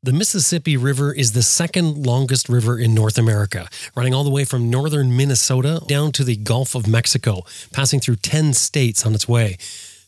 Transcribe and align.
The 0.00 0.12
Mississippi 0.12 0.76
River 0.76 1.12
is 1.12 1.32
the 1.32 1.42
second 1.42 2.06
longest 2.06 2.48
river 2.48 2.78
in 2.78 2.94
North 2.94 3.18
America, 3.18 3.68
running 3.96 4.14
all 4.14 4.22
the 4.22 4.30
way 4.30 4.44
from 4.44 4.70
northern 4.70 5.16
Minnesota 5.16 5.82
down 5.88 6.12
to 6.12 6.22
the 6.22 6.36
Gulf 6.36 6.76
of 6.76 6.86
Mexico, 6.86 7.42
passing 7.72 7.98
through 7.98 8.16
10 8.16 8.54
states 8.54 9.04
on 9.04 9.12
its 9.12 9.26
way. 9.26 9.56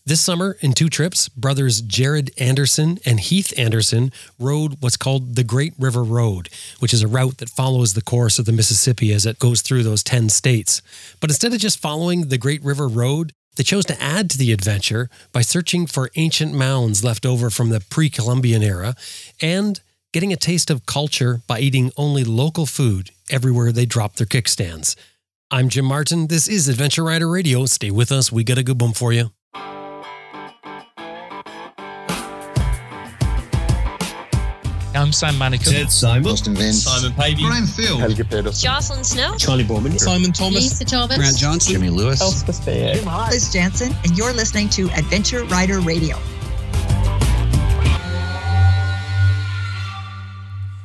This 0.07 0.21
summer, 0.21 0.57
in 0.61 0.75
two 0.75 0.91
trips, 0.91 1.29
brothers 1.29 1.81
Jared 1.81 2.31
Andersson 2.39 2.99
and 3.05 3.19
Heath 3.19 3.53
Anderson 3.59 4.13
rode 4.39 4.77
what's 4.79 4.97
called 4.97 5.35
the 5.35 5.43
Great 5.43 5.75
River 5.77 6.05
Road, 6.05 6.51
which 6.79 6.95
is 6.95 7.03
a 7.03 7.09
route 7.09 7.39
that 7.39 7.51
follows 7.51 7.95
the 7.95 8.01
course 8.01 8.39
of 8.39 8.45
the 8.45 8.53
Mississippi 8.53 9.13
as 9.13 9.27
it 9.27 9.41
goes 9.41 9.61
through 9.61 9.83
those 9.83 10.05
10 10.05 10.29
states. 10.29 10.83
But 11.19 11.31
instead 11.31 11.53
of 11.53 11.59
just 11.59 11.81
following 11.81 12.29
the 12.29 12.39
Great 12.39 12.63
River 12.63 12.87
Road, 12.87 13.33
they 13.61 13.65
chose 13.65 13.85
to 13.85 14.03
add 14.03 14.31
to 14.31 14.39
the 14.39 14.53
adventure 14.53 15.11
by 15.33 15.43
searching 15.43 15.87
for 15.87 16.11
ancient 16.17 16.55
mounds 16.55 17.05
left 17.05 17.27
over 17.27 17.51
from 17.51 17.69
the 17.69 17.81
pre 17.91 18.09
Columbian 18.09 18.63
era 18.63 18.95
and 19.43 19.83
getting 20.15 20.33
a 20.33 20.37
taste 20.37 20.71
of 20.71 20.87
culture 20.87 21.43
by 21.47 21.61
eating 21.61 21.93
only 21.99 22.25
local 22.25 22.65
food 22.65 23.11
everywhere 23.29 23.71
they 23.71 23.85
drop 23.85 24.17
their 24.17 24.27
kickstands. 24.27 24.97
I'm 25.51 25.69
Jim 25.69 25.85
Martin. 25.85 26.29
This 26.29 26.49
is 26.49 26.71
Adventure 26.71 27.05
Rider 27.05 27.29
Radio. 27.29 27.67
Stay 27.67 27.91
with 27.91 28.11
us. 28.11 28.33
We 28.33 28.45
got 28.45 28.57
a 28.57 28.63
good 28.63 28.81
one 28.81 28.95
for 28.95 29.13
you. 29.13 29.31
I'm 35.11 35.15
Sam 35.15 35.35
Manicum. 35.35 35.73
Ted 35.73 35.91
Simon. 35.91 36.31
Austin 36.31 36.55
Vince. 36.55 36.85
Simon 36.85 37.13
Pavey. 37.15 37.43
Brian 37.43 37.67
Phil. 37.67 37.99
Helge 37.99 38.29
Pedersen. 38.29 38.65
Jocelyn 38.65 39.03
Snow. 39.03 39.35
Charley 39.39 39.65
Boorman. 39.65 39.99
Simon 39.99 40.31
Thomas. 40.31 40.63
Lisa 40.63 40.85
Thomas. 40.85 41.17
Grant 41.17 41.37
Johnson. 41.37 41.73
Jimmy 41.73 41.91
Lewis. 41.91 42.21
Elspeth 42.21 42.65
Fayette. 42.65 43.05
Liz 43.29 43.53
Jansen, 43.53 43.93
and 44.05 44.17
you're 44.17 44.33
listening 44.33 44.69
to 44.69 44.89
Adventure 44.91 45.43
Rider 45.47 45.81
Radio. 45.81 46.17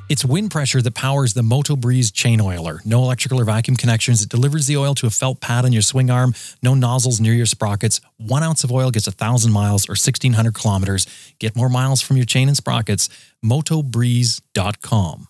It's 0.07 0.23
wind 0.23 0.51
pressure 0.51 0.81
that 0.83 0.93
powers 0.93 1.33
the 1.33 1.41
Moto 1.41 1.75
Breeze 1.75 2.11
chain 2.11 2.39
oiler. 2.39 2.79
No 2.85 3.01
electrical 3.01 3.39
or 3.39 3.43
vacuum 3.43 3.75
connections. 3.75 4.21
It 4.21 4.29
delivers 4.29 4.67
the 4.67 4.77
oil 4.77 4.93
to 4.95 5.07
a 5.07 5.09
felt 5.09 5.41
pad 5.41 5.65
on 5.65 5.73
your 5.73 5.81
swing 5.81 6.11
arm. 6.11 6.35
No 6.61 6.75
nozzles 6.75 7.19
near 7.19 7.33
your 7.33 7.47
sprockets. 7.47 8.01
One 8.17 8.43
ounce 8.43 8.63
of 8.63 8.71
oil 8.71 8.91
gets 8.91 9.07
a 9.07 9.11
thousand 9.11 9.51
miles 9.51 9.89
or 9.89 9.93
1600 9.93 10.53
kilometers. 10.53 11.07
Get 11.39 11.55
more 11.55 11.69
miles 11.69 12.01
from 12.01 12.17
your 12.17 12.25
chain 12.25 12.47
and 12.47 12.55
sprockets. 12.55 13.09
MotoBreeze.com. 13.43 15.27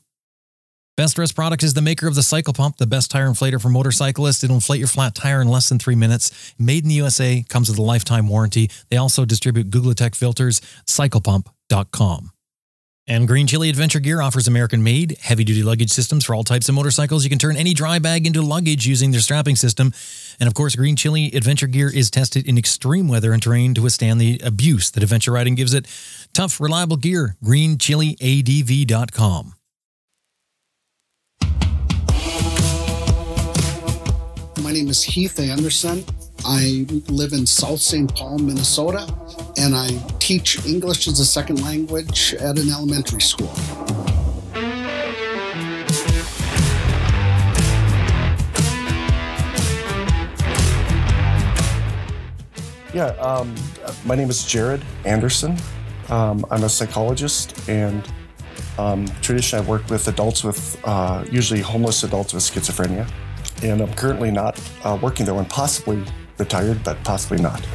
Best 0.97 1.17
Rest 1.17 1.35
Products 1.35 1.63
is 1.63 1.73
the 1.73 1.81
maker 1.81 2.07
of 2.07 2.15
the 2.15 2.23
Cycle 2.23 2.53
Pump, 2.53 2.77
the 2.77 2.87
best 2.87 3.11
tire 3.11 3.27
inflator 3.27 3.61
for 3.61 3.67
motorcyclists. 3.67 4.43
It'll 4.45 4.55
inflate 4.55 4.79
your 4.79 4.87
flat 4.87 5.13
tire 5.13 5.41
in 5.41 5.49
less 5.49 5.67
than 5.67 5.77
three 5.77 5.95
minutes. 5.95 6.53
Made 6.57 6.83
in 6.83 6.89
the 6.89 6.95
USA, 6.95 7.43
comes 7.49 7.69
with 7.69 7.77
a 7.77 7.81
lifetime 7.81 8.29
warranty. 8.29 8.69
They 8.89 8.97
also 8.97 9.25
distribute 9.25 9.69
Guglatech 9.69 10.15
filters. 10.15 10.61
CyclePump.com. 10.85 12.31
And 13.07 13.27
Green 13.27 13.45
Chile 13.45 13.69
Adventure 13.69 13.99
Gear 13.99 14.19
offers 14.19 14.47
American 14.47 14.81
made, 14.81 15.19
heavy 15.21 15.43
duty 15.43 15.61
luggage 15.61 15.91
systems 15.91 16.25
for 16.25 16.33
all 16.33 16.43
types 16.43 16.67
of 16.69 16.73
motorcycles. 16.73 17.23
You 17.23 17.29
can 17.29 17.37
turn 17.37 17.55
any 17.55 17.75
dry 17.75 17.99
bag 17.99 18.25
into 18.25 18.41
luggage 18.41 18.87
using 18.87 19.11
their 19.11 19.19
strapping 19.19 19.55
system. 19.55 19.93
And 20.39 20.47
of 20.47 20.55
course, 20.55 20.75
Green 20.75 20.95
Chile 20.95 21.29
Adventure 21.35 21.67
Gear 21.67 21.93
is 21.93 22.09
tested 22.09 22.47
in 22.47 22.57
extreme 22.57 23.07
weather 23.07 23.31
and 23.31 23.43
terrain 23.43 23.75
to 23.75 23.83
withstand 23.83 24.19
the 24.19 24.41
abuse 24.43 24.89
that 24.89 25.03
adventure 25.03 25.31
riding 25.31 25.53
gives 25.53 25.75
it. 25.75 25.85
Tough, 26.33 26.59
reliable 26.59 26.97
gear. 26.97 27.35
GreenChileADV.com. 27.43 29.53
My 34.63 34.71
name 34.71 34.87
is 34.87 35.03
Heath 35.03 35.39
Anderson. 35.39 36.03
I 36.47 36.85
live 37.07 37.33
in 37.33 37.47
South 37.47 37.81
St. 37.81 38.13
Paul, 38.13 38.37
Minnesota, 38.37 39.11
and 39.57 39.73
I 39.73 39.89
teach 40.19 40.63
English 40.63 41.07
as 41.07 41.19
a 41.19 41.25
second 41.25 41.63
language 41.63 42.35
at 42.35 42.59
an 42.59 42.69
elementary 42.69 43.21
school. 43.21 43.51
Yeah, 52.93 53.07
um, 53.19 53.55
my 54.05 54.13
name 54.13 54.29
is 54.29 54.45
Jared 54.45 54.83
Andersson. 55.03 55.57
Um, 56.09 56.45
I'm 56.51 56.63
a 56.63 56.69
psychologist, 56.69 57.67
and 57.67 58.07
um, 58.77 59.07
traditionally 59.23 59.65
I 59.65 59.67
work 59.67 59.89
with 59.89 60.07
adults 60.09 60.43
with 60.43 60.79
uh, 60.83 61.25
usually 61.31 61.61
homeless 61.61 62.03
adults 62.03 62.35
with 62.35 62.43
schizophrenia. 62.43 63.09
And 63.63 63.81
I'm 63.81 63.93
currently 63.95 64.29
not 64.29 64.61
uh, 64.83 64.99
working 65.01 65.25
there, 65.25 65.33
and 65.33 65.49
possibly 65.49 66.05
retired, 66.37 66.83
but 66.83 67.03
possibly 67.03 67.41
not. 67.41 67.65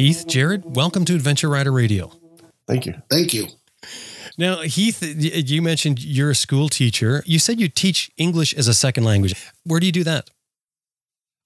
Heath, 0.00 0.26
Jared, 0.26 0.64
welcome 0.64 1.04
to 1.04 1.14
Adventure 1.14 1.50
Rider 1.50 1.70
Radio. 1.70 2.10
Thank 2.66 2.86
you. 2.86 2.94
Thank 3.10 3.34
you. 3.34 3.48
Now, 4.40 4.62
Heath, 4.62 5.02
you 5.02 5.60
mentioned 5.60 6.02
you're 6.02 6.30
a 6.30 6.34
school 6.34 6.70
teacher. 6.70 7.22
You 7.26 7.38
said 7.38 7.60
you 7.60 7.68
teach 7.68 8.10
English 8.16 8.54
as 8.54 8.68
a 8.68 8.72
second 8.72 9.04
language. 9.04 9.34
Where 9.64 9.78
do 9.78 9.84
you 9.84 9.92
do 9.92 10.02
that? 10.04 10.30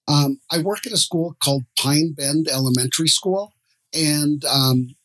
Um, 0.07 0.39
I 0.49 0.59
work 0.59 0.87
at 0.87 0.93
a 0.93 0.97
school 0.97 1.35
called 1.43 1.65
Pine 1.77 2.13
Bend 2.13 2.47
Elementary 2.47 3.09
School, 3.09 3.51
and 3.93 4.45
um, 4.45 4.95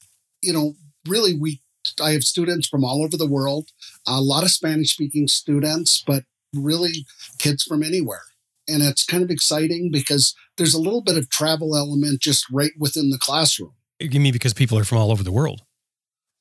you 0.41 0.53
know, 0.53 0.77
really, 1.09 1.34
we 1.34 1.62
I 2.01 2.12
have 2.12 2.23
students 2.23 2.69
from 2.69 2.84
all 2.84 3.03
over 3.03 3.17
the 3.17 3.27
world, 3.27 3.71
a 4.07 4.21
lot 4.21 4.45
of 4.45 4.53
Spanish-speaking 4.53 5.27
students, 5.27 6.01
but 6.07 6.22
really 6.55 7.07
kids 7.39 7.65
from 7.65 7.83
anywhere. 7.83 8.22
And 8.69 8.84
it's 8.84 9.05
kind 9.05 9.25
of 9.25 9.31
exciting 9.31 9.91
because 9.91 10.37
there's 10.59 10.75
a 10.75 10.81
little 10.81 11.03
bit 11.03 11.17
of 11.17 11.28
travel 11.28 11.77
element 11.77 12.21
just 12.21 12.49
right 12.53 12.72
within 12.78 13.11
the 13.11 13.19
classroom. 13.19 13.72
You 13.99 14.21
mean 14.21 14.33
because 14.33 14.55
people 14.55 14.78
are 14.78 14.84
from 14.84 14.99
all 14.99 15.11
over 15.11 15.25
the 15.25 15.33
world? 15.33 15.62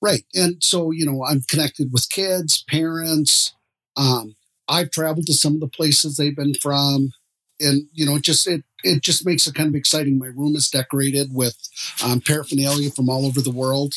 Right. 0.02 0.24
And 0.34 0.64
so, 0.64 0.92
you 0.92 1.06
know, 1.06 1.26
I'm 1.26 1.42
connected 1.42 1.92
with 1.92 2.10
kids, 2.10 2.64
parents. 2.70 3.54
Um, 3.98 4.36
I've 4.68 4.92
traveled 4.92 5.26
to 5.26 5.34
some 5.34 5.56
of 5.56 5.60
the 5.60 5.68
places 5.68 6.16
they've 6.16 6.36
been 6.36 6.54
from. 6.54 7.12
And, 7.60 7.88
you 7.92 8.06
know, 8.06 8.16
it 8.16 8.24
just 8.24 8.48
it 8.48 8.64
it 8.84 9.02
just 9.02 9.26
makes 9.26 9.46
it 9.46 9.56
kind 9.56 9.68
of 9.68 9.76
exciting. 9.76 10.18
My 10.18 10.28
room 10.28 10.56
is 10.56 10.70
decorated 10.70 11.34
with 11.34 11.58
um, 12.04 12.22
paraphernalia 12.22 12.92
from 12.92 13.10
all 13.10 13.26
over 13.26 13.42
the 13.42 13.52
world. 13.52 13.96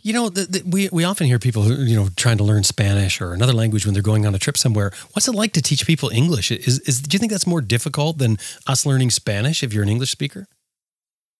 You 0.00 0.12
know, 0.12 0.28
the, 0.28 0.44
the, 0.44 0.62
we 0.66 0.88
we 0.92 1.04
often 1.04 1.26
hear 1.26 1.38
people, 1.38 1.70
you 1.70 1.96
know, 1.96 2.08
trying 2.16 2.38
to 2.38 2.44
learn 2.44 2.64
Spanish 2.64 3.20
or 3.20 3.32
another 3.32 3.52
language 3.52 3.84
when 3.84 3.94
they're 3.94 4.02
going 4.02 4.26
on 4.26 4.34
a 4.34 4.38
trip 4.38 4.56
somewhere. 4.56 4.92
What's 5.12 5.28
it 5.28 5.34
like 5.34 5.52
to 5.52 5.62
teach 5.62 5.86
people 5.86 6.10
English? 6.10 6.50
Is, 6.50 6.80
is 6.80 7.00
do 7.00 7.14
you 7.14 7.18
think 7.18 7.32
that's 7.32 7.46
more 7.46 7.62
difficult 7.62 8.18
than 8.18 8.38
us 8.66 8.86
learning 8.86 9.10
Spanish 9.10 9.62
if 9.62 9.72
you're 9.72 9.82
an 9.82 9.88
English 9.88 10.10
speaker? 10.10 10.46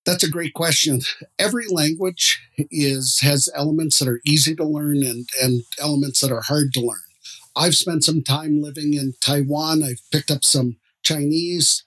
That's 0.07 0.23
a 0.23 0.31
great 0.31 0.53
question. 0.53 1.01
Every 1.39 1.67
language 1.69 2.43
is 2.71 3.21
has 3.21 3.49
elements 3.55 3.99
that 3.99 4.09
are 4.09 4.21
easy 4.27 4.55
to 4.57 4.65
learn 4.65 5.03
and, 5.03 5.27
and 5.43 5.63
elements 5.81 6.21
that 6.21 6.31
are 6.31 6.43
hard 6.43 6.73
to 6.75 6.81
learn. 6.81 6.99
I've 7.57 7.77
spent 7.77 8.05
some 8.05 8.23
time 8.23 8.63
living 8.63 8.95
in 8.95 9.15
Taiwan. 9.21 9.83
I've 9.83 10.03
picked 10.13 10.31
up 10.31 10.45
some 10.45 10.77
Chinese. 11.03 11.85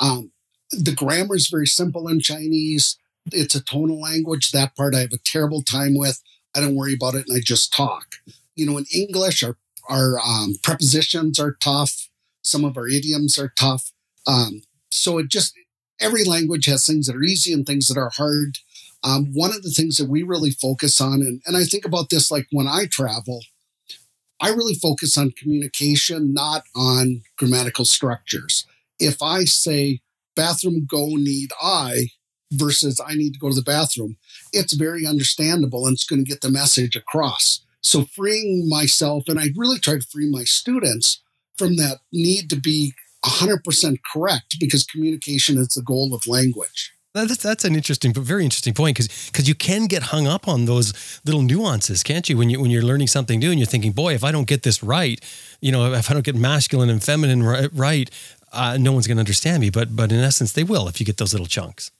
Um, 0.00 0.32
the 0.72 0.94
grammar 0.94 1.36
is 1.36 1.48
very 1.48 1.66
simple 1.66 2.08
in 2.08 2.20
Chinese. 2.20 2.96
It's 3.32 3.54
a 3.54 3.62
tonal 3.62 4.00
language. 4.00 4.50
That 4.50 4.74
part 4.76 4.94
I 4.94 5.00
have 5.00 5.12
a 5.12 5.18
terrible 5.18 5.62
time 5.62 5.96
with. 5.96 6.22
I 6.54 6.60
don't 6.60 6.74
worry 6.74 6.94
about 6.94 7.14
it 7.14 7.26
and 7.28 7.36
I 7.36 7.40
just 7.40 7.72
talk. 7.72 8.06
You 8.56 8.66
know, 8.66 8.78
in 8.78 8.86
English, 8.92 9.42
our, 9.44 9.56
our 9.88 10.18
um, 10.18 10.54
prepositions 10.62 11.38
are 11.38 11.56
tough. 11.62 12.08
Some 12.42 12.64
of 12.64 12.76
our 12.76 12.88
idioms 12.88 13.38
are 13.38 13.52
tough. 13.56 13.92
Um, 14.26 14.62
so 14.90 15.18
it 15.18 15.28
just, 15.28 15.54
every 16.00 16.24
language 16.24 16.66
has 16.66 16.86
things 16.86 17.06
that 17.06 17.16
are 17.16 17.22
easy 17.22 17.52
and 17.52 17.66
things 17.66 17.88
that 17.88 17.98
are 17.98 18.10
hard. 18.16 18.58
Um, 19.02 19.32
one 19.32 19.50
of 19.50 19.62
the 19.62 19.70
things 19.70 19.96
that 19.96 20.08
we 20.08 20.22
really 20.22 20.50
focus 20.50 21.00
on, 21.00 21.22
and, 21.22 21.42
and 21.46 21.56
I 21.56 21.64
think 21.64 21.84
about 21.84 22.10
this 22.10 22.30
like 22.30 22.46
when 22.50 22.66
I 22.66 22.86
travel, 22.86 23.40
I 24.40 24.50
really 24.50 24.74
focus 24.74 25.18
on 25.18 25.32
communication, 25.32 26.32
not 26.32 26.64
on 26.74 27.22
grammatical 27.36 27.84
structures. 27.84 28.66
If 28.98 29.22
I 29.22 29.44
say 29.44 30.00
bathroom 30.34 30.86
go 30.88 31.08
need 31.08 31.50
I 31.62 32.08
versus 32.52 33.00
I 33.04 33.14
need 33.14 33.34
to 33.34 33.38
go 33.38 33.50
to 33.50 33.54
the 33.54 33.62
bathroom, 33.62 34.16
it's 34.52 34.72
very 34.72 35.06
understandable 35.06 35.86
and 35.86 35.94
it's 35.94 36.06
going 36.06 36.24
to 36.24 36.28
get 36.28 36.40
the 36.40 36.50
message 36.50 36.96
across. 36.96 37.64
So 37.82 38.04
freeing 38.04 38.68
myself, 38.68 39.24
and 39.28 39.38
I 39.38 39.50
really 39.56 39.78
try 39.78 39.94
to 39.94 40.06
free 40.06 40.28
my 40.28 40.44
students 40.44 41.22
from 41.56 41.76
that 41.76 41.98
need 42.12 42.50
to 42.50 42.56
be 42.56 42.94
100% 43.24 43.98
correct 44.12 44.56
because 44.58 44.84
communication 44.84 45.58
is 45.58 45.68
the 45.68 45.82
goal 45.82 46.14
of 46.14 46.26
language. 46.26 46.92
That's 47.12 47.38
that's 47.38 47.64
an 47.64 47.74
interesting, 47.74 48.12
but 48.12 48.22
very 48.22 48.44
interesting 48.44 48.72
point 48.72 48.96
because 48.96 49.30
because 49.32 49.48
you 49.48 49.56
can 49.56 49.86
get 49.86 50.04
hung 50.04 50.28
up 50.28 50.46
on 50.46 50.66
those 50.66 51.20
little 51.24 51.42
nuances, 51.42 52.04
can't 52.04 52.28
you? 52.28 52.36
When 52.36 52.50
you 52.50 52.60
when 52.60 52.70
you're 52.70 52.84
learning 52.84 53.08
something 53.08 53.40
new 53.40 53.50
and 53.50 53.58
you're 53.58 53.66
thinking, 53.66 53.90
boy, 53.90 54.14
if 54.14 54.22
I 54.22 54.30
don't 54.30 54.46
get 54.46 54.62
this 54.62 54.80
right, 54.80 55.20
you 55.60 55.72
know, 55.72 55.92
if 55.92 56.08
I 56.08 56.14
don't 56.14 56.24
get 56.24 56.36
masculine 56.36 56.88
and 56.88 57.02
feminine 57.02 57.42
right, 57.42 57.68
right 57.72 58.10
uh, 58.52 58.76
no 58.80 58.92
one's 58.92 59.06
going 59.08 59.16
to 59.16 59.20
understand 59.20 59.60
me. 59.60 59.70
But 59.70 59.96
but 59.96 60.12
in 60.12 60.20
essence, 60.20 60.52
they 60.52 60.62
will 60.62 60.86
if 60.86 61.00
you 61.00 61.06
get 61.06 61.16
those 61.16 61.32
little 61.32 61.48
chunks. 61.48 61.90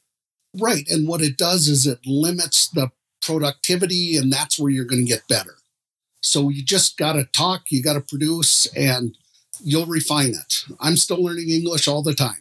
Right. 0.58 0.88
And 0.88 1.06
what 1.06 1.20
it 1.22 1.36
does 1.36 1.68
is 1.68 1.86
it 1.86 2.00
limits 2.06 2.68
the 2.68 2.90
productivity, 3.22 4.16
and 4.16 4.32
that's 4.32 4.58
where 4.58 4.70
you're 4.70 4.84
going 4.84 5.04
to 5.04 5.08
get 5.08 5.28
better. 5.28 5.56
So 6.22 6.48
you 6.48 6.62
just 6.62 6.98
got 6.98 7.14
to 7.14 7.24
talk, 7.24 7.64
you 7.70 7.82
got 7.82 7.94
to 7.94 8.00
produce, 8.00 8.66
and 8.76 9.16
you'll 9.62 9.86
refine 9.86 10.30
it. 10.30 10.64
I'm 10.80 10.96
still 10.96 11.22
learning 11.22 11.50
English 11.50 11.88
all 11.88 12.02
the 12.02 12.14
time. 12.14 12.40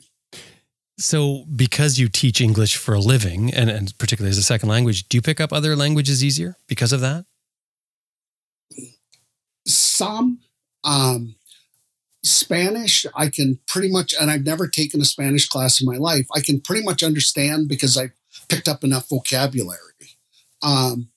So, 0.97 1.45
because 1.55 1.97
you 1.97 2.09
teach 2.09 2.41
English 2.41 2.75
for 2.75 2.93
a 2.93 2.99
living, 2.99 3.53
and, 3.53 3.69
and 3.69 3.97
particularly 3.97 4.31
as 4.31 4.37
a 4.37 4.43
second 4.43 4.67
language, 4.67 5.07
do 5.07 5.17
you 5.17 5.21
pick 5.21 5.39
up 5.39 5.53
other 5.53 5.75
languages 5.75 6.23
easier 6.23 6.57
because 6.67 6.91
of 6.91 6.99
that? 6.99 7.25
Some. 9.65 10.39
Um, 10.83 11.35
Spanish, 12.23 13.05
I 13.15 13.29
can 13.29 13.59
pretty 13.65 13.89
much, 13.89 14.13
and 14.19 14.29
I've 14.29 14.45
never 14.45 14.67
taken 14.67 14.99
a 15.01 15.05
Spanish 15.05 15.47
class 15.47 15.79
in 15.79 15.87
my 15.87 15.95
life. 15.95 16.27
I 16.35 16.41
can 16.41 16.59
pretty 16.59 16.83
much 16.83 17.01
understand 17.01 17.69
because 17.69 17.97
I've 17.97 18.11
picked 18.49 18.67
up 18.67 18.83
enough 18.83 19.07
vocabulary. 19.07 19.79
Um, 20.61 21.09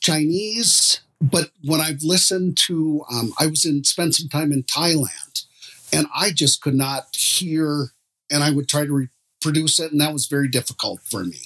Chinese, 0.00 1.00
but 1.30 1.50
when 1.62 1.80
I've 1.80 2.02
listened 2.02 2.58
to, 2.58 3.04
um, 3.10 3.32
I 3.38 3.46
was 3.46 3.64
in, 3.64 3.84
spent 3.84 4.14
some 4.14 4.28
time 4.28 4.52
in 4.52 4.62
Thailand 4.64 5.44
and 5.92 6.06
I 6.14 6.30
just 6.30 6.60
could 6.60 6.74
not 6.74 7.14
hear, 7.14 7.88
and 8.30 8.42
I 8.42 8.50
would 8.50 8.68
try 8.68 8.84
to 8.84 9.08
reproduce 9.42 9.78
it, 9.78 9.92
and 9.92 10.00
that 10.00 10.12
was 10.12 10.26
very 10.26 10.48
difficult 10.48 11.00
for 11.02 11.24
me. 11.24 11.38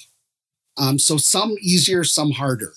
Um, 0.77 0.97
so 0.97 1.17
some 1.17 1.55
easier, 1.61 2.03
some 2.03 2.31
harder. 2.31 2.73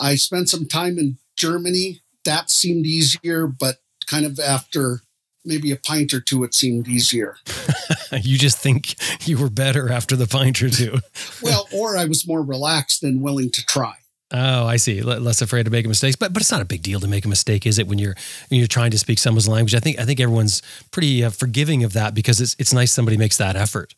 I 0.00 0.14
spent 0.16 0.48
some 0.48 0.66
time 0.66 0.98
in 0.98 1.18
Germany. 1.36 2.00
That 2.24 2.50
seemed 2.50 2.86
easier, 2.86 3.46
but 3.46 3.78
kind 4.06 4.24
of 4.24 4.38
after 4.38 5.00
maybe 5.44 5.72
a 5.72 5.76
pint 5.76 6.14
or 6.14 6.20
two, 6.20 6.44
it 6.44 6.54
seemed 6.54 6.88
easier. 6.88 7.36
you 8.12 8.38
just 8.38 8.58
think 8.58 8.94
you 9.26 9.38
were 9.38 9.50
better 9.50 9.90
after 9.90 10.16
the 10.16 10.26
pint 10.26 10.62
or 10.62 10.70
two. 10.70 10.98
well, 11.42 11.68
or 11.72 11.96
I 11.96 12.04
was 12.04 12.26
more 12.26 12.42
relaxed 12.42 13.02
and 13.02 13.22
willing 13.22 13.50
to 13.50 13.64
try. 13.64 13.94
Oh, 14.36 14.66
I 14.66 14.78
see. 14.78 15.00
Less 15.00 15.40
afraid 15.42 15.68
of 15.68 15.72
making 15.72 15.88
mistakes, 15.90 16.16
but 16.16 16.32
but 16.32 16.42
it's 16.42 16.50
not 16.50 16.60
a 16.60 16.64
big 16.64 16.82
deal 16.82 16.98
to 16.98 17.06
make 17.06 17.24
a 17.24 17.28
mistake, 17.28 17.66
is 17.66 17.78
it? 17.78 17.86
When 17.86 18.00
you're 18.00 18.16
when 18.48 18.58
you're 18.58 18.66
trying 18.66 18.90
to 18.90 18.98
speak 18.98 19.20
someone's 19.20 19.46
language, 19.46 19.76
I 19.76 19.78
think 19.78 20.00
I 20.00 20.04
think 20.04 20.18
everyone's 20.18 20.60
pretty 20.90 21.22
uh, 21.22 21.30
forgiving 21.30 21.84
of 21.84 21.92
that 21.92 22.14
because 22.14 22.40
it's 22.40 22.56
it's 22.58 22.72
nice 22.72 22.90
somebody 22.90 23.16
makes 23.16 23.36
that 23.36 23.54
effort. 23.54 23.94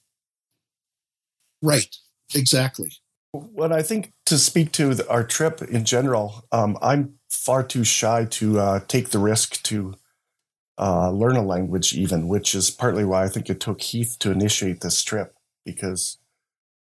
Right. 1.63 1.97
Exactly. 2.35 2.93
When 3.33 3.73
I 3.73 3.83
think 3.83 4.13
to 4.27 4.37
speak 4.37 4.73
to 4.73 4.95
the, 4.95 5.09
our 5.09 5.25
trip 5.25 5.63
in 5.63 5.85
general, 5.87 6.45
um, 6.53 6.77
I'm 6.83 7.15
far 7.31 7.63
too 7.63 7.85
shy 7.85 8.27
to 8.27 8.59
uh, 8.59 8.81
take 8.89 9.11
the 9.11 9.19
risk 9.19 9.63
to 9.65 9.95
uh, 10.79 11.11
learn 11.11 11.37
a 11.37 11.43
language, 11.43 11.95
even, 11.95 12.29
which 12.29 12.55
is 12.55 12.71
partly 12.71 13.05
why 13.05 13.25
I 13.25 13.29
think 13.29 13.49
it 13.49 13.61
took 13.61 13.81
Heath 13.81 14.17
to 14.21 14.31
initiate 14.31 14.81
this 14.83 15.03
trip 15.03 15.35
because 15.65 16.19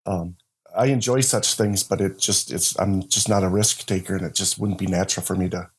um, 0.06 0.36
I 0.75 0.88
enjoy 0.88 1.22
such 1.22 1.54
things, 1.54 1.83
but 1.83 2.01
it 2.01 2.19
just 2.19 2.51
it's 2.51 2.77
I'm 2.80 3.07
just 3.07 3.30
not 3.30 3.44
a 3.44 3.50
risk 3.50 3.86
taker, 3.86 4.16
and 4.16 4.25
it 4.25 4.36
just 4.36 4.60
wouldn't 4.60 4.80
be 4.80 4.88
natural 4.88 5.25
for 5.25 5.36
me 5.36 5.50
to 5.50 5.69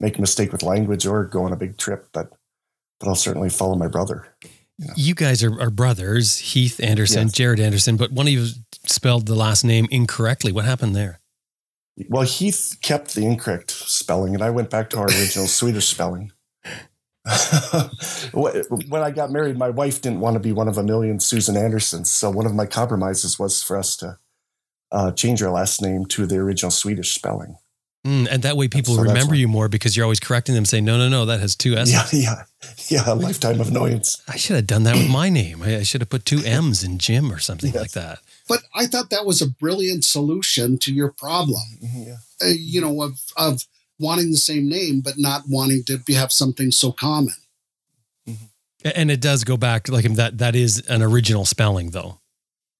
make 0.00 0.18
a 0.18 0.20
mistake 0.20 0.52
with 0.52 0.62
language 0.62 1.06
or 1.06 1.24
go 1.24 1.44
on 1.44 1.52
a 1.52 1.56
big 1.56 1.76
trip. 1.76 2.08
But 2.12 2.32
but 3.00 3.08
I'll 3.08 3.14
certainly 3.14 3.50
follow 3.50 3.76
my 3.76 3.88
brother. 3.88 4.28
You, 4.78 4.86
know. 4.86 4.94
you 4.96 5.14
guys 5.14 5.42
are, 5.42 5.60
are 5.60 5.70
brothers, 5.70 6.38
Heath 6.38 6.80
Anderson, 6.80 7.28
yes. 7.28 7.32
Jared 7.32 7.60
Andersson, 7.60 7.96
but 7.96 8.12
one 8.12 8.26
of 8.26 8.32
you 8.32 8.48
spelled 8.84 9.26
the 9.26 9.34
last 9.34 9.64
name 9.64 9.88
incorrectly. 9.90 10.52
What 10.52 10.64
happened 10.64 10.94
there? 10.94 11.20
Well, 12.08 12.22
Heath 12.22 12.76
kept 12.80 13.14
the 13.14 13.26
incorrect 13.26 13.72
spelling, 13.72 14.34
and 14.34 14.42
I 14.42 14.50
went 14.50 14.70
back 14.70 14.90
to 14.90 14.98
our 14.98 15.06
original 15.06 15.46
Swedish 15.48 15.88
spelling. 15.88 16.32
when 18.32 19.02
I 19.02 19.10
got 19.10 19.30
married, 19.30 19.58
my 19.58 19.68
wife 19.68 20.00
didn't 20.00 20.20
want 20.20 20.34
to 20.34 20.40
be 20.40 20.52
one 20.52 20.68
of 20.68 20.78
a 20.78 20.82
million 20.82 21.20
Susan 21.20 21.56
Andersons. 21.56 22.10
So 22.10 22.30
one 22.30 22.46
of 22.46 22.54
my 22.54 22.64
compromises 22.64 23.38
was 23.38 23.62
for 23.62 23.76
us 23.76 23.96
to 23.96 24.18
uh, 24.92 25.12
change 25.12 25.40
your 25.40 25.50
last 25.50 25.82
name 25.82 26.06
to 26.06 26.26
the 26.26 26.36
original 26.36 26.70
Swedish 26.70 27.12
spelling. 27.12 27.56
Mm, 28.06 28.28
and 28.30 28.42
that 28.42 28.56
way 28.56 28.68
people 28.68 28.94
so 28.94 29.02
remember 29.02 29.34
you 29.34 29.48
more 29.48 29.68
because 29.68 29.96
you're 29.96 30.04
always 30.04 30.20
correcting 30.20 30.54
them, 30.54 30.64
saying, 30.64 30.84
no, 30.84 30.96
no, 30.96 31.08
no, 31.08 31.26
that 31.26 31.40
has 31.40 31.56
two 31.56 31.74
S's. 31.76 32.12
Yeah, 32.12 32.44
yeah, 32.88 33.04
yeah, 33.06 33.12
a 33.12 33.14
lifetime 33.14 33.60
of 33.60 33.68
annoyance. 33.68 34.22
I 34.28 34.36
should 34.36 34.56
have 34.56 34.66
done 34.66 34.84
that 34.84 34.94
with 34.94 35.10
my 35.10 35.28
name. 35.28 35.62
I, 35.62 35.82
should 35.82 36.00
have 36.00 36.08
put 36.08 36.24
two 36.24 36.40
M's 36.44 36.84
in 36.84 36.98
Jim 36.98 37.32
or 37.32 37.38
something 37.38 37.72
yes. 37.72 37.80
like 37.80 37.90
that. 37.92 38.20
But 38.48 38.60
I 38.74 38.86
thought 38.86 39.10
that 39.10 39.26
was 39.26 39.42
a 39.42 39.48
brilliant 39.48 40.04
solution 40.04 40.78
to 40.78 40.92
your 40.92 41.12
problem. 41.12 41.60
Mm-hmm, 41.82 42.02
yeah. 42.02 42.16
Uh, 42.40 42.52
you 42.56 42.80
know, 42.80 43.02
of, 43.02 43.18
of 43.36 43.64
wanting 43.98 44.30
the 44.30 44.36
same 44.36 44.68
name, 44.68 45.00
but 45.00 45.14
not 45.18 45.42
wanting 45.48 45.82
to 45.84 45.98
be, 45.98 46.14
have 46.14 46.32
something 46.32 46.70
so 46.70 46.92
common. 46.92 47.34
Mm-hmm. 48.28 48.88
And 48.94 49.10
it 49.10 49.20
does 49.20 49.42
go 49.42 49.56
back 49.56 49.88
like 49.88 50.04
that. 50.14 50.38
That 50.38 50.54
is 50.54 50.80
an 50.88 51.02
original 51.02 51.44
spelling, 51.44 51.90
though. 51.90 52.20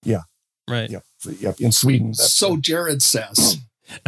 Yeah. 0.04 0.22
Right. 0.68 0.90
Yep. 0.90 1.04
Yep. 1.40 1.60
In 1.60 1.72
Sweden. 1.72 2.14
So 2.14 2.56
Jared 2.56 3.02
says. 3.02 3.58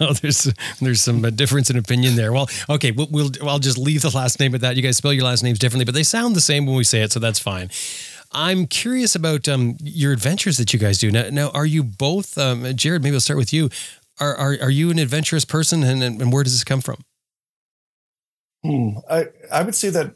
oh, 0.00 0.12
there's 0.20 0.52
there's 0.80 1.00
some 1.00 1.24
uh, 1.24 1.30
difference 1.30 1.70
in 1.70 1.76
opinion 1.76 2.16
there. 2.16 2.32
Well, 2.32 2.48
okay, 2.68 2.90
we'll, 2.90 3.08
we'll 3.10 3.30
I'll 3.42 3.58
just 3.58 3.78
leave 3.78 4.02
the 4.02 4.10
last 4.10 4.38
name 4.38 4.54
at 4.54 4.60
that. 4.60 4.76
You 4.76 4.82
guys 4.82 4.98
spell 4.98 5.12
your 5.12 5.24
last 5.24 5.42
names 5.42 5.58
differently, 5.58 5.86
but 5.86 5.94
they 5.94 6.02
sound 6.02 6.36
the 6.36 6.40
same 6.40 6.66
when 6.66 6.76
we 6.76 6.84
say 6.84 7.00
it, 7.02 7.12
so 7.12 7.20
that's 7.20 7.38
fine. 7.38 7.70
I'm 8.32 8.66
curious 8.66 9.14
about 9.14 9.48
um, 9.48 9.76
your 9.80 10.12
adventures 10.12 10.58
that 10.58 10.72
you 10.72 10.78
guys 10.78 10.98
do 10.98 11.10
now. 11.10 11.30
Now, 11.30 11.50
are 11.50 11.64
you 11.64 11.82
both, 11.82 12.36
um, 12.36 12.76
Jared? 12.76 13.02
Maybe 13.02 13.14
I'll 13.14 13.20
start 13.20 13.38
with 13.38 13.52
you. 13.52 13.70
Are 14.20 14.36
are, 14.36 14.56
are 14.60 14.70
you 14.70 14.90
an 14.90 14.98
adventurous 14.98 15.46
person, 15.46 15.82
and, 15.82 16.02
and 16.02 16.32
where 16.32 16.42
does 16.42 16.52
this 16.52 16.64
come 16.64 16.82
from? 16.82 16.98
Hmm. 18.62 18.98
I 19.08 19.28
I 19.50 19.62
would 19.62 19.74
say 19.74 19.88
that 19.90 20.14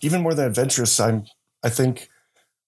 even 0.00 0.22
more 0.22 0.34
than 0.34 0.46
adventurous, 0.46 0.98
I'm. 0.98 1.26
I 1.62 1.68
think 1.68 2.08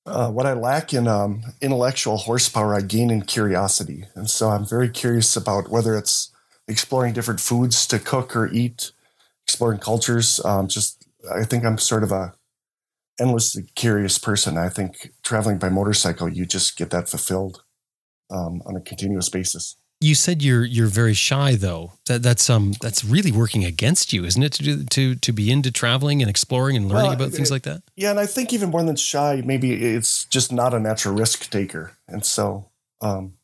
uh, 0.04 0.31
what 0.31 0.46
I 0.46 0.52
lack 0.52 0.93
in 0.93 1.06
um, 1.06 1.43
intellectual 1.60 2.16
horsepower, 2.16 2.75
I 2.75 2.81
gain 2.81 3.10
in 3.10 3.22
curiosity. 3.22 4.06
And 4.14 4.28
so 4.28 4.50
I'm 4.50 4.66
very 4.66 4.88
curious 4.88 5.37
about 5.37 5.70
whether 5.70 5.96
it's 5.96 6.32
exploring 6.66 7.12
different 7.12 7.40
foods 7.40 7.87
to 7.88 7.99
cook 7.99 8.34
or 8.34 8.49
eat, 8.49 8.93
exploring 9.44 9.78
cultures. 9.78 10.40
Um, 10.44 10.69
just, 10.69 11.06
I 11.32 11.44
think 11.44 11.64
I'm 11.64 11.78
sort 11.78 12.02
of 12.02 12.12
a 12.12 12.34
endlessly 13.20 13.64
curious 13.75 14.19
person. 14.19 14.56
I 14.56 14.69
think 14.69 15.12
traveling 15.22 15.58
by 15.58 15.69
motorcycle, 15.69 16.28
you 16.28 16.46
just 16.46 16.76
get 16.76 16.90
that 16.90 17.08
fulfilled 17.08 17.62
um, 18.31 18.62
on 18.66 18.76
a 18.76 18.81
continuous 18.81 19.28
basis. 19.28 19.76
You 20.02 20.14
said 20.14 20.43
you're 20.43 20.64
you're 20.64 20.88
very 20.88 21.14
shy 21.14 21.54
though. 21.54 21.93
That 22.06 22.22
that's 22.22 22.50
um 22.50 22.75
that's 22.81 23.04
really 23.04 23.31
working 23.31 23.64
against 23.64 24.12
you, 24.12 24.25
isn't 24.25 24.43
it? 24.43 24.52
To 24.54 24.62
do 24.62 24.84
to 24.84 25.14
to 25.14 25.32
be 25.32 25.50
into 25.50 25.70
traveling 25.70 26.20
and 26.20 26.28
exploring 26.28 26.76
and 26.76 26.88
learning 26.88 27.04
well, 27.04 27.12
about 27.12 27.31
things 27.31 27.50
like 27.50 27.62
that. 27.62 27.82
Yeah, 27.94 28.10
and 28.10 28.19
I 28.19 28.26
think 28.26 28.52
even 28.52 28.70
more 28.70 28.82
than 28.82 28.96
shy, 28.96 29.43
maybe 29.44 29.72
it's 29.72 30.25
just 30.25 30.52
not 30.52 30.75
a 30.75 30.81
natural 30.81 31.14
risk 31.14 31.49
taker, 31.50 31.93
and 32.08 32.25
so 32.25 32.70
um, 33.00 33.34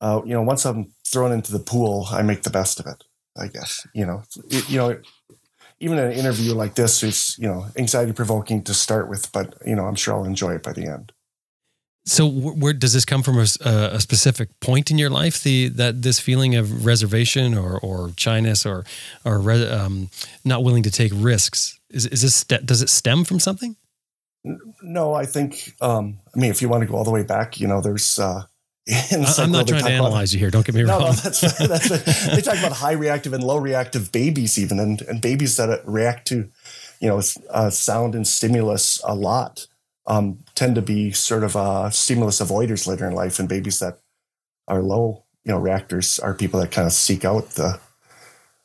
uh, 0.00 0.20
you 0.24 0.34
know, 0.34 0.42
once 0.42 0.64
I'm 0.64 0.92
thrown 1.06 1.32
into 1.32 1.52
the 1.52 1.60
pool, 1.60 2.08
I 2.10 2.22
make 2.22 2.42
the 2.42 2.50
best 2.50 2.80
of 2.80 2.86
it. 2.86 3.04
I 3.36 3.46
guess 3.46 3.86
you 3.94 4.04
know, 4.04 4.24
it, 4.50 4.68
you 4.68 4.78
know, 4.78 5.00
even 5.80 5.98
an 5.98 6.12
interview 6.12 6.54
like 6.54 6.74
this 6.74 7.02
is 7.02 7.36
you 7.38 7.48
know 7.48 7.66
anxiety 7.76 8.12
provoking 8.12 8.62
to 8.64 8.74
start 8.74 9.08
with, 9.08 9.32
but 9.32 9.54
you 9.64 9.74
know, 9.74 9.86
I'm 9.86 9.94
sure 9.94 10.14
I'll 10.14 10.24
enjoy 10.24 10.54
it 10.54 10.62
by 10.62 10.72
the 10.72 10.86
end. 10.86 11.12
So 12.04 12.26
where 12.26 12.72
does 12.72 12.92
this 12.92 13.04
come 13.04 13.22
from? 13.22 13.38
A, 13.38 13.46
a, 13.64 14.00
specific 14.00 14.48
point 14.58 14.90
in 14.90 14.98
your 14.98 15.10
life, 15.10 15.44
the 15.44 15.68
that 15.68 16.02
this 16.02 16.18
feeling 16.18 16.56
of 16.56 16.84
reservation 16.84 17.56
or 17.56 17.78
or 17.78 18.10
shyness 18.16 18.66
or 18.66 18.84
or 19.24 19.52
um, 19.52 20.10
not 20.44 20.64
willing 20.64 20.82
to 20.82 20.90
take 20.90 21.12
risks 21.14 21.78
is 21.90 22.06
is 22.06 22.22
this 22.22 22.42
does 22.44 22.82
it 22.82 22.88
stem 22.88 23.22
from 23.22 23.38
something? 23.38 23.76
No, 24.82 25.14
I 25.14 25.26
think. 25.26 25.74
Um, 25.80 26.18
I 26.34 26.40
mean, 26.40 26.50
if 26.50 26.60
you 26.60 26.68
want 26.68 26.82
to 26.82 26.88
go 26.88 26.96
all 26.96 27.04
the 27.04 27.12
way 27.12 27.22
back, 27.22 27.60
you 27.60 27.68
know, 27.68 27.80
there's. 27.80 28.18
Uh, 28.18 28.42
I'm 29.38 29.52
not 29.52 29.68
trying 29.68 29.84
to 29.84 29.90
analyze 29.90 30.12
about, 30.12 30.32
you 30.32 30.38
here. 30.40 30.50
Don't 30.50 30.66
get 30.66 30.74
me 30.74 30.82
wrong. 30.82 30.98
No, 31.00 31.06
no 31.06 31.12
that's, 31.12 31.40
that's 31.40 32.26
they 32.26 32.40
talk 32.40 32.58
about 32.58 32.72
high 32.72 32.92
reactive 32.92 33.32
and 33.32 33.44
low 33.44 33.58
reactive 33.58 34.10
babies, 34.10 34.58
even, 34.58 34.80
and, 34.80 35.00
and 35.02 35.20
babies 35.20 35.56
that 35.56 35.86
react 35.86 36.26
to, 36.28 36.48
you 37.00 37.08
know, 37.08 37.22
uh, 37.50 37.70
sound 37.70 38.16
and 38.16 38.26
stimulus 38.26 39.00
a 39.04 39.14
lot 39.14 39.68
um, 40.06 40.38
tend 40.54 40.74
to 40.74 40.82
be 40.82 41.12
sort 41.12 41.44
of 41.44 41.56
uh, 41.56 41.90
stimulus 41.90 42.40
avoiders 42.40 42.86
later 42.86 43.06
in 43.06 43.14
life, 43.14 43.38
and 43.38 43.48
babies 43.48 43.78
that 43.78 43.98
are 44.68 44.82
low, 44.82 45.24
you 45.44 45.52
know, 45.52 45.58
reactors 45.58 46.18
are 46.18 46.34
people 46.34 46.60
that 46.60 46.70
kind 46.70 46.86
of 46.86 46.92
seek 46.92 47.24
out 47.24 47.50
the 47.50 47.78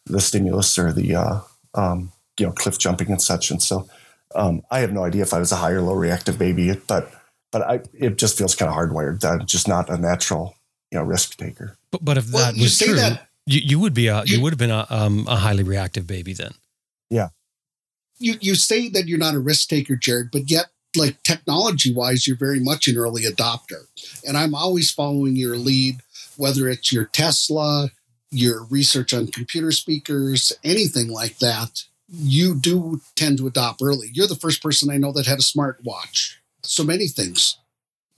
the 0.05 0.21
stimulus 0.21 0.77
or 0.79 0.91
the 0.93 1.15
uh, 1.15 1.39
um, 1.73 2.11
you 2.39 2.45
know 2.45 2.51
cliff 2.51 2.79
jumping 2.79 3.11
and 3.11 3.21
such. 3.21 3.51
And 3.51 3.61
so, 3.61 3.87
um, 4.35 4.61
I 4.71 4.79
have 4.79 4.93
no 4.93 5.03
idea 5.03 5.23
if 5.23 5.33
I 5.33 5.39
was 5.39 5.51
a 5.51 5.57
high 5.57 5.71
or 5.71 5.81
low 5.81 5.93
reactive 5.93 6.39
baby, 6.39 6.73
but 6.87 7.11
but 7.51 7.61
I 7.61 7.81
it 7.93 8.17
just 8.17 8.37
feels 8.37 8.55
kind 8.55 8.69
of 8.69 8.77
hardwired 8.77 9.21
that 9.21 9.41
I'm 9.41 9.45
just 9.45 9.67
not 9.67 9.89
a 9.89 9.97
natural 9.97 10.55
you 10.91 10.97
know 10.97 11.03
risk 11.03 11.37
taker. 11.37 11.77
But 11.91 12.03
but 12.03 12.17
if 12.17 12.31
well, 12.31 12.51
that 12.51 12.59
was 12.59 12.77
true, 12.79 12.95
that, 12.95 13.27
you, 13.45 13.61
you 13.63 13.79
would 13.79 13.93
be 13.93 14.07
a 14.07 14.23
you, 14.25 14.37
you 14.37 14.43
would 14.43 14.53
have 14.53 14.59
been 14.59 14.71
a 14.71 14.85
um, 14.89 15.25
a 15.27 15.35
highly 15.35 15.63
reactive 15.63 16.07
baby 16.07 16.33
then. 16.33 16.51
Yeah. 17.09 17.29
You 18.19 18.35
you 18.41 18.55
say 18.55 18.89
that 18.89 19.07
you're 19.07 19.19
not 19.19 19.35
a 19.35 19.39
risk 19.39 19.69
taker, 19.69 19.95
Jared, 19.95 20.31
but 20.31 20.49
yet 20.49 20.67
like 20.97 21.21
technology 21.23 21.93
wise, 21.93 22.27
you're 22.27 22.37
very 22.37 22.59
much 22.59 22.87
an 22.87 22.97
early 22.97 23.23
adopter. 23.23 23.85
And 24.25 24.37
I'm 24.37 24.55
always 24.55 24.91
following 24.91 25.35
your 25.35 25.57
lead, 25.57 26.01
whether 26.35 26.67
it's 26.67 26.91
your 26.91 27.05
Tesla, 27.05 27.89
your 28.31 28.65
research 28.65 29.13
on 29.13 29.27
computer 29.27 29.71
speakers, 29.71 30.53
anything 30.63 31.09
like 31.09 31.39
that. 31.39 31.83
You 32.09 32.55
do 32.55 33.01
tend 33.15 33.37
to 33.39 33.47
adopt 33.47 33.81
early. 33.81 34.09
You're 34.13 34.27
the 34.27 34.35
first 34.35 34.63
person 34.63 34.89
I 34.89 34.97
know 34.97 35.11
that 35.13 35.25
had 35.25 35.39
a 35.39 35.41
smartwatch. 35.41 36.35
So 36.63 36.83
many 36.83 37.07
things. 37.07 37.57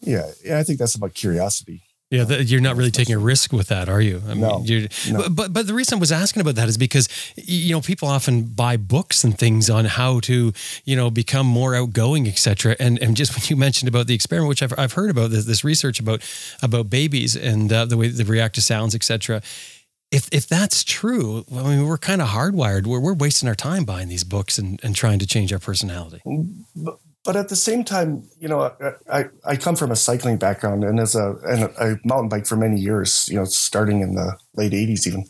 Yeah, 0.01 0.31
yeah, 0.43 0.59
I 0.59 0.63
think 0.63 0.79
that's 0.79 0.95
about 0.95 1.13
curiosity. 1.13 1.81
Yeah, 2.11 2.23
the, 2.23 2.43
you're 2.43 2.59
not 2.59 2.75
really 2.75 2.89
taking 2.89 3.13
a 3.13 3.19
risk 3.19 3.53
with 3.53 3.67
that, 3.67 3.87
are 3.87 4.01
you? 4.01 4.23
I 4.25 4.29
mean, 4.29 4.41
No, 4.41 4.63
you're, 4.65 4.87
no. 5.11 5.19
But, 5.19 5.35
but 5.35 5.53
but 5.53 5.67
the 5.67 5.75
reason 5.75 5.97
I 5.97 5.99
was 5.99 6.11
asking 6.11 6.41
about 6.41 6.55
that 6.55 6.67
is 6.67 6.75
because 6.75 7.07
you 7.35 7.71
know 7.75 7.81
people 7.81 8.07
often 8.07 8.45
buy 8.45 8.77
books 8.77 9.23
and 9.23 9.37
things 9.37 9.69
on 9.69 9.85
how 9.85 10.19
to 10.21 10.51
you 10.85 10.95
know 10.95 11.11
become 11.11 11.45
more 11.45 11.75
outgoing, 11.75 12.27
etc. 12.27 12.75
And 12.79 12.97
and 12.99 13.15
just 13.15 13.33
when 13.35 13.43
you 13.47 13.55
mentioned 13.55 13.89
about 13.89 14.07
the 14.07 14.15
experiment, 14.15 14.49
which 14.49 14.63
I've 14.63 14.73
I've 14.77 14.93
heard 14.93 15.11
about 15.11 15.29
this 15.29 15.45
this 15.45 15.63
research 15.63 15.99
about 15.99 16.23
about 16.63 16.89
babies 16.89 17.35
and 17.35 17.71
uh, 17.71 17.85
the 17.85 17.95
way 17.95 18.07
they 18.07 18.23
react 18.23 18.55
to 18.55 18.61
sounds, 18.61 18.95
etc. 18.95 19.43
If 20.09 20.29
if 20.31 20.47
that's 20.47 20.83
true, 20.83 21.45
I 21.55 21.61
mean, 21.61 21.87
we're 21.87 21.99
kind 21.99 22.23
of 22.23 22.29
hardwired. 22.29 22.87
We're 22.87 22.99
we're 22.99 23.13
wasting 23.13 23.47
our 23.47 23.53
time 23.53 23.85
buying 23.85 24.07
these 24.07 24.23
books 24.23 24.57
and, 24.57 24.79
and 24.83 24.95
trying 24.95 25.19
to 25.19 25.27
change 25.27 25.53
our 25.53 25.59
personality. 25.59 26.21
But, 26.75 26.97
but 27.25 27.35
at 27.35 27.49
the 27.49 27.55
same 27.55 27.83
time, 27.83 28.23
you 28.39 28.47
know, 28.47 28.71
I, 29.11 29.25
I, 29.45 29.55
come 29.57 29.75
from 29.75 29.91
a 29.91 29.95
cycling 29.95 30.37
background 30.37 30.83
and 30.83 30.99
as 30.99 31.15
a 31.15 31.35
and 31.43 31.69
I 31.79 31.95
mountain 32.05 32.29
bike 32.29 32.47
for 32.47 32.55
many 32.55 32.79
years, 32.79 33.27
you 33.29 33.35
know, 33.35 33.45
starting 33.45 34.01
in 34.01 34.15
the 34.15 34.37
late 34.55 34.71
80s 34.71 35.05
even. 35.07 35.25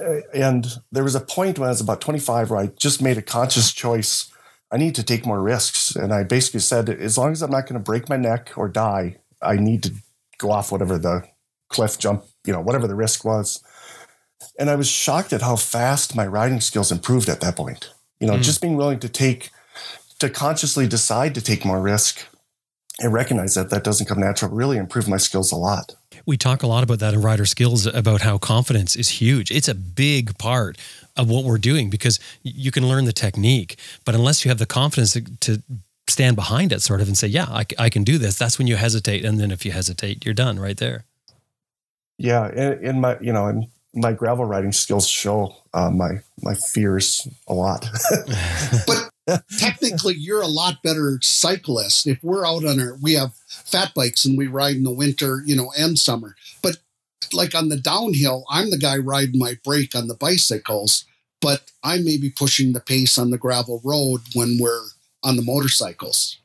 Uh, 0.00 0.20
And 0.32 0.66
there 0.90 1.04
was 1.04 1.14
a 1.14 1.20
point 1.20 1.58
when 1.58 1.66
I 1.68 1.70
was 1.72 1.80
about 1.80 2.00
25 2.00 2.50
where 2.50 2.60
I 2.60 2.66
just 2.78 3.02
made 3.02 3.18
a 3.18 3.22
conscious 3.22 3.72
choice. 3.72 4.30
I 4.72 4.78
need 4.78 4.94
to 4.94 5.02
take 5.02 5.26
more 5.26 5.42
risks. 5.42 5.94
And 5.94 6.12
I 6.14 6.24
basically 6.24 6.60
said, 6.60 6.88
as 6.88 7.18
long 7.18 7.32
as 7.32 7.42
I'm 7.42 7.50
not 7.50 7.66
going 7.66 7.74
to 7.78 7.84
break 7.84 8.08
my 8.08 8.16
neck 8.16 8.52
or 8.56 8.68
die, 8.68 9.18
I 9.42 9.56
need 9.56 9.82
to 9.82 9.92
go 10.38 10.50
off 10.50 10.72
whatever 10.72 10.96
the 10.98 11.24
cliff 11.68 11.98
jump, 11.98 12.24
you 12.46 12.52
know, 12.52 12.60
whatever 12.60 12.86
the 12.88 12.94
risk 12.94 13.24
was. 13.24 13.62
And 14.58 14.70
I 14.70 14.76
was 14.76 14.88
shocked 14.88 15.32
at 15.32 15.42
how 15.42 15.56
fast 15.56 16.16
my 16.16 16.26
riding 16.26 16.60
skills 16.60 16.90
improved 16.90 17.28
at 17.28 17.40
that 17.40 17.56
point. 17.56 17.92
You 18.20 18.26
know, 18.26 18.34
Mm. 18.34 18.42
just 18.42 18.60
being 18.62 18.76
willing 18.76 19.00
to 19.00 19.08
take 19.08 19.50
to 20.20 20.30
consciously 20.30 20.86
decide 20.86 21.34
to 21.34 21.40
take 21.40 21.64
more 21.64 21.80
risk 21.80 22.26
and 23.00 23.12
recognize 23.12 23.54
that 23.54 23.70
that 23.70 23.82
doesn't 23.82 24.06
come 24.06 24.20
natural 24.20 24.50
really 24.50 24.76
improved 24.76 25.08
my 25.08 25.16
skills 25.16 25.50
a 25.50 25.56
lot. 25.56 25.94
We 26.26 26.36
talk 26.36 26.62
a 26.62 26.66
lot 26.66 26.84
about 26.84 26.98
that 26.98 27.14
in 27.14 27.22
rider 27.22 27.46
skills 27.46 27.86
about 27.86 28.20
how 28.20 28.38
confidence 28.38 28.94
is 28.94 29.08
huge. 29.08 29.50
It's 29.50 29.68
a 29.68 29.74
big 29.74 30.36
part 30.38 30.76
of 31.16 31.30
what 31.30 31.44
we're 31.44 31.58
doing 31.58 31.90
because 31.90 32.20
you 32.42 32.70
can 32.70 32.86
learn 32.86 33.06
the 33.06 33.12
technique, 33.12 33.78
but 34.04 34.14
unless 34.14 34.44
you 34.44 34.50
have 34.50 34.58
the 34.58 34.66
confidence 34.66 35.14
to, 35.14 35.22
to 35.40 35.62
stand 36.06 36.36
behind 36.36 36.72
it, 36.72 36.82
sort 36.82 37.00
of, 37.00 37.08
and 37.08 37.16
say, 37.16 37.26
"Yeah, 37.26 37.46
I 37.78 37.88
can 37.88 38.04
do 38.04 38.18
this," 38.18 38.36
that's 38.36 38.58
when 38.58 38.66
you 38.66 38.76
hesitate. 38.76 39.24
And 39.24 39.40
then 39.40 39.50
if 39.50 39.64
you 39.64 39.72
hesitate, 39.72 40.24
you're 40.24 40.34
done 40.34 40.58
right 40.58 40.76
there. 40.76 41.04
Yeah, 42.18 42.50
in, 42.50 42.84
in 42.84 43.00
my 43.00 43.18
you 43.20 43.32
know, 43.32 43.46
and 43.46 43.68
my 43.94 44.12
gravel 44.12 44.44
riding 44.44 44.72
skills 44.72 45.08
show 45.08 45.54
uh, 45.72 45.90
my 45.90 46.20
my 46.42 46.54
fears 46.54 47.26
a 47.48 47.54
lot. 47.54 47.86
But 48.86 49.09
technically, 49.58 50.14
you're 50.14 50.42
a 50.42 50.46
lot 50.46 50.82
better 50.82 51.18
cyclist. 51.22 52.06
If 52.06 52.22
we're 52.22 52.46
out 52.46 52.64
on 52.64 52.80
our, 52.80 52.96
we 53.00 53.14
have 53.14 53.34
fat 53.48 53.92
bikes 53.94 54.24
and 54.24 54.36
we 54.36 54.46
ride 54.46 54.76
in 54.76 54.84
the 54.84 54.92
winter, 54.92 55.42
you 55.44 55.56
know, 55.56 55.72
and 55.78 55.98
summer. 55.98 56.36
But 56.62 56.76
like 57.32 57.54
on 57.54 57.68
the 57.68 57.76
downhill, 57.76 58.44
I'm 58.50 58.70
the 58.70 58.78
guy 58.78 58.96
riding 58.96 59.38
my 59.38 59.56
brake 59.64 59.94
on 59.94 60.08
the 60.08 60.14
bicycles, 60.14 61.04
but 61.40 61.70
I 61.82 61.98
may 61.98 62.16
be 62.16 62.30
pushing 62.30 62.72
the 62.72 62.80
pace 62.80 63.18
on 63.18 63.30
the 63.30 63.38
gravel 63.38 63.80
road 63.84 64.20
when 64.34 64.58
we're 64.60 64.86
on 65.22 65.36
the 65.36 65.42
motorcycles. 65.42 66.38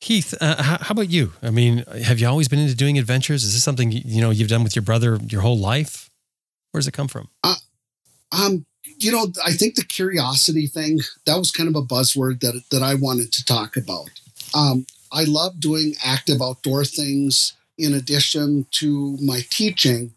Heath, 0.00 0.34
uh, 0.40 0.60
how, 0.60 0.78
how 0.78 0.92
about 0.92 1.10
you? 1.10 1.32
I 1.42 1.50
mean, 1.50 1.84
have 2.02 2.18
you 2.18 2.26
always 2.26 2.48
been 2.48 2.58
into 2.58 2.74
doing 2.74 2.98
adventures? 2.98 3.44
Is 3.44 3.52
this 3.52 3.62
something 3.62 3.92
you 3.92 4.20
know 4.20 4.30
you've 4.30 4.48
done 4.48 4.64
with 4.64 4.74
your 4.74 4.82
brother 4.82 5.18
your 5.28 5.42
whole 5.42 5.58
life? 5.58 6.10
Where 6.72 6.80
does 6.80 6.88
it 6.88 6.92
come 6.92 7.06
from? 7.06 7.28
Um, 8.32 8.66
you 9.02 9.10
know, 9.10 9.26
I 9.44 9.52
think 9.52 9.74
the 9.74 9.84
curiosity 9.84 10.66
thing 10.66 11.00
that 11.26 11.36
was 11.36 11.50
kind 11.50 11.68
of 11.68 11.76
a 11.76 11.82
buzzword 11.82 12.40
that 12.40 12.62
that 12.70 12.82
I 12.82 12.94
wanted 12.94 13.32
to 13.32 13.44
talk 13.44 13.76
about. 13.76 14.10
Um, 14.54 14.86
I 15.10 15.24
love 15.24 15.60
doing 15.60 15.94
active 16.04 16.40
outdoor 16.40 16.84
things. 16.84 17.54
In 17.78 17.94
addition 17.94 18.66
to 18.72 19.16
my 19.20 19.40
teaching, 19.50 20.12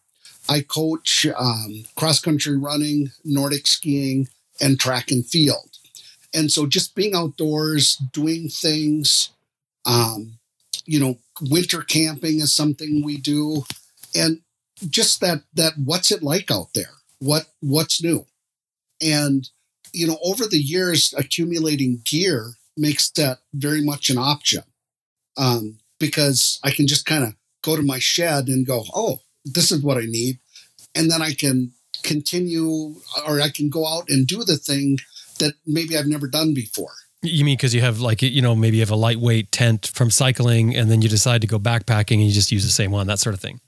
I 0.48 0.62
coach 0.62 1.26
um, 1.38 1.86
cross 1.96 2.20
country 2.20 2.58
running, 2.58 3.12
Nordic 3.24 3.66
skiing, 3.66 4.28
and 4.62 4.80
track 4.80 5.10
and 5.10 5.26
field. 5.26 5.78
And 6.34 6.52
so, 6.52 6.68
just 6.68 6.96
being 6.96 7.16
outdoors, 7.16 7.96
doing 8.14 8.50
things, 8.50 9.30
um, 9.86 10.38
you 10.86 11.00
know, 11.00 11.18
winter 11.42 11.82
camping 11.82 12.40
is 12.40 12.54
something 12.54 13.04
we 13.04 13.18
do, 13.18 13.64
and 14.14 14.42
just 14.90 15.22
that 15.22 15.44
that 15.56 15.74
what's 15.78 16.12
it 16.12 16.22
like 16.22 16.52
out 16.52 16.74
there? 16.76 16.92
What 17.20 17.48
what's 17.62 18.04
new? 18.04 18.26
And 19.02 19.50
you 19.94 20.08
know, 20.08 20.18
over 20.24 20.46
the 20.46 20.58
years, 20.58 21.14
accumulating 21.18 22.02
gear 22.06 22.54
makes 22.78 23.10
that 23.12 23.40
very 23.54 23.84
much 23.84 24.10
an 24.10 24.18
option 24.18 24.64
um, 25.38 25.78
because 26.00 26.60
I 26.64 26.72
can 26.72 26.88
just 26.88 27.06
kind 27.06 27.24
of 27.24 27.34
go 27.64 27.76
to 27.76 27.82
my 27.82 28.00
shed 28.00 28.48
and 28.48 28.68
go, 28.68 28.84
oh, 28.94 29.20
this 29.46 29.72
is 29.72 29.82
what 29.82 29.98
I 29.98 30.06
need, 30.06 30.40
and 30.94 31.10
then 31.10 31.22
I 31.22 31.34
can 31.34 31.72
continue, 32.04 32.96
or 33.28 33.42
I 33.42 33.50
can 33.50 33.70
go 33.70 33.88
out 33.88 34.10
and 34.10 34.28
do 34.28 34.44
the 34.44 34.58
thing 34.58 35.00
that 35.40 35.54
maybe 35.66 35.98
I've 35.98 36.08
never 36.08 36.28
done 36.28 36.54
before. 36.54 36.94
You 37.22 37.44
mean 37.44 37.58
because 37.58 37.74
you 37.74 37.82
have 37.82 38.00
like 38.00 38.22
you 38.22 38.42
know 38.42 38.56
maybe 38.56 38.78
you 38.78 38.82
have 38.82 38.92
a 38.92 38.96
lightweight 38.96 39.52
tent 39.52 39.92
from 39.94 40.12
cycling, 40.12 40.76
and 40.76 40.92
then 40.92 41.02
you 41.02 41.10
decide 41.10 41.42
to 41.42 41.48
go 41.48 41.60
backpacking 41.60 42.16
and 42.16 42.26
you 42.26 42.32
just 42.32 42.52
use 42.52 42.66
the 42.66 42.72
same 42.72 42.92
one, 42.92 43.08
that 43.08 43.20
sort 43.20 43.34
of 43.34 43.42
thing. 43.42 43.62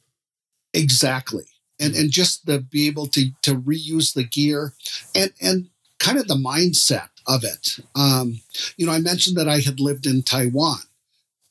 Exactly. 0.74 1.46
And 1.80 1.96
and 1.96 2.12
just 2.12 2.46
to 2.48 2.60
be 2.60 2.88
able 2.88 3.08
to 3.08 3.32
to 3.44 3.56
reuse 3.56 4.14
the 4.14 4.24
gear 4.24 4.74
and 5.16 5.32
and 5.42 5.70
kind 6.00 6.18
of 6.18 6.28
the 6.28 6.36
mindset 6.36 7.10
of 7.28 7.44
it. 7.44 7.80
Um, 7.96 8.42
you 8.78 8.86
know, 8.86 8.92
I 8.92 9.00
mentioned 9.00 9.38
that 9.38 9.50
I 9.50 9.60
had 9.60 9.80
lived 9.80 10.06
in 10.06 10.24
Taiwan. 10.24 10.80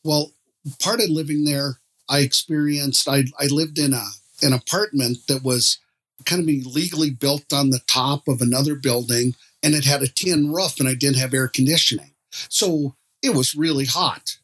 Well, 0.02 0.32
part 0.80 1.00
of 1.00 1.10
living 1.10 1.44
there, 1.44 1.78
I 2.08 2.20
experienced 2.20 3.08
I 3.08 3.24
I 3.38 3.46
lived 3.46 3.78
in 3.78 3.92
a 3.92 4.04
an 4.42 4.52
apartment 4.52 5.18
that 5.28 5.42
was 5.42 5.78
kind 6.24 6.42
of 6.42 6.48
illegally 6.48 7.10
built 7.10 7.52
on 7.52 7.70
the 7.70 7.80
top 7.86 8.26
of 8.26 8.40
another 8.40 8.74
building 8.74 9.34
and 9.62 9.74
it 9.74 9.84
had 9.84 10.02
a 10.02 10.08
tin 10.08 10.52
roof 10.52 10.78
and 10.78 10.88
I 10.88 10.94
didn't 10.94 11.18
have 11.18 11.34
air 11.34 11.48
conditioning. 11.48 12.12
So 12.48 12.94
it 13.22 13.34
was 13.34 13.54
really 13.54 13.84
hot. 13.84 14.38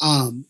Um, 0.00 0.46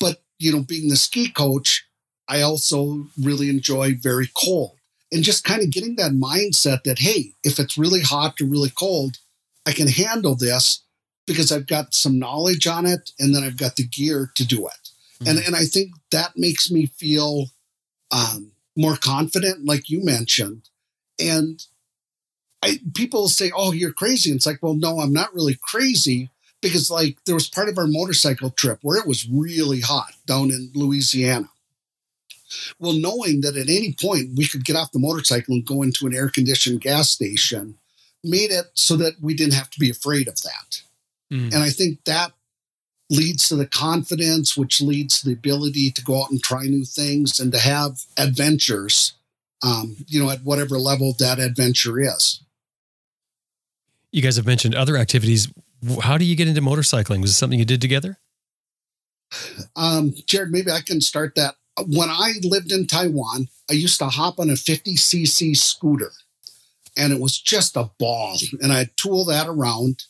but 0.00 0.22
you 0.38 0.52
know, 0.52 0.62
being 0.62 0.88
the 0.88 0.96
ski 0.96 1.30
coach, 1.30 1.84
I 2.28 2.42
also 2.42 3.06
really 3.20 3.48
enjoy 3.48 3.94
very 3.94 4.30
cold 4.34 4.76
and 5.12 5.22
just 5.22 5.44
kind 5.44 5.62
of 5.62 5.70
getting 5.70 5.96
that 5.96 6.12
mindset 6.12 6.84
that, 6.84 7.00
hey, 7.00 7.34
if 7.44 7.58
it's 7.58 7.76
really 7.76 8.00
hot 8.00 8.40
or 8.40 8.46
really 8.46 8.70
cold, 8.70 9.18
I 9.66 9.72
can 9.72 9.88
handle 9.88 10.34
this 10.34 10.82
because 11.26 11.52
I've 11.52 11.66
got 11.66 11.94
some 11.94 12.18
knowledge 12.18 12.66
on 12.66 12.86
it 12.86 13.10
and 13.18 13.34
then 13.34 13.44
I've 13.44 13.58
got 13.58 13.76
the 13.76 13.86
gear 13.86 14.30
to 14.34 14.46
do 14.46 14.66
it. 14.66 14.88
And, 15.24 15.38
and 15.38 15.54
I 15.54 15.64
think 15.64 15.92
that 16.10 16.32
makes 16.36 16.70
me 16.70 16.86
feel 16.86 17.46
um, 18.10 18.52
more 18.76 18.96
confident, 18.96 19.64
like 19.64 19.88
you 19.88 20.04
mentioned. 20.04 20.68
And 21.20 21.64
I, 22.62 22.80
people 22.94 23.28
say, 23.28 23.52
oh, 23.54 23.72
you're 23.72 23.92
crazy. 23.92 24.30
And 24.30 24.38
it's 24.38 24.46
like, 24.46 24.62
well, 24.62 24.74
no, 24.74 25.00
I'm 25.00 25.12
not 25.12 25.34
really 25.34 25.58
crazy 25.62 26.30
because 26.60 26.90
like 26.90 27.18
there 27.26 27.34
was 27.34 27.48
part 27.48 27.68
of 27.68 27.78
our 27.78 27.86
motorcycle 27.86 28.50
trip 28.50 28.78
where 28.82 28.98
it 28.98 29.06
was 29.06 29.28
really 29.28 29.80
hot 29.80 30.14
down 30.26 30.50
in 30.50 30.70
Louisiana. 30.74 31.48
Well, 32.78 32.94
knowing 32.94 33.40
that 33.42 33.56
at 33.56 33.68
any 33.68 33.94
point 34.00 34.36
we 34.36 34.46
could 34.46 34.64
get 34.64 34.76
off 34.76 34.92
the 34.92 34.98
motorcycle 34.98 35.54
and 35.54 35.64
go 35.64 35.82
into 35.82 36.06
an 36.06 36.14
air 36.14 36.28
conditioned 36.28 36.80
gas 36.80 37.10
station 37.10 37.76
made 38.24 38.50
it 38.50 38.66
so 38.74 38.96
that 38.96 39.14
we 39.20 39.34
didn't 39.34 39.54
have 39.54 39.70
to 39.70 39.80
be 39.80 39.90
afraid 39.90 40.28
of 40.28 40.40
that. 40.42 40.82
Mm. 41.32 41.54
And 41.54 41.62
I 41.62 41.70
think 41.70 42.04
that 42.04 42.32
leads 43.10 43.48
to 43.48 43.56
the 43.56 43.66
confidence, 43.66 44.56
which 44.56 44.80
leads 44.80 45.20
to 45.20 45.28
the 45.28 45.34
ability 45.34 45.90
to 45.90 46.04
go 46.04 46.22
out 46.22 46.30
and 46.30 46.42
try 46.42 46.62
new 46.62 46.84
things 46.84 47.40
and 47.40 47.52
to 47.52 47.58
have 47.58 48.04
adventures, 48.16 49.14
um, 49.62 49.96
you 50.08 50.22
know, 50.22 50.30
at 50.30 50.42
whatever 50.42 50.78
level 50.78 51.14
that 51.18 51.38
adventure 51.38 52.00
is. 52.00 52.42
You 54.12 54.22
guys 54.22 54.36
have 54.36 54.46
mentioned 54.46 54.74
other 54.74 54.96
activities. 54.96 55.48
How 56.02 56.16
do 56.16 56.24
you 56.24 56.36
get 56.36 56.48
into 56.48 56.60
motorcycling? 56.60 57.20
Was 57.20 57.30
it 57.30 57.34
something 57.34 57.58
you 57.58 57.64
did 57.64 57.80
together? 57.80 58.18
Um, 59.76 60.14
Jared, 60.26 60.50
maybe 60.50 60.70
I 60.70 60.80
can 60.80 61.00
start 61.00 61.34
that. 61.36 61.56
When 61.86 62.10
I 62.10 62.34
lived 62.42 62.70
in 62.70 62.86
Taiwan, 62.86 63.48
I 63.70 63.74
used 63.74 63.98
to 63.98 64.06
hop 64.06 64.38
on 64.38 64.50
a 64.50 64.54
50cc 64.54 65.56
scooter, 65.56 66.12
and 66.96 67.12
it 67.12 67.20
was 67.20 67.40
just 67.40 67.76
a 67.76 67.90
ball. 67.98 68.36
And 68.60 68.72
I'd 68.72 68.96
tool 68.96 69.24
that 69.26 69.48
around. 69.48 70.04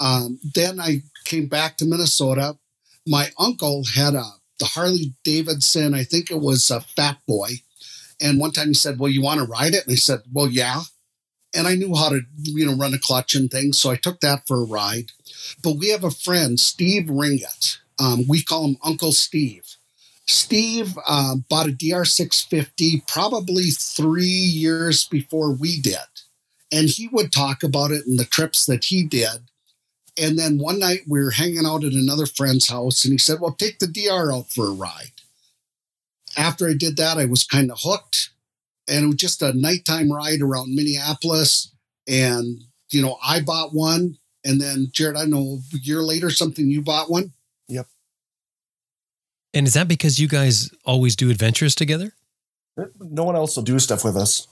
Um, 0.00 0.38
then 0.54 0.78
I 0.78 1.02
came 1.24 1.46
back 1.46 1.76
to 1.78 1.86
Minnesota. 1.86 2.58
My 3.06 3.30
uncle 3.38 3.84
had 3.94 4.14
a 4.14 4.24
the 4.58 4.66
Harley 4.66 5.14
Davidson, 5.24 5.94
I 5.94 6.04
think 6.04 6.30
it 6.30 6.40
was 6.40 6.70
a 6.70 6.80
Fat 6.80 7.18
Boy. 7.26 7.50
And 8.20 8.40
one 8.40 8.50
time 8.50 8.68
he 8.68 8.74
said, 8.74 8.98
Well, 8.98 9.10
you 9.10 9.22
want 9.22 9.40
to 9.40 9.46
ride 9.46 9.74
it? 9.74 9.84
And 9.84 9.92
I 9.92 9.96
said, 9.96 10.20
Well, 10.32 10.48
yeah. 10.48 10.82
And 11.54 11.66
I 11.66 11.76
knew 11.76 11.94
how 11.94 12.10
to, 12.10 12.20
you 12.42 12.66
know, 12.66 12.76
run 12.76 12.92
a 12.92 12.98
clutch 12.98 13.34
and 13.34 13.50
things. 13.50 13.78
So 13.78 13.90
I 13.90 13.96
took 13.96 14.20
that 14.20 14.46
for 14.46 14.60
a 14.60 14.66
ride. 14.66 15.12
But 15.62 15.76
we 15.78 15.88
have 15.88 16.04
a 16.04 16.10
friend, 16.10 16.60
Steve 16.60 17.04
Ringett. 17.04 17.78
Um, 17.98 18.26
we 18.28 18.42
call 18.42 18.66
him 18.66 18.76
Uncle 18.84 19.12
Steve. 19.12 19.64
Steve 20.28 20.96
um, 21.08 21.44
bought 21.48 21.68
a 21.68 21.72
DR650 21.72 23.06
probably 23.08 23.70
three 23.70 24.26
years 24.26 25.08
before 25.08 25.52
we 25.52 25.80
did. 25.80 25.96
And 26.70 26.88
he 26.88 27.08
would 27.08 27.32
talk 27.32 27.62
about 27.62 27.90
it 27.90 28.06
and 28.06 28.18
the 28.18 28.26
trips 28.26 28.66
that 28.66 28.84
he 28.84 29.04
did. 29.04 29.48
And 30.20 30.38
then 30.38 30.58
one 30.58 30.78
night 30.78 31.02
we 31.08 31.22
were 31.22 31.30
hanging 31.30 31.64
out 31.64 31.84
at 31.84 31.92
another 31.92 32.26
friend's 32.26 32.68
house 32.68 33.04
and 33.04 33.12
he 33.12 33.18
said, 33.18 33.40
Well, 33.40 33.52
take 33.52 33.78
the 33.78 33.86
DR 33.86 34.32
out 34.32 34.50
for 34.50 34.66
a 34.66 34.72
ride. 34.72 35.12
After 36.36 36.68
I 36.68 36.74
did 36.74 36.96
that, 36.98 37.16
I 37.16 37.24
was 37.24 37.46
kind 37.46 37.70
of 37.70 37.78
hooked. 37.80 38.30
And 38.86 39.04
it 39.04 39.06
was 39.06 39.16
just 39.16 39.42
a 39.42 39.52
nighttime 39.52 40.12
ride 40.12 40.42
around 40.42 40.74
Minneapolis. 40.74 41.72
And, 42.06 42.64
you 42.90 43.00
know, 43.00 43.16
I 43.24 43.40
bought 43.40 43.74
one. 43.74 44.18
And 44.44 44.60
then, 44.60 44.88
Jared, 44.92 45.16
I 45.16 45.24
know 45.24 45.60
a 45.72 45.78
year 45.78 46.02
later, 46.02 46.30
something 46.30 46.70
you 46.70 46.82
bought 46.82 47.10
one. 47.10 47.32
Yep. 49.58 49.60
And 49.60 49.66
is 49.66 49.74
that 49.74 49.88
because 49.88 50.20
you 50.20 50.28
guys 50.28 50.70
always 50.84 51.16
do 51.16 51.30
adventures 51.30 51.74
together? 51.74 52.12
No 53.00 53.24
one 53.24 53.34
else 53.34 53.56
will 53.56 53.64
do 53.64 53.76
stuff 53.80 54.04
with 54.04 54.16
us. 54.16 54.46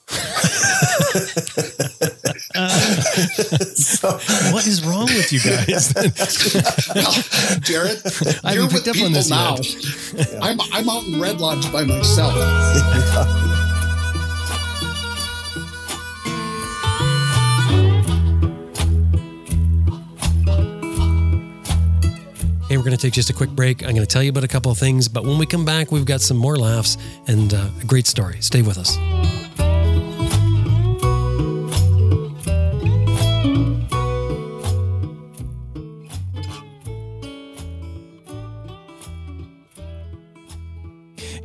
so, 3.77 4.11
what 4.53 4.67
is 4.67 4.85
wrong 4.85 5.07
with 5.07 5.33
you 5.33 5.39
guys? 5.39 5.93
well, 6.93 7.13
Jared, 7.61 8.03
I 8.43 8.55
you're 8.55 8.63
haven't 8.63 8.75
with 8.75 8.85
picked 8.85 8.89
up 8.89 8.95
people 8.95 9.07
on 9.07 9.13
this 9.13 9.31
now. 9.31 9.57
yet. 9.59 10.43
I'm 10.43 10.61
I'm 10.73 10.89
out 10.89 11.05
in 11.05 11.21
Red 11.21 11.41
Lodge 11.41 11.71
by 11.73 11.85
myself. 11.85 12.35
Hey, 22.69 22.77
we're 22.77 22.83
going 22.83 22.97
to 22.97 23.01
take 23.01 23.13
just 23.13 23.31
a 23.31 23.33
quick 23.33 23.51
break. 23.51 23.85
I'm 23.85 23.91
going 23.91 24.01
to 24.01 24.07
tell 24.07 24.25
you 24.25 24.31
about 24.31 24.43
a 24.43 24.49
couple 24.49 24.73
of 24.73 24.79
things, 24.79 25.07
but 25.07 25.25
when 25.25 25.39
we 25.39 25.47
come 25.47 25.65
back, 25.65 25.93
we've 25.93 26.05
got 26.05 26.21
some 26.21 26.37
more 26.37 26.57
laughs 26.57 26.99
and 27.29 27.55
uh, 27.55 27.69
a 27.81 27.85
great 27.85 28.09
story. 28.09 28.39
Stay 28.41 28.61
with 28.61 28.77
us. 28.77 28.97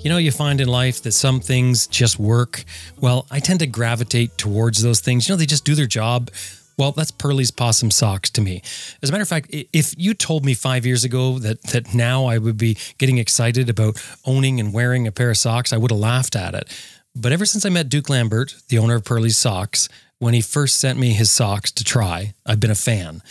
You 0.03 0.09
know, 0.09 0.17
you 0.17 0.31
find 0.31 0.59
in 0.59 0.67
life 0.67 1.03
that 1.03 1.11
some 1.11 1.39
things 1.39 1.85
just 1.85 2.17
work. 2.17 2.63
Well, 2.99 3.27
I 3.29 3.39
tend 3.39 3.59
to 3.59 3.67
gravitate 3.67 4.35
towards 4.39 4.81
those 4.81 4.99
things. 5.01 5.29
You 5.29 5.33
know, 5.33 5.37
they 5.37 5.45
just 5.45 5.65
do 5.65 5.75
their 5.75 5.85
job. 5.85 6.31
Well, 6.77 6.91
that's 6.91 7.11
Pearlie's 7.11 7.51
possum 7.51 7.91
socks 7.91 8.29
to 8.31 8.41
me. 8.41 8.61
As 9.01 9.09
a 9.09 9.11
matter 9.11 9.21
of 9.21 9.27
fact, 9.27 9.47
if 9.51 9.93
you 9.97 10.13
told 10.13 10.45
me 10.45 10.53
five 10.53 10.85
years 10.85 11.03
ago 11.03 11.37
that 11.39 11.61
that 11.63 11.93
now 11.93 12.25
I 12.25 12.37
would 12.37 12.57
be 12.57 12.77
getting 12.97 13.17
excited 13.17 13.69
about 13.69 14.03
owning 14.25 14.59
and 14.59 14.73
wearing 14.73 15.07
a 15.07 15.11
pair 15.11 15.29
of 15.29 15.37
socks, 15.37 15.73
I 15.73 15.77
would 15.77 15.91
have 15.91 15.99
laughed 15.99 16.35
at 16.35 16.55
it. 16.55 16.67
But 17.15 17.33
ever 17.33 17.45
since 17.45 17.65
I 17.65 17.69
met 17.69 17.89
Duke 17.89 18.09
Lambert, 18.09 18.55
the 18.69 18.77
owner 18.77 18.95
of 18.95 19.03
Pearlie's 19.03 19.37
Socks, 19.37 19.89
when 20.19 20.33
he 20.33 20.41
first 20.41 20.77
sent 20.77 20.97
me 20.97 21.13
his 21.13 21.29
socks 21.29 21.71
to 21.71 21.83
try, 21.83 22.33
I've 22.45 22.59
been 22.59 22.71
a 22.71 22.75
fan. 22.75 23.21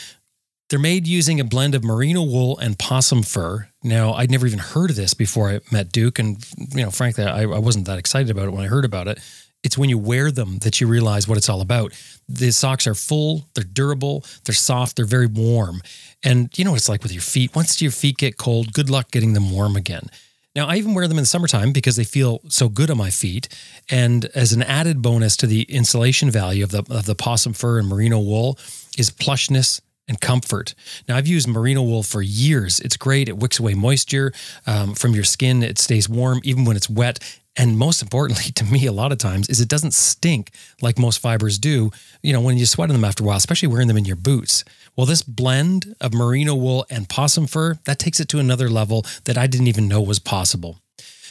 They're 0.68 0.78
made 0.78 1.06
using 1.06 1.40
a 1.40 1.44
blend 1.44 1.75
of 1.75 1.82
merino 1.82 2.23
wool 2.23 2.59
and 2.59 2.78
possum 2.78 3.23
fur. 3.23 3.68
Now, 3.82 4.12
I'd 4.12 4.30
never 4.30 4.47
even 4.47 4.59
heard 4.59 4.90
of 4.90 4.97
this 4.97 5.14
before 5.14 5.50
I 5.50 5.61
met 5.73 5.92
Duke, 5.92 6.18
and 6.18 6.44
you 6.75 6.85
know, 6.85 6.90
frankly, 6.90 7.25
I, 7.25 7.42
I 7.42 7.59
wasn't 7.59 7.87
that 7.87 7.99
excited 7.99 8.30
about 8.30 8.47
it 8.47 8.52
when 8.52 8.64
I 8.64 8.68
heard 8.68 8.85
about 8.85 9.09
it. 9.09 9.18
It's 9.62 9.76
when 9.76 9.90
you 9.90 9.98
wear 9.98 10.30
them 10.30 10.58
that 10.58 10.80
you 10.80 10.86
realize 10.86 11.28
what 11.28 11.36
it's 11.36 11.48
all 11.48 11.60
about. 11.60 11.92
The 12.28 12.50
socks 12.50 12.86
are 12.86 12.94
full, 12.94 13.46
they're 13.54 13.64
durable, 13.64 14.24
they're 14.44 14.54
soft, 14.54 14.96
they're 14.96 15.04
very 15.04 15.26
warm. 15.26 15.82
And 16.22 16.56
you 16.56 16.64
know 16.64 16.70
what 16.70 16.78
it's 16.78 16.88
like 16.88 17.02
with 17.02 17.12
your 17.12 17.22
feet. 17.22 17.54
Once 17.54 17.80
your 17.82 17.90
feet 17.90 18.16
get 18.16 18.36
cold, 18.36 18.72
good 18.72 18.88
luck 18.88 19.10
getting 19.10 19.34
them 19.34 19.50
warm 19.50 19.76
again. 19.76 20.08
Now, 20.56 20.66
I 20.66 20.76
even 20.76 20.94
wear 20.94 21.06
them 21.06 21.18
in 21.18 21.22
the 21.22 21.26
summertime 21.26 21.72
because 21.72 21.96
they 21.96 22.04
feel 22.04 22.40
so 22.48 22.68
good 22.68 22.90
on 22.90 22.96
my 22.96 23.10
feet. 23.10 23.48
And 23.88 24.24
as 24.34 24.52
an 24.52 24.62
added 24.62 25.00
bonus 25.00 25.36
to 25.38 25.46
the 25.46 25.62
insulation 25.62 26.30
value 26.30 26.64
of 26.64 26.70
the, 26.70 26.84
of 26.90 27.06
the 27.06 27.14
possum 27.14 27.52
fur 27.52 27.78
and 27.78 27.88
merino 27.88 28.18
wool 28.18 28.58
is 28.98 29.10
plushness 29.10 29.80
and 30.08 30.20
comfort. 30.20 30.74
Now, 31.08 31.16
I've 31.16 31.28
used 31.28 31.46
merino 31.46 31.82
wool 31.82 32.02
for 32.02 32.20
years. 32.20 32.80
It's 32.80 32.96
great. 32.96 33.28
It 33.28 33.38
wicks 33.38 33.60
away 33.60 33.74
moisture 33.74 34.32
um, 34.66 34.94
from 34.94 35.14
your 35.14 35.22
skin. 35.22 35.62
It 35.62 35.78
stays 35.78 36.08
warm 36.08 36.40
even 36.42 36.64
when 36.64 36.76
it's 36.76 36.90
wet. 36.90 37.20
And 37.60 37.76
most 37.76 38.00
importantly 38.00 38.50
to 38.54 38.64
me, 38.64 38.86
a 38.86 38.92
lot 38.92 39.12
of 39.12 39.18
times, 39.18 39.50
is 39.50 39.60
it 39.60 39.68
doesn't 39.68 39.92
stink 39.92 40.50
like 40.80 40.98
most 40.98 41.18
fibers 41.18 41.58
do, 41.58 41.90
you 42.23 42.32
know, 42.32 42.40
when 42.40 42.56
you 42.56 42.64
sweat 42.64 42.88
in 42.88 42.94
them 42.94 43.04
after 43.04 43.23
a 43.23 43.26
while, 43.26 43.36
especially 43.36 43.68
wearing 43.68 43.86
them 43.86 43.99
in 43.99 44.06
your 44.06 44.16
boots. 44.16 44.64
Well, 44.96 45.04
this 45.06 45.20
blend 45.23 45.94
of 46.00 46.14
merino 46.14 46.54
wool 46.54 46.86
and 46.88 47.06
possum 47.06 47.46
fur, 47.46 47.78
that 47.84 47.99
takes 47.99 48.18
it 48.18 48.28
to 48.28 48.38
another 48.38 48.70
level 48.70 49.04
that 49.25 49.36
I 49.36 49.46
didn't 49.46 49.66
even 49.66 49.88
know 49.88 50.00
was 50.00 50.18
possible. 50.18 50.78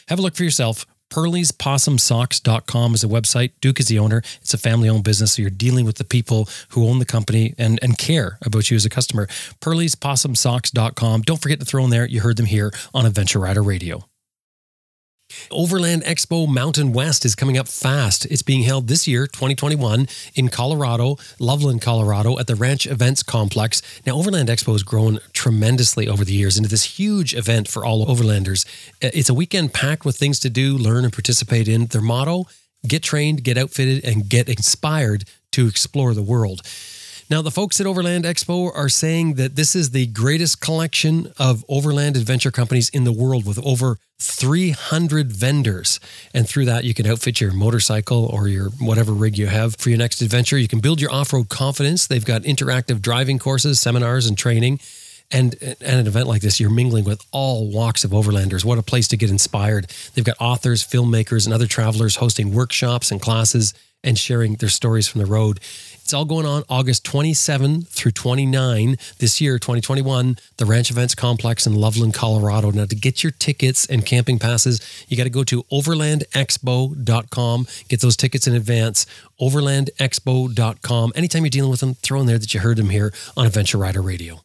Have 0.06 0.20
a 0.20 0.22
look 0.22 0.36
for 0.36 0.44
yourself. 0.44 0.86
Pearlie'sPossumSocks.com 1.12 2.94
is 2.94 3.02
a 3.02 3.08
website. 3.08 3.50
Duke 3.60 3.80
is 3.80 3.88
the 3.88 3.98
owner. 3.98 4.22
It's 4.40 4.54
a 4.54 4.58
family 4.58 4.88
owned 4.88 5.02
business. 5.02 5.32
So 5.32 5.42
you're 5.42 5.50
dealing 5.50 5.84
with 5.84 5.96
the 5.96 6.04
people 6.04 6.48
who 6.68 6.86
own 6.86 7.00
the 7.00 7.04
company 7.04 7.54
and, 7.58 7.80
and 7.82 7.98
care 7.98 8.38
about 8.42 8.70
you 8.70 8.76
as 8.76 8.86
a 8.86 8.90
customer. 8.90 9.26
Pearlie'sPossumSocks.com. 9.60 11.22
Don't 11.22 11.42
forget 11.42 11.58
to 11.58 11.66
throw 11.66 11.82
in 11.82 11.90
there. 11.90 12.06
You 12.06 12.20
heard 12.20 12.36
them 12.36 12.46
here 12.46 12.70
on 12.94 13.04
Adventure 13.04 13.40
Rider 13.40 13.64
Radio. 13.64 14.04
Overland 15.50 16.02
Expo 16.04 16.48
Mountain 16.48 16.92
West 16.92 17.24
is 17.24 17.34
coming 17.34 17.58
up 17.58 17.68
fast. 17.68 18.26
It's 18.26 18.42
being 18.42 18.62
held 18.62 18.88
this 18.88 19.06
year, 19.06 19.26
2021, 19.26 20.08
in 20.34 20.48
Colorado, 20.48 21.16
Loveland, 21.38 21.82
Colorado, 21.82 22.38
at 22.38 22.46
the 22.46 22.54
Ranch 22.54 22.86
Events 22.86 23.22
Complex. 23.22 23.82
Now, 24.06 24.16
Overland 24.16 24.48
Expo 24.48 24.72
has 24.72 24.82
grown 24.82 25.20
tremendously 25.32 26.08
over 26.08 26.24
the 26.24 26.32
years 26.32 26.56
into 26.56 26.68
this 26.68 26.98
huge 26.98 27.34
event 27.34 27.68
for 27.68 27.84
all 27.84 28.06
overlanders. 28.06 28.64
It's 29.00 29.28
a 29.28 29.34
weekend 29.34 29.72
packed 29.72 30.04
with 30.04 30.16
things 30.16 30.38
to 30.40 30.50
do, 30.50 30.76
learn, 30.76 31.04
and 31.04 31.12
participate 31.12 31.68
in. 31.68 31.86
Their 31.86 32.00
motto 32.00 32.46
get 32.86 33.02
trained, 33.02 33.44
get 33.44 33.58
outfitted, 33.58 34.04
and 34.04 34.28
get 34.28 34.48
inspired 34.48 35.24
to 35.52 35.66
explore 35.66 36.14
the 36.14 36.22
world. 36.22 36.62
Now, 37.30 37.42
the 37.42 37.52
folks 37.52 37.80
at 37.80 37.86
Overland 37.86 38.24
Expo 38.24 38.76
are 38.76 38.88
saying 38.88 39.34
that 39.34 39.54
this 39.54 39.76
is 39.76 39.92
the 39.92 40.08
greatest 40.08 40.60
collection 40.60 41.32
of 41.38 41.64
overland 41.68 42.16
adventure 42.16 42.50
companies 42.50 42.88
in 42.88 43.04
the 43.04 43.12
world 43.12 43.46
with 43.46 43.64
over 43.64 43.98
300 44.18 45.30
vendors. 45.30 46.00
And 46.34 46.48
through 46.48 46.64
that, 46.64 46.82
you 46.82 46.92
can 46.92 47.06
outfit 47.06 47.40
your 47.40 47.52
motorcycle 47.52 48.26
or 48.26 48.48
your 48.48 48.70
whatever 48.80 49.12
rig 49.12 49.38
you 49.38 49.46
have 49.46 49.76
for 49.76 49.90
your 49.90 49.98
next 49.98 50.20
adventure. 50.22 50.58
You 50.58 50.66
can 50.66 50.80
build 50.80 51.00
your 51.00 51.12
off 51.12 51.32
road 51.32 51.48
confidence. 51.48 52.08
They've 52.08 52.24
got 52.24 52.42
interactive 52.42 53.00
driving 53.00 53.38
courses, 53.38 53.78
seminars, 53.78 54.26
and 54.26 54.36
training. 54.36 54.80
And 55.30 55.54
at 55.62 55.80
an 55.82 56.08
event 56.08 56.26
like 56.26 56.42
this, 56.42 56.58
you're 56.58 56.68
mingling 56.68 57.04
with 57.04 57.24
all 57.30 57.70
walks 57.70 58.02
of 58.02 58.10
overlanders. 58.10 58.64
What 58.64 58.78
a 58.78 58.82
place 58.82 59.06
to 59.06 59.16
get 59.16 59.30
inspired. 59.30 59.88
They've 60.14 60.24
got 60.24 60.36
authors, 60.40 60.84
filmmakers, 60.84 61.46
and 61.46 61.54
other 61.54 61.68
travelers 61.68 62.16
hosting 62.16 62.52
workshops 62.52 63.12
and 63.12 63.22
classes 63.22 63.72
and 64.02 64.18
sharing 64.18 64.54
their 64.54 64.68
stories 64.68 65.08
from 65.08 65.20
the 65.20 65.26
road. 65.26 65.60
It's 66.10 66.14
all 66.16 66.24
going 66.24 66.44
on 66.44 66.64
August 66.68 67.04
27 67.04 67.82
through 67.82 68.10
29 68.10 68.96
this 69.20 69.40
year, 69.40 69.60
2021, 69.60 70.38
the 70.56 70.66
Ranch 70.66 70.90
Events 70.90 71.14
Complex 71.14 71.68
in 71.68 71.76
Loveland, 71.76 72.14
Colorado. 72.14 72.72
Now, 72.72 72.86
to 72.86 72.96
get 72.96 73.22
your 73.22 73.30
tickets 73.30 73.86
and 73.86 74.04
camping 74.04 74.40
passes, 74.40 74.80
you 75.06 75.16
got 75.16 75.22
to 75.22 75.30
go 75.30 75.44
to 75.44 75.62
overlandexpo.com. 75.70 77.66
Get 77.86 78.00
those 78.00 78.16
tickets 78.16 78.48
in 78.48 78.56
advance. 78.56 79.06
Overlandexpo.com. 79.40 81.12
Anytime 81.14 81.44
you're 81.44 81.50
dealing 81.50 81.70
with 81.70 81.78
them, 81.78 81.94
throw 81.94 82.18
in 82.18 82.26
there 82.26 82.38
that 82.38 82.52
you 82.54 82.58
heard 82.58 82.78
them 82.78 82.90
here 82.90 83.14
on 83.36 83.46
Adventure 83.46 83.78
Rider 83.78 84.02
Radio. 84.02 84.40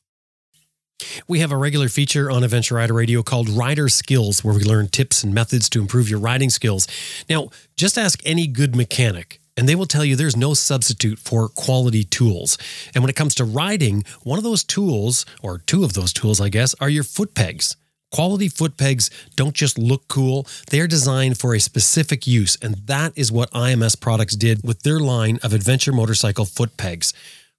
We 1.28 1.39
have 1.39 1.51
a 1.51 1.58
regular 1.58 1.89
feature 1.89 2.30
on 2.30 2.43
Adventure 2.43 2.75
Rider 2.75 2.93
Radio 2.93 3.23
called 3.23 3.49
Rider 3.49 3.89
Skills, 3.89 4.43
where 4.43 4.54
we 4.54 4.63
learn 4.63 4.88
tips 4.89 5.23
and 5.23 5.34
methods 5.34 5.67
to 5.69 5.82
improve 5.82 6.10
your 6.10 6.19
riding 6.19 6.51
skills. 6.51 6.88
Now, 7.28 7.49
just 7.75 7.97
ask 7.97 8.21
any 8.23 8.45
good 8.45 8.75
mechanic, 8.75 9.39
and 9.58 9.68
they 9.68 9.76
will 9.76 9.86
tell 9.86 10.04
you 10.04 10.15
there's 10.15 10.36
no 10.38 10.54
substitute 10.54 11.20
for 11.20 11.48
quality 11.50 12.04
tools. 12.04 12.58
And 12.94 13.04
when 13.04 13.10
it 13.10 13.15
comes 13.15 13.36
to 13.36 13.46
riding, 13.46 14.04
one 14.24 14.38
of 14.38 14.44
those 14.44 14.63
tools, 14.63 15.26
or 15.41 15.60
two 15.60 15.84
of 15.84 15.94
those 15.94 16.13
tools, 16.13 16.41
I 16.41 16.50
guess, 16.50 16.76
are 16.80 16.89
your 16.89 17.04
foot 17.04 17.34
pegs. 17.36 17.76
Quality 18.12 18.48
foot 18.48 18.78
pegs 18.78 19.10
don't 19.36 19.54
just 19.56 19.78
look 19.78 20.08
cool, 20.08 20.48
they 20.70 20.80
are 20.80 20.88
designed 20.88 21.38
for 21.38 21.54
a 21.54 21.60
specific 21.60 22.26
use. 22.28 22.58
And 22.62 22.76
that 22.88 23.13
is 23.15 23.32
what 23.32 23.52
IMS 23.52 24.00
Products 24.00 24.36
did 24.36 24.63
with 24.63 24.84
their 24.84 25.00
line 25.00 25.39
of 25.44 25.54
adventure 25.54 25.91
motorcycle 25.91 26.46
foot 26.46 26.78
pegs. 26.78 27.13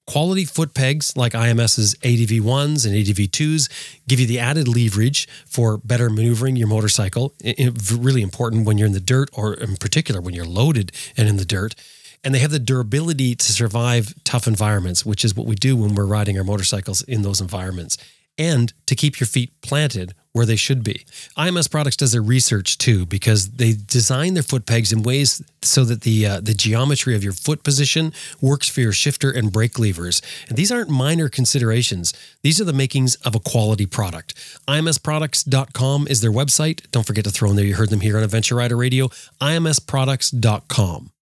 Quality 0.06 0.44
foot 0.44 0.72
pegs 0.72 1.16
like 1.16 1.32
IMS's 1.32 1.96
ADV1s 1.96 2.86
and 2.86 2.94
ADV2s 2.94 3.68
give 4.06 4.20
you 4.20 4.26
the 4.26 4.38
added 4.38 4.68
leverage 4.68 5.26
for 5.46 5.78
better 5.78 6.08
maneuvering 6.08 6.54
your 6.54 6.68
motorcycle. 6.68 7.34
I- 7.44 7.56
I- 7.58 7.72
really 7.92 8.22
important 8.22 8.66
when 8.66 8.78
you're 8.78 8.86
in 8.86 8.92
the 8.92 9.00
dirt, 9.00 9.30
or 9.32 9.54
in 9.54 9.76
particular 9.76 10.20
when 10.20 10.32
you're 10.32 10.44
loaded 10.46 10.92
and 11.16 11.28
in 11.28 11.38
the 11.38 11.44
dirt. 11.44 11.74
And 12.22 12.32
they 12.32 12.38
have 12.38 12.52
the 12.52 12.60
durability 12.60 13.34
to 13.34 13.52
survive 13.52 14.14
tough 14.22 14.46
environments, 14.46 15.04
which 15.04 15.24
is 15.24 15.34
what 15.34 15.46
we 15.46 15.56
do 15.56 15.76
when 15.76 15.96
we're 15.96 16.06
riding 16.06 16.38
our 16.38 16.44
motorcycles 16.44 17.02
in 17.02 17.22
those 17.22 17.40
environments, 17.40 17.98
and 18.38 18.72
to 18.86 18.94
keep 18.94 19.18
your 19.18 19.26
feet 19.26 19.50
planted 19.60 20.14
where 20.36 20.46
they 20.46 20.56
should 20.56 20.84
be. 20.84 21.06
IMS 21.36 21.70
Products 21.70 21.96
does 21.96 22.12
their 22.12 22.22
research 22.22 22.76
too 22.76 23.06
because 23.06 23.48
they 23.52 23.72
design 23.72 24.34
their 24.34 24.42
foot 24.42 24.66
pegs 24.66 24.92
in 24.92 25.02
ways 25.02 25.42
so 25.62 25.84
that 25.84 26.02
the 26.02 26.26
uh, 26.26 26.40
the 26.40 26.52
geometry 26.54 27.14
of 27.16 27.24
your 27.24 27.32
foot 27.32 27.64
position 27.64 28.12
works 28.40 28.68
for 28.68 28.82
your 28.82 28.92
shifter 28.92 29.30
and 29.30 29.50
brake 29.50 29.78
levers. 29.78 30.20
And 30.48 30.56
these 30.56 30.70
aren't 30.70 30.90
minor 30.90 31.28
considerations. 31.28 32.12
These 32.42 32.60
are 32.60 32.64
the 32.64 32.74
makings 32.74 33.14
of 33.16 33.34
a 33.34 33.40
quality 33.40 33.86
product. 33.86 34.34
IMSproducts.com 34.68 36.06
is 36.08 36.20
their 36.20 36.32
website. 36.32 36.88
Don't 36.90 37.06
forget 37.06 37.24
to 37.24 37.30
throw 37.30 37.50
in 37.50 37.56
there. 37.56 37.64
You 37.64 37.74
heard 37.74 37.90
them 37.90 38.00
here 38.00 38.16
on 38.18 38.22
Adventure 38.22 38.56
Rider 38.56 38.76
Radio. 38.76 39.08
IMSproducts.com. 39.40 41.15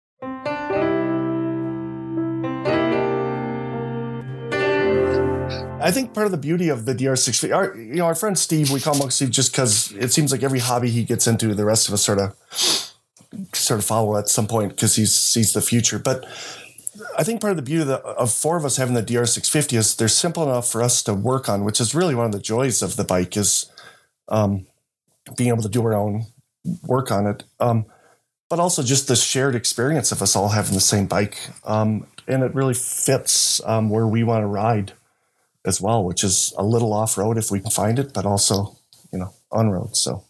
I 5.85 5.91
think 5.91 6.15
part 6.15 6.25
of 6.25 6.33
the 6.33 6.39
beauty 6.39 6.71
of 6.71 6.87
the 6.87 6.95
DR650, 6.95 7.55
our, 7.55 7.77
you 7.77 7.97
know, 7.97 8.07
our 8.07 8.15
friend 8.15 8.39
Steve, 8.39 8.71
we 8.71 8.81
call 8.81 8.95
him 8.95 9.11
Steve 9.11 9.31
just 9.31 9.53
because 9.53 9.93
it 9.93 10.15
seems 10.15 10.33
like 10.33 10.43
every 10.43 10.61
hobby 10.61 10.89
he 10.89 11.05
gets 11.05 11.27
into, 11.27 11.55
the 11.55 11.67
rest 11.67 11.89
of 11.89 11.93
us 11.93 12.03
sort 12.03 12.19
of 12.19 12.35
sort 13.53 13.81
of 13.81 13.85
follow 13.85 14.17
at 14.17 14.31
some 14.31 14.47
point 14.47 14.71
because 14.71 14.97
he 14.97 15.05
sees 15.05 15.53
the 15.53 15.61
future. 15.61 15.99
But 15.99 16.25
I 17.19 17.23
think 17.23 17.43
part 17.43 17.51
of 17.51 17.59
the 17.59 17.63
beauty 17.63 17.83
of, 17.83 17.89
the, 17.89 17.99
of, 17.99 18.33
four 18.33 18.57
of 18.57 18.65
us 18.65 18.79
having 18.79 18.95
the 18.95 19.03
DR650 19.03 19.77
is 19.77 19.95
they're 19.97 20.09
simple 20.09 20.45
enough 20.45 20.71
for 20.71 20.83
us 20.83 21.03
to 21.03 21.13
work 21.13 21.51
on, 21.51 21.65
which 21.65 21.83
is 21.83 21.95
really 21.95 22.15
one 22.15 22.25
of 22.25 22.33
the 22.33 22.39
joys 22.39 22.81
of 22.81 22.97
the 22.97 23.05
bike 23.05 23.37
is 23.37 23.71
um, 24.29 24.67
being 25.37 25.51
able 25.51 25.63
to 25.63 25.69
do 25.69 25.85
our 25.85 25.93
own 25.93 26.25
work 26.87 27.13
on 27.13 27.27
it. 27.27 27.45
Um, 27.61 27.85
but 28.49 28.59
also 28.59 28.83
just 28.83 29.07
the 29.07 29.17
shared 29.17 29.55
experience 29.55 30.13
of 30.13 30.23
us 30.23 30.35
all 30.35 30.49
having 30.49 30.73
the 30.73 30.81
same 30.81 31.05
bike. 31.05 31.39
Um, 31.65 32.07
and 32.27 32.43
it 32.43 32.55
really 32.55 32.73
fits 32.73 33.61
um, 33.67 33.91
where 33.91 34.07
we 34.07 34.25
want 34.25 34.45
to 34.45 34.47
ride 34.47 34.95
as 35.65 35.81
well, 35.81 36.05
which 36.05 36.23
is 36.23 36.53
a 36.59 36.65
little 36.65 36.93
off 36.93 37.17
road 37.17 37.39
if 37.39 37.51
we 37.51 37.61
can 37.61 37.71
find 37.71 37.99
it, 37.99 38.13
but 38.13 38.27
also, 38.27 38.77
you 39.13 39.19
know, 39.19 39.33
on 39.51 39.71
road. 39.71 39.97
So, 39.97 40.25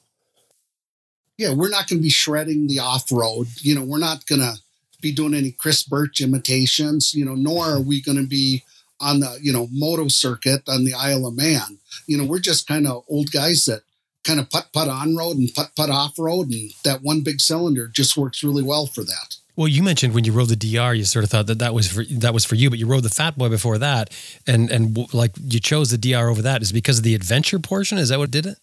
yeah, 1.37 1.53
we're 1.53 1.70
not 1.70 1.88
going 1.88 1.99
to 1.99 2.03
be 2.03 2.11
shredding 2.11 2.66
the 2.68 2.79
off 2.79 3.11
road. 3.11 3.49
You 3.61 3.75
know, 3.75 3.85
we're 3.85 3.99
not 3.99 4.27
going 4.27 4.40
to 4.40 4.55
be 5.01 5.12
doing 5.12 5.35
any 5.35 5.51
Chris 5.51 5.83
Birch 5.83 6.20
imitations, 6.20 7.14
you 7.14 7.25
know, 7.25 7.35
nor 7.35 7.64
are 7.64 7.81
we 7.81 8.01
going 8.01 8.18
to 8.18 8.27
be 8.27 8.62
on 9.01 9.20
the, 9.20 9.38
you 9.42 9.53
know, 9.53 9.68
moto 9.73 10.09
circuit 10.09 10.62
on 10.68 10.85
the 10.85 10.94
Isle 10.94 11.27
of 11.27 11.37
Man. 11.37 11.79
You 12.07 12.16
know, 12.16 12.25
we're 12.25 12.38
just 12.38 12.68
kind 12.68 12.87
of 12.87 13.05
old 13.09 13.31
guys 13.33 13.64
that 13.66 13.83
kind 14.23 14.40
of 14.40 14.49
putt 14.51 14.68
putt 14.73 14.88
on 14.88 15.16
road 15.16 15.37
and 15.37 15.53
putt 15.55 15.73
putt 15.77 15.90
off 15.90 16.18
road. 16.18 16.51
And 16.51 16.70
that 16.85 17.03
one 17.03 17.23
big 17.23 17.40
cylinder 17.40 17.88
just 17.88 18.16
works 18.16 18.44
really 18.44 18.62
well 18.62 18.87
for 18.87 19.03
that. 19.03 19.37
Well, 19.56 19.68
you 19.68 19.82
mentioned 19.82 20.14
when 20.14 20.24
you 20.24 20.32
rode 20.32 20.48
the 20.48 20.56
DR, 20.56 20.94
you 20.94 21.04
sort 21.04 21.24
of 21.24 21.30
thought 21.30 21.46
that 21.46 21.60
that 21.60 21.74
was 21.74 21.90
for, 21.90 22.04
that 22.04 22.34
was 22.34 22.44
for 22.44 22.56
you, 22.56 22.70
but 22.70 22.78
you 22.78 22.86
rode 22.86 23.04
the 23.04 23.08
Fat 23.08 23.38
Boy 23.38 23.48
before 23.48 23.78
that, 23.78 24.10
and 24.46 24.70
and 24.70 25.14
like 25.14 25.32
you 25.40 25.60
chose 25.60 25.90
the 25.90 25.98
DR 25.98 26.28
over 26.28 26.42
that. 26.42 26.62
Is 26.62 26.72
because 26.72 26.98
of 26.98 27.04
the 27.04 27.14
adventure 27.14 27.58
portion? 27.60 27.98
Is 27.98 28.08
that 28.08 28.18
what 28.18 28.30
did 28.30 28.46
it? 28.46 28.58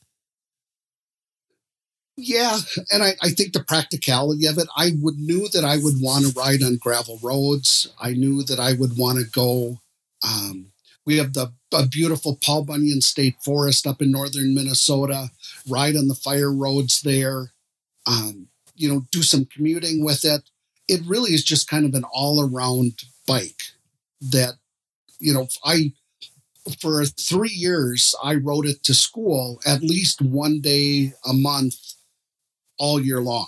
Yeah, 2.17 2.57
and 2.91 3.01
I, 3.01 3.13
I 3.21 3.29
think 3.29 3.53
the 3.53 3.63
practicality 3.63 4.45
of 4.47 4.57
it. 4.57 4.67
I 4.75 4.91
would 5.01 5.17
knew 5.17 5.47
that 5.49 5.63
I 5.63 5.77
would 5.77 5.95
want 6.01 6.25
to 6.25 6.33
ride 6.37 6.61
on 6.61 6.75
gravel 6.75 7.19
roads. 7.23 7.87
I 7.99 8.11
knew 8.11 8.43
that 8.43 8.59
I 8.59 8.73
would 8.73 8.97
want 8.97 9.19
to 9.19 9.25
go. 9.31 9.79
Um, 10.23 10.67
we 11.05 11.17
have 11.17 11.33
the 11.33 11.53
a 11.73 11.87
beautiful 11.87 12.37
Paul 12.43 12.65
Bunyan 12.65 12.99
State 12.99 13.37
Forest 13.45 13.87
up 13.87 14.01
in 14.01 14.11
northern 14.11 14.53
Minnesota. 14.53 15.29
Ride 15.69 15.95
on 15.95 16.09
the 16.09 16.15
fire 16.15 16.51
roads 16.53 17.01
there. 17.01 17.53
Um, 18.05 18.49
you 18.75 18.91
know, 18.91 19.05
do 19.11 19.23
some 19.23 19.45
commuting 19.45 20.03
with 20.03 20.25
it 20.25 20.50
it 20.91 21.01
really 21.07 21.31
is 21.31 21.43
just 21.43 21.69
kind 21.69 21.85
of 21.85 21.93
an 21.93 22.03
all 22.11 22.41
around 22.41 22.99
bike 23.25 23.61
that, 24.19 24.55
you 25.19 25.33
know, 25.33 25.47
I, 25.63 25.93
for 26.81 27.05
three 27.05 27.53
years, 27.53 28.13
I 28.21 28.35
rode 28.35 28.65
it 28.65 28.83
to 28.83 28.93
school 28.93 29.61
at 29.65 29.81
least 29.81 30.21
one 30.21 30.59
day 30.59 31.13
a 31.25 31.31
month 31.31 31.75
all 32.77 32.99
year 32.99 33.21
long. 33.21 33.47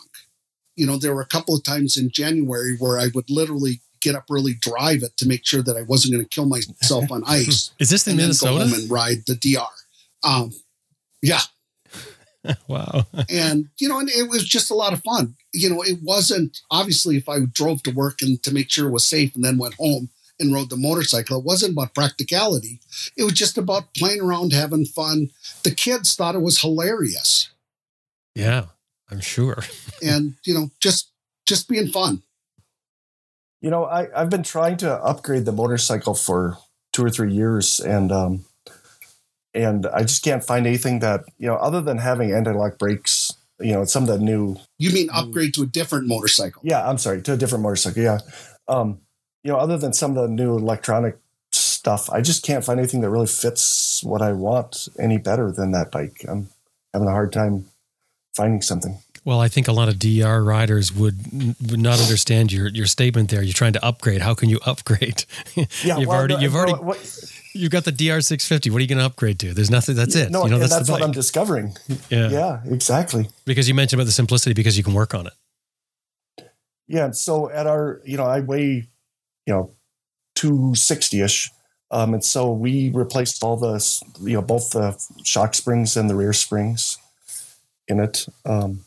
You 0.77 0.87
know, 0.87 0.97
there 0.97 1.13
were 1.13 1.21
a 1.21 1.27
couple 1.27 1.53
of 1.53 1.65
times 1.65 1.97
in 1.97 2.11
January 2.11 2.77
where 2.77 2.97
I 2.97 3.07
would 3.13 3.29
literally 3.29 3.81
get 3.99 4.15
up 4.15 4.23
early, 4.31 4.53
drive 4.53 5.03
it 5.03 5.17
to 5.17 5.27
make 5.27 5.45
sure 5.45 5.61
that 5.63 5.75
I 5.75 5.81
wasn't 5.81 6.13
going 6.13 6.25
to 6.25 6.29
kill 6.29 6.45
myself 6.45 7.11
on 7.11 7.23
ice. 7.27 7.71
Is 7.77 7.89
this 7.89 8.07
in 8.07 8.15
Minnesota? 8.15 8.53
Go 8.53 8.69
home 8.69 8.73
and 8.73 8.89
ride 8.89 9.25
the 9.27 9.35
DR. 9.35 9.67
Um, 10.23 10.53
yeah, 11.21 11.41
wow. 12.67 13.05
and, 13.29 13.69
you 13.79 13.87
know, 13.87 13.99
and 13.99 14.09
it 14.09 14.29
was 14.29 14.43
just 14.43 14.71
a 14.71 14.75
lot 14.75 14.93
of 14.93 15.03
fun. 15.03 15.35
You 15.53 15.69
know, 15.69 15.81
it 15.81 15.99
wasn't 16.01 16.61
obviously 16.71 17.17
if 17.17 17.29
I 17.29 17.39
drove 17.39 17.83
to 17.83 17.91
work 17.91 18.21
and 18.21 18.41
to 18.43 18.53
make 18.53 18.69
sure 18.69 18.87
it 18.87 18.91
was 18.91 19.05
safe 19.05 19.35
and 19.35 19.43
then 19.43 19.57
went 19.57 19.75
home 19.75 20.09
and 20.39 20.53
rode 20.53 20.69
the 20.69 20.77
motorcycle, 20.77 21.39
it 21.39 21.45
wasn't 21.45 21.73
about 21.73 21.93
practicality. 21.93 22.79
It 23.15 23.23
was 23.23 23.33
just 23.33 23.57
about 23.57 23.93
playing 23.95 24.21
around, 24.21 24.51
having 24.51 24.85
fun. 24.85 25.29
The 25.63 25.71
kids 25.71 26.15
thought 26.15 26.35
it 26.35 26.41
was 26.41 26.61
hilarious. 26.61 27.49
Yeah, 28.35 28.65
I'm 29.09 29.21
sure. 29.21 29.63
and, 30.03 30.35
you 30.45 30.53
know, 30.53 30.71
just 30.79 31.11
just 31.45 31.67
being 31.67 31.87
fun. 31.87 32.23
You 33.61 33.69
know, 33.69 33.85
I, 33.85 34.09
I've 34.19 34.29
been 34.29 34.43
trying 34.43 34.77
to 34.77 34.91
upgrade 34.91 35.45
the 35.45 35.51
motorcycle 35.51 36.15
for 36.15 36.57
two 36.93 37.03
or 37.03 37.09
three 37.09 37.33
years 37.33 37.79
and 37.79 38.11
um 38.11 38.45
and 39.53 39.85
I 39.87 40.01
just 40.01 40.23
can't 40.23 40.43
find 40.43 40.65
anything 40.65 40.99
that 40.99 41.25
you 41.37 41.47
know 41.47 41.55
other 41.55 41.81
than 41.81 41.97
having 41.97 42.31
anti-lock 42.31 42.77
brakes. 42.77 43.33
You 43.59 43.73
know, 43.73 43.85
some 43.85 44.03
of 44.03 44.09
the 44.09 44.17
new. 44.17 44.57
You 44.77 44.91
mean 44.91 45.09
upgrade 45.13 45.53
to 45.53 45.63
a 45.63 45.65
different 45.65 46.07
motorcycle? 46.07 46.61
Yeah, 46.65 46.87
I'm 46.87 46.97
sorry, 46.97 47.21
to 47.21 47.33
a 47.33 47.37
different 47.37 47.63
motorcycle. 47.63 48.01
Yeah, 48.01 48.19
um, 48.67 48.99
you 49.43 49.51
know, 49.51 49.57
other 49.57 49.77
than 49.77 49.93
some 49.93 50.17
of 50.17 50.17
the 50.17 50.27
new 50.27 50.57
electronic 50.57 51.17
stuff, 51.51 52.09
I 52.09 52.21
just 52.21 52.43
can't 52.43 52.63
find 52.63 52.79
anything 52.79 53.01
that 53.01 53.09
really 53.09 53.27
fits 53.27 54.03
what 54.03 54.21
I 54.21 54.33
want 54.33 54.87
any 54.99 55.17
better 55.17 55.51
than 55.51 55.71
that 55.71 55.91
bike. 55.91 56.25
I'm 56.27 56.49
having 56.93 57.07
a 57.07 57.11
hard 57.11 57.31
time 57.31 57.67
finding 58.33 58.61
something. 58.61 58.97
Well, 59.25 59.39
I 59.39 59.47
think 59.47 59.67
a 59.67 59.71
lot 59.71 59.87
of 59.87 59.99
DR 59.99 60.43
riders 60.43 60.91
would 60.91 61.17
would 61.69 61.79
not 61.79 62.01
understand 62.01 62.51
your 62.51 62.67
your 62.67 62.85
statement 62.85 63.29
there. 63.29 63.41
You're 63.41 63.53
trying 63.53 63.73
to 63.73 63.85
upgrade. 63.85 64.21
How 64.21 64.33
can 64.33 64.49
you 64.49 64.59
upgrade? 64.65 65.23
Yeah, 65.55 65.65
you've 65.97 66.07
well, 66.07 66.17
already 66.17 66.33
no, 66.35 66.39
you've 66.41 66.53
no, 66.53 66.59
already 66.59 66.73
what, 66.73 66.97
you've 67.53 67.71
got 67.71 67.85
the 67.85 67.91
DR650. 67.91 68.71
What 68.71 68.77
are 68.77 68.81
you 68.81 68.87
going 68.87 68.99
to 68.99 69.05
upgrade 69.05 69.39
to? 69.39 69.53
There's 69.53 69.69
nothing. 69.69 69.95
That's 69.95 70.15
it. 70.15 70.31
No, 70.31 70.43
you 70.43 70.51
know, 70.51 70.59
that's, 70.59 70.71
that's, 70.71 70.87
that's 70.87 70.99
what 70.99 71.03
I'm 71.03 71.11
discovering. 71.11 71.75
Yeah, 72.09 72.29
yeah, 72.29 72.61
exactly. 72.65 73.29
Because 73.45 73.67
you 73.67 73.73
mentioned 73.73 73.99
about 73.99 74.07
the 74.07 74.13
simplicity 74.13 74.53
because 74.53 74.77
you 74.77 74.83
can 74.83 74.93
work 74.93 75.13
on 75.13 75.27
it. 75.27 75.33
Yeah. 76.87 77.11
So 77.11 77.49
at 77.49 77.67
our, 77.67 78.01
you 78.03 78.17
know, 78.17 78.25
I 78.25 78.41
weigh, 78.41 78.89
you 79.45 79.53
know, 79.53 79.71
two 80.35 80.75
sixty 80.75 81.21
ish. 81.21 81.51
Um, 81.91 82.15
and 82.15 82.25
so 82.25 82.51
we 82.51 82.89
replaced 82.89 83.43
all 83.43 83.55
the, 83.55 83.75
you 84.21 84.33
know, 84.33 84.41
both 84.41 84.71
the 84.71 84.99
shock 85.23 85.53
springs 85.53 85.95
and 85.95 86.09
the 86.09 86.15
rear 86.15 86.33
springs 86.33 86.97
in 87.87 87.99
it. 87.99 88.25
Um, 88.45 88.85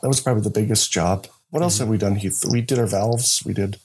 that 0.00 0.08
was 0.08 0.20
probably 0.20 0.42
the 0.42 0.50
biggest 0.50 0.90
job. 0.90 1.26
What 1.50 1.58
mm-hmm. 1.58 1.64
else 1.64 1.78
have 1.78 1.88
we 1.88 1.98
done, 1.98 2.16
Heath? 2.16 2.44
We 2.50 2.62
did 2.62 2.78
our 2.78 2.86
valves. 2.86 3.42
We 3.44 3.52
did. 3.52 3.76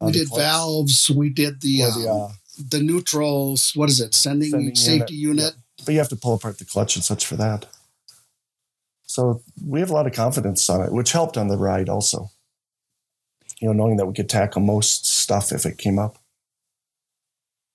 Uh, 0.00 0.06
we 0.06 0.12
did 0.12 0.28
valves. 0.34 1.10
We 1.10 1.28
did 1.28 1.60
the 1.60 1.82
the, 1.82 2.10
uh, 2.10 2.32
the, 2.58 2.80
neutrals. 2.80 3.72
What 3.74 3.88
is 3.88 4.00
it? 4.00 4.14
Sending, 4.14 4.50
sending 4.50 4.74
safety 4.74 5.14
unit. 5.14 5.38
unit. 5.38 5.54
Yeah. 5.54 5.84
But 5.84 5.92
you 5.92 5.98
have 5.98 6.08
to 6.08 6.16
pull 6.16 6.34
apart 6.34 6.58
the 6.58 6.64
clutch 6.64 6.96
and 6.96 7.04
such 7.04 7.26
for 7.26 7.36
that. 7.36 7.66
So 9.04 9.42
we 9.64 9.80
have 9.80 9.90
a 9.90 9.94
lot 9.94 10.06
of 10.06 10.12
confidence 10.12 10.68
on 10.68 10.82
it, 10.82 10.92
which 10.92 11.12
helped 11.12 11.36
on 11.36 11.48
the 11.48 11.56
ride 11.56 11.88
also. 11.88 12.30
You 13.60 13.68
know, 13.68 13.72
knowing 13.72 13.96
that 13.96 14.06
we 14.06 14.14
could 14.14 14.28
tackle 14.28 14.60
most 14.60 15.06
stuff 15.06 15.50
if 15.50 15.66
it 15.66 15.78
came 15.78 15.98
up. 15.98 16.18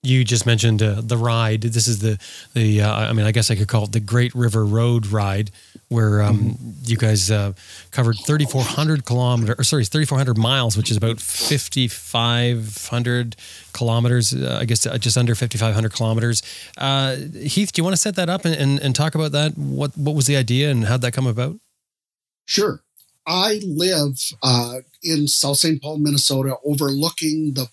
You 0.03 0.23
just 0.25 0.45
mentioned 0.45 0.83
uh, 0.83 1.01
the 1.01 1.17
ride. 1.17 1.61
This 1.61 1.87
is 1.87 1.99
the 1.99 2.19
the. 2.53 2.81
Uh, 2.81 2.93
I 2.93 3.13
mean, 3.13 3.25
I 3.25 3.31
guess 3.31 3.49
I 3.49 3.55
could 3.55 3.69
call 3.69 3.85
it 3.85 3.93
the 3.93 3.99
Great 4.01 4.35
River 4.35 4.65
Road 4.65 5.07
ride, 5.07 5.49
where 5.93 6.21
um, 6.21 6.39
mm-hmm. 6.39 6.71
you 6.83 6.97
guys 6.97 7.31
uh, 7.31 7.53
covered 7.91 8.17
3,400 8.25 9.05
kilometers, 9.05 9.55
or 9.57 9.63
sorry, 9.63 9.85
3,400 9.85 10.37
miles, 10.37 10.75
which 10.75 10.91
is 10.91 10.97
about 10.97 11.21
5,500 11.21 13.37
kilometers. 13.71 14.33
Uh, 14.33 14.57
I 14.59 14.65
guess 14.65 14.85
uh, 14.85 14.97
just 14.97 15.17
under 15.17 15.35
5,500 15.35 15.93
kilometers. 15.93 16.43
Uh, 16.77 17.15
Heath, 17.15 17.71
do 17.71 17.79
you 17.79 17.83
want 17.83 17.95
to 17.95 18.01
set 18.01 18.15
that 18.15 18.29
up 18.29 18.45
and, 18.45 18.55
and, 18.55 18.79
and 18.79 18.95
talk 18.95 19.15
about 19.15 19.31
that? 19.31 19.57
What 19.57 19.97
what 19.97 20.15
was 20.15 20.25
the 20.25 20.35
idea 20.35 20.69
and 20.69 20.83
how'd 20.85 21.01
that 21.01 21.13
come 21.13 21.27
about? 21.27 21.55
Sure. 22.45 22.81
I 23.25 23.61
live 23.65 24.19
in 25.01 25.29
South 25.29 25.55
St. 25.57 25.81
Paul, 25.81 25.99
Minnesota, 25.99 26.57
overlooking 26.65 27.53
the 27.53 27.69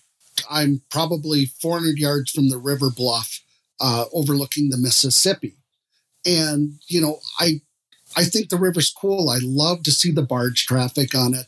I'm 0.49 0.81
probably 0.89 1.45
400 1.45 1.97
yards 1.97 2.31
from 2.31 2.49
the 2.49 2.57
river 2.57 2.89
bluff, 2.89 3.41
uh, 3.79 4.05
overlooking 4.13 4.69
the 4.69 4.77
Mississippi. 4.77 5.55
And 6.25 6.79
you 6.87 7.01
know, 7.01 7.19
I 7.39 7.61
I 8.15 8.25
think 8.25 8.49
the 8.49 8.57
river's 8.57 8.91
cool. 8.91 9.29
I 9.29 9.39
love 9.41 9.83
to 9.83 9.91
see 9.91 10.11
the 10.11 10.21
barge 10.21 10.65
traffic 10.65 11.15
on 11.15 11.33
it. 11.33 11.47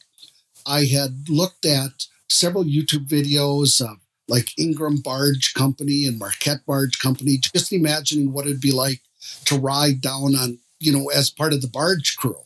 I 0.66 0.86
had 0.86 1.30
looked 1.30 1.66
at 1.66 2.08
several 2.30 2.64
YouTube 2.64 3.08
videos 3.08 3.82
of 3.82 3.98
like 4.28 4.58
Ingram 4.58 4.98
Barge 4.98 5.54
Company 5.54 6.06
and 6.06 6.18
Marquette 6.18 6.66
Barge 6.66 7.00
Company, 7.00 7.38
just 7.38 7.74
imagining 7.74 8.32
what 8.32 8.46
it'd 8.46 8.62
be 8.62 8.72
like 8.72 9.02
to 9.46 9.58
ride 9.58 10.02
down 10.02 10.36
on, 10.36 10.60
you 10.80 10.94
know, 10.94 11.10
as 11.10 11.30
part 11.30 11.54
of 11.54 11.62
the 11.62 11.68
barge 11.68 12.16
crew, 12.16 12.40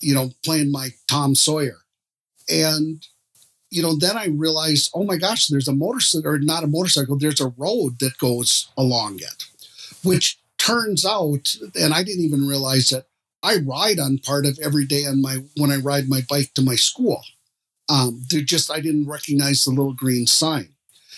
you 0.00 0.14
know, 0.14 0.30
playing 0.44 0.70
my 0.70 0.90
Tom 1.08 1.34
Sawyer. 1.34 1.78
And 2.48 3.04
you 3.72 3.80
know, 3.80 3.96
then 3.96 4.18
I 4.18 4.26
realized, 4.26 4.90
oh 4.94 5.02
my 5.02 5.16
gosh, 5.16 5.46
there's 5.46 5.66
a 5.66 5.72
motorcycle, 5.72 6.28
or 6.30 6.38
not 6.38 6.62
a 6.62 6.66
motorcycle, 6.66 7.16
there's 7.16 7.40
a 7.40 7.54
road 7.56 7.98
that 8.00 8.18
goes 8.18 8.68
along 8.76 9.20
it, 9.20 9.46
which 10.04 10.38
turns 10.64 11.04
out, 11.04 11.54
and 11.74 11.92
I 11.94 12.02
didn't 12.02 12.24
even 12.24 12.46
realize 12.46 12.90
that 12.90 13.06
I 13.42 13.56
ride 13.56 13.98
on 13.98 14.18
part 14.18 14.46
of 14.46 14.58
every 14.62 14.84
day 14.84 15.04
on 15.06 15.20
my 15.20 15.42
when 15.56 15.70
I 15.70 15.76
ride 15.76 16.08
my 16.08 16.22
bike 16.28 16.54
to 16.54 16.62
my 16.62 16.76
school. 16.76 17.22
Um, 17.88 18.22
they're 18.30 18.42
just 18.42 18.70
I 18.70 18.80
didn't 18.80 19.08
recognize 19.08 19.64
the 19.64 19.70
little 19.70 19.94
green 19.94 20.26
sign. 20.26 20.68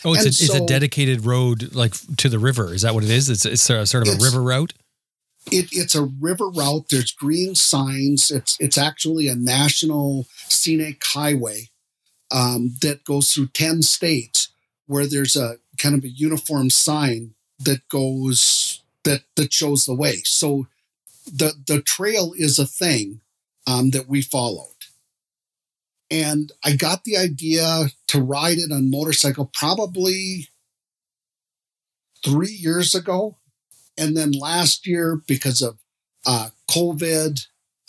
Oh, 0.07 0.13
it's, 0.13 0.27
a, 0.27 0.33
so, 0.33 0.45
it's 0.45 0.63
a 0.63 0.67
dedicated 0.67 1.25
road 1.25 1.75
like 1.75 1.95
to 2.19 2.29
the 2.29 2.39
river. 2.39 2.75
Is 2.75 2.83
that 2.83 2.95
what 2.95 3.05
it 3.05 3.11
is? 3.11 3.29
It's 3.29 3.45
it's 3.45 3.69
a, 3.71 3.87
sort 3.87 4.07
of 4.07 4.15
a 4.15 4.23
river 4.23 4.43
route. 4.43 4.73
It, 5.53 5.69
it's 5.73 5.95
a 5.95 6.05
river 6.05 6.49
route. 6.49 6.87
There's 6.91 7.13
green 7.13 7.55
signs. 7.55 8.31
It's 8.31 8.57
it's 8.61 8.79
actually 8.79 9.29
a 9.29 9.35
national 9.35 10.27
scenic 10.49 11.03
highway 11.05 11.69
um, 12.31 12.75
that 12.83 13.05
goes 13.05 13.33
through 13.33 13.49
10 13.49 13.83
states 13.83 14.49
where 14.87 15.07
there's 15.07 15.37
a 15.37 15.57
kind 15.79 15.95
of 15.95 16.05
a 16.05 16.09
uniform 16.09 16.71
sign 16.71 17.35
that 17.59 17.89
goes 17.89 18.81
that 19.05 19.23
that 19.37 19.53
shows 19.53 19.85
the 19.85 19.95
way. 19.95 20.23
So 20.25 20.67
the 21.27 21.55
the 21.67 21.81
trail 21.83 22.33
is 22.37 22.59
a 22.59 22.67
thing 22.67 23.21
um, 23.67 23.91
that 23.91 24.09
we 24.09 24.23
followed. 24.23 24.69
And 26.11 26.53
I 26.63 26.77
got 26.77 27.05
the 27.05 27.17
idea 27.17 27.87
to 28.09 28.21
ride 28.21 28.59
it 28.59 28.71
on 28.71 28.91
motorcycle 28.91 29.51
probably 29.53 30.49
three 32.25 32.53
years 32.53 32.95
ago. 32.95 33.37
And 33.97 34.17
then 34.17 34.33
last 34.33 34.87
year, 34.87 35.21
because 35.27 35.63
of 35.63 35.79
uh, 36.27 36.51
COVID, 36.71 37.41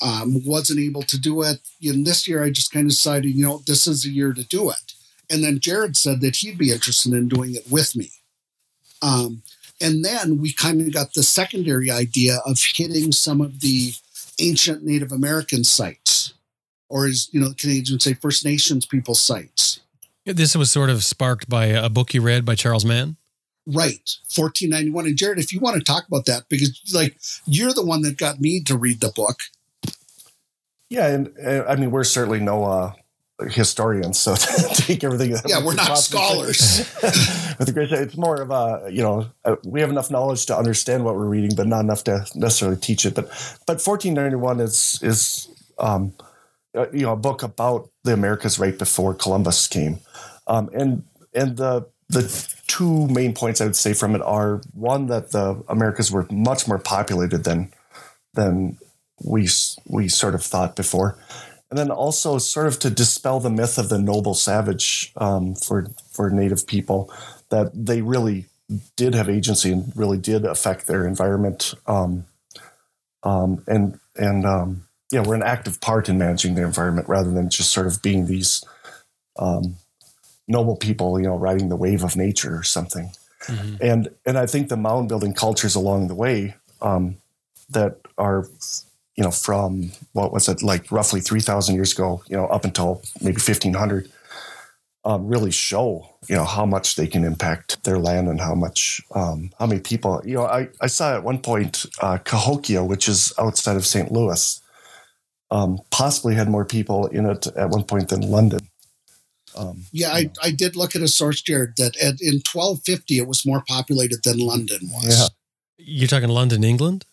um, 0.02 0.42
wasn't 0.46 0.80
able 0.80 1.04
to 1.04 1.20
do 1.20 1.42
it. 1.42 1.60
And 1.84 2.06
this 2.06 2.28
year, 2.28 2.44
I 2.44 2.50
just 2.50 2.72
kind 2.72 2.86
of 2.86 2.92
decided, 2.92 3.36
you 3.36 3.46
know, 3.46 3.62
this 3.66 3.88
is 3.88 4.06
a 4.06 4.10
year 4.10 4.34
to 4.34 4.44
do 4.44 4.70
it. 4.70 4.94
And 5.30 5.44
then 5.44 5.60
Jared 5.60 5.98
said 5.98 6.22
that 6.22 6.38
he'd 6.38 6.58
be 6.58 6.72
interested 6.72 7.14
in 7.14 7.28
doing 7.28 7.56
it 7.56 7.70
with 7.70 7.96
me. 7.96 8.12
Um, 9.02 9.42
and 9.86 10.04
then 10.04 10.40
we 10.40 10.52
kind 10.52 10.82
of 10.82 10.92
got 10.92 11.14
the 11.14 11.22
secondary 11.22 11.92
idea 11.92 12.40
of 12.44 12.58
hitting 12.60 13.12
some 13.12 13.40
of 13.40 13.60
the 13.60 13.94
ancient 14.40 14.84
Native 14.84 15.12
American 15.12 15.64
sites, 15.64 16.34
or 16.90 17.06
as 17.06 17.32
you 17.32 17.40
know, 17.40 17.50
the 17.50 17.56
Canadians 17.56 18.04
say, 18.04 18.16
First 18.16 18.44
Nations 18.44 18.88
people 18.88 19.14
sites. 19.14 19.80
This 20.26 20.56
was 20.56 20.72
sort 20.72 20.90
of 20.90 21.04
sparked 21.04 21.48
by 21.48 21.66
a 21.66 21.88
book 21.88 22.16
you 22.16 22.22
read 22.22 22.46
by 22.46 22.56
Charles 22.56 22.84
Mann. 22.84 23.18
Right, 23.68 24.10
1491. 24.36 25.06
And 25.06 25.18
Jared, 25.18 25.38
if 25.38 25.54
you 25.54 25.60
want 25.60 25.78
to 25.78 25.84
talk 25.84 26.08
about 26.08 26.26
that, 26.26 26.50
because 26.50 26.82
like 26.94 27.16
you're 27.46 27.74
the 27.74 27.86
one 27.86 28.02
that 28.02 28.18
got 28.18 28.42
me 28.42 28.64
to 28.64 28.76
read 28.76 29.02
the 29.02 29.12
book. 29.16 29.38
Yeah, 30.90 31.08
and 31.08 31.32
uh, 31.46 31.66
I 31.68 31.76
mean, 31.76 31.92
we're 31.92 32.04
certainly 32.04 32.40
no 32.40 32.64
uh, 32.64 32.94
historians, 33.50 34.18
so 34.18 34.36
take 34.76 35.04
everything. 35.04 35.36
Yeah, 35.46 35.64
we're 35.64 35.76
not 35.76 35.98
scholars. 35.98 36.90
with 37.60 37.68
the 37.68 37.72
great, 37.74 37.92
it's 37.92 38.18
more 38.18 38.42
of 38.42 38.52
a 38.52 38.90
you 38.90 39.02
know 39.02 39.28
uh, 39.44 39.58
we 39.66 39.82
have 39.82 39.90
enough 39.90 40.10
knowledge 40.10 40.46
to 40.48 40.58
understand 40.58 41.04
what 41.04 41.16
we're 41.16 41.28
reading, 41.28 41.56
but 41.56 41.68
not 41.68 41.82
enough 41.82 42.04
to 42.06 42.26
necessarily 42.36 42.78
teach 42.78 43.06
it. 43.06 43.14
But 43.16 43.26
but 43.68 43.86
1491 43.86 44.60
is 44.60 45.00
is 45.02 45.48
um, 45.78 46.14
uh, 46.76 46.88
you 46.92 47.02
know 47.02 47.14
a 47.14 47.18
book 47.18 47.44
about 47.44 47.90
the 48.04 48.14
Americas 48.14 48.58
right 48.58 48.78
before 48.78 49.14
Columbus 49.14 49.68
came, 49.68 50.00
um, 50.48 50.70
and 50.74 51.04
and 51.34 51.58
the 51.58 51.88
the 52.08 52.54
two 52.68 53.08
main 53.08 53.34
points 53.34 53.60
I 53.60 53.66
would 53.66 53.76
say 53.76 53.94
from 53.94 54.16
it 54.16 54.22
are 54.22 54.62
one 54.74 55.08
that 55.08 55.32
the 55.32 55.64
Americas 55.68 56.12
were 56.12 56.28
much 56.32 56.68
more 56.68 56.80
populated 56.80 57.44
than 57.44 57.72
than 58.34 58.78
we 59.24 59.50
we 59.88 60.08
sort 60.08 60.36
of 60.36 60.44
thought 60.44 60.76
before 60.76 61.18
and 61.76 61.90
then 61.90 61.92
also 61.92 62.38
sort 62.38 62.68
of 62.68 62.80
to 62.80 62.90
dispel 62.90 63.42
the 63.42 63.50
myth 63.50 63.78
of 63.78 63.90
the 63.90 64.00
noble 64.00 64.34
savage 64.34 65.12
um, 65.18 65.56
for 65.56 65.88
for 66.10 66.30
Native 66.30 66.66
people 66.68 67.14
that 67.50 67.70
they 67.74 68.02
really 68.02 68.46
did 68.96 69.14
have 69.14 69.28
agency 69.28 69.74
and 69.74 69.92
really 69.94 70.18
did 70.18 70.46
affect 70.46 70.88
their 70.88 71.06
environment, 71.06 71.74
um, 71.86 72.24
um, 73.24 73.62
and 73.68 74.00
and 74.16 74.46
um, 74.46 74.88
yeah, 75.12 75.22
we're 75.22 75.36
an 75.36 75.44
active 75.44 75.82
part 75.82 76.08
in 76.08 76.18
managing 76.18 76.56
their 76.56 76.66
environment 76.66 77.10
rather 77.10 77.32
than 77.32 77.50
just 77.50 77.74
sort 77.74 77.88
of 77.88 78.02
being 78.02 78.28
these 78.28 78.64
um, 79.38 79.76
noble 80.48 80.78
people, 80.78 81.20
you 81.20 81.28
know, 81.28 81.36
riding 81.36 81.68
the 81.68 81.76
wave 81.76 82.06
of 82.06 82.16
nature 82.16 82.56
or 82.56 82.64
something. 82.64 83.12
Mm-hmm. 83.48 83.76
And 83.82 84.10
and 84.26 84.38
I 84.38 84.46
think 84.46 84.70
the 84.70 84.78
mound 84.78 85.10
building 85.10 85.34
cultures 85.34 85.76
along 85.76 86.08
the 86.08 86.16
way 86.16 86.56
um, 86.82 87.18
that 87.68 87.98
are 88.18 88.48
you 89.16 89.24
know, 89.24 89.32
from 89.32 89.92
what 90.14 90.34
was 90.34 90.50
it 90.50 90.62
like 90.62 90.92
roughly 90.92 91.22
3,000 91.22 91.76
years 91.76 91.94
ago, 91.94 92.22
you 92.28 92.36
know, 92.36 92.48
up 92.48 92.66
until 92.66 93.02
maybe 93.22 93.36
1500, 93.36 94.12
um, 95.06 95.28
really 95.28 95.52
show, 95.52 96.10
you 96.28 96.36
know, 96.36 96.44
how 96.44 96.66
much 96.66 96.96
they 96.96 97.08
can 97.08 97.24
impact 97.24 97.84
their 97.84 98.00
land 98.00 98.28
and 98.28 98.42
how 98.42 98.56
much, 98.56 99.02
um, 99.14 99.52
how 99.60 99.68
many 99.68 99.80
people, 99.80 100.22
you 100.26 100.34
know, 100.34 100.46
I, 100.46 100.68
I 100.82 100.88
saw 100.88 101.16
at 101.16 101.24
one 101.24 101.40
point 101.40 101.86
uh, 102.02 102.18
Cahokia, 102.18 102.84
which 102.84 103.08
is 103.08 103.32
outside 103.40 103.78
of 103.78 103.86
St. 103.86 104.12
Louis, 104.12 104.62
um, 105.52 105.80
possibly 105.92 106.36
had 106.36 106.50
more 106.50 106.66
people 106.66 107.06
in 107.08 107.26
it 107.26 107.48
at 107.56 107.70
one 107.70 107.84
point 107.84 108.10
than 108.10 108.22
London. 108.22 108.68
Um, 109.56 109.86
yeah, 109.94 110.10
I, 110.10 110.32
I 110.44 110.52
did 110.52 110.76
look 110.76 110.96
at 110.96 111.02
a 111.02 111.08
source, 111.08 111.42
Jared, 111.42 111.76
that 111.78 111.96
at, 111.98 112.20
in 112.20 112.42
1250 112.42 113.20
it 113.20 113.28
was 113.28 113.46
more 113.46 113.64
populated 113.66 114.24
than 114.24 114.40
London 114.40 114.80
was. 114.92 115.20
Yeah. 115.20 115.28
You're 115.78 116.08
talking 116.08 116.30
London, 116.30 116.64
England? 116.64 117.06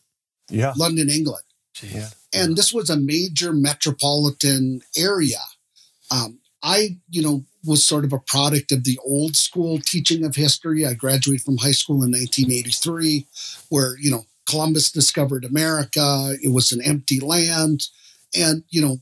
Yeah. 0.51 0.73
London, 0.77 1.09
England. 1.09 1.45
Yeah. 1.81 2.09
And 2.33 2.57
this 2.57 2.73
was 2.73 2.91
a 2.91 2.97
major 2.97 3.53
metropolitan 3.53 4.83
area. 4.97 5.41
Um, 6.11 6.39
I, 6.63 6.99
you 7.11 7.23
know, 7.23 7.45
was 7.65 7.85
sort 7.85 8.05
of 8.05 8.13
a 8.13 8.19
product 8.19 8.73
of 8.73 8.85
the 8.85 8.99
old 9.05 9.37
school 9.37 9.79
teaching 9.79 10.25
of 10.25 10.35
history. 10.35 10.85
I 10.85 10.95
graduated 10.95 11.45
from 11.45 11.59
high 11.59 11.73
school 11.73 12.03
in 12.03 12.11
1983, 12.11 13.27
where, 13.69 13.97
you 13.99 14.11
know, 14.11 14.25
Columbus 14.49 14.91
discovered 14.91 15.45
America. 15.45 16.35
It 16.43 16.53
was 16.53 16.73
an 16.73 16.83
empty 16.83 17.21
land. 17.21 17.89
And, 18.35 18.65
you 18.71 18.83
know, 18.83 18.99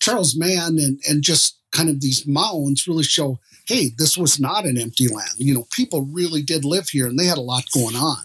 Charles 0.00 0.36
Mann 0.36 0.78
and, 0.78 1.00
and 1.08 1.22
just 1.22 1.58
kind 1.72 1.88
of 1.88 2.00
these 2.00 2.26
mounds 2.26 2.86
really 2.86 3.04
show 3.04 3.38
hey, 3.66 3.90
this 3.96 4.18
was 4.18 4.38
not 4.38 4.66
an 4.66 4.78
empty 4.78 5.08
land. 5.08 5.32
You 5.38 5.54
know, 5.54 5.66
people 5.74 6.02
really 6.02 6.42
did 6.42 6.64
live 6.64 6.88
here 6.88 7.06
and 7.06 7.18
they 7.18 7.26
had 7.26 7.38
a 7.38 7.42
lot 7.42 7.64
going 7.72 7.96
on. 7.96 8.24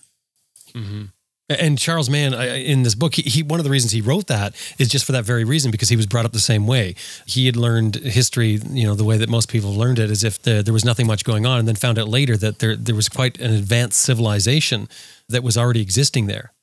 Mm-hmm. 0.73 1.03
And 1.49 1.79
Charles 1.79 2.11
Mann, 2.11 2.33
in 2.33 2.83
this 2.83 2.93
book, 2.93 3.15
he, 3.15 3.23
he, 3.23 3.41
one 3.41 3.59
of 3.59 3.63
the 3.63 3.71
reasons 3.71 3.91
he 3.91 4.01
wrote 4.01 4.27
that 4.27 4.55
is 4.77 4.87
just 4.87 5.03
for 5.03 5.13
that 5.13 5.25
very 5.25 5.43
reason 5.43 5.71
because 5.71 5.89
he 5.89 5.95
was 5.95 6.05
brought 6.05 6.25
up 6.25 6.31
the 6.31 6.39
same 6.39 6.67
way. 6.67 6.93
He 7.25 7.47
had 7.47 7.55
learned 7.55 7.95
history, 7.95 8.59
you 8.69 8.85
know, 8.85 8.93
the 8.93 9.03
way 9.03 9.17
that 9.17 9.29
most 9.29 9.49
people 9.49 9.73
learned 9.73 9.97
it, 9.97 10.11
as 10.11 10.23
if 10.23 10.39
the, 10.43 10.61
there 10.61 10.73
was 10.73 10.85
nothing 10.85 11.07
much 11.07 11.23
going 11.23 11.47
on, 11.47 11.57
and 11.57 11.67
then 11.67 11.75
found 11.75 11.97
out 11.97 12.07
later 12.07 12.37
that 12.37 12.59
there 12.59 12.75
there 12.75 12.93
was 12.93 13.09
quite 13.09 13.39
an 13.39 13.51
advanced 13.51 13.99
civilization 13.99 14.87
that 15.27 15.41
was 15.41 15.57
already 15.57 15.81
existing 15.81 16.27
there. 16.27 16.53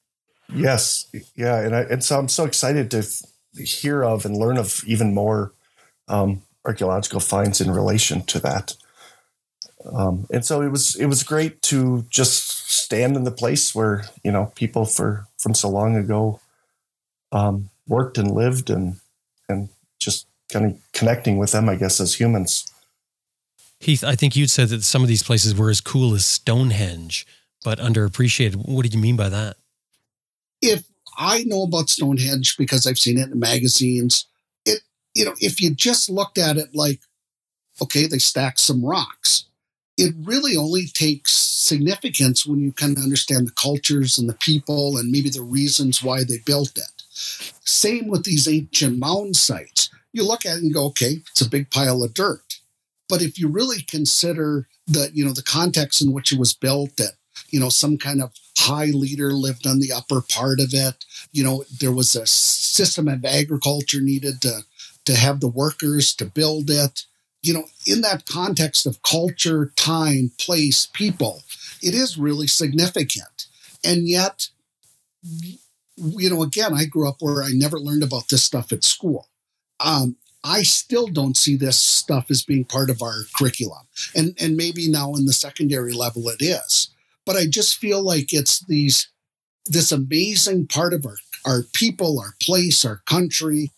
Yes, 0.55 1.07
yeah, 1.35 1.59
and 1.59 1.75
I, 1.75 1.81
and 1.81 2.05
so 2.05 2.19
I'm 2.19 2.29
so 2.29 2.45
excited 2.45 2.91
to 2.93 3.05
hear 3.61 4.05
of 4.05 4.25
and 4.25 4.37
learn 4.37 4.57
of 4.57 4.85
even 4.87 5.13
more 5.13 5.53
um, 6.07 6.43
archaeological 6.65 7.21
finds 7.21 7.61
in 7.61 7.71
relation 7.73 8.23
to 8.27 8.39
that. 8.41 8.77
Um, 9.93 10.27
and 10.33 10.45
so 10.45 10.63
it 10.63 10.69
was 10.69 10.97
it 10.97 11.07
was 11.07 11.23
great 11.23 11.63
to 11.63 12.05
just 12.11 12.71
stand 12.71 13.17
in 13.17 13.25
the 13.25 13.31
place 13.31 13.75
where 13.75 14.05
you 14.25 14.33
know 14.33 14.53
people 14.55 14.85
for 14.85 15.27
from 15.39 15.55
so 15.55 15.69
long 15.69 15.97
ago 15.97 16.41
um, 17.33 17.71
worked 17.87 18.19
and 18.19 18.31
lived 18.31 18.71
and 18.71 18.97
and 19.49 19.69
just 19.99 20.27
kind 20.53 20.67
of 20.67 20.79
connecting 20.93 21.39
with 21.39 21.53
them, 21.53 21.69
I 21.69 21.77
guess, 21.77 22.01
as 22.01 22.15
humans. 22.15 22.73
Heath, 23.81 24.03
I 24.03 24.15
think 24.15 24.37
you'd 24.37 24.51
said 24.51 24.69
that 24.71 24.85
some 24.85 25.03
of 25.03 25.09
these 25.09 25.23
places 25.23 25.55
were 25.55 25.71
as 25.71 25.81
cool 25.81 26.15
as 26.15 26.25
Stonehenge, 26.25 27.27
but 27.65 27.79
underappreciated. 27.79 28.57
What 28.57 28.83
did 28.83 28.95
you 28.95 29.01
mean 29.01 29.17
by 29.17 29.29
that? 29.29 29.57
If 30.63 30.85
I 31.19 31.45
know 31.45 31.63
about 31.63 31.91
Stonehenge 31.91 32.57
because 32.57 32.87
I've 32.87 32.99
seen 32.99 33.19
it 33.19 33.31
in 33.31 33.39
magazines, 33.39 34.27
it 34.65 34.81
you 35.15 35.25
know, 35.25 35.35
if 35.41 35.61
you 35.61 35.75
just 35.75 36.09
looked 36.09 36.39
at 36.39 36.57
it 36.57 36.75
like, 36.75 37.01
okay, 37.83 38.07
they 38.07 38.19
stacked 38.19 38.61
some 38.61 38.85
rocks, 38.85 39.45
it 39.97 40.15
really 40.23 40.57
only 40.57 40.87
takes 40.87 41.33
significance 41.33 42.47
when 42.47 42.61
you 42.61 42.73
kind 42.73 42.97
of 42.97 43.03
understand 43.03 43.47
the 43.47 43.53
cultures 43.53 44.19
and 44.19 44.29
the 44.29 44.35
people 44.35 44.99
and 44.99 45.11
maybe 45.11 45.31
the 45.31 45.43
reasons 45.43 46.03
why 46.03 46.23
they 46.23 46.39
built 46.45 46.77
it. 46.77 47.03
Same 47.65 48.09
with 48.09 48.25
these 48.25 48.47
ancient 48.47 48.99
mound 48.99 49.37
sites. 49.37 49.91
You 50.13 50.27
look 50.27 50.45
at 50.45 50.59
it 50.59 50.63
and 50.63 50.75
go, 50.75 50.87
okay, 50.87 51.23
it's 51.31 51.41
a 51.41 51.49
big 51.49 51.71
pile 51.71 52.03
of 52.03 52.15
dirt. 52.15 52.61
But 53.09 53.23
if 53.23 53.39
you 53.39 53.49
really 53.49 53.83
consider 53.83 54.67
the, 54.87 55.11
you 55.13 55.25
know, 55.25 55.33
the 55.33 55.43
context 55.43 56.03
in 56.03 56.13
which 56.13 56.33
it 56.33 56.39
was 56.39 56.53
built, 56.55 56.97
that, 56.97 57.13
you 57.51 57.61
know, 57.61 57.69
some 57.69 57.97
kind 57.97 58.23
of 58.23 58.33
high 58.59 58.87
leader 58.87 59.33
lived 59.33 59.67
on 59.67 59.81
the 59.81 59.93
upper 59.93 60.21
part 60.21 60.61
of 60.61 60.71
it, 60.73 61.05
you 61.33 61.43
know, 61.43 61.65
there 61.81 61.93
was 61.93 62.15
a 62.15 62.27
system 62.27 63.09
of 63.09 63.25
agriculture 63.25 64.01
needed 64.01 64.41
to 64.43 64.61
to 65.05 65.15
have 65.15 65.39
the 65.39 65.49
workers 65.49 66.15
to 66.17 66.25
build 66.25 66.69
it 66.69 67.05
you 67.47 67.55
know, 67.55 67.65
in 67.87 68.01
that 68.01 68.27
context 68.27 68.87
of 68.87 69.03
culture, 69.03 69.73
time, 69.77 70.33
place, 70.37 70.89
people, 70.93 71.45
it 71.81 71.95
is 71.95 72.19
really 72.19 72.49
significant. 72.49 73.47
And 73.85 74.09
yet, 74.09 74.49
you 75.23 76.29
know, 76.29 76.43
again, 76.43 76.75
I 76.75 76.87
grew 76.87 77.09
up 77.09 77.19
where 77.21 77.45
I 77.45 77.51
never 77.53 77.79
learned 77.79 78.03
about 78.03 78.29
this 78.31 78.43
stuff 78.43 78.73
at 78.73 78.83
school. 78.83 79.29
Um, 79.79 80.17
I 80.43 80.65
still 80.65 81.07
don't 81.07 81.37
see 81.37 81.55
this 81.57 81.79
stuff 81.79 82.27
as 82.31 82.43
being 82.43 82.65
part 82.65 82.91
of 82.91 83.01
our 83.01 83.23
curriculum. 83.37 83.87
And, 84.15 84.37
and 84.41 84.57
maybe 84.57 84.89
now 84.89 85.15
in 85.15 85.27
the 85.27 85.33
secondary 85.33 85.93
level 85.93 86.29
it 86.29 86.43
is. 86.43 86.91
But 87.25 87.37
I 87.37 87.47
just 87.47 87.79
feel 87.79 88.03
like 88.03 88.33
it's 88.33 88.59
these 88.67 89.09
this 89.67 89.93
amazing 89.93 90.67
part 90.67 90.95
of 90.95 91.07
our, 91.07 91.17
our 91.45 91.63
people, 91.75 92.21
our 92.21 92.35
place, 92.41 92.85
our 92.85 93.01
country 93.07 93.71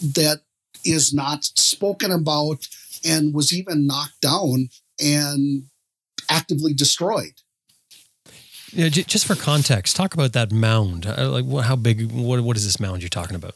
that 0.00 0.40
is 0.84 1.12
not 1.12 1.44
spoken 1.44 2.10
about 2.10 2.66
and 3.04 3.34
was 3.34 3.52
even 3.52 3.86
knocked 3.86 4.20
down 4.20 4.68
and 5.00 5.64
actively 6.28 6.72
destroyed. 6.72 7.34
Yeah, 8.72 8.88
just 8.88 9.26
for 9.26 9.34
context, 9.34 9.96
talk 9.96 10.12
about 10.12 10.34
that 10.34 10.52
mound. 10.52 11.06
Uh, 11.06 11.30
like, 11.30 11.64
how 11.64 11.74
big? 11.74 12.12
What 12.12 12.40
what 12.42 12.56
is 12.56 12.64
this 12.64 12.78
mound 12.78 13.02
you're 13.02 13.08
talking 13.08 13.36
about? 13.36 13.54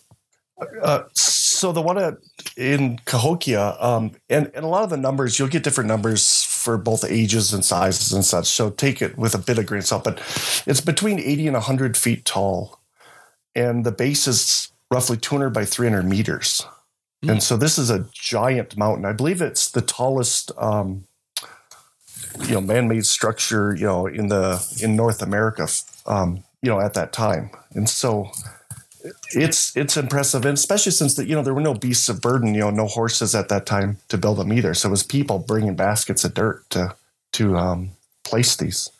Uh, 0.83 1.03
so 1.13 1.73
the 1.73 1.83
one 1.83 1.99
at, 1.99 2.15
in 2.57 2.99
Cahokia, 3.05 3.77
um, 3.79 4.13
and 4.31 4.51
and 4.55 4.65
a 4.65 4.69
lot 4.69 4.85
of 4.85 4.91
the 4.91 4.97
numbers 4.97 5.39
you'll 5.39 5.49
get 5.49 5.65
different 5.65 5.89
numbers 5.89 6.45
for 6.45 6.79
both 6.79 7.05
ages 7.05 7.53
and 7.53 7.65
sizes 7.65 8.13
and 8.13 8.25
such. 8.25 8.47
So 8.47 8.71
take 8.71 9.03
it 9.03 9.19
with 9.19 9.35
a 9.35 9.39
bit 9.39 9.59
of 9.59 9.67
grain 9.67 9.81
of 9.81 9.87
salt. 9.87 10.05
But 10.05 10.19
it's 10.67 10.81
between 10.81 11.21
80 11.21 11.49
and 11.49 11.55
100 11.55 11.97
feet 11.97 12.25
tall, 12.25 12.81
and 13.55 13.85
the 13.85 13.93
base 13.93 14.27
is 14.27 14.73
roughly 14.91 15.19
200 15.19 15.51
by 15.51 15.65
300 15.67 16.05
meters. 16.05 16.65
Mm. 17.23 17.33
And 17.33 17.43
so 17.43 17.57
this 17.57 17.79
is 17.79 17.91
a 17.91 18.07
giant 18.13 18.77
mountain. 18.77 19.05
I 19.05 19.13
believe 19.13 19.41
it's 19.41 19.71
the 19.71 19.83
tallest, 19.83 20.53
um, 20.59 21.05
you 22.47 22.55
know, 22.55 22.61
man-made 22.61 23.07
structure, 23.07 23.75
you 23.75 23.87
know, 23.87 24.07
in 24.07 24.29
the 24.29 24.65
in 24.83 24.97
North 24.97 25.23
America, 25.23 25.69
um, 26.07 26.45
you 26.63 26.71
know, 26.71 26.81
at 26.81 26.95
that 26.95 27.13
time. 27.13 27.51
And 27.75 27.89
so 27.89 28.31
it's 29.33 29.77
it's 29.77 29.97
impressive, 29.97 30.45
and 30.45 30.55
especially 30.55 30.93
since 30.93 31.15
that 31.15 31.27
you 31.27 31.35
know 31.35 31.43
there 31.43 31.55
were 31.55 31.61
no 31.61 31.75
beasts 31.75 32.09
of 32.09 32.21
burden, 32.21 32.55
you 32.55 32.61
know, 32.61 32.71
no 32.71 32.87
horses 32.87 33.35
at 33.35 33.49
that 33.49 33.67
time 33.67 33.99
to 34.09 34.19
build 34.19 34.39
them 34.39 34.53
either. 34.53 34.75
So 34.75 34.89
it 34.89 34.91
was 34.91 35.03
people 35.03 35.39
bringing 35.39 35.75
baskets 35.75 36.25
of 36.25 36.35
dirt 36.35 36.69
to 36.71 36.95
to 37.33 37.57
um, 37.57 37.91
place 38.25 38.57
these, 38.57 38.91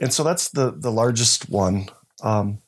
and 0.00 0.12
so 0.12 0.24
that's 0.24 0.48
the 0.48 0.70
the 0.70 0.92
largest 0.92 1.50
one. 1.50 1.88
Um, 2.22 2.58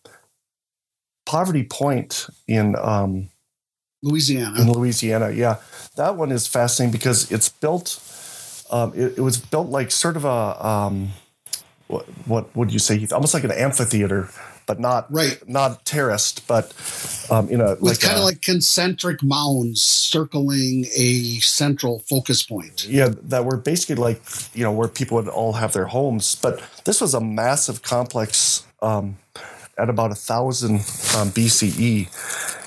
Poverty 1.24 1.64
Point 1.64 2.26
in 2.46 2.76
um, 2.76 3.28
Louisiana. 4.02 4.60
In 4.60 4.72
Louisiana, 4.72 5.30
yeah, 5.30 5.56
that 5.96 6.16
one 6.16 6.32
is 6.32 6.46
fascinating 6.46 6.92
because 6.92 7.30
it's 7.30 7.48
built. 7.48 8.00
Um, 8.70 8.92
it, 8.94 9.18
it, 9.18 9.20
was 9.20 9.36
built 9.36 9.68
like 9.68 9.90
sort 9.90 10.16
of 10.16 10.24
a 10.24 10.66
um, 10.66 11.10
what 11.86 12.06
what 12.26 12.56
would 12.56 12.72
you 12.72 12.78
say? 12.78 13.06
Almost 13.12 13.34
like 13.34 13.44
an 13.44 13.52
amphitheater 13.52 14.30
but 14.66 14.80
not 14.80 15.12
right, 15.12 15.46
not 15.48 15.84
terraced, 15.84 16.46
but 16.46 16.72
um, 17.30 17.48
you 17.50 17.56
know, 17.56 17.76
with 17.80 17.82
like 17.82 18.00
kind 18.00 18.16
of 18.16 18.24
like 18.24 18.42
concentric 18.42 19.22
mounds 19.22 19.82
circling 19.82 20.86
a 20.96 21.38
central 21.40 22.00
focus 22.00 22.42
point. 22.42 22.86
Yeah, 22.86 23.10
that 23.24 23.44
were 23.44 23.56
basically 23.56 23.96
like 23.96 24.22
you 24.54 24.62
know 24.62 24.72
where 24.72 24.88
people 24.88 25.16
would 25.16 25.28
all 25.28 25.54
have 25.54 25.72
their 25.72 25.86
homes, 25.86 26.34
but 26.34 26.62
this 26.84 27.00
was 27.00 27.14
a 27.14 27.20
massive 27.20 27.82
complex 27.82 28.64
um, 28.80 29.16
at 29.78 29.90
about 29.90 30.10
a 30.10 30.14
thousand 30.14 30.76
um, 31.16 31.30
BCE, 31.30 32.08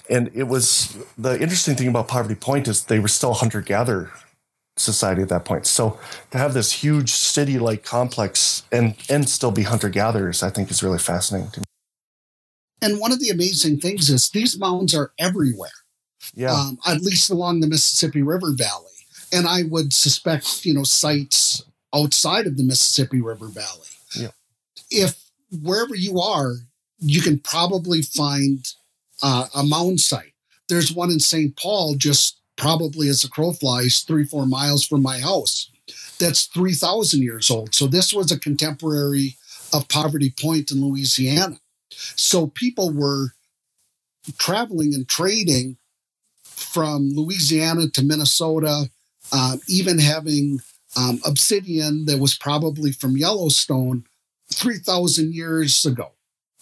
and 0.09 0.31
it 0.33 0.43
was 0.43 0.97
the 1.17 1.33
interesting 1.33 1.75
thing 1.75 1.87
about 1.87 2.07
Poverty 2.07 2.35
Point 2.35 2.67
is 2.67 2.85
they 2.85 2.99
were 2.99 3.07
still 3.07 3.33
hunter 3.33 3.61
gatherer 3.61 4.11
society 4.77 5.21
at 5.21 5.29
that 5.29 5.45
point. 5.45 5.65
So 5.65 5.99
to 6.31 6.37
have 6.37 6.53
this 6.53 6.71
huge 6.71 7.11
city 7.11 7.57
like 7.57 7.83
complex 7.83 8.63
and 8.71 8.95
and 9.09 9.27
still 9.29 9.51
be 9.51 9.63
hunter 9.63 9.89
gatherers, 9.89 10.43
I 10.43 10.49
think 10.49 10.69
is 10.69 10.83
really 10.83 10.99
fascinating 10.99 11.51
to 11.51 11.59
me. 11.61 11.65
And 12.81 12.99
one 12.99 13.11
of 13.11 13.19
the 13.19 13.29
amazing 13.29 13.79
things 13.79 14.09
is 14.09 14.29
these 14.29 14.59
mounds 14.59 14.93
are 14.93 15.11
everywhere. 15.17 15.69
Yeah. 16.33 16.53
Um, 16.53 16.77
at 16.85 17.01
least 17.01 17.29
along 17.29 17.61
the 17.61 17.67
Mississippi 17.67 18.21
River 18.21 18.51
Valley. 18.53 18.91
And 19.31 19.47
I 19.47 19.63
would 19.63 19.93
suspect, 19.93 20.65
you 20.65 20.73
know, 20.73 20.83
sites 20.83 21.63
outside 21.93 22.45
of 22.45 22.57
the 22.57 22.63
Mississippi 22.63 23.21
River 23.21 23.47
Valley. 23.47 23.87
Yeah. 24.15 24.31
If 24.91 25.23
wherever 25.63 25.95
you 25.95 26.19
are, 26.19 26.55
you 26.99 27.21
can 27.21 27.39
probably 27.39 28.01
find 28.01 28.65
uh, 29.21 29.47
a 29.55 29.63
mound 29.63 29.99
site. 29.99 30.33
There's 30.67 30.93
one 30.93 31.11
in 31.11 31.19
St. 31.19 31.55
Paul, 31.55 31.95
just 31.95 32.39
probably 32.57 33.07
as 33.09 33.23
a 33.23 33.29
crow 33.29 33.51
flies, 33.53 34.01
three, 34.01 34.23
four 34.23 34.45
miles 34.45 34.85
from 34.85 35.01
my 35.01 35.19
house. 35.19 35.69
That's 36.19 36.45
3,000 36.45 37.21
years 37.21 37.51
old. 37.51 37.75
So 37.75 37.87
this 37.87 38.13
was 38.13 38.31
a 38.31 38.39
contemporary 38.39 39.37
of 39.73 39.87
Poverty 39.89 40.33
Point 40.39 40.71
in 40.71 40.81
Louisiana. 40.81 41.59
So 41.89 42.47
people 42.47 42.91
were 42.91 43.33
traveling 44.37 44.93
and 44.93 45.07
trading 45.07 45.77
from 46.43 47.11
Louisiana 47.13 47.89
to 47.89 48.03
Minnesota, 48.03 48.89
uh, 49.31 49.57
even 49.67 49.99
having 49.99 50.59
um, 50.95 51.19
obsidian 51.25 52.05
that 52.05 52.19
was 52.19 52.37
probably 52.37 52.91
from 52.91 53.17
Yellowstone 53.17 54.05
3,000 54.51 55.33
years 55.33 55.85
ago. 55.85 56.11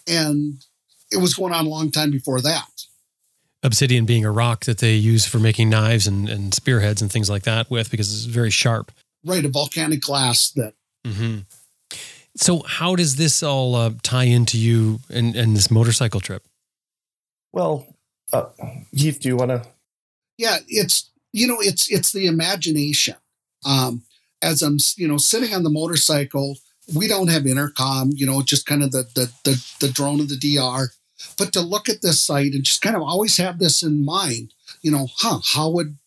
And 0.07 0.63
it 1.13 1.21
was 1.21 1.33
going 1.33 1.53
on 1.53 1.65
a 1.65 1.69
long 1.69 1.91
time 1.91 2.11
before 2.11 2.41
that. 2.41 2.85
Obsidian 3.61 4.05
being 4.05 4.25
a 4.25 4.31
rock 4.31 4.65
that 4.65 4.79
they 4.79 4.95
use 4.95 5.25
for 5.25 5.39
making 5.39 5.69
knives 5.69 6.05
and, 6.05 6.27
and 6.27 6.53
spearheads 6.53 7.01
and 7.01 7.11
things 7.11 7.29
like 7.29 7.43
that 7.43 7.69
with 7.69 7.89
because 7.89 8.13
it's 8.13 8.25
very 8.25 8.49
sharp. 8.49 8.91
Right, 9.23 9.45
a 9.45 9.49
volcanic 9.49 10.01
glass 10.01 10.51
that 10.51 10.73
mm-hmm. 11.05 11.39
So, 12.35 12.63
how 12.63 12.95
does 12.95 13.15
this 13.15 13.43
all 13.43 13.75
uh, 13.75 13.91
tie 14.01 14.23
into 14.23 14.57
you 14.57 14.99
and, 15.09 15.35
and 15.35 15.55
this 15.55 15.69
motorcycle 15.69 16.19
trip? 16.19 16.43
Well, 17.51 17.85
uh, 18.31 18.45
Heath, 18.91 19.19
do 19.19 19.29
you 19.29 19.35
want 19.35 19.51
to? 19.51 19.63
Yeah, 20.37 20.57
it's 20.67 21.11
you 21.31 21.47
know, 21.47 21.57
it's 21.59 21.91
it's 21.91 22.11
the 22.11 22.25
imagination. 22.25 23.15
Um, 23.65 24.03
as 24.41 24.61
I'm, 24.61 24.77
you 24.97 25.07
know, 25.07 25.17
sitting 25.17 25.53
on 25.53 25.63
the 25.63 25.69
motorcycle, 25.69 26.57
we 26.95 27.07
don't 27.07 27.29
have 27.29 27.45
intercom. 27.45 28.11
You 28.13 28.25
know, 28.25 28.41
just 28.41 28.65
kind 28.65 28.83
of 28.83 28.91
the 28.91 29.03
the 29.13 29.31
the, 29.43 29.73
the 29.79 29.89
drone 29.89 30.19
of 30.19 30.29
the 30.29 30.37
DR. 30.37 30.89
But 31.37 31.53
to 31.53 31.61
look 31.61 31.89
at 31.89 32.01
this 32.01 32.19
site 32.19 32.53
and 32.53 32.63
just 32.63 32.81
kind 32.81 32.95
of 32.95 33.01
always 33.01 33.37
have 33.37 33.59
this 33.59 33.83
in 33.83 34.05
mind, 34.05 34.53
you 34.81 34.91
know, 34.91 35.07
huh? 35.17 35.39
How 35.43 35.69
would 35.69 35.97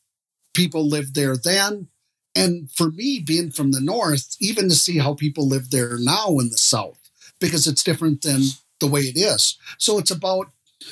people 0.54 0.86
live 0.86 1.14
there 1.14 1.36
then? 1.36 1.88
And 2.34 2.70
for 2.70 2.90
me, 2.90 3.20
being 3.20 3.50
from 3.50 3.72
the 3.72 3.80
North, 3.80 4.36
even 4.40 4.68
to 4.68 4.74
see 4.74 4.98
how 4.98 5.14
people 5.14 5.48
live 5.48 5.70
there 5.70 5.96
now 5.98 6.38
in 6.38 6.50
the 6.50 6.58
South, 6.58 6.98
because 7.40 7.66
it's 7.66 7.82
different 7.82 8.22
than 8.22 8.42
the 8.78 8.86
way 8.86 9.00
it 9.02 9.16
is. 9.16 9.56
So 9.78 9.98
it's 9.98 10.10
about, 10.10 10.50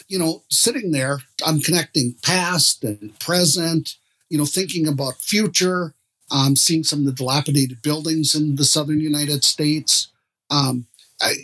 you 0.08 0.18
know, 0.18 0.42
sitting 0.48 0.92
there, 0.92 1.18
I'm 1.44 1.60
connecting 1.60 2.14
past 2.22 2.82
and 2.82 3.18
present, 3.20 3.96
you 4.30 4.38
know, 4.38 4.46
thinking 4.46 4.88
about 4.88 5.16
future, 5.16 5.94
um, 6.30 6.56
seeing 6.56 6.82
some 6.82 7.00
of 7.00 7.04
the 7.04 7.12
dilapidated 7.12 7.82
buildings 7.82 8.34
in 8.34 8.56
the 8.56 8.64
Southern 8.64 9.00
United 9.00 9.44
States. 9.44 10.08
Um, 10.50 10.86
I, 11.20 11.34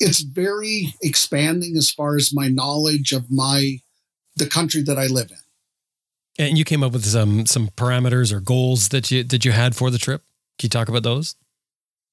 it's 0.00 0.20
very 0.20 0.94
expanding 1.02 1.76
as 1.76 1.90
far 1.90 2.16
as 2.16 2.32
my 2.32 2.48
knowledge 2.48 3.12
of 3.12 3.30
my 3.30 3.80
the 4.36 4.46
country 4.46 4.82
that 4.82 4.98
I 4.98 5.06
live 5.06 5.30
in. 5.30 6.44
And 6.46 6.56
you 6.56 6.64
came 6.64 6.82
up 6.82 6.92
with 6.92 7.04
some 7.04 7.46
some 7.46 7.68
parameters 7.68 8.32
or 8.32 8.40
goals 8.40 8.90
that 8.90 9.10
you 9.10 9.24
that 9.24 9.44
you 9.44 9.52
had 9.52 9.74
for 9.74 9.90
the 9.90 9.98
trip. 9.98 10.22
Can 10.58 10.66
you 10.66 10.70
talk 10.70 10.88
about 10.88 11.02
those? 11.02 11.34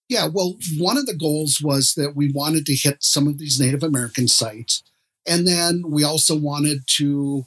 Yeah, 0.08 0.28
well, 0.28 0.56
one 0.78 0.98
of 0.98 1.08
the 1.08 1.16
goals 1.16 1.62
was 1.62 1.96
that 1.96 2.16
we 2.16 2.32
wanted 2.32 2.68
to 2.68 2.76
hit 2.76 3.04
some 3.04 3.28
of 3.28 3.40
these 3.40 3.60
Native 3.60 3.82
American 3.82 4.28
sites, 4.28 4.84
and 5.28 5.48
then 5.48 5.84
we 5.88 6.04
also 6.04 6.36
wanted 6.38 6.88
to 6.88 7.46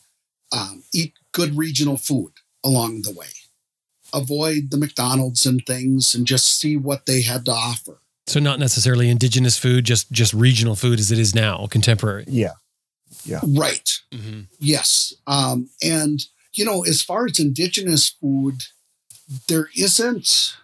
um, 0.51 0.83
eat 0.93 1.13
good 1.33 1.57
regional 1.57 1.97
food 1.97 2.33
along 2.65 3.03
the 3.03 3.13
way, 3.13 3.29
avoid 4.13 4.71
the 4.71 4.77
McDonald's 4.77 5.47
and 5.47 5.65
things, 5.67 6.17
and 6.17 6.27
just 6.27 6.59
see 6.59 6.77
what 6.77 7.07
they 7.07 7.23
had 7.23 7.45
to 7.45 7.53
offer. 7.53 8.01
So, 8.29 8.41
not 8.41 8.59
necessarily 8.59 9.09
indigenous 9.09 9.59
food, 9.59 9.85
just 9.85 10.13
just 10.13 10.35
regional 10.35 10.77
food 10.77 11.01
as 11.01 11.11
it 11.11 11.19
is 11.19 11.35
now, 11.35 11.67
contemporary. 11.67 12.25
Yeah, 12.29 12.53
yeah, 13.25 13.41
right. 13.57 13.91
Mm-hmm. 14.13 14.41
Yes, 14.59 15.15
um, 15.27 15.71
and 15.83 16.21
you 16.53 16.65
know, 16.65 16.85
as 16.85 17.03
far 17.03 17.27
as 17.27 17.41
indigenous 17.41 18.09
food, 18.09 18.65
there 19.49 19.69
isn't. 19.77 20.57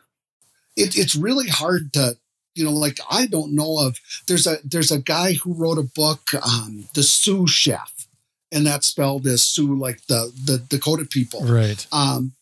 It, 0.77 0.99
it's 0.99 1.15
really 1.15 1.49
hard 1.49 1.93
to, 1.93 2.17
you 2.55 2.65
know, 2.65 2.73
like 2.73 2.99
I 3.11 3.27
don't 3.27 3.55
know 3.55 3.79
of. 3.79 3.99
There's 4.27 4.47
a 4.47 4.59
there's 4.65 4.93
a 4.93 5.01
guy 5.01 5.35
who 5.35 5.55
wrote 5.55 5.79
a 5.79 5.83
book, 5.83 6.35
um, 6.35 6.89
the 6.95 7.03
Sioux 7.03 7.47
Chef, 7.47 8.07
and 8.53 8.67
that's 8.67 8.89
spelled 8.89 9.27
as 9.27 9.43
Sioux, 9.43 9.79
like 9.79 10.07
the 10.07 10.33
the 10.45 10.59
Dakota 10.59 11.07
people, 11.07 11.45
right? 11.45 11.87
Um, 11.93 12.33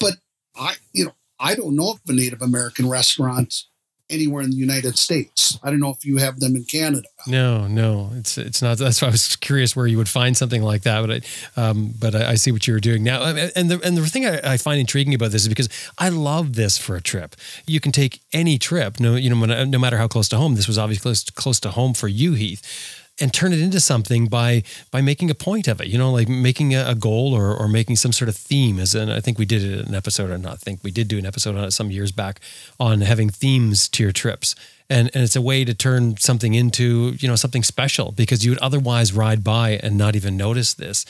but 0.00 0.14
I, 0.56 0.74
you 0.92 1.04
know, 1.04 1.12
I 1.38 1.54
don't 1.54 1.76
know 1.76 1.92
of 1.92 2.00
a 2.08 2.12
Native 2.12 2.42
American 2.42 2.88
restaurant 2.88 3.64
anywhere 4.10 4.42
in 4.42 4.50
the 4.50 4.56
United 4.56 4.98
States. 4.98 5.58
I 5.62 5.70
don't 5.70 5.80
know 5.80 5.90
if 5.90 6.04
you 6.04 6.18
have 6.18 6.40
them 6.40 6.56
in 6.56 6.64
Canada. 6.64 7.08
No, 7.26 7.66
no, 7.66 8.10
it's 8.14 8.36
it's 8.36 8.62
not. 8.62 8.78
That's 8.78 9.00
why 9.00 9.08
I 9.08 9.10
was 9.10 9.36
curious 9.36 9.74
where 9.74 9.86
you 9.86 9.96
would 9.98 10.08
find 10.08 10.36
something 10.36 10.62
like 10.62 10.82
that. 10.82 11.06
But 11.06 11.10
I, 11.56 11.60
um, 11.60 11.94
but 11.98 12.14
I, 12.14 12.30
I, 12.30 12.34
see 12.34 12.52
what 12.52 12.66
you 12.66 12.74
were 12.74 12.80
doing 12.80 13.02
now. 13.02 13.22
And 13.24 13.70
the 13.70 13.80
and 13.84 13.96
the 13.96 14.06
thing 14.06 14.26
I, 14.26 14.40
I, 14.52 14.56
find 14.56 14.80
intriguing 14.80 15.14
about 15.14 15.30
this 15.30 15.42
is 15.42 15.48
because 15.48 15.68
I 15.98 16.08
love 16.08 16.54
this 16.54 16.78
for 16.78 16.96
a 16.96 17.00
trip. 17.00 17.36
You 17.66 17.80
can 17.80 17.92
take 17.92 18.20
any 18.32 18.58
trip, 18.58 19.00
no, 19.00 19.14
you 19.14 19.30
know, 19.30 19.64
no 19.64 19.78
matter 19.78 19.98
how 19.98 20.08
close 20.08 20.28
to 20.30 20.36
home. 20.36 20.54
This 20.54 20.68
was 20.68 20.78
obviously 20.78 21.02
close, 21.02 21.24
close 21.30 21.60
to 21.60 21.70
home 21.70 21.94
for 21.94 22.08
you, 22.08 22.34
Heath 22.34 23.01
and 23.22 23.32
turn 23.32 23.52
it 23.52 23.60
into 23.60 23.78
something 23.78 24.26
by 24.26 24.62
by 24.90 25.00
making 25.00 25.30
a 25.30 25.34
point 25.34 25.68
of 25.68 25.80
it 25.80 25.86
you 25.86 25.96
know 25.96 26.10
like 26.10 26.28
making 26.28 26.74
a, 26.74 26.84
a 26.88 26.94
goal 26.94 27.32
or, 27.32 27.54
or 27.56 27.68
making 27.68 27.96
some 27.96 28.12
sort 28.12 28.28
of 28.28 28.36
theme 28.36 28.78
as 28.80 28.96
i 28.96 29.20
think 29.20 29.38
we 29.38 29.44
did 29.44 29.62
it 29.62 29.86
an 29.86 29.94
episode 29.94 30.28
or 30.28 30.38
not 30.38 30.58
think 30.58 30.82
we 30.82 30.90
did 30.90 31.08
do 31.08 31.18
an 31.18 31.26
episode 31.26 31.56
on 31.56 31.64
it 31.64 31.70
some 31.72 31.90
years 31.90 32.12
back 32.12 32.40
on 32.80 33.00
having 33.00 33.28
themes 33.28 33.88
to 33.88 34.02
your 34.02 34.12
trips. 34.12 34.54
And 34.88 35.10
and 35.14 35.22
it's 35.22 35.36
a 35.36 35.42
way 35.42 35.64
to 35.64 35.74
turn 35.74 36.16
something 36.18 36.54
into 36.54 37.14
you 37.18 37.28
know 37.28 37.36
something 37.36 37.62
special 37.62 38.12
because 38.12 38.44
you 38.44 38.50
would 38.50 38.58
otherwise 38.58 39.12
ride 39.12 39.42
by 39.42 39.80
and 39.82 39.96
not 39.96 40.16
even 40.16 40.36
notice 40.36 40.74
this 40.74 41.04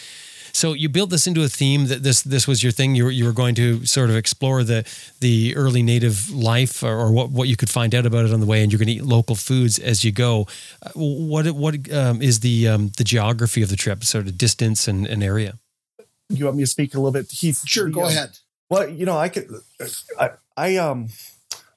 so 0.53 0.75
you 0.75 0.89
built 0.89 1.11
this 1.11 1.27
into 1.27 1.43
a 1.43 1.49
theme 1.49 1.87
that 1.87 2.03
this 2.03 2.23
this 2.23 2.47
was 2.47 2.63
your 2.63 2.73
thing. 2.73 2.95
You 2.95 3.05
were, 3.05 3.11
you 3.11 3.25
were 3.25 3.33
going 3.33 3.55
to 3.57 3.85
sort 3.87 4.11
of 4.11 4.17
explore 4.17 4.63
the 4.63 4.85
the 5.21 5.57
early 5.57 5.83
native 5.83 6.31
life 6.31 6.83
or, 6.83 6.93
or 6.93 7.11
what, 7.11 7.31
what 7.31 7.49
you 7.49 7.57
could 7.57 7.71
find 7.71 7.95
out 7.95 8.07
about 8.07 8.27
it 8.27 8.33
on 8.33 8.41
the 8.41 8.47
way, 8.47 8.63
and 8.63 8.71
you're 8.71 8.79
going 8.79 8.89
to 8.89 8.95
eat 8.95 9.05
local 9.05 9.35
foods 9.35 9.79
as 9.79 10.05
you 10.05 10.13
go. 10.13 10.47
Uh, 10.83 10.91
what 10.95 11.47
what 11.53 11.93
um, 11.93 12.21
is 12.21 12.41
the 12.41 12.69
um, 12.69 12.93
the 12.97 13.05
geography 13.05 13.63
of 13.63 13.71
the 13.71 13.77
trip, 13.77 14.05
sort 14.05 14.27
of 14.27 14.37
distance 14.37 14.87
and, 14.87 15.07
and 15.07 15.23
area? 15.23 15.59
You 16.29 16.45
want 16.45 16.57
me 16.57 16.63
to 16.63 16.67
speak 16.69 16.95
a 16.95 16.99
little 16.99 17.13
bit, 17.13 17.31
Heath? 17.31 17.63
Sure, 17.67 17.89
go 17.89 18.05
ahead. 18.07 18.39
Well, 18.71 18.89
you 18.89 19.05
know, 19.05 19.19
I 19.19 19.29
could, 19.29 19.51
I, 20.19 20.31
I 20.57 20.77
um, 20.77 21.09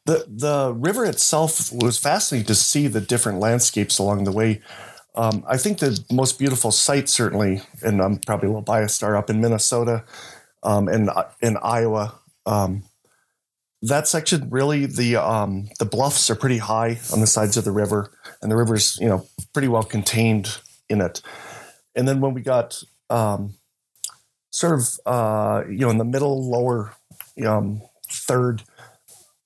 the 0.05 0.25
the 0.27 0.73
river 0.73 1.05
itself 1.05 1.71
was 1.71 1.97
fascinating 1.97 2.47
to 2.47 2.55
see 2.55 2.87
the 2.87 3.01
different 3.01 3.39
landscapes 3.39 3.97
along 3.99 4.23
the 4.23 4.31
way. 4.31 4.61
Um, 5.15 5.43
I 5.47 5.57
think 5.57 5.79
the 5.79 6.03
most 6.11 6.37
beautiful 6.37 6.71
sight, 6.71 7.07
certainly, 7.07 7.61
and 7.81 8.01
I'm 8.01 8.17
probably 8.17 8.47
a 8.47 8.49
little 8.49 8.61
biased, 8.61 9.03
are 9.03 9.15
up 9.15 9.29
in 9.29 9.39
Minnesota 9.41 10.03
um, 10.63 10.87
and 10.87 11.09
in 11.41 11.57
Iowa. 11.57 12.15
Um, 12.45 12.83
that 13.81 14.07
section 14.07 14.49
really 14.49 14.85
the 14.85 15.15
um, 15.15 15.69
the 15.79 15.85
bluffs 15.85 16.29
are 16.29 16.35
pretty 16.35 16.57
high 16.57 16.99
on 17.13 17.21
the 17.21 17.27
sides 17.27 17.55
of 17.55 17.63
the 17.63 17.71
river, 17.71 18.11
and 18.41 18.51
the 18.51 18.55
river's 18.55 18.97
you 18.99 19.07
know 19.07 19.25
pretty 19.53 19.67
well 19.67 19.83
contained 19.83 20.59
in 20.89 21.01
it. 21.01 21.21
And 21.95 22.07
then 22.07 22.19
when 22.19 22.33
we 22.33 22.41
got 22.41 22.81
um, 23.09 23.55
sort 24.49 24.79
of 24.79 24.99
uh, 25.05 25.63
you 25.69 25.79
know 25.79 25.89
in 25.89 25.97
the 25.97 26.05
middle 26.05 26.49
lower 26.49 26.93
um, 27.45 27.81
third, 28.09 28.63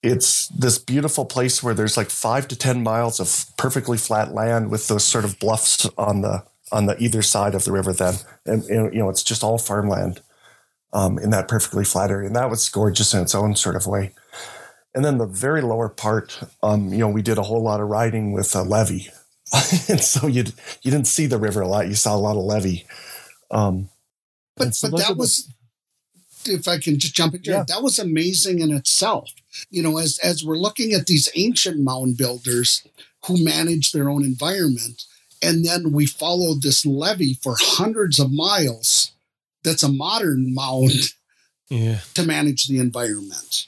it's 0.02 0.48
this 0.50 0.78
beautiful 0.78 1.26
place 1.26 1.62
where 1.62 1.74
there's 1.74 1.98
like 1.98 2.10
five 2.10 2.48
to 2.48 2.56
ten 2.56 2.84
miles 2.84 3.20
of 3.20 3.46
perfectly 3.58 3.98
flat 3.98 4.34
land 4.34 4.72
with 4.72 4.88
those 4.88 5.04
sort 5.04 5.26
of 5.26 5.40
bluffs 5.40 5.88
on 5.98 6.22
the 6.22 6.44
on 6.72 6.86
the 6.86 6.98
either 7.02 7.22
side 7.22 7.56
of 7.56 7.66
the 7.66 7.72
river. 7.72 7.92
Then 7.92 8.16
and, 8.46 8.64
and 8.66 8.94
you 8.94 9.00
know 9.00 9.10
it's 9.10 9.24
just 9.24 9.44
all 9.44 9.58
farmland 9.58 10.22
um, 10.94 11.20
in 11.20 11.30
that 11.32 11.48
perfectly 11.48 11.84
flat 11.84 12.12
area, 12.12 12.28
and 12.28 12.36
that 12.36 12.50
was 12.50 12.68
gorgeous 12.70 13.14
in 13.14 13.22
its 13.22 13.36
own 13.36 13.56
sort 13.56 13.76
of 13.76 13.88
way. 13.88 14.14
And 14.96 15.06
then 15.06 15.18
the 15.18 15.28
very 15.28 15.62
lower 15.62 15.88
part, 15.88 16.40
um, 16.64 16.92
you 16.92 17.00
know, 17.00 17.10
we 17.10 17.22
did 17.22 17.38
a 17.38 17.44
whole 17.44 17.62
lot 17.62 17.80
of 17.80 17.88
riding 17.88 18.32
with 18.32 18.56
a 18.56 18.64
levee, 18.64 19.10
and 19.90 20.02
so 20.02 20.28
you 20.28 20.46
you 20.82 20.92
didn't 20.92 21.08
see 21.08 21.26
the 21.26 21.38
river 21.38 21.62
a 21.62 21.68
lot. 21.68 21.88
You 21.88 21.96
saw 21.96 22.16
a 22.16 22.18
lot 22.18 22.38
of 22.38 22.44
levee. 22.44 22.86
Um, 23.52 23.90
but 24.56 24.76
so 24.76 24.90
but 24.90 25.00
that 25.00 25.18
was, 25.18 25.52
if 26.46 26.68
I 26.68 26.78
can 26.78 27.00
just 27.00 27.16
jump 27.16 27.36
in, 27.36 27.42
yeah. 27.44 27.64
that 27.68 27.84
was 27.84 28.00
amazing 28.00 28.60
in 28.60 28.72
itself. 28.72 29.32
You 29.70 29.84
know, 29.84 29.98
as 29.98 30.20
as 30.20 30.44
we're 30.44 30.58
looking 30.58 30.94
at 30.94 31.06
these 31.06 31.30
ancient 31.36 31.80
mound 31.80 32.18
builders 32.18 32.86
who 33.26 33.44
manage 33.44 33.92
their 33.92 34.10
own 34.10 34.24
environment, 34.24 35.06
and 35.42 35.66
then 35.66 35.92
we 35.92 36.06
followed 36.06 36.62
this 36.62 36.86
levee 36.86 37.38
for 37.42 37.56
hundreds 37.58 38.20
of 38.20 38.32
miles. 38.32 39.12
That's 39.64 39.84
a 39.84 39.92
modern 39.92 40.54
mound 40.54 40.92
yeah. 41.70 42.00
to 42.14 42.24
manage 42.24 42.68
the 42.68 42.80
environment. 42.80 43.68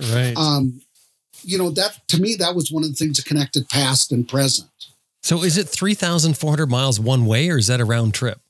Right. 0.00 0.34
Um, 0.36 0.82
you 1.42 1.58
know, 1.58 1.70
that 1.70 1.98
to 2.08 2.20
me, 2.20 2.36
that 2.36 2.54
was 2.54 2.70
one 2.70 2.84
of 2.84 2.90
the 2.90 2.96
things 2.96 3.16
that 3.16 3.26
connected 3.26 3.68
past 3.68 4.12
and 4.12 4.28
present. 4.28 4.68
So 5.22 5.42
is 5.42 5.58
it 5.58 5.68
3,400 5.68 6.66
miles 6.66 6.98
one 6.98 7.26
way 7.26 7.50
or 7.50 7.58
is 7.58 7.66
that 7.66 7.80
a 7.80 7.84
round 7.84 8.14
trip? 8.14 8.40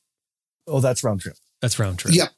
Oh, 0.67 0.81
that's 0.81 1.03
round 1.03 1.21
trip. 1.21 1.37
That's 1.61 1.79
round 1.79 1.99
trip. 1.99 2.15
Yep. 2.15 2.31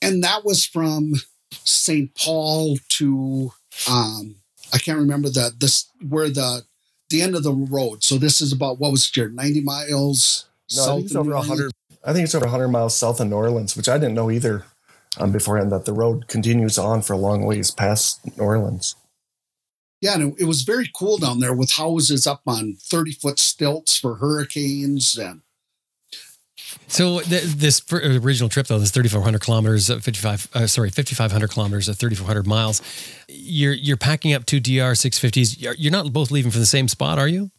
And 0.00 0.22
that 0.22 0.44
was 0.44 0.64
from 0.64 1.14
St. 1.50 2.14
Paul 2.14 2.76
to, 2.90 3.52
um, 3.88 4.36
I 4.72 4.78
can't 4.78 4.98
remember 4.98 5.28
the, 5.28 5.52
this, 5.58 5.90
where 6.08 6.28
the, 6.28 6.62
the 7.10 7.22
end 7.22 7.34
of 7.34 7.42
the 7.42 7.52
road. 7.52 8.02
So 8.04 8.16
this 8.16 8.40
is 8.40 8.52
about, 8.52 8.78
what 8.78 8.92
was 8.92 9.06
it, 9.06 9.12
Jared, 9.12 9.34
90 9.34 9.60
miles? 9.62 10.46
No, 10.76 10.82
I 10.82 10.86
think 10.96 11.04
it's 11.06 11.16
over 11.16 11.34
100. 11.34 11.72
I 12.04 12.12
think 12.12 12.24
it's 12.24 12.34
over 12.34 12.46
100 12.46 12.68
miles 12.68 12.96
south 12.96 13.20
of 13.20 13.28
New 13.28 13.36
Orleans, 13.36 13.76
which 13.76 13.88
I 13.88 13.98
didn't 13.98 14.14
know 14.14 14.30
either 14.30 14.64
um, 15.18 15.32
beforehand 15.32 15.72
that 15.72 15.84
the 15.84 15.92
road 15.92 16.28
continues 16.28 16.78
on 16.78 17.02
for 17.02 17.12
a 17.12 17.18
long 17.18 17.44
ways 17.44 17.70
past 17.70 18.20
New 18.36 18.44
Orleans. 18.44 18.96
Yeah, 20.00 20.14
and 20.14 20.32
it, 20.32 20.42
it 20.42 20.44
was 20.44 20.62
very 20.62 20.90
cool 20.94 21.18
down 21.18 21.40
there 21.40 21.52
with 21.52 21.72
houses 21.72 22.26
up 22.26 22.42
on 22.46 22.76
30 22.80 23.12
foot 23.12 23.38
stilts 23.38 23.98
for 23.98 24.16
hurricanes 24.16 25.18
and 25.18 25.42
so 26.90 27.20
th- 27.20 27.44
this 27.44 27.82
original 27.92 28.48
trip, 28.48 28.66
though, 28.66 28.78
this 28.78 28.90
3,400 28.90 29.40
kilometers, 29.40 29.88
55, 29.88 30.48
uh, 30.54 30.66
sorry, 30.66 30.90
5,500 30.90 31.48
kilometers, 31.48 31.88
uh, 31.88 31.92
3,400 31.92 32.46
miles. 32.46 32.82
You're 33.28 33.72
you're 33.72 33.96
packing 33.96 34.32
up 34.32 34.44
two 34.44 34.60
DR 34.60 34.92
650s. 34.92 35.76
You're 35.78 35.92
not 35.92 36.12
both 36.12 36.30
leaving 36.30 36.50
from 36.50 36.60
the 36.60 36.66
same 36.66 36.88
spot, 36.88 37.18
are 37.18 37.28
you? 37.28 37.50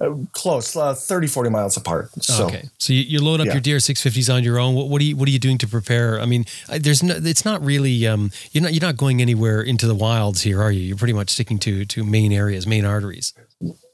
Uh, 0.00 0.14
close, 0.32 0.76
uh, 0.76 0.94
30, 0.94 1.26
40 1.26 1.50
miles 1.50 1.76
apart. 1.76 2.10
So, 2.22 2.44
okay. 2.46 2.68
So 2.78 2.92
you, 2.92 3.00
you 3.00 3.20
load 3.20 3.40
up 3.40 3.46
yeah. 3.46 3.54
your 3.54 3.62
DR 3.62 3.78
650s 3.78 4.32
on 4.32 4.44
your 4.44 4.58
own. 4.58 4.74
What, 4.74 4.88
what, 4.88 5.00
are 5.00 5.04
you 5.04 5.16
What 5.16 5.26
are 5.26 5.32
you 5.32 5.38
doing 5.38 5.56
to 5.58 5.66
prepare? 5.66 6.20
I 6.20 6.26
mean, 6.26 6.44
there's 6.68 7.02
no. 7.02 7.14
It's 7.16 7.46
not 7.46 7.64
really. 7.64 8.06
Um, 8.06 8.30
you're 8.52 8.62
not. 8.62 8.72
You're 8.74 8.82
not 8.82 8.96
going 8.96 9.22
anywhere 9.22 9.62
into 9.62 9.86
the 9.86 9.94
wilds 9.94 10.42
here, 10.42 10.62
are 10.62 10.70
you? 10.70 10.82
You're 10.82 10.98
pretty 10.98 11.14
much 11.14 11.30
sticking 11.30 11.58
to 11.60 11.86
to 11.86 12.04
main 12.04 12.32
areas, 12.32 12.66
main 12.66 12.84
arteries. 12.84 13.32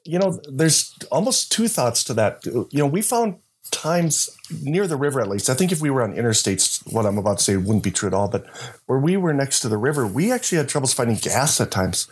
You 0.05 0.19
know, 0.19 0.41
there's 0.53 0.93
almost 1.13 1.53
two 1.53 1.69
thoughts 1.69 2.03
to 2.05 2.15
that. 2.15 2.45
You 2.45 2.69
know, 2.73 2.87
we 2.87 3.01
found 3.01 3.37
times 3.71 4.29
near 4.63 4.87
the 4.87 4.97
river 4.97 5.21
at 5.21 5.29
least. 5.29 5.49
I 5.49 5.55
think 5.55 5.73
if 5.73 5.81
we 5.81 5.91
were 5.91 6.03
on 6.03 6.15
interstates 6.15 6.83
what 6.93 7.07
i'm 7.07 7.19
about 7.19 7.39
to 7.39 7.45
say 7.45 7.57
wouldn't 7.57 7.85
be 7.85 7.91
true 7.91 8.09
at 8.09 8.15
all 8.15 8.29
but 8.29 8.47
where 8.87 8.99
we 8.99 9.17
were 9.17 9.33
next 9.33 9.61
to 9.61 9.69
the 9.69 9.79
river 9.79 10.07
we 10.07 10.33
actually 10.33 10.59
had 10.59 10.69
troubles 10.69 10.93
finding 10.93 11.17
gas 11.17 11.61
at 11.61 11.71
times. 11.71 12.09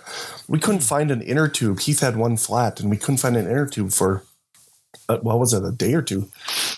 We 0.49 0.59
couldn't 0.59 0.83
find 0.83 1.11
an 1.11 1.21
inner 1.21 1.49
tube. 1.49 1.81
Heath 1.81 2.01
had 2.01 2.17
one 2.17 2.37
flat 2.37 2.81
and 2.81 2.91
we 2.91 2.97
couldn't 2.97 3.19
find 3.19 3.37
an 3.37 3.47
inner 3.47 3.67
tube 3.67 3.93
for 3.93 4.25
uh, 5.09 5.19
what 5.19 5.39
was 5.39 5.53
it 5.53 5.65
a 5.65 5.73
day 5.73 5.95
or 5.95 6.03
two. 6.03 6.29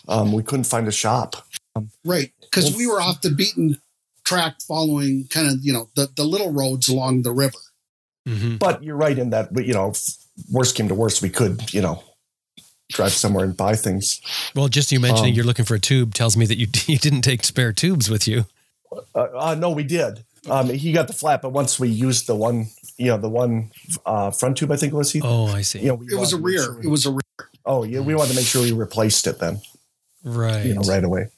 Um, 0.09 0.33
we 0.33 0.43
couldn't 0.43 0.65
find 0.65 0.89
a 0.89 0.93
shop. 0.93 1.37
Um, 1.77 1.91
right 2.05 2.33
because 2.41 2.77
we 2.77 2.87
were 2.87 3.01
off 3.01 3.23
the 3.23 3.31
beaten 3.31 3.79
track 4.25 4.57
following 4.67 5.27
kind 5.31 5.49
of 5.49 5.59
you 5.63 5.73
know 5.73 5.91
the, 5.97 6.09
the 6.17 6.25
little 6.25 6.53
roads 6.53 6.89
along 6.89 7.23
the 7.23 7.33
river. 7.33 7.59
Mm-hmm. 8.29 8.59
but 8.59 8.85
you're 8.85 8.95
right 8.95 9.19
in 9.19 9.31
that 9.31 9.53
but 9.53 9.67
you 9.67 9.75
know 9.75 9.93
worst 10.49 10.77
came 10.77 10.87
to 10.87 10.95
worst 10.95 11.23
we 11.23 11.29
could 11.29 11.75
you 11.75 11.81
know 11.81 12.05
drive 12.93 13.13
somewhere 13.13 13.45
and 13.45 13.57
buy 13.57 13.75
things. 13.75 14.21
Well, 14.55 14.69
just 14.69 14.93
you 14.93 15.01
mentioning 15.01 15.33
um, 15.33 15.37
you're 15.37 15.45
looking 15.45 15.65
for 15.65 15.75
a 15.75 15.81
tube 15.81 16.15
tells 16.15 16.37
me 16.37 16.47
that 16.47 16.57
you 16.57 16.67
you 16.87 16.99
didn't 16.99 17.23
take 17.23 17.45
spare 17.45 17.73
tubes 17.73 18.11
with 18.11 18.29
you. 18.29 18.47
Uh, 19.15 19.27
uh, 19.35 19.55
no, 19.55 19.71
we 19.71 19.85
did. 19.85 20.25
Um, 20.51 20.69
he 20.71 20.93
got 20.93 21.07
the 21.07 21.13
flat, 21.13 21.41
but 21.41 21.51
once 21.51 21.79
we 21.79 21.89
used 21.89 22.27
the 22.27 22.35
one, 22.35 22.67
you 22.97 23.07
know, 23.07 23.17
the 23.17 23.29
one 23.29 23.71
uh, 24.05 24.33
front 24.33 24.57
tube, 24.57 24.73
I 24.73 24.77
think 24.77 24.93
it 24.93 24.97
was. 24.97 25.13
He, 25.13 25.21
oh, 25.23 25.47
I 25.47 25.63
see. 25.63 25.81
You 25.81 25.89
know, 25.89 26.03
it 26.03 26.19
was 26.19 26.33
a 26.33 26.41
rear. 26.41 26.63
Sure 26.63 26.79
we, 26.79 26.87
it 26.87 26.91
was 26.91 27.07
a 27.07 27.11
rear. 27.13 27.51
Oh, 27.65 27.85
yeah. 27.85 28.01
We 28.01 28.15
wanted 28.15 28.31
to 28.31 28.37
make 28.37 28.47
sure 28.47 28.63
we 28.63 28.73
replaced 28.73 29.27
it 29.29 29.39
then. 29.39 29.61
Right. 30.25 30.67
You 30.67 30.75
know, 30.75 30.83
right 30.83 31.05
away. 31.05 31.29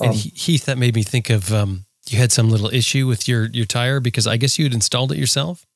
Um, 0.00 0.08
and 0.08 0.14
Heath, 0.14 0.64
that 0.64 0.78
made 0.78 0.94
me 0.94 1.02
think 1.02 1.28
of 1.28 1.52
um, 1.52 1.84
you 2.08 2.18
had 2.18 2.32
some 2.32 2.50
little 2.50 2.72
issue 2.72 3.06
with 3.06 3.28
your 3.28 3.46
your 3.46 3.66
tire 3.66 4.00
because 4.00 4.26
I 4.26 4.36
guess 4.38 4.58
you 4.58 4.64
had 4.64 4.72
installed 4.72 5.12
it 5.12 5.18
yourself. 5.18 5.66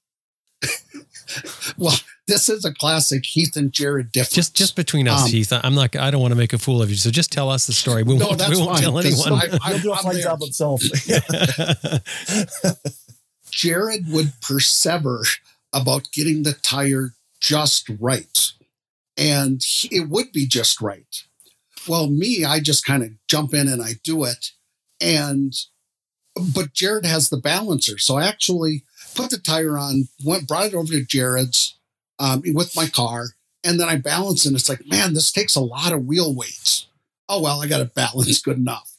well, 1.76 1.94
this 2.26 2.48
is 2.48 2.64
a 2.64 2.72
classic 2.72 3.24
Heath 3.26 3.56
and 3.56 3.72
Jared 3.72 4.12
difference. 4.12 4.34
Just 4.34 4.54
just 4.54 4.76
between 4.76 5.08
us, 5.08 5.24
um, 5.24 5.30
Heath. 5.30 5.52
I'm 5.52 5.74
not. 5.74 5.94
I 5.96 6.10
don't 6.10 6.20
want 6.20 6.32
to 6.32 6.38
make 6.38 6.52
a 6.52 6.58
fool 6.58 6.82
of 6.82 6.90
you. 6.90 6.96
So 6.96 7.10
just 7.10 7.32
tell 7.32 7.50
us 7.50 7.66
the 7.66 7.72
story. 7.72 8.02
We 8.02 8.16
no, 8.16 8.26
won't, 8.28 8.48
we 8.48 8.56
won't 8.56 8.70
fine, 8.70 8.82
tell 8.82 8.98
anyone. 8.98 9.32
I, 9.32 9.58
I, 9.62 9.72
He'll 9.72 9.82
do 9.82 9.92
a 9.92 9.96
fine 9.96 10.20
job 10.20 10.40
himself. 10.40 10.82
Jared 13.50 14.10
would 14.10 14.32
persevere 14.40 15.22
about 15.72 16.08
getting 16.12 16.42
the 16.42 16.54
tire 16.54 17.14
just 17.40 17.90
right, 18.00 18.52
and 19.16 19.62
it 19.90 20.08
would 20.08 20.32
be 20.32 20.46
just 20.46 20.80
right. 20.80 21.22
Well, 21.86 22.08
me, 22.08 22.44
I 22.44 22.60
just 22.60 22.86
kind 22.86 23.02
of 23.02 23.10
jump 23.28 23.52
in 23.52 23.68
and 23.68 23.82
I 23.82 23.94
do 24.02 24.24
it, 24.24 24.52
and 25.00 25.54
but 26.54 26.72
Jared 26.72 27.04
has 27.04 27.28
the 27.28 27.36
balancer, 27.36 27.98
so 27.98 28.16
I 28.16 28.26
actually 28.26 28.84
put 29.14 29.30
the 29.30 29.38
tire 29.38 29.78
on, 29.78 30.08
went 30.24 30.48
brought 30.48 30.66
it 30.66 30.74
over 30.74 30.92
to 30.92 31.04
Jared's 31.04 31.76
um, 32.18 32.42
with 32.52 32.76
my 32.76 32.86
car, 32.86 33.28
and 33.62 33.80
then 33.80 33.88
I 33.88 33.96
balance, 33.96 34.44
and 34.44 34.54
it's 34.54 34.68
like, 34.68 34.86
man, 34.86 35.14
this 35.14 35.32
takes 35.32 35.56
a 35.56 35.60
lot 35.60 35.92
of 35.92 36.04
wheel 36.04 36.34
weights. 36.34 36.86
Oh 37.28 37.40
well, 37.42 37.62
I 37.62 37.66
got 37.66 37.80
it 37.80 37.94
balanced 37.94 38.44
good 38.44 38.58
enough. 38.58 38.96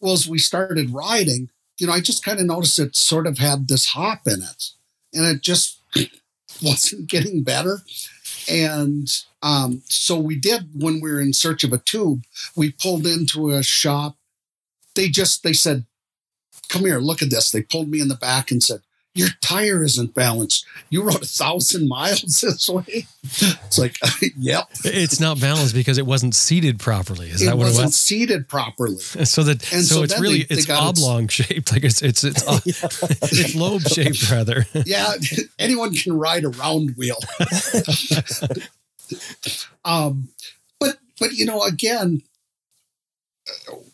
Well, 0.00 0.12
as 0.12 0.28
we 0.28 0.38
started 0.38 0.90
riding, 0.90 1.50
you 1.78 1.86
know, 1.86 1.92
I 1.92 2.00
just 2.00 2.24
kind 2.24 2.38
of 2.38 2.46
noticed 2.46 2.78
it 2.78 2.94
sort 2.94 3.26
of 3.26 3.38
had 3.38 3.68
this 3.68 3.86
hop 3.86 4.26
in 4.26 4.42
it, 4.42 4.70
and 5.12 5.26
it 5.26 5.42
just 5.42 5.80
wasn't 6.62 7.08
getting 7.08 7.42
better. 7.42 7.80
And 8.48 9.08
um, 9.42 9.82
so 9.86 10.18
we 10.18 10.36
did 10.36 10.80
when 10.80 11.00
we 11.00 11.10
were 11.10 11.20
in 11.20 11.32
search 11.32 11.64
of 11.64 11.72
a 11.72 11.78
tube. 11.78 12.22
We 12.54 12.72
pulled 12.72 13.06
into 13.06 13.50
a 13.50 13.62
shop. 13.62 14.16
They 14.94 15.08
just 15.08 15.42
they 15.42 15.54
said, 15.54 15.86
"Come 16.68 16.82
here, 16.82 16.98
look 16.98 17.22
at 17.22 17.30
this." 17.30 17.50
They 17.50 17.62
pulled 17.62 17.88
me 17.88 18.00
in 18.00 18.08
the 18.08 18.14
back 18.14 18.50
and 18.50 18.62
said, 18.62 18.82
your 19.14 19.28
tire 19.40 19.84
isn't 19.84 20.12
balanced. 20.12 20.66
You 20.90 21.02
rode 21.02 21.22
a 21.22 21.26
thousand 21.26 21.88
miles 21.88 22.40
this 22.42 22.68
way. 22.68 23.06
It's 23.22 23.78
like, 23.78 23.96
yep. 24.36 24.68
It's 24.84 25.20
not 25.20 25.40
balanced 25.40 25.74
because 25.74 25.98
it 25.98 26.06
wasn't 26.06 26.34
seated 26.34 26.80
properly. 26.80 27.30
Is 27.30 27.42
it 27.42 27.46
that 27.46 27.56
what 27.56 27.64
it 27.64 27.66
wasn't 27.66 27.84
it 27.84 27.86
was? 27.86 27.96
seated 27.96 28.48
properly. 28.48 28.98
So 29.24 29.42
that 29.44 29.72
and 29.72 29.84
so, 29.84 29.96
so 29.96 30.02
it's 30.02 30.20
really 30.20 30.42
they, 30.42 30.54
it's 30.54 30.66
they 30.66 30.74
oblong 30.74 31.24
its, 31.24 31.34
shaped. 31.34 31.72
Like 31.72 31.84
it's 31.84 32.02
it's 32.02 32.24
it's 32.24 32.46
uh, 32.46 32.60
it's 32.64 33.54
lobe 33.54 33.82
shaped 33.82 34.30
rather. 34.30 34.66
yeah, 34.84 35.14
anyone 35.58 35.94
can 35.94 36.18
ride 36.18 36.44
a 36.44 36.48
round 36.50 36.94
wheel. 36.96 37.16
um, 39.84 40.28
but 40.78 40.98
but 41.18 41.32
you 41.32 41.46
know 41.46 41.62
again, 41.62 42.22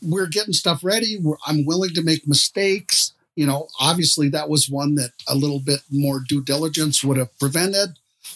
we're 0.02 0.26
getting 0.26 0.52
stuff 0.52 0.82
ready. 0.82 1.18
We're, 1.18 1.36
I'm 1.46 1.64
willing 1.64 1.94
to 1.94 2.02
make 2.02 2.26
mistakes 2.26 3.12
you 3.36 3.46
know, 3.46 3.68
obviously 3.80 4.28
that 4.30 4.48
was 4.48 4.68
one 4.68 4.96
that 4.96 5.12
a 5.28 5.34
little 5.34 5.60
bit 5.60 5.80
more 5.90 6.20
due 6.26 6.42
diligence 6.42 7.02
would 7.04 7.16
have 7.16 7.36
prevented. 7.38 7.90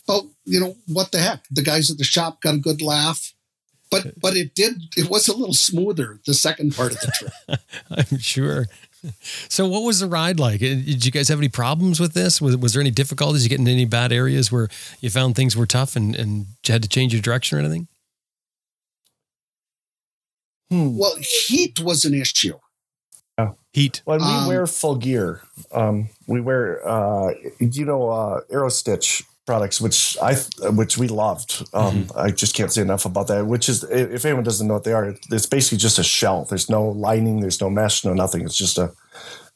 But 0.07 0.25
you 0.45 0.61
know, 0.61 0.77
what 0.87 1.13
the 1.13 1.19
heck? 1.19 1.45
The 1.51 1.63
guys 1.63 1.91
at 1.91 1.99
the 1.99 2.05
shop 2.05 2.41
got 2.43 2.55
a 2.55 2.59
good 2.59 2.83
laugh. 2.83 3.33
But 3.91 4.19
but 4.19 4.37
it 4.37 4.55
did 4.55 4.83
it 4.97 5.09
was 5.09 5.29
a 5.29 5.37
little 5.37 5.55
smoother 5.55 6.21
the 6.27 6.35
second 6.35 6.75
part 6.75 6.93
of 6.93 7.01
the 7.01 7.13
trip. 7.15 7.61
I'm 7.91 8.19
sure. 8.19 8.67
so, 9.49 9.69
what 9.69 9.83
was 9.83 10.01
the 10.01 10.07
ride 10.07 10.41
like? 10.41 10.63
Uh, 10.63 10.81
did 10.81 11.05
you 11.05 11.13
guys 11.13 11.29
have 11.29 11.39
any 11.39 11.49
problems 11.49 12.01
with 12.01 12.15
this? 12.15 12.41
Was, 12.41 12.57
was 12.57 12.73
there 12.73 12.81
any 12.81 12.91
difficulties? 12.91 13.45
You 13.45 13.51
getting 13.51 13.69
any 13.69 13.85
bad 13.85 14.13
areas 14.13 14.51
where 14.51 14.69
you 15.01 15.11
found 15.11 15.37
things 15.37 15.57
were 15.57 15.67
tough 15.67 15.97
and, 15.97 16.17
and 16.17 16.47
you 16.67 16.73
had 16.73 16.83
to 16.83 16.89
change 16.89 17.13
your 17.13 17.23
direction 17.23 17.59
or 17.59 17.61
anything? 17.61 17.89
Hmm. 20.71 20.97
Well, 20.97 21.17
heat 21.21 21.81
was 21.81 22.05
an 22.05 22.15
issue. 22.15 22.59
Oh. 23.37 23.57
Heat. 23.73 24.03
When 24.05 24.21
we 24.21 24.27
um, 24.27 24.47
wear 24.47 24.67
full 24.67 24.97
gear, 24.97 25.43
um, 25.73 26.09
we 26.27 26.41
wear, 26.41 26.87
uh, 26.87 27.35
you 27.59 27.85
know, 27.85 28.09
uh, 28.09 28.41
Aerostitch 28.53 29.25
products, 29.47 29.81
which 29.81 30.17
I 30.23 30.35
which 30.71 30.97
we 30.97 31.09
loved. 31.09 31.67
Um, 31.75 32.05
mm-hmm. 32.05 32.19
I 32.19 32.31
just 32.31 32.55
can't 32.55 32.73
say 32.73 32.83
enough 32.83 33.05
about 33.05 33.27
that. 33.29 33.47
Which 33.47 33.69
is, 33.69 33.85
if 33.85 34.25
anyone 34.25 34.45
doesn't 34.45 34.67
know 34.67 34.75
what 34.75 34.85
they 34.85 34.93
are, 34.93 35.15
it's 35.31 35.47
basically 35.47 35.79
just 35.79 35.99
a 35.99 36.05
shell. 36.05 36.45
There's 36.45 36.71
no 36.71 36.89
lining, 36.89 37.41
there's 37.41 37.61
no 37.61 37.69
mesh, 37.69 38.05
no 38.05 38.15
nothing. 38.15 38.43
It's 38.43 38.57
just 38.57 38.79
a, 38.79 38.93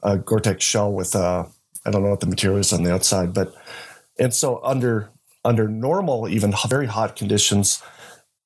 a 0.02 0.18
Gore-Tex 0.18 0.64
shell 0.64 0.92
with 0.92 1.14
uh, 1.14 1.44
I 1.86 1.90
don't 1.90 2.02
know 2.02 2.10
what 2.10 2.20
the 2.20 2.26
material 2.26 2.58
is 2.58 2.72
on 2.72 2.82
the 2.82 2.92
outside, 2.92 3.32
but 3.32 3.54
and 4.18 4.34
so 4.34 4.60
under 4.64 5.10
under 5.44 5.68
normal, 5.68 6.28
even 6.28 6.52
very 6.68 6.86
hot 6.86 7.16
conditions, 7.16 7.82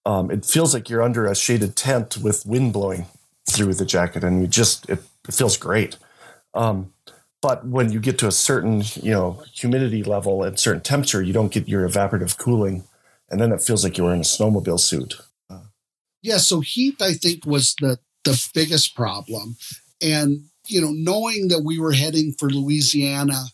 um, 0.05 0.31
it 0.31 0.45
feels 0.45 0.75
like 0.75 0.89
you're 0.89 1.03
under 1.03 1.27
a 1.27 1.35
shaded 1.35 1.75
tent 1.75 2.19
with 2.19 2.45
wind 2.47 2.73
blowing 2.73 3.07
through 3.49 3.75
the 3.75 3.85
jacket, 3.85 4.23
and 4.23 4.41
you 4.41 4.47
just 4.47 4.89
it, 4.89 5.01
it 5.29 5.35
feels 5.35 5.57
great. 5.57 5.97
Um, 6.55 6.93
but 7.43 7.67
when 7.67 7.91
you 7.91 8.01
get 8.01 8.19
to 8.21 8.29
a 8.29 8.33
certain 8.33 8.83
you 8.95 9.11
know 9.11 9.43
humidity 9.53 10.03
level 10.03 10.43
and 10.43 10.59
certain 10.59 10.81
temperature 10.81 11.21
you 11.21 11.33
don't 11.33 11.53
get 11.53 11.69
your 11.69 11.87
evaporative 11.87 12.39
cooling 12.39 12.85
and 13.31 13.41
then 13.41 13.53
it 13.53 13.63
feels 13.63 13.85
like 13.85 13.99
you're 13.99 14.13
in 14.15 14.21
a 14.21 14.25
snowmobile 14.25 14.81
suit. 14.81 15.21
Yeah 16.23 16.39
so 16.39 16.61
heat 16.61 17.03
i 17.03 17.13
think 17.13 17.45
was 17.45 17.75
the 17.81 17.99
the 18.25 18.51
biggest 18.55 18.95
problem. 18.95 19.57
And 20.01 20.45
you 20.69 20.81
know 20.81 20.93
knowing 20.93 21.49
that 21.49 21.65
we 21.65 21.79
were 21.79 21.93
heading 21.93 22.33
for 22.33 22.49
louisiana 22.49 23.47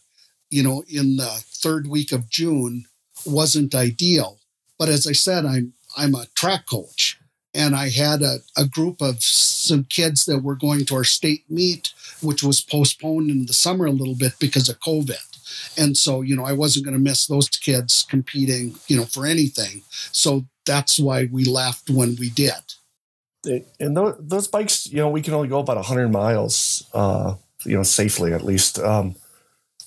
you 0.50 0.62
know 0.62 0.84
in 0.88 1.16
the 1.16 1.42
third 1.46 1.86
week 1.86 2.12
of 2.12 2.28
june 2.28 2.84
wasn't 3.26 3.74
ideal. 3.74 4.38
But 4.78 4.88
as 4.88 5.06
i 5.06 5.12
said 5.12 5.46
i'm 5.46 5.72
i'm 5.96 6.14
a 6.14 6.26
track 6.34 6.66
coach 6.66 7.17
and 7.54 7.74
i 7.74 7.88
had 7.88 8.22
a, 8.22 8.38
a 8.56 8.66
group 8.66 9.00
of 9.00 9.22
some 9.22 9.84
kids 9.84 10.24
that 10.24 10.42
were 10.42 10.56
going 10.56 10.84
to 10.84 10.94
our 10.94 11.04
state 11.04 11.44
meet 11.48 11.92
which 12.22 12.42
was 12.42 12.60
postponed 12.60 13.30
in 13.30 13.46
the 13.46 13.52
summer 13.52 13.86
a 13.86 13.92
little 13.92 14.14
bit 14.14 14.34
because 14.38 14.68
of 14.68 14.80
COVID. 14.80 15.24
And 15.76 15.96
so, 15.96 16.20
you 16.22 16.36
know, 16.36 16.44
I 16.44 16.52
wasn't 16.52 16.84
going 16.84 16.96
to 16.96 17.02
miss 17.02 17.26
those 17.26 17.48
kids 17.48 18.04
competing, 18.08 18.74
you 18.86 18.96
know, 18.96 19.04
for 19.04 19.26
anything. 19.26 19.82
So 20.12 20.46
that's 20.66 20.98
why 20.98 21.28
we 21.30 21.44
left 21.44 21.90
when 21.90 22.16
we 22.18 22.30
did. 22.30 22.52
And 23.80 23.96
those 23.96 24.48
bikes, 24.48 24.86
you 24.88 24.98
know, 24.98 25.08
we 25.08 25.22
can 25.22 25.34
only 25.34 25.48
go 25.48 25.60
about 25.60 25.76
100 25.76 26.08
miles, 26.08 26.84
uh, 26.92 27.34
you 27.64 27.76
know, 27.76 27.82
safely 27.82 28.32
at 28.32 28.44
least 28.44 28.78
um, 28.78 29.14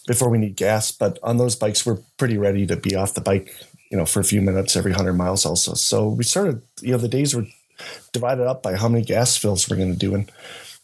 before 0.07 0.29
we 0.29 0.37
need 0.37 0.55
gas. 0.55 0.91
But 0.91 1.19
on 1.21 1.37
those 1.37 1.55
bikes, 1.55 1.85
we're 1.85 1.99
pretty 2.17 2.37
ready 2.37 2.65
to 2.65 2.75
be 2.75 2.95
off 2.95 3.13
the 3.13 3.21
bike, 3.21 3.53
you 3.91 3.97
know, 3.97 4.05
for 4.05 4.21
a 4.21 4.23
few 4.23 4.41
minutes 4.41 4.75
every 4.75 4.91
100 4.91 5.13
miles 5.13 5.45
also. 5.45 5.73
So 5.73 6.07
we 6.07 6.23
started, 6.23 6.61
you 6.81 6.93
know, 6.93 6.97
the 6.97 7.09
days 7.09 7.35
were 7.35 7.45
divided 8.13 8.47
up 8.47 8.63
by 8.63 8.75
how 8.75 8.87
many 8.87 9.03
gas 9.03 9.35
fills 9.37 9.69
we're 9.69 9.75
going 9.75 9.91
to 9.91 9.99
do. 9.99 10.15
And 10.15 10.31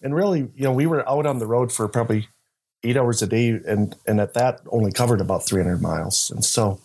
and 0.02 0.14
really, 0.14 0.42
you 0.56 0.64
know, 0.64 0.74
we 0.74 0.86
were 0.86 1.08
out 1.10 1.26
on 1.26 1.40
the 1.40 1.48
road 1.48 1.72
for 1.72 1.88
probably 1.88 2.28
eight 2.84 2.98
hours 2.98 3.22
a 3.22 3.28
day, 3.28 3.50
and 3.50 3.96
and 4.06 4.20
at 4.20 4.34
that 4.36 4.62
only 4.70 4.92
covered 4.92 5.22
about 5.22 5.46
300 5.46 5.82
miles. 5.82 6.30
And 6.30 6.46
so, 6.46 6.80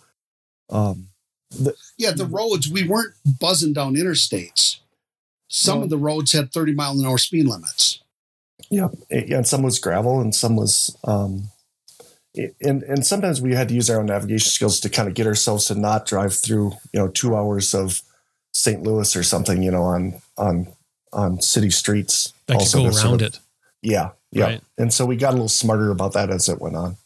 um, 0.69 1.09
the, 1.51 1.75
yeah, 1.97 2.11
the 2.11 2.25
roads 2.25 2.69
we 2.69 2.87
weren't 2.87 3.13
buzzing 3.39 3.73
down 3.73 3.95
interstates. 3.95 4.79
Some 5.47 5.75
well, 5.77 5.83
of 5.83 5.89
the 5.91 5.97
roads 5.97 6.31
had 6.31 6.51
30 6.51 6.73
mile 6.73 6.93
an 6.93 7.05
hour 7.05 7.19
speed 7.19 7.45
limits. 7.45 8.01
Yeah, 8.71 8.87
yeah, 9.11 9.37
and 9.37 9.47
some 9.47 9.61
was 9.61 9.77
gravel, 9.77 10.19
and 10.19 10.33
some 10.33 10.55
was. 10.55 10.97
Um, 11.03 11.49
and 12.35 12.83
and 12.83 13.05
sometimes 13.05 13.41
we 13.41 13.53
had 13.53 13.67
to 13.69 13.75
use 13.75 13.89
our 13.89 13.99
own 13.99 14.07
navigation 14.07 14.49
skills 14.49 14.79
to 14.79 14.89
kind 14.89 15.07
of 15.07 15.13
get 15.13 15.27
ourselves 15.27 15.65
to 15.65 15.75
not 15.75 16.05
drive 16.05 16.33
through 16.33 16.73
you 16.91 16.99
know 16.99 17.07
two 17.07 17.35
hours 17.35 17.73
of 17.73 18.01
St. 18.53 18.81
Louis 18.83 19.15
or 19.15 19.23
something 19.23 19.61
you 19.61 19.71
know 19.71 19.83
on 19.83 20.21
on 20.37 20.67
on 21.11 21.41
city 21.41 21.69
streets. 21.69 22.33
That 22.47 22.55
also 22.55 22.79
go 22.79 22.85
around 22.85 22.93
sort 22.93 23.21
of, 23.21 23.27
it. 23.27 23.39
Yeah, 23.81 24.11
yeah. 24.31 24.45
Right. 24.45 24.61
And 24.77 24.93
so 24.93 25.05
we 25.05 25.15
got 25.15 25.29
a 25.29 25.33
little 25.33 25.47
smarter 25.47 25.91
about 25.91 26.13
that 26.13 26.29
as 26.29 26.49
it 26.49 26.59
went 26.59 26.75
on. 26.75 26.97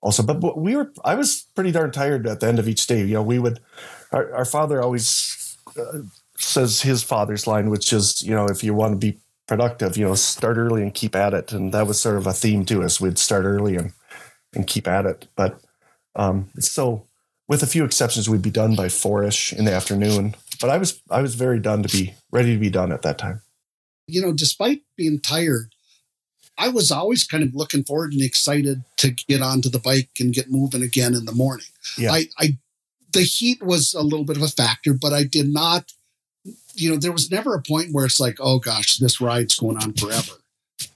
Also, 0.00 0.22
but, 0.22 0.56
we 0.56 0.76
were 0.76 0.92
I 1.04 1.16
was 1.16 1.46
pretty 1.56 1.72
darn 1.72 1.90
tired 1.90 2.26
at 2.26 2.38
the 2.38 2.46
end 2.46 2.60
of 2.60 2.68
each 2.68 2.86
day. 2.86 3.00
You 3.00 3.14
know, 3.14 3.22
we 3.22 3.40
would 3.40 3.58
our, 4.12 4.32
our 4.32 4.44
father 4.44 4.80
always 4.80 5.58
uh, 5.76 5.98
says 6.36 6.82
his 6.82 7.02
father's 7.02 7.48
line, 7.48 7.70
which 7.70 7.92
is 7.92 8.22
you 8.22 8.34
know 8.34 8.46
if 8.46 8.62
you 8.62 8.74
want 8.74 8.92
to 8.92 8.98
be 8.98 9.18
productive, 9.48 9.96
you 9.96 10.06
know, 10.06 10.14
start 10.14 10.56
early 10.56 10.82
and 10.82 10.94
keep 10.94 11.16
at 11.16 11.34
it. 11.34 11.52
And 11.52 11.72
that 11.72 11.88
was 11.88 12.00
sort 12.00 12.18
of 12.18 12.26
a 12.26 12.32
theme 12.32 12.64
to 12.66 12.84
us. 12.84 13.00
We'd 13.00 13.18
start 13.18 13.44
early 13.44 13.74
and 13.74 13.92
and 14.54 14.66
keep 14.66 14.88
at 14.88 15.06
it. 15.06 15.28
But 15.36 15.60
um, 16.16 16.50
so 16.58 17.06
with 17.48 17.62
a 17.62 17.66
few 17.66 17.84
exceptions, 17.84 18.28
we'd 18.28 18.42
be 18.42 18.50
done 18.50 18.76
by 18.76 18.88
four-ish 18.88 19.52
in 19.52 19.64
the 19.64 19.72
afternoon. 19.72 20.34
But 20.60 20.70
I 20.70 20.78
was 20.78 21.00
I 21.10 21.22
was 21.22 21.34
very 21.34 21.60
done 21.60 21.82
to 21.82 21.88
be 21.88 22.14
ready 22.30 22.52
to 22.52 22.58
be 22.58 22.70
done 22.70 22.92
at 22.92 23.02
that 23.02 23.18
time. 23.18 23.42
You 24.06 24.22
know, 24.22 24.32
despite 24.32 24.82
being 24.96 25.20
tired, 25.20 25.74
I 26.56 26.68
was 26.68 26.90
always 26.90 27.24
kind 27.24 27.44
of 27.44 27.54
looking 27.54 27.84
forward 27.84 28.12
and 28.12 28.22
excited 28.22 28.82
to 28.96 29.10
get 29.10 29.42
onto 29.42 29.68
the 29.68 29.78
bike 29.78 30.10
and 30.18 30.34
get 30.34 30.50
moving 30.50 30.82
again 30.82 31.14
in 31.14 31.24
the 31.24 31.32
morning. 31.32 31.66
Yeah. 31.96 32.12
I, 32.12 32.26
I 32.38 32.58
the 33.12 33.22
heat 33.22 33.62
was 33.62 33.94
a 33.94 34.02
little 34.02 34.24
bit 34.24 34.36
of 34.36 34.42
a 34.42 34.48
factor, 34.48 34.92
but 34.92 35.12
I 35.12 35.24
did 35.24 35.52
not, 35.52 35.92
you 36.74 36.90
know, 36.90 36.96
there 36.96 37.12
was 37.12 37.30
never 37.30 37.54
a 37.54 37.62
point 37.62 37.92
where 37.92 38.04
it's 38.04 38.20
like, 38.20 38.38
oh 38.40 38.58
gosh, 38.58 38.98
this 38.98 39.20
ride's 39.20 39.56
going 39.56 39.76
on 39.76 39.92
forever. 39.92 40.32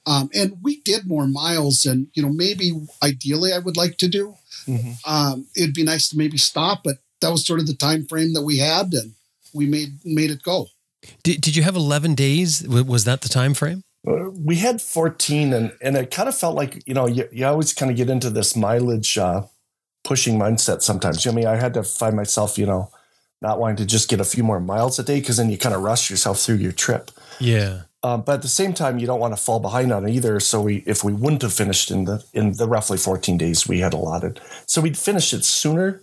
Um, 0.06 0.30
and 0.34 0.58
we 0.62 0.80
did 0.80 1.06
more 1.06 1.28
miles 1.28 1.86
and, 1.86 2.08
you 2.14 2.22
know, 2.22 2.32
maybe 2.32 2.72
ideally 3.02 3.52
I 3.52 3.58
would 3.58 3.76
like 3.76 3.98
to 3.98 4.08
do. 4.08 4.34
Mm-hmm. 4.66 4.92
Um, 5.10 5.46
it'd 5.56 5.74
be 5.74 5.84
nice 5.84 6.08
to 6.08 6.18
maybe 6.18 6.38
stop, 6.38 6.82
but 6.84 6.96
that 7.20 7.30
was 7.30 7.46
sort 7.46 7.60
of 7.60 7.66
the 7.66 7.74
time 7.74 8.04
frame 8.04 8.32
that 8.34 8.42
we 8.42 8.58
had. 8.58 8.92
And 8.92 9.12
we 9.54 9.66
made 9.66 9.98
made 10.04 10.30
it 10.30 10.42
go. 10.42 10.68
Did, 11.22 11.40
did 11.40 11.56
you 11.56 11.62
have 11.62 11.76
11 11.76 12.14
days? 12.14 12.66
Was 12.66 13.04
that 13.04 13.22
the 13.22 13.28
time 13.28 13.54
frame? 13.54 13.82
Uh, 14.06 14.30
we 14.30 14.56
had 14.56 14.82
14 14.82 15.52
and, 15.52 15.72
and 15.80 15.96
it 15.96 16.10
kind 16.10 16.28
of 16.28 16.36
felt 16.36 16.56
like, 16.56 16.86
you 16.86 16.94
know, 16.94 17.06
you, 17.06 17.28
you 17.30 17.46
always 17.46 17.72
kind 17.72 17.90
of 17.90 17.96
get 17.96 18.10
into 18.10 18.30
this 18.30 18.56
mileage 18.56 19.16
uh, 19.18 19.42
pushing 20.04 20.38
mindset 20.38 20.82
sometimes. 20.82 21.26
I 21.26 21.30
mean, 21.30 21.46
I 21.46 21.56
had 21.56 21.74
to 21.74 21.84
find 21.84 22.16
myself, 22.16 22.58
you 22.58 22.66
know, 22.66 22.90
not 23.40 23.58
wanting 23.58 23.76
to 23.76 23.86
just 23.86 24.08
get 24.08 24.20
a 24.20 24.24
few 24.24 24.42
more 24.42 24.60
miles 24.60 24.98
a 24.98 25.04
day 25.04 25.20
because 25.20 25.36
then 25.36 25.50
you 25.50 25.58
kind 25.58 25.74
of 25.74 25.82
rush 25.82 26.10
yourself 26.10 26.40
through 26.40 26.56
your 26.56 26.72
trip. 26.72 27.10
Yeah. 27.40 27.82
Um, 28.04 28.22
but 28.22 28.34
at 28.34 28.42
the 28.42 28.48
same 28.48 28.72
time, 28.72 28.98
you 28.98 29.06
don't 29.06 29.20
want 29.20 29.36
to 29.36 29.40
fall 29.40 29.60
behind 29.60 29.92
on 29.92 30.06
it 30.06 30.12
either. 30.12 30.40
So 30.40 30.60
we, 30.62 30.78
if 30.86 31.04
we 31.04 31.12
wouldn't 31.12 31.42
have 31.42 31.52
finished 31.52 31.90
in 31.90 32.04
the 32.04 32.24
in 32.34 32.54
the 32.54 32.66
roughly 32.66 32.98
14 32.98 33.38
days 33.38 33.68
we 33.68 33.78
had 33.78 33.94
allotted, 33.94 34.40
so 34.66 34.80
we'd 34.80 34.98
finish 34.98 35.32
it 35.32 35.44
sooner. 35.44 36.02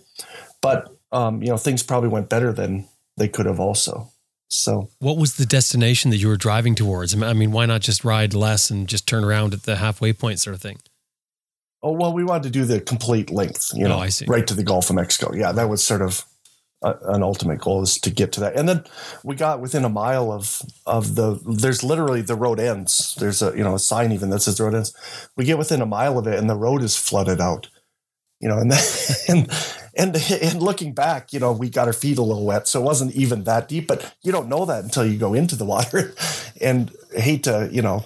But 0.62 0.94
um, 1.12 1.42
you 1.42 1.48
know, 1.48 1.56
things 1.56 1.82
probably 1.82 2.08
went 2.08 2.28
better 2.28 2.52
than 2.52 2.88
they 3.16 3.28
could 3.28 3.46
have 3.46 3.60
also. 3.60 4.10
So, 4.48 4.90
what 4.98 5.16
was 5.16 5.36
the 5.36 5.46
destination 5.46 6.10
that 6.10 6.16
you 6.16 6.26
were 6.26 6.36
driving 6.36 6.74
towards? 6.74 7.14
I 7.14 7.32
mean, 7.34 7.52
why 7.52 7.66
not 7.66 7.82
just 7.82 8.04
ride 8.04 8.34
less 8.34 8.68
and 8.70 8.88
just 8.88 9.06
turn 9.06 9.22
around 9.22 9.54
at 9.54 9.62
the 9.62 9.76
halfway 9.76 10.12
point, 10.12 10.40
sort 10.40 10.54
of 10.54 10.62
thing? 10.62 10.78
Oh 11.82 11.92
well, 11.92 12.12
we 12.12 12.24
wanted 12.24 12.44
to 12.44 12.50
do 12.50 12.64
the 12.64 12.80
complete 12.80 13.30
length, 13.30 13.70
you 13.74 13.86
oh, 13.86 13.88
know, 13.88 14.08
right 14.26 14.46
to 14.46 14.54
the 14.54 14.64
Gulf 14.64 14.90
of 14.90 14.96
Mexico. 14.96 15.32
Yeah, 15.34 15.52
that 15.52 15.68
was 15.68 15.84
sort 15.84 16.02
of 16.02 16.24
an 16.82 17.22
ultimate 17.22 17.60
goal 17.60 17.82
is 17.82 17.98
to 18.00 18.10
get 18.10 18.32
to 18.32 18.40
that. 18.40 18.56
And 18.56 18.68
then 18.68 18.84
we 19.22 19.36
got 19.36 19.60
within 19.60 19.84
a 19.84 19.88
mile 19.88 20.32
of 20.32 20.62
of 20.86 21.14
the. 21.14 21.38
There's 21.46 21.84
literally 21.84 22.22
the 22.22 22.34
road 22.34 22.58
ends. 22.58 23.14
There's 23.18 23.42
a 23.42 23.56
you 23.56 23.62
know 23.62 23.74
a 23.74 23.78
sign 23.78 24.12
even 24.12 24.30
that 24.30 24.40
says 24.40 24.56
the 24.56 24.64
road 24.64 24.74
ends. 24.74 24.94
We 25.36 25.44
get 25.44 25.58
within 25.58 25.82
a 25.82 25.86
mile 25.86 26.18
of 26.18 26.26
it, 26.26 26.38
and 26.38 26.48
the 26.48 26.56
road 26.56 26.82
is 26.82 26.96
flooded 26.96 27.40
out. 27.40 27.68
You 28.40 28.48
know, 28.48 28.58
and 28.58 28.70
then, 28.70 28.82
and 29.28 29.50
and 29.96 30.16
and 30.16 30.62
looking 30.62 30.94
back, 30.94 31.32
you 31.32 31.40
know, 31.40 31.52
we 31.52 31.68
got 31.68 31.86
our 31.86 31.92
feet 31.92 32.18
a 32.18 32.22
little 32.22 32.46
wet, 32.46 32.66
so 32.66 32.80
it 32.80 32.84
wasn't 32.84 33.14
even 33.14 33.44
that 33.44 33.68
deep. 33.68 33.86
But 33.86 34.14
you 34.22 34.32
don't 34.32 34.48
know 34.48 34.64
that 34.64 34.84
until 34.84 35.04
you 35.04 35.18
go 35.18 35.34
into 35.34 35.56
the 35.56 35.66
water, 35.66 36.14
and 36.60 36.90
hate 37.14 37.44
to 37.44 37.68
you 37.70 37.82
know 37.82 38.04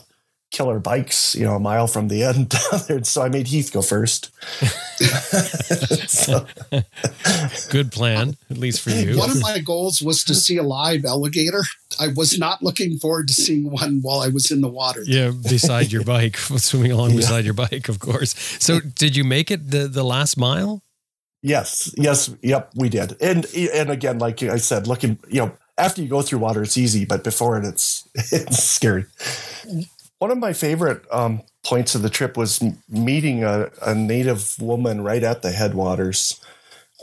kill 0.54 0.68
our 0.68 0.78
bikes, 0.78 1.34
you 1.34 1.44
know, 1.44 1.56
a 1.56 1.58
mile 1.58 1.88
from 1.88 2.08
the 2.08 2.22
end. 2.22 2.54
So 3.04 3.22
I 3.22 3.28
made 3.28 3.48
Heath 3.48 3.72
go 3.72 3.82
first. 3.82 4.30
Good 7.70 7.92
plan, 7.92 8.36
at 8.50 8.58
least 8.58 8.82
for 8.82 8.90
you. 8.90 9.18
One 9.18 9.30
of 9.30 9.40
my 9.40 9.58
goals 9.58 10.02
was 10.02 10.22
to 10.24 10.34
see 10.34 10.58
a 10.58 10.62
live 10.62 11.04
alligator. 11.04 11.62
I 11.98 12.08
was 12.08 12.38
not 12.38 12.62
looking 12.62 12.98
forward 12.98 13.28
to 13.28 13.34
seeing 13.34 13.70
one 13.70 14.00
while 14.02 14.20
I 14.20 14.28
was 14.28 14.50
in 14.50 14.60
the 14.60 14.68
water. 14.68 15.02
Yeah, 15.04 15.30
beside 15.30 15.92
your 15.92 16.04
bike, 16.04 16.36
swimming 16.36 16.92
along 16.92 17.10
yeah. 17.10 17.16
beside 17.16 17.44
your 17.44 17.54
bike, 17.54 17.88
of 17.88 17.98
course. 17.98 18.34
So, 18.60 18.80
did 18.80 19.16
you 19.16 19.24
make 19.24 19.50
it 19.50 19.70
the 19.70 19.88
the 19.88 20.04
last 20.04 20.36
mile? 20.36 20.82
Yes, 21.42 21.92
yes, 21.96 22.30
yep, 22.42 22.70
we 22.74 22.88
did. 22.88 23.16
And 23.20 23.46
and 23.54 23.90
again, 23.90 24.18
like 24.18 24.42
I 24.42 24.58
said, 24.58 24.86
looking, 24.86 25.18
you 25.28 25.40
know, 25.40 25.52
after 25.78 26.02
you 26.02 26.08
go 26.08 26.22
through 26.22 26.40
water, 26.40 26.62
it's 26.62 26.76
easy, 26.76 27.04
but 27.04 27.24
before 27.24 27.58
it, 27.58 27.64
it's 27.64 28.08
it's 28.14 28.62
scary. 28.62 29.06
One 30.24 30.30
of 30.30 30.38
my 30.38 30.54
favorite 30.54 31.04
um, 31.12 31.42
points 31.66 31.94
of 31.94 32.00
the 32.00 32.08
trip 32.08 32.38
was 32.38 32.64
meeting 32.88 33.44
a, 33.44 33.68
a, 33.82 33.94
native 33.94 34.56
woman 34.58 35.02
right 35.02 35.22
at 35.22 35.42
the 35.42 35.52
headwaters. 35.52 36.40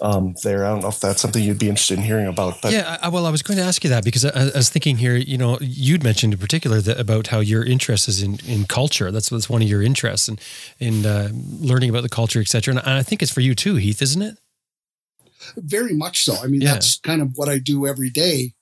um, 0.01 0.33
there. 0.41 0.65
I 0.65 0.69
don't 0.69 0.81
know 0.81 0.87
if 0.87 0.99
that's 0.99 1.21
something 1.21 1.43
you'd 1.43 1.59
be 1.59 1.69
interested 1.69 1.99
in 1.99 2.03
hearing 2.03 2.25
about. 2.25 2.59
But 2.63 2.73
yeah, 2.73 2.97
I, 2.99 3.09
well, 3.09 3.27
I 3.27 3.29
was 3.29 3.43
going 3.43 3.59
to 3.59 3.63
ask 3.63 3.83
you 3.83 3.91
that 3.91 4.03
because 4.03 4.25
I, 4.25 4.29
I, 4.29 4.45
was 4.55 4.69
thinking 4.69 4.97
here. 4.97 5.15
You 5.15 5.37
know, 5.37 5.59
you'd 5.61 6.03
mentioned 6.03 6.33
in 6.33 6.39
particular 6.39 6.81
that 6.81 6.99
about 6.99 7.27
how 7.27 7.41
your 7.41 7.63
interest 7.63 8.07
is 8.07 8.23
in, 8.23 8.39
in 8.47 8.65
culture. 8.65 9.11
That's 9.11 9.29
that's 9.29 9.47
one 9.47 9.61
of 9.61 9.67
your 9.67 9.83
interests 9.83 10.27
and 10.27 10.41
in, 10.79 11.05
in 11.05 11.05
uh, 11.05 11.29
learning 11.59 11.91
about 11.91 12.01
the 12.01 12.09
culture, 12.09 12.41
etc. 12.41 12.71
And 12.71 12.79
I 12.89 13.03
think 13.03 13.21
it's 13.21 13.31
for 13.31 13.41
you 13.41 13.53
too, 13.53 13.75
Heath, 13.75 14.01
isn't 14.01 14.23
it? 14.23 14.39
Very 15.57 15.93
much 15.93 16.23
so. 16.23 16.37
I 16.43 16.47
mean, 16.47 16.61
yeah. 16.61 16.73
that's 16.73 16.97
kind 17.01 17.21
of 17.21 17.33
what 17.35 17.49
I 17.49 17.59
do 17.59 17.85
every 17.85 18.09
day, 18.09 18.53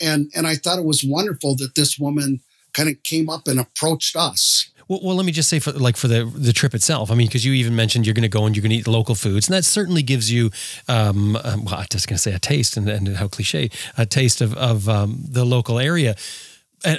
and 0.00 0.28
and 0.34 0.44
I 0.44 0.56
thought 0.56 0.80
it 0.80 0.84
was 0.84 1.04
wonderful 1.04 1.54
that 1.58 1.76
this 1.76 2.00
woman 2.00 2.40
kind 2.72 2.88
of 2.88 3.02
came 3.02 3.28
up 3.28 3.46
and 3.46 3.58
approached 3.58 4.16
us 4.16 4.70
well, 4.88 5.00
well, 5.02 5.16
let 5.16 5.26
me 5.26 5.32
just 5.32 5.50
say 5.50 5.58
for 5.58 5.72
like 5.72 5.96
for 5.96 6.08
the 6.08 6.24
the 6.24 6.52
trip 6.52 6.74
itself. 6.74 7.10
I 7.10 7.14
mean, 7.14 7.26
because 7.26 7.44
you 7.44 7.52
even 7.52 7.76
mentioned 7.76 8.06
you're 8.06 8.14
going 8.14 8.22
to 8.22 8.28
go 8.28 8.46
and 8.46 8.56
you're 8.56 8.62
going 8.62 8.70
to 8.70 8.76
eat 8.76 8.88
local 8.88 9.14
foods, 9.14 9.46
and 9.46 9.54
that 9.54 9.64
certainly 9.64 10.02
gives 10.02 10.32
you, 10.32 10.50
um, 10.88 11.36
um 11.36 11.64
well, 11.64 11.76
I'm 11.76 11.86
just 11.90 12.08
going 12.08 12.16
to 12.16 12.22
say 12.22 12.32
a 12.32 12.38
taste, 12.38 12.76
and, 12.76 12.88
and 12.88 13.16
how 13.16 13.28
cliche, 13.28 13.70
a 13.98 14.06
taste 14.06 14.40
of 14.40 14.54
of 14.54 14.88
um, 14.88 15.24
the 15.28 15.44
local 15.44 15.78
area 15.78 16.16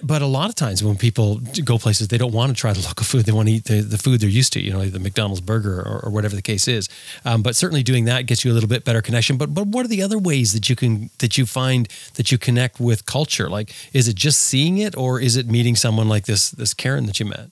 but 0.04 0.22
a 0.22 0.26
lot 0.26 0.50
of 0.50 0.56
times 0.56 0.84
when 0.84 0.98
people 0.98 1.40
go 1.64 1.78
places, 1.78 2.10
they 2.10 2.18
don't 2.18 2.34
want 2.34 2.56
to 2.56 2.60
try 2.60 2.74
the 2.74 2.82
local 2.82 3.06
food. 3.06 3.26
They 3.26 3.32
want 3.32 3.48
to 3.48 3.54
eat 3.54 3.66
the, 3.66 3.82
the 3.82 3.98
food 3.98 4.20
they're 4.20 4.30
used 4.30 4.54
to, 4.54 4.62
you 4.62 4.72
know, 4.72 4.84
the 4.86 5.00
McDonald's 5.00 5.42
burger 5.42 5.80
or, 5.80 6.06
or 6.06 6.12
whatever 6.12 6.36
the 6.36 6.42
case 6.42 6.68
is. 6.68 6.90
Um, 7.24 7.42
but 7.42 7.56
certainly 7.56 7.84
doing 7.84 8.06
that 8.06 8.26
gets 8.26 8.44
you 8.44 8.52
a 8.52 8.54
little 8.54 8.70
bit 8.70 8.84
better 8.84 9.02
connection. 9.02 9.38
But 9.38 9.54
but 9.54 9.68
what 9.68 9.86
are 9.86 9.90
the 9.90 10.02
other 10.02 10.20
ways 10.20 10.54
that 10.54 10.70
you 10.70 10.76
can 10.76 11.10
that 11.20 11.38
you 11.38 11.46
find 11.46 11.88
that 12.16 12.32
you 12.32 12.38
connect 12.38 12.80
with 12.80 13.06
culture? 13.06 13.50
Like, 13.50 13.74
is 13.94 14.08
it 14.08 14.16
just 14.16 14.42
seeing 14.42 14.78
it, 14.80 14.98
or 14.98 15.20
is 15.20 15.36
it 15.36 15.48
meeting 15.48 15.76
someone 15.76 16.10
like 16.10 16.26
this 16.26 16.52
this 16.52 16.74
Karen 16.74 17.06
that 17.06 17.20
you 17.20 17.26
met? 17.26 17.52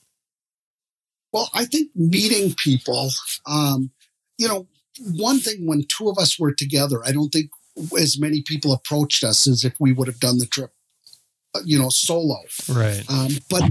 Well, 1.32 1.50
I 1.54 1.64
think 1.66 1.90
meeting 1.94 2.54
people, 2.62 3.10
um, 3.46 3.90
you 4.38 4.48
know, 4.48 4.66
one 5.12 5.40
thing 5.40 5.66
when 5.66 5.84
two 5.86 6.08
of 6.08 6.18
us 6.18 6.38
were 6.38 6.52
together, 6.52 7.02
I 7.04 7.12
don't 7.12 7.30
think 7.30 7.50
as 7.98 8.18
many 8.18 8.42
people 8.42 8.72
approached 8.72 9.22
us 9.24 9.46
as 9.46 9.64
if 9.64 9.74
we 9.78 9.92
would 9.92 10.08
have 10.08 10.20
done 10.20 10.38
the 10.38 10.46
trip, 10.46 10.72
you 11.64 11.78
know, 11.78 11.88
solo. 11.88 12.38
Right. 12.68 13.02
Um, 13.10 13.30
but 13.50 13.62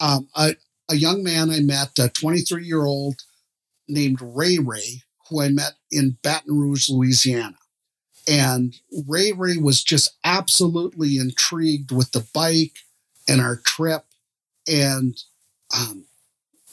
um, 0.00 0.28
a, 0.34 0.54
a 0.90 0.94
young 0.94 1.22
man 1.22 1.50
I 1.50 1.60
met, 1.60 1.98
a 1.98 2.08
23 2.08 2.64
year 2.64 2.84
old 2.84 3.16
named 3.88 4.18
Ray 4.20 4.58
Ray, 4.58 5.02
who 5.28 5.40
I 5.40 5.48
met 5.48 5.72
in 5.90 6.18
Baton 6.22 6.58
Rouge, 6.58 6.88
Louisiana. 6.88 7.56
And 8.28 8.74
Ray 9.06 9.32
Ray 9.32 9.56
was 9.56 9.84
just 9.84 10.16
absolutely 10.24 11.16
intrigued 11.16 11.92
with 11.92 12.12
the 12.12 12.26
bike 12.34 12.78
and 13.28 13.40
our 13.40 13.56
trip. 13.56 14.04
And 14.66 15.16
um, 15.76 16.06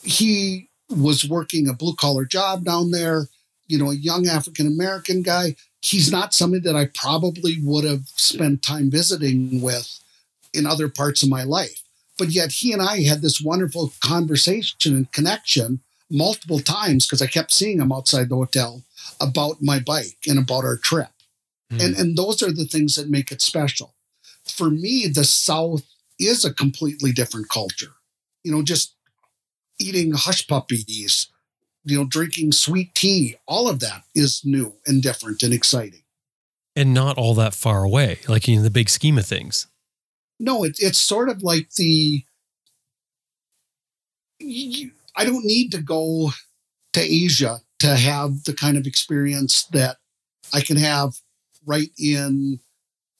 he 0.02 0.68
was 0.88 1.28
working 1.28 1.68
a 1.68 1.72
blue 1.74 1.94
collar 1.94 2.24
job 2.24 2.64
down 2.64 2.90
there, 2.90 3.28
you 3.66 3.78
know, 3.78 3.90
a 3.90 3.94
young 3.94 4.26
African 4.26 4.66
American 4.66 5.22
guy. 5.22 5.56
He's 5.84 6.10
not 6.10 6.32
somebody 6.32 6.62
that 6.62 6.74
I 6.74 6.86
probably 6.86 7.58
would 7.62 7.84
have 7.84 8.08
spent 8.16 8.62
time 8.62 8.90
visiting 8.90 9.60
with 9.60 10.00
in 10.54 10.64
other 10.64 10.88
parts 10.88 11.22
of 11.22 11.28
my 11.28 11.42
life. 11.42 11.82
But 12.16 12.30
yet 12.30 12.52
he 12.52 12.72
and 12.72 12.80
I 12.80 13.02
had 13.02 13.20
this 13.20 13.40
wonderful 13.40 13.92
conversation 14.00 14.94
and 14.94 15.12
connection 15.12 15.80
multiple 16.10 16.60
times 16.60 17.06
because 17.06 17.20
I 17.20 17.26
kept 17.26 17.52
seeing 17.52 17.80
him 17.80 17.92
outside 17.92 18.30
the 18.30 18.36
hotel 18.36 18.82
about 19.20 19.60
my 19.60 19.78
bike 19.78 20.16
and 20.26 20.38
about 20.38 20.64
our 20.64 20.78
trip. 20.78 21.10
Mm. 21.70 21.84
And, 21.84 21.96
and 21.96 22.16
those 22.16 22.42
are 22.42 22.52
the 22.52 22.64
things 22.64 22.94
that 22.94 23.10
make 23.10 23.30
it 23.30 23.42
special. 23.42 23.94
For 24.46 24.70
me, 24.70 25.06
the 25.06 25.24
South 25.24 25.84
is 26.18 26.46
a 26.46 26.54
completely 26.54 27.12
different 27.12 27.50
culture. 27.50 27.92
You 28.42 28.52
know, 28.52 28.62
just 28.62 28.94
eating 29.78 30.12
hush 30.12 30.46
puppies, 30.46 31.28
you 31.84 31.98
know, 31.98 32.04
drinking 32.04 32.52
sweet 32.52 32.94
tea, 32.94 33.36
all 33.46 33.68
of 33.68 33.80
that 33.80 34.02
is 34.14 34.42
new 34.44 34.72
and 34.86 35.02
different 35.02 35.42
and 35.42 35.52
exciting. 35.52 36.02
And 36.74 36.92
not 36.92 37.18
all 37.18 37.34
that 37.34 37.54
far 37.54 37.84
away, 37.84 38.18
like 38.26 38.48
in 38.48 38.62
the 38.62 38.70
big 38.70 38.88
scheme 38.88 39.18
of 39.18 39.26
things. 39.26 39.66
No, 40.40 40.64
it, 40.64 40.76
it's 40.80 40.98
sort 40.98 41.28
of 41.28 41.42
like 41.42 41.70
the. 41.76 42.24
You, 44.40 44.90
I 45.16 45.24
don't 45.24 45.44
need 45.44 45.70
to 45.72 45.80
go 45.80 46.30
to 46.94 47.00
Asia 47.00 47.60
to 47.78 47.94
have 47.94 48.44
the 48.44 48.52
kind 48.52 48.76
of 48.76 48.86
experience 48.86 49.64
that 49.66 49.98
I 50.52 50.60
can 50.60 50.76
have 50.76 51.14
right 51.64 51.90
in 51.98 52.58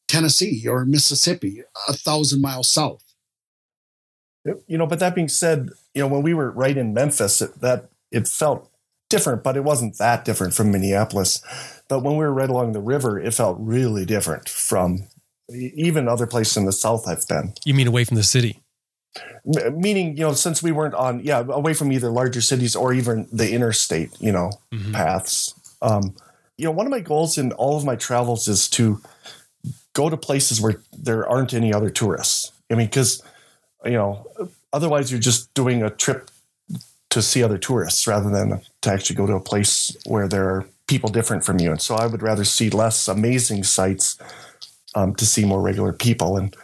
Tennessee 0.08 0.66
or 0.66 0.84
Mississippi, 0.84 1.62
a 1.88 1.92
thousand 1.92 2.40
miles 2.40 2.72
south. 2.72 3.02
You 4.66 4.76
know, 4.76 4.86
but 4.86 4.98
that 4.98 5.14
being 5.14 5.28
said, 5.28 5.70
you 5.94 6.02
know, 6.02 6.08
when 6.08 6.22
we 6.22 6.34
were 6.34 6.50
right 6.50 6.76
in 6.76 6.92
Memphis, 6.92 7.38
that 7.38 7.88
it 8.14 8.28
felt 8.28 8.70
different, 9.10 9.42
but 9.42 9.56
it 9.56 9.64
wasn't 9.64 9.98
that 9.98 10.24
different 10.24 10.54
from 10.54 10.70
Minneapolis. 10.70 11.42
But 11.88 12.00
when 12.00 12.16
we 12.16 12.24
were 12.24 12.32
right 12.32 12.48
along 12.48 12.72
the 12.72 12.80
river, 12.80 13.18
it 13.18 13.34
felt 13.34 13.58
really 13.60 14.06
different 14.06 14.48
from 14.48 15.08
even 15.52 16.08
other 16.08 16.26
places 16.26 16.56
in 16.56 16.64
the 16.64 16.72
South 16.72 17.06
I've 17.06 17.26
been. 17.28 17.52
You 17.64 17.74
mean 17.74 17.86
away 17.86 18.04
from 18.04 18.16
the 18.16 18.22
city? 18.22 18.62
M- 19.56 19.78
meaning, 19.78 20.16
you 20.16 20.22
know, 20.22 20.32
since 20.32 20.62
we 20.62 20.72
weren't 20.72 20.94
on, 20.94 21.20
yeah, 21.20 21.44
away 21.48 21.74
from 21.74 21.92
either 21.92 22.10
larger 22.10 22.40
cities 22.40 22.74
or 22.74 22.92
even 22.94 23.28
the 23.30 23.52
interstate, 23.52 24.10
you 24.20 24.32
know, 24.32 24.50
mm-hmm. 24.72 24.92
paths. 24.92 25.54
Um, 25.82 26.14
you 26.56 26.64
know, 26.64 26.70
one 26.70 26.86
of 26.86 26.90
my 26.90 27.00
goals 27.00 27.36
in 27.36 27.52
all 27.52 27.76
of 27.76 27.84
my 27.84 27.96
travels 27.96 28.48
is 28.48 28.68
to 28.70 29.00
go 29.92 30.08
to 30.08 30.16
places 30.16 30.60
where 30.60 30.82
there 30.96 31.28
aren't 31.28 31.52
any 31.52 31.74
other 31.74 31.90
tourists. 31.90 32.52
I 32.70 32.74
mean, 32.74 32.86
because 32.86 33.22
you 33.84 33.92
know, 33.92 34.26
otherwise 34.72 35.10
you're 35.10 35.20
just 35.20 35.52
doing 35.54 35.82
a 35.82 35.90
trip 35.90 36.30
to 37.14 37.22
see 37.22 37.42
other 37.42 37.58
tourists 37.58 38.06
rather 38.06 38.30
than 38.30 38.60
to 38.82 38.90
actually 38.90 39.16
go 39.16 39.26
to 39.26 39.34
a 39.34 39.40
place 39.40 39.96
where 40.06 40.28
there 40.28 40.48
are 40.48 40.66
people 40.86 41.08
different 41.08 41.44
from 41.44 41.58
you. 41.58 41.70
And 41.70 41.80
so 41.80 41.94
I 41.94 42.06
would 42.06 42.22
rather 42.22 42.44
see 42.44 42.70
less 42.70 43.08
amazing 43.08 43.64
sights 43.64 44.18
um, 44.94 45.14
to 45.16 45.26
see 45.26 45.44
more 45.44 45.62
regular 45.62 45.92
people. 45.92 46.36
And 46.36 46.54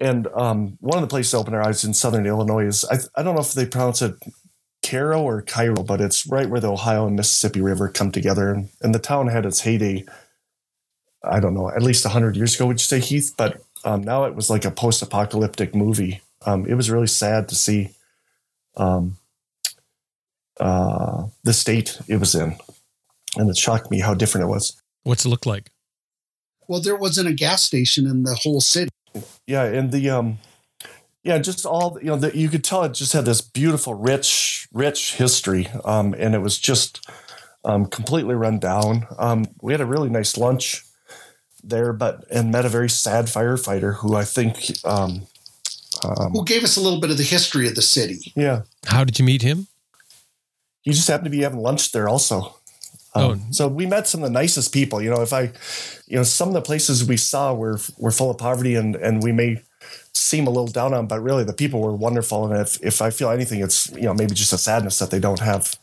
and 0.00 0.26
um, 0.34 0.78
one 0.80 0.98
of 0.98 1.02
the 1.02 1.12
places 1.12 1.32
to 1.32 1.38
open 1.38 1.54
our 1.54 1.62
eyes 1.62 1.84
in 1.84 1.94
southern 1.94 2.26
Illinois 2.26 2.66
is 2.66 2.84
I, 2.84 2.98
I 3.18 3.22
don't 3.22 3.34
know 3.34 3.40
if 3.40 3.52
they 3.52 3.66
pronounce 3.66 4.02
it 4.02 4.14
Cairo 4.84 5.22
or 5.22 5.42
Cairo, 5.42 5.82
but 5.82 6.00
it's 6.00 6.26
right 6.26 6.48
where 6.48 6.60
the 6.60 6.72
Ohio 6.72 7.06
and 7.06 7.14
Mississippi 7.14 7.60
River 7.60 7.88
come 7.88 8.10
together. 8.10 8.50
And, 8.50 8.68
and 8.80 8.94
the 8.94 8.98
town 8.98 9.28
had 9.28 9.46
its 9.46 9.60
heyday, 9.60 10.04
I 11.24 11.38
don't 11.38 11.54
know, 11.54 11.68
at 11.70 11.82
least 11.82 12.04
100 12.04 12.36
years 12.36 12.56
ago, 12.56 12.66
would 12.66 12.80
you 12.80 12.84
say, 12.84 12.98
Heath? 12.98 13.34
But 13.36 13.62
um, 13.84 14.02
now 14.02 14.24
it 14.24 14.34
was 14.34 14.50
like 14.50 14.64
a 14.64 14.72
post 14.72 15.02
apocalyptic 15.02 15.74
movie 15.74 16.20
um, 16.46 16.66
it 16.66 16.74
was 16.74 16.90
really 16.90 17.06
sad 17.06 17.48
to 17.48 17.54
see 17.54 17.90
um, 18.76 19.16
uh, 20.60 21.24
the 21.44 21.52
state 21.52 21.98
it 22.08 22.16
was 22.16 22.34
in, 22.34 22.56
and 23.36 23.50
it 23.50 23.56
shocked 23.56 23.90
me 23.90 24.00
how 24.00 24.14
different 24.14 24.46
it 24.46 24.50
was. 24.50 24.80
What's 25.02 25.24
it 25.24 25.28
look 25.28 25.46
like? 25.46 25.70
Well, 26.68 26.80
there 26.80 26.96
wasn't 26.96 27.28
a 27.28 27.34
gas 27.34 27.62
station 27.62 28.06
in 28.06 28.22
the 28.22 28.34
whole 28.34 28.60
city. 28.60 28.90
Yeah, 29.46 29.64
and 29.64 29.90
the 29.90 30.10
um, 30.10 30.38
yeah, 31.22 31.38
just 31.38 31.66
all 31.66 31.98
you 32.00 32.08
know, 32.08 32.16
the, 32.16 32.36
you 32.36 32.48
could 32.48 32.64
tell 32.64 32.82
it 32.84 32.94
just 32.94 33.12
had 33.12 33.24
this 33.24 33.40
beautiful, 33.40 33.94
rich, 33.94 34.68
rich 34.72 35.14
history, 35.14 35.68
um, 35.84 36.14
and 36.18 36.34
it 36.34 36.38
was 36.40 36.58
just 36.58 37.08
um, 37.64 37.86
completely 37.86 38.34
run 38.34 38.58
down. 38.58 39.06
Um, 39.18 39.46
we 39.60 39.72
had 39.72 39.80
a 39.80 39.86
really 39.86 40.08
nice 40.08 40.36
lunch 40.36 40.84
there, 41.62 41.92
but 41.92 42.24
and 42.30 42.50
met 42.50 42.64
a 42.64 42.68
very 42.68 42.88
sad 42.88 43.26
firefighter 43.26 43.96
who 43.96 44.16
I 44.16 44.24
think 44.24 44.72
um, 44.84 45.26
um, 46.04 46.32
who 46.32 46.44
gave 46.44 46.64
us 46.64 46.76
a 46.76 46.80
little 46.80 47.00
bit 47.00 47.10
of 47.10 47.18
the 47.18 47.22
history 47.22 47.68
of 47.68 47.74
the 47.74 47.82
city. 47.82 48.32
Yeah. 48.34 48.62
How 48.86 49.04
did 49.04 49.18
you 49.18 49.24
meet 49.24 49.42
him? 49.42 49.68
He 50.82 50.92
just 50.92 51.08
happened 51.08 51.26
to 51.26 51.30
be 51.30 51.42
having 51.42 51.60
lunch 51.60 51.92
there 51.92 52.08
also. 52.08 52.56
Um, 53.14 53.22
oh. 53.22 53.38
So 53.50 53.68
we 53.68 53.86
met 53.86 54.08
some 54.08 54.22
of 54.22 54.28
the 54.28 54.32
nicest 54.32 54.72
people. 54.72 55.02
You 55.02 55.10
know, 55.10 55.22
if 55.22 55.32
I, 55.32 55.52
you 56.06 56.16
know, 56.16 56.22
some 56.22 56.48
of 56.48 56.54
the 56.54 56.62
places 56.62 57.06
we 57.06 57.16
saw 57.16 57.54
were 57.54 57.78
were 57.98 58.10
full 58.10 58.30
of 58.30 58.38
poverty, 58.38 58.74
and 58.74 58.96
and 58.96 59.22
we 59.22 59.32
may 59.32 59.62
seem 60.14 60.46
a 60.46 60.50
little 60.50 60.68
down 60.68 60.94
on, 60.94 61.06
but 61.06 61.20
really 61.20 61.44
the 61.44 61.52
people 61.52 61.80
were 61.80 61.94
wonderful. 61.94 62.50
And 62.50 62.60
if 62.60 62.82
if 62.82 63.02
I 63.02 63.10
feel 63.10 63.30
anything, 63.30 63.60
it's 63.60 63.90
you 63.92 64.02
know 64.02 64.14
maybe 64.14 64.34
just 64.34 64.52
a 64.52 64.58
sadness 64.58 64.98
that 64.98 65.10
they 65.10 65.20
don't 65.20 65.40
have, 65.40 65.76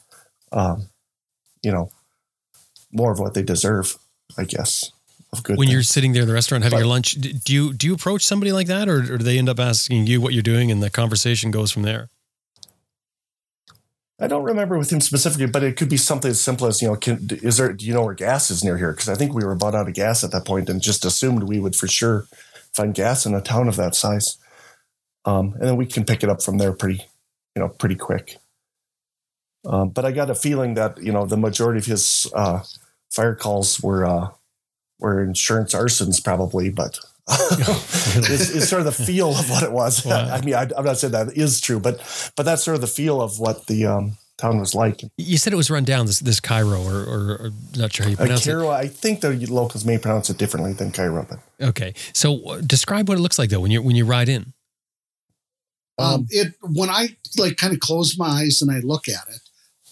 um, 0.52 0.90
you 1.62 1.72
know, 1.72 1.92
more 2.92 3.12
of 3.12 3.20
what 3.20 3.34
they 3.34 3.44
deserve. 3.44 3.98
I 4.38 4.44
guess 4.44 4.92
of 5.34 5.44
good. 5.44 5.58
When 5.58 5.68
things. 5.68 5.74
you're 5.74 5.84
sitting 5.84 6.14
there 6.14 6.24
in 6.24 6.28
the 6.28 6.34
restaurant 6.34 6.64
having 6.64 6.78
but, 6.78 6.82
your 6.82 6.88
lunch, 6.88 7.14
do 7.14 7.54
you 7.54 7.74
do 7.74 7.88
you 7.88 7.94
approach 7.94 8.26
somebody 8.26 8.52
like 8.52 8.68
that, 8.68 8.90
or, 8.90 9.00
or 9.00 9.18
do 9.18 9.24
they 9.24 9.38
end 9.38 9.50
up 9.50 9.60
asking 9.60 10.08
you 10.08 10.22
what 10.22 10.34
you're 10.34 10.44
doing, 10.44 10.72
and 10.72 10.82
the 10.82 10.90
conversation 10.90 11.52
goes 11.52 11.72
from 11.72 11.84
there? 11.84 12.10
I 14.20 14.28
don't 14.28 14.44
remember 14.44 14.78
with 14.78 14.92
him 14.92 15.00
specifically, 15.00 15.48
but 15.48 15.64
it 15.64 15.78
could 15.78 15.90
be 15.90 15.98
something 15.98 16.30
as 16.30 16.42
simple 16.42 16.68
as 16.68 16.82
you 16.82 16.90
know, 16.90 16.96
can, 16.96 17.26
is 17.42 17.58
there? 17.58 17.72
Do 17.72 17.86
you 17.86 17.94
know 17.94 18.04
where 18.04 18.14
gas 18.14 18.52
is 18.52 18.64
near 18.64 18.78
here? 18.78 18.92
Because 18.92 19.08
I 19.08 19.16
think 19.16 19.34
we 19.34 19.46
were 19.46 19.54
about 19.54 19.76
out 19.76 19.88
of 19.88 19.94
gas 19.94 20.24
at 20.24 20.32
that 20.32 20.46
point, 20.46 20.70
and 20.70 20.82
just 20.82 21.06
assumed 21.06 21.44
we 21.44 21.60
would 21.60 21.76
for 21.76 21.88
sure 21.88 22.28
find 22.74 22.94
gas 22.94 23.26
in 23.26 23.34
a 23.34 23.42
town 23.42 23.68
of 23.68 23.78
that 23.78 23.96
size. 23.96 24.38
Um, 25.26 25.54
and 25.54 25.64
then 25.64 25.78
we 25.78 25.86
can 25.86 26.04
pick 26.06 26.24
it 26.24 26.30
up 26.30 26.42
from 26.42 26.58
there 26.58 26.74
pretty, 26.74 27.06
you 27.56 27.62
know, 27.62 27.70
pretty 27.70 27.96
quick. 27.96 28.38
Um, 29.66 29.90
but 29.90 30.06
I 30.06 30.12
got 30.12 30.30
a 30.30 30.36
feeling 30.36 30.74
that 30.74 31.02
you 31.02 31.12
know 31.12 31.26
the 31.26 31.38
majority 31.38 31.80
of 31.80 31.86
his 31.86 32.30
uh, 32.34 32.64
fire 33.12 33.36
calls 33.36 33.82
were 33.82 34.06
uh, 34.06 34.30
were 35.00 35.24
insurance 35.24 35.74
arsons 35.74 36.24
probably, 36.24 36.70
but 36.70 37.00
it's, 38.32 38.50
it's, 38.56 38.70
sort 38.70 38.80
of 38.80 38.86
the 38.86 39.04
feel 39.06 39.30
of 39.30 39.50
what 39.50 39.64
it 39.64 39.72
was. 39.72 40.06
Wow. 40.10 40.30
I 40.32 40.42
mean, 40.42 40.56
I, 40.56 40.64
am 40.76 40.86
not 40.86 40.98
saying 40.98 41.14
that 41.14 41.38
is 41.38 41.62
true, 41.62 41.80
but 41.80 42.00
but 42.36 42.44
that's 42.44 42.64
sort 42.64 42.76
of 42.76 42.82
the 42.82 42.88
feel 42.88 43.22
of 43.22 43.40
what 43.40 43.68
the 43.68 43.86
um, 43.86 44.18
town 44.38 44.60
was 44.60 44.74
like. 44.74 45.04
You 45.18 45.38
said 45.38 45.54
it 45.54 45.56
was 45.56 45.70
run 45.70 45.84
down. 45.84 46.08
This 46.08 46.20
this 46.20 46.40
Cairo, 46.40 46.82
or, 46.82 47.04
or, 47.04 47.38
or 47.40 47.50
not 47.76 47.94
sure 47.94 48.06
how 48.06 48.10
you 48.10 48.16
Uh, 48.16 48.22
pronounce 48.22 48.46
Cairo, 48.46 48.70
I 48.70 48.88
think 48.88 49.22
the 49.22 49.34
locals 49.48 49.86
may 49.86 49.98
pronounce 49.98 50.30
it 50.30 50.38
differently 50.38 50.74
than 50.74 50.92
Cairo, 50.92 51.28
but. 51.30 51.40
Okay, 51.62 51.94
so 52.14 52.44
uh, 52.46 52.62
describe 52.62 53.08
what 53.08 53.18
it 53.18 53.22
looks 53.22 53.38
like 53.38 53.50
though 53.50 53.60
when 53.60 53.72
you 53.72 53.82
when 53.82 53.96
you 53.96 54.06
ride 54.06 54.30
in. 54.30 54.54
Um, 56.00 56.28
it 56.30 56.56
when 56.62 56.90
I 56.90 57.10
like 57.38 57.58
kind 57.58 57.74
of 57.74 57.80
close 57.80 58.18
my 58.18 58.28
eyes 58.28 58.62
and 58.62 58.72
I 58.72 58.80
look 58.80 59.08
at 59.08 59.28
it, 59.30 59.42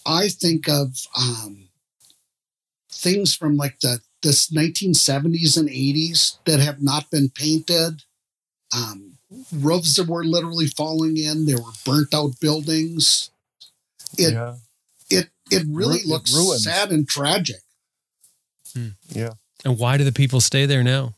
I 0.05 0.29
think 0.29 0.69
of 0.69 0.93
um, 1.15 1.67
things 2.89 3.35
from 3.35 3.57
like 3.57 3.79
the 3.81 3.99
this 4.27 4.49
1970s 4.51 5.57
and 5.57 5.69
80s 5.69 6.37
that 6.45 6.59
have 6.59 6.81
not 6.81 7.09
been 7.09 7.29
painted. 7.29 8.03
Um, 8.75 9.17
roofs 9.53 9.95
that 9.95 10.07
were 10.07 10.25
literally 10.25 10.67
falling 10.67 11.17
in. 11.17 11.45
There 11.45 11.57
were 11.57 11.71
burnt 11.85 12.13
out 12.13 12.39
buildings. 12.41 13.29
It 14.17 14.33
yeah, 14.33 14.55
it 15.09 15.29
it 15.51 15.63
really 15.69 15.95
Ru- 15.97 16.01
it 16.01 16.07
looks 16.07 16.33
ruins. 16.35 16.63
sad 16.63 16.91
and 16.91 17.07
tragic. 17.07 17.61
yeah. 19.09 19.31
And 19.65 19.79
why 19.79 19.97
do 19.97 20.03
the 20.03 20.11
people 20.11 20.39
stay 20.41 20.65
there 20.65 20.83
now? 20.83 21.15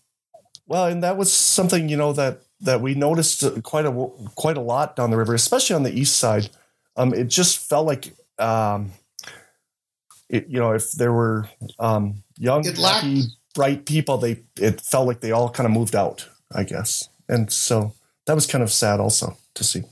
Well, 0.68 0.86
and 0.86 1.04
that 1.04 1.18
was 1.18 1.32
something 1.32 1.90
you 1.90 1.98
know 1.98 2.14
that 2.14 2.42
that 2.62 2.82
we 2.82 2.94
noticed 2.94 3.44
uh, 3.44 3.60
quite 3.62 3.86
a 3.86 3.92
quite 4.36 4.58
a 4.58 4.62
lot 4.62 4.96
down 4.96 5.10
the 5.12 5.18
river, 5.18 5.34
especially 5.34 5.76
on 5.76 5.84
the 5.84 5.92
east 5.98 6.16
side. 6.18 6.50
Um, 6.96 7.14
it 7.14 7.28
just 7.30 7.58
felt 7.60 7.86
like, 7.88 8.14
um, 8.40 8.92
it, 10.30 10.48
you 10.48 10.60
know, 10.60 10.72
if 10.72 10.92
there 10.94 11.12
were 11.12 11.50
um, 11.80 12.24
young, 12.38 12.66
It 12.66 12.78
happy, 12.78 13.24
bright 13.56 13.86
people, 13.86 14.18
they 14.18 14.44
it 14.58 14.82
felt 14.82 15.08
like 15.08 15.22
they 15.22 15.32
all 15.32 15.50
kind 15.50 15.66
of 15.66 15.74
moved 15.74 15.96
out, 15.96 16.28
I 16.54 16.64
guess, 16.64 17.10
and 17.28 17.52
so 17.52 17.94
that 18.26 18.36
was 18.36 18.46
kind 18.48 18.64
of 18.64 18.72
sad 18.72 19.00
also 19.00 19.38
to 19.56 19.64
see. 19.64 19.84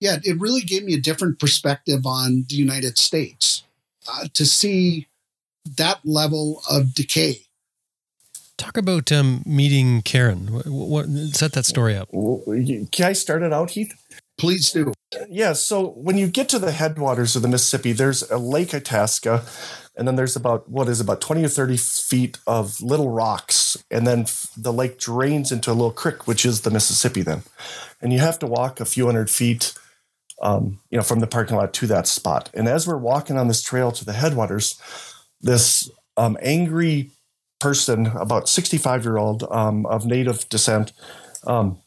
yeah, 0.00 0.16
it 0.24 0.40
really 0.40 0.62
gave 0.62 0.84
me 0.84 0.94
a 0.94 1.00
different 1.00 1.38
perspective 1.38 2.06
on 2.06 2.44
the 2.48 2.56
United 2.56 2.98
States 2.98 3.62
uh, 4.08 4.26
to 4.34 4.44
see 4.44 5.06
that 5.76 6.00
level 6.04 6.62
of 6.68 6.94
decay. 6.94 7.42
Talk 8.58 8.76
about 8.76 9.10
um, 9.12 9.42
meeting 9.46 10.02
Karen. 10.02 10.52
What, 10.52 10.66
what, 10.66 11.06
set 11.34 11.52
that 11.52 11.66
story 11.66 11.96
up. 11.96 12.10
Can 12.10 13.04
I 13.04 13.12
start 13.12 13.42
it 13.42 13.52
out, 13.52 13.70
Heath? 13.70 13.94
Please 14.42 14.72
do. 14.72 14.92
Yeah, 15.30 15.52
so 15.52 15.90
when 15.90 16.18
you 16.18 16.26
get 16.26 16.48
to 16.48 16.58
the 16.58 16.72
headwaters 16.72 17.36
of 17.36 17.42
the 17.42 17.48
Mississippi, 17.48 17.92
there's 17.92 18.28
a 18.28 18.38
Lake 18.38 18.74
Itasca, 18.74 19.44
and 19.96 20.08
then 20.08 20.16
there's 20.16 20.34
about 20.34 20.68
what 20.68 20.88
is 20.88 21.00
about 21.00 21.20
20 21.20 21.44
or 21.44 21.48
30 21.48 21.76
feet 21.76 22.38
of 22.44 22.80
little 22.82 23.08
rocks, 23.08 23.76
and 23.88 24.04
then 24.04 24.26
the 24.56 24.72
lake 24.72 24.98
drains 24.98 25.52
into 25.52 25.70
a 25.70 25.74
little 25.74 25.92
creek, 25.92 26.26
which 26.26 26.44
is 26.44 26.62
the 26.62 26.72
Mississippi 26.72 27.22
then. 27.22 27.44
And 28.00 28.12
you 28.12 28.18
have 28.18 28.36
to 28.40 28.48
walk 28.48 28.80
a 28.80 28.84
few 28.84 29.06
hundred 29.06 29.30
feet 29.30 29.74
um, 30.42 30.80
you 30.90 30.98
know, 30.98 31.04
from 31.04 31.20
the 31.20 31.28
parking 31.28 31.56
lot 31.56 31.72
to 31.74 31.86
that 31.86 32.08
spot. 32.08 32.50
And 32.52 32.66
as 32.66 32.84
we're 32.84 32.96
walking 32.96 33.38
on 33.38 33.46
this 33.46 33.62
trail 33.62 33.92
to 33.92 34.04
the 34.04 34.12
headwaters, 34.12 34.80
this 35.40 35.88
um, 36.16 36.36
angry 36.42 37.12
person, 37.60 38.08
about 38.08 38.48
65 38.48 39.04
year 39.04 39.18
old 39.18 39.44
um, 39.52 39.86
of 39.86 40.04
native 40.04 40.48
descent, 40.48 40.92
um, 41.46 41.81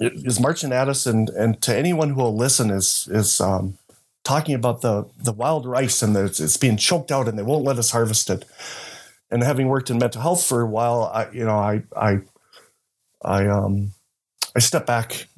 is 0.00 0.40
marching 0.40 0.72
at 0.72 0.88
us, 0.88 1.06
and 1.06 1.28
and 1.30 1.60
to 1.62 1.76
anyone 1.76 2.10
who 2.10 2.16
will 2.16 2.36
listen 2.36 2.70
is 2.70 3.08
is 3.10 3.40
um, 3.40 3.78
talking 4.24 4.54
about 4.54 4.80
the 4.80 5.06
the 5.18 5.32
wild 5.32 5.66
rice 5.66 6.02
and 6.02 6.14
that 6.16 6.40
it's, 6.40 6.56
being 6.56 6.76
choked 6.76 7.10
out, 7.10 7.28
and 7.28 7.38
they 7.38 7.42
won't 7.42 7.64
let 7.64 7.78
us 7.78 7.90
harvest 7.90 8.30
it. 8.30 8.44
And 9.30 9.42
having 9.42 9.68
worked 9.68 9.90
in 9.90 9.98
mental 9.98 10.22
health 10.22 10.44
for 10.44 10.60
a 10.60 10.66
while, 10.66 11.10
I 11.12 11.30
you 11.32 11.44
know 11.44 11.58
I 11.58 11.82
I 11.96 12.20
I 13.22 13.46
um 13.46 13.92
I 14.54 14.60
stepped 14.60 14.86
back 14.86 15.28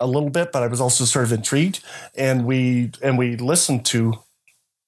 a 0.00 0.06
little 0.06 0.30
bit, 0.30 0.52
but 0.52 0.62
I 0.62 0.66
was 0.66 0.80
also 0.80 1.04
sort 1.04 1.24
of 1.24 1.32
intrigued, 1.32 1.80
and 2.16 2.44
we 2.44 2.90
and 3.02 3.18
we 3.18 3.36
listened 3.36 3.86
to 3.86 4.14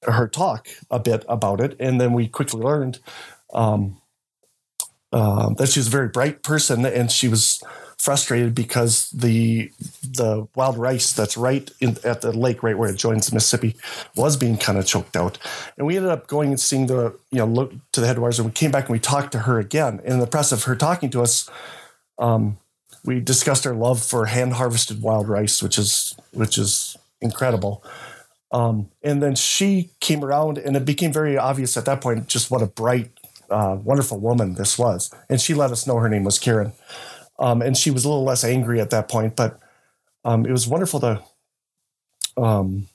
her 0.04 0.28
talk 0.28 0.68
a 0.90 0.98
bit 0.98 1.24
about 1.28 1.60
it, 1.60 1.76
and 1.80 2.00
then 2.00 2.12
we 2.12 2.28
quickly 2.28 2.60
learned 2.60 3.00
um, 3.52 4.00
uh, 5.12 5.50
that 5.54 5.68
she 5.68 5.80
was 5.80 5.88
a 5.88 5.90
very 5.90 6.08
bright 6.08 6.42
person, 6.42 6.84
and 6.86 7.10
she 7.10 7.28
was 7.28 7.62
frustrated 8.00 8.54
because 8.54 9.10
the 9.10 9.70
the 10.02 10.48
wild 10.54 10.78
rice 10.78 11.12
that's 11.12 11.36
right 11.36 11.70
in, 11.80 11.98
at 12.02 12.22
the 12.22 12.32
lake, 12.32 12.62
right 12.62 12.78
where 12.78 12.88
it 12.88 12.96
joins 12.96 13.26
the 13.26 13.34
Mississippi, 13.34 13.76
was 14.16 14.38
being 14.38 14.56
kind 14.56 14.78
of 14.78 14.86
choked 14.86 15.16
out. 15.16 15.36
And 15.76 15.86
we 15.86 15.96
ended 15.96 16.10
up 16.10 16.26
going 16.26 16.48
and 16.48 16.58
seeing 16.58 16.86
the 16.86 17.14
you 17.30 17.38
know 17.38 17.44
look 17.44 17.72
to 17.92 18.00
the 18.00 18.06
headwaters, 18.06 18.38
and 18.38 18.46
we 18.46 18.52
came 18.52 18.70
back 18.70 18.84
and 18.84 18.92
we 18.92 18.98
talked 18.98 19.32
to 19.32 19.40
her 19.40 19.58
again. 19.58 20.00
And 20.02 20.14
in 20.14 20.18
the 20.18 20.26
press 20.26 20.50
of 20.50 20.64
her 20.64 20.74
talking 20.74 21.10
to 21.10 21.20
us, 21.20 21.50
um, 22.18 22.56
we 23.04 23.20
discussed 23.20 23.66
our 23.66 23.74
love 23.74 24.02
for 24.02 24.26
hand 24.26 24.54
harvested 24.54 25.02
wild 25.02 25.28
rice, 25.28 25.62
which 25.62 25.76
is 25.76 26.16
which 26.32 26.56
is 26.56 26.96
incredible. 27.20 27.84
Um, 28.50 28.90
and 29.02 29.22
then 29.22 29.34
she 29.34 29.90
came 30.00 30.24
around, 30.24 30.56
and 30.56 30.74
it 30.74 30.86
became 30.86 31.12
very 31.12 31.36
obvious 31.36 31.76
at 31.76 31.84
that 31.84 32.00
point 32.00 32.28
just 32.28 32.50
what 32.50 32.62
a 32.62 32.66
bright, 32.66 33.10
uh, 33.50 33.76
wonderful 33.84 34.18
woman 34.18 34.54
this 34.54 34.78
was. 34.78 35.14
And 35.28 35.38
she 35.38 35.52
let 35.52 35.70
us 35.70 35.86
know 35.86 35.98
her 35.98 36.08
name 36.08 36.24
was 36.24 36.38
Karen. 36.38 36.72
Um, 37.40 37.62
and 37.62 37.76
she 37.76 37.90
was 37.90 38.04
a 38.04 38.08
little 38.08 38.24
less 38.24 38.44
angry 38.44 38.80
at 38.80 38.90
that 38.90 39.08
point, 39.08 39.34
but 39.34 39.58
um, 40.24 40.44
it 40.44 40.52
was 40.52 40.68
wonderful 40.68 41.00
to 41.00 41.22
um, 42.36 42.86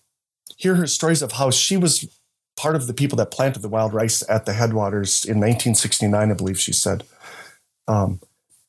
hear 0.56 0.76
her 0.76 0.88
stories 0.88 1.22
of 1.22 1.34
how 1.34 1.50
she 1.50 1.78
was 1.78 2.08
part 2.56 2.76
of 2.76 2.88
the 2.88 2.94
people 2.94 3.18
that 3.18 3.32
planted 3.32 3.62
the 3.62 3.70
wild 3.70 3.94
rice 3.94 4.24
at 4.30 4.46
the 4.46 4.54
headwaters 4.54 5.26
in 5.26 5.38
1969, 5.38 6.32
I 6.32 6.34
believe 6.34 6.60
she 6.60 6.74
said. 6.74 7.04
Um, 7.88 8.22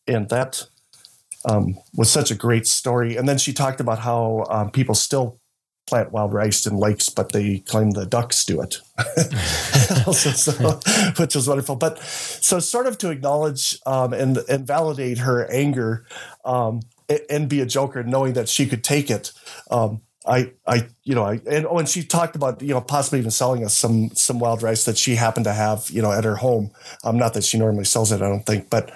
and 0.08 0.28
that 0.30 0.66
um, 1.48 1.78
was 1.94 2.10
such 2.10 2.30
a 2.30 2.34
great 2.34 2.66
story. 2.66 3.16
And 3.16 3.28
then 3.28 3.38
she 3.38 3.52
talked 3.52 3.80
about 3.80 4.00
how 4.00 4.46
um, 4.50 4.70
people 4.70 4.94
still 4.94 5.38
plant 5.86 6.12
wild 6.12 6.32
rice 6.32 6.66
in 6.66 6.76
lakes, 6.76 7.08
but 7.08 7.32
they 7.32 7.60
claim 7.60 7.92
the 7.92 8.06
ducks 8.06 8.44
do 8.44 8.60
it, 8.60 8.74
so, 10.12 10.52
which 11.16 11.34
was 11.34 11.48
wonderful. 11.48 11.76
But 11.76 11.98
so, 12.00 12.58
sort 12.58 12.86
of 12.86 12.98
to 12.98 13.10
acknowledge 13.10 13.78
um, 13.86 14.12
and 14.12 14.38
and 14.48 14.66
validate 14.66 15.18
her 15.18 15.50
anger, 15.50 16.04
um, 16.44 16.80
and, 17.08 17.20
and 17.30 17.48
be 17.48 17.60
a 17.60 17.66
joker, 17.66 18.02
knowing 18.02 18.34
that 18.34 18.48
she 18.48 18.66
could 18.66 18.84
take 18.84 19.10
it. 19.10 19.32
Um, 19.70 20.02
I, 20.26 20.52
I, 20.66 20.88
you 21.04 21.14
know, 21.14 21.24
I, 21.24 21.40
and 21.48 21.66
oh, 21.66 21.78
and 21.78 21.88
she 21.88 22.02
talked 22.02 22.34
about, 22.34 22.60
you 22.60 22.74
know, 22.74 22.80
possibly 22.80 23.20
even 23.20 23.30
selling 23.30 23.64
us 23.64 23.74
some, 23.74 24.10
some 24.14 24.40
wild 24.40 24.62
rice 24.62 24.84
that 24.84 24.98
she 24.98 25.14
happened 25.14 25.44
to 25.44 25.52
have, 25.52 25.88
you 25.90 26.02
know, 26.02 26.10
at 26.10 26.24
her 26.24 26.36
home. 26.36 26.72
Um, 27.04 27.16
not 27.16 27.34
that 27.34 27.44
she 27.44 27.58
normally 27.58 27.84
sells 27.84 28.10
it, 28.10 28.22
I 28.22 28.28
don't 28.28 28.44
think, 28.44 28.68
but, 28.68 28.90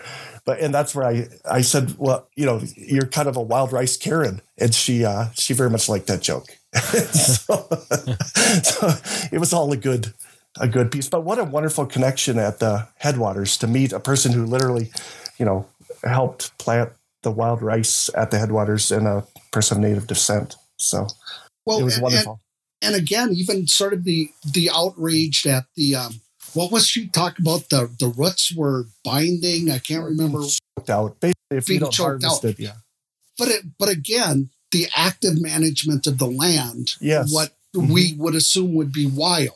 but, 0.44 0.58
and 0.58 0.74
that's 0.74 0.94
where 0.94 1.06
I, 1.06 1.28
I 1.48 1.60
said, 1.60 1.94
well, 1.98 2.28
you 2.34 2.46
know, 2.46 2.60
you're 2.76 3.06
kind 3.06 3.28
of 3.28 3.36
a 3.36 3.42
wild 3.42 3.72
rice 3.72 3.96
Karen, 3.96 4.42
and 4.58 4.74
she, 4.74 5.04
uh, 5.04 5.26
she 5.34 5.54
very 5.54 5.70
much 5.70 5.88
liked 5.88 6.08
that 6.08 6.20
joke. 6.20 6.56
so, 7.12 7.66
so 8.62 8.88
it 9.32 9.38
was 9.38 9.52
all 9.52 9.72
a 9.72 9.76
good, 9.76 10.12
a 10.60 10.68
good 10.68 10.90
piece. 10.92 11.08
But 11.08 11.22
what 11.24 11.38
a 11.38 11.44
wonderful 11.44 11.86
connection 11.86 12.38
at 12.38 12.58
the 12.60 12.88
headwaters 12.98 13.56
to 13.58 13.66
meet 13.66 13.92
a 13.92 14.00
person 14.00 14.32
who 14.32 14.44
literally, 14.46 14.90
you 15.38 15.44
know, 15.44 15.66
helped 16.04 16.56
plant 16.58 16.90
the 17.22 17.30
wild 17.30 17.60
rice 17.62 18.08
at 18.14 18.30
the 18.30 18.38
headwaters 18.38 18.90
and 18.90 19.06
a 19.06 19.26
person 19.50 19.78
of 19.78 19.82
native 19.82 20.06
descent. 20.06 20.56
So 20.76 21.06
Well, 21.66 21.78
it 21.80 21.84
was 21.84 21.94
and- 21.94 22.02
wonderful. 22.04 22.40
and 22.80 22.94
again, 22.94 23.30
even 23.34 23.66
sort 23.66 23.92
of 23.92 24.04
the 24.04 24.30
the 24.44 24.70
outrage 24.74 25.42
that 25.42 25.64
the 25.76 25.96
um, 25.96 26.20
what 26.54 26.72
was 26.72 26.86
she 26.86 27.08
talking 27.08 27.44
about? 27.44 27.68
The 27.68 27.90
the 27.98 28.08
roots 28.08 28.54
were 28.54 28.86
binding. 29.04 29.70
I 29.70 29.78
can't 29.78 30.04
remember, 30.04 30.40
choked 30.78 30.90
out. 30.90 31.20
Basically, 31.20 31.34
if 31.58 31.68
you 31.68 31.80
don't 31.80 31.94
harvest 31.94 32.44
out. 32.44 32.50
it, 32.50 32.58
yeah. 32.60 32.76
but 33.36 33.48
it, 33.48 33.64
but 33.78 33.88
again, 33.88 34.50
the 34.72 34.88
active 34.96 35.40
management 35.40 36.06
of 36.06 36.18
the 36.18 36.26
land, 36.30 36.92
Yes. 37.00 37.32
what 37.32 37.54
Mhm. 37.74 37.90
we 37.92 38.12
would 38.14 38.34
assume 38.34 38.74
would 38.74 38.92
be 38.92 39.06
wild. 39.06 39.54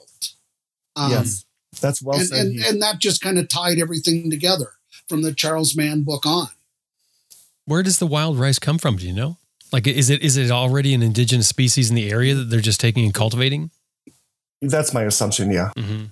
Um, 0.97 1.11
yes. 1.13 1.45
That's 1.81 2.01
well 2.03 2.19
and, 2.19 2.29
said. 2.29 2.47
and, 2.47 2.61
and 2.65 2.83
that 2.83 2.99
just 3.01 3.21
kind 3.21 3.39
of 3.39 3.49
tied 3.49 3.79
everything 3.79 4.31
together 4.31 4.73
from 5.09 5.23
the 5.23 5.33
Charles 5.35 5.75
Mann 5.77 6.03
book 6.03 6.25
on. 6.25 6.49
Where 7.67 7.83
does 7.83 7.99
the 7.99 8.07
wild 8.07 8.39
rice 8.39 8.59
come 8.59 8.79
from? 8.79 8.97
Do 8.97 9.07
you 9.07 9.13
know? 9.13 9.39
Like, 9.73 9.87
is 9.89 10.09
it 10.11 10.23
is 10.23 10.37
it 10.37 10.51
already 10.53 10.95
an 10.95 11.03
indigenous 11.03 11.49
species 11.49 11.89
in 11.91 11.97
the 11.97 12.11
area 12.11 12.35
that 12.35 12.45
they're 12.45 12.61
just 12.61 12.79
taking 12.81 13.05
and 13.05 13.13
cultivating? 13.15 13.71
That's 14.63 14.95
my 14.95 15.03
assumption. 15.03 15.51
Yeah. 15.51 15.71
Mm-hmm. 15.77 16.05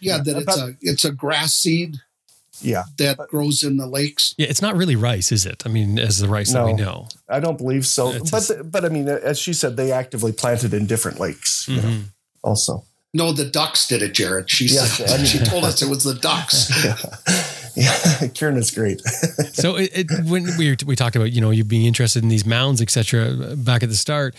Yeah, 0.00 0.16
Yeah, 0.18 0.22
that 0.22 0.36
it's 0.42 0.56
a 0.58 0.76
it's 0.80 1.04
a 1.04 1.10
grass 1.12 1.52
seed 1.54 2.00
Yeah. 2.62 2.84
that 2.98 3.16
But- 3.16 3.28
grows 3.28 3.62
in 3.62 3.76
the 3.76 3.86
lakes. 3.86 4.34
Yeah, 4.38 4.46
it's 4.48 4.62
not 4.62 4.76
really 4.76 4.96
rice, 4.96 5.32
is 5.32 5.46
it? 5.46 5.62
I 5.66 5.68
mean, 5.68 5.98
as 5.98 6.18
the 6.18 6.28
rice 6.28 6.52
that 6.52 6.64
we 6.64 6.72
No. 6.74 6.84
know. 6.84 7.08
I 7.28 7.40
don't 7.40 7.58
believe 7.58 7.86
so. 7.86 8.12
It's 8.12 8.30
but 8.30 8.38
just- 8.46 8.70
but 8.70 8.84
I 8.84 8.88
mean, 8.88 9.08
as 9.08 9.38
she 9.38 9.52
said, 9.52 9.76
they 9.76 9.92
actively 9.92 10.32
planted 10.32 10.72
in 10.74 10.86
different 10.86 11.20
lakes. 11.20 11.66
you 11.68 11.76
know, 11.76 11.82
Mhm. 11.82 12.02
also. 12.42 12.84
No, 13.14 13.32
the 13.32 13.46
ducks 13.46 13.86
did 13.88 14.02
it, 14.02 14.12
Jared. 14.12 14.50
She 14.50 14.66
Yeah, 14.66 14.84
said 14.86 15.10
I 15.10 15.16
mean- 15.16 15.26
she 15.26 15.38
told 15.38 15.64
us 15.64 15.80
it 15.82 15.88
was 15.88 16.02
the 16.04 16.14
ducks. 16.14 16.70
yeah. 16.84 16.96
yeah. 17.74 18.26
Karen 18.34 18.56
is 18.58 18.70
great. 18.70 19.00
so 19.54 19.76
it, 19.76 19.90
it, 19.94 20.24
when 20.24 20.44
we 20.58 20.76
we 20.84 20.96
talked 20.96 21.16
about 21.16 21.32
you 21.32 21.40
know 21.40 21.50
you 21.50 21.64
being 21.64 21.86
interested 21.86 22.22
in 22.22 22.28
these 22.28 22.44
mounds 22.46 22.80
etc 22.82 23.54
back 23.56 23.82
at 23.82 23.88
the 23.88 23.96
start 23.96 24.34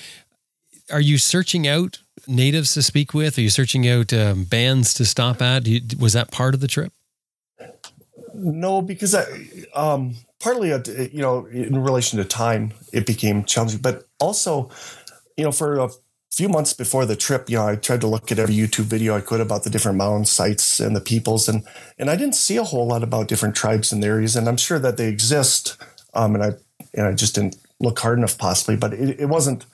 are 0.92 1.02
you 1.02 1.18
searching 1.18 1.68
out 1.68 2.00
natives 2.28 2.74
to 2.74 2.82
speak 2.82 3.14
with 3.14 3.38
are 3.38 3.42
you 3.42 3.50
searching 3.50 3.88
out 3.88 4.14
um, 4.14 4.44
bands 4.44 4.94
to 4.94 5.06
stop 5.06 5.42
at 5.42 5.66
you, 5.68 5.82
was 6.00 6.14
that 6.14 6.30
part 6.32 6.54
of 6.54 6.60
the 6.62 6.68
trip 6.68 6.92
No, 8.40 8.84
because 8.84 9.16
I, 9.16 9.26
um, 9.74 10.14
partly, 10.40 10.72
uh, 10.72 10.84
you 11.12 11.22
know, 11.22 11.48
in 11.48 11.82
relation 11.82 12.20
to 12.20 12.26
time, 12.26 12.72
it 12.94 13.08
became 13.08 13.44
challenging, 13.44 13.82
but 13.82 14.08
also, 14.20 14.70
you 15.36 15.44
know, 15.44 15.52
for 15.52 15.80
a 15.80 15.90
few 16.32 16.48
months 16.48 16.72
before 16.72 17.08
the 17.08 17.16
trip, 17.16 17.50
you 17.50 17.58
know, 17.58 17.68
I 17.68 17.78
tried 17.78 18.02
to 18.02 18.08
look 18.08 18.32
at 18.32 18.38
every 18.38 18.54
YouTube 18.54 18.84
video 18.84 19.16
I 19.16 19.22
could 19.22 19.42
about 19.42 19.64
the 19.64 19.72
different 19.72 19.98
mound 19.98 20.28
sites 20.28 20.80
and 20.80 20.96
the 20.96 21.02
peoples, 21.02 21.50
and 21.50 21.64
and 21.98 22.12
I 22.12 22.16
didn't 22.16 22.36
see 22.36 22.58
a 22.58 22.64
whole 22.64 22.88
lot 22.88 23.02
about 23.02 23.28
different 23.28 23.56
tribes 23.56 23.92
and 23.92 24.04
areas, 24.04 24.36
and 24.36 24.48
I'm 24.48 24.58
sure 24.58 24.78
that 24.78 24.98
they 24.98 25.08
exist. 25.08 25.76
Um, 26.14 26.36
and 26.36 26.44
I 26.44 26.52
and 26.94 27.08
I 27.08 27.14
just 27.14 27.34
didn't 27.34 27.58
look 27.80 27.98
hard 27.98 28.20
enough, 28.20 28.38
possibly, 28.38 28.78
but 28.78 28.94
it, 28.94 29.20
it 29.20 29.26
wasn't 29.30 29.66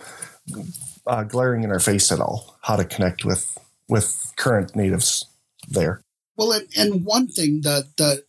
uh, 1.06 1.24
glaring 1.24 1.64
in 1.64 1.72
our 1.72 1.82
face 1.82 2.14
at 2.14 2.22
all 2.22 2.58
how 2.62 2.78
to 2.78 2.86
connect 2.86 3.26
with 3.26 3.58
with 3.90 4.32
current 4.38 4.74
natives 4.74 5.26
there. 5.68 6.00
Well, 6.38 6.54
and, 6.54 6.68
and 6.78 7.06
one 7.06 7.28
thing 7.28 7.62
that 7.62 7.98
the 7.98 8.24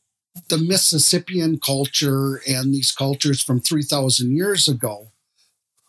the 0.48 0.58
Mississippian 0.58 1.58
culture 1.58 2.40
and 2.48 2.74
these 2.74 2.92
cultures 2.92 3.42
from 3.42 3.60
three 3.60 3.82
thousand 3.82 4.36
years 4.36 4.68
ago 4.68 5.08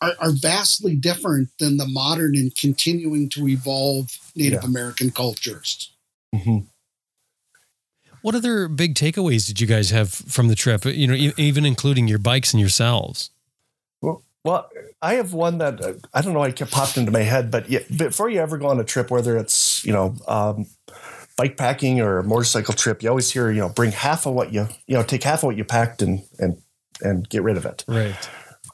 are, 0.01 0.13
are, 0.19 0.31
vastly 0.31 0.95
different 0.95 1.49
than 1.59 1.77
the 1.77 1.87
modern 1.87 2.35
and 2.35 2.55
continuing 2.55 3.29
to 3.29 3.47
evolve 3.47 4.09
Native 4.35 4.61
yeah. 4.61 4.67
American 4.67 5.09
cultures. 5.09 5.91
Mm-hmm. 6.35 6.59
What 8.21 8.35
other 8.35 8.67
big 8.67 8.95
takeaways 8.95 9.47
did 9.47 9.61
you 9.61 9.67
guys 9.67 9.91
have 9.91 10.11
from 10.11 10.47
the 10.47 10.55
trip? 10.55 10.85
You 10.85 11.07
know, 11.07 11.31
even 11.37 11.65
including 11.65 12.07
your 12.07 12.17
bikes 12.17 12.53
and 12.53 12.59
yourselves. 12.59 13.29
Well, 14.01 14.23
well, 14.43 14.69
I 15.01 15.15
have 15.15 15.33
one 15.33 15.59
that 15.59 15.81
uh, 15.81 15.93
I 16.13 16.21
don't 16.21 16.33
know. 16.33 16.41
I 16.41 16.51
kept 16.51 16.71
popped 16.71 16.97
into 16.97 17.11
my 17.11 17.21
head, 17.21 17.51
but 17.51 17.69
yeah, 17.69 17.79
before 17.95 18.29
you 18.29 18.39
ever 18.39 18.57
go 18.57 18.67
on 18.67 18.79
a 18.79 18.83
trip, 18.83 19.11
whether 19.11 19.37
it's 19.37 19.85
you 19.85 19.93
know 19.93 20.15
um, 20.27 20.65
bike 21.37 21.57
packing 21.57 22.01
or 22.01 22.19
a 22.19 22.23
motorcycle 22.23 22.73
trip, 22.73 23.03
you 23.03 23.09
always 23.09 23.31
hear 23.31 23.51
you 23.51 23.59
know 23.59 23.69
bring 23.69 23.91
half 23.91 24.25
of 24.25 24.33
what 24.33 24.53
you 24.53 24.67
you 24.87 24.95
know 24.95 25.03
take 25.03 25.23
half 25.23 25.39
of 25.39 25.43
what 25.43 25.57
you 25.57 25.63
packed 25.63 26.01
and 26.01 26.23
and 26.39 26.61
and 27.01 27.29
get 27.29 27.43
rid 27.43 27.57
of 27.57 27.65
it. 27.65 27.83
Right. 27.87 28.29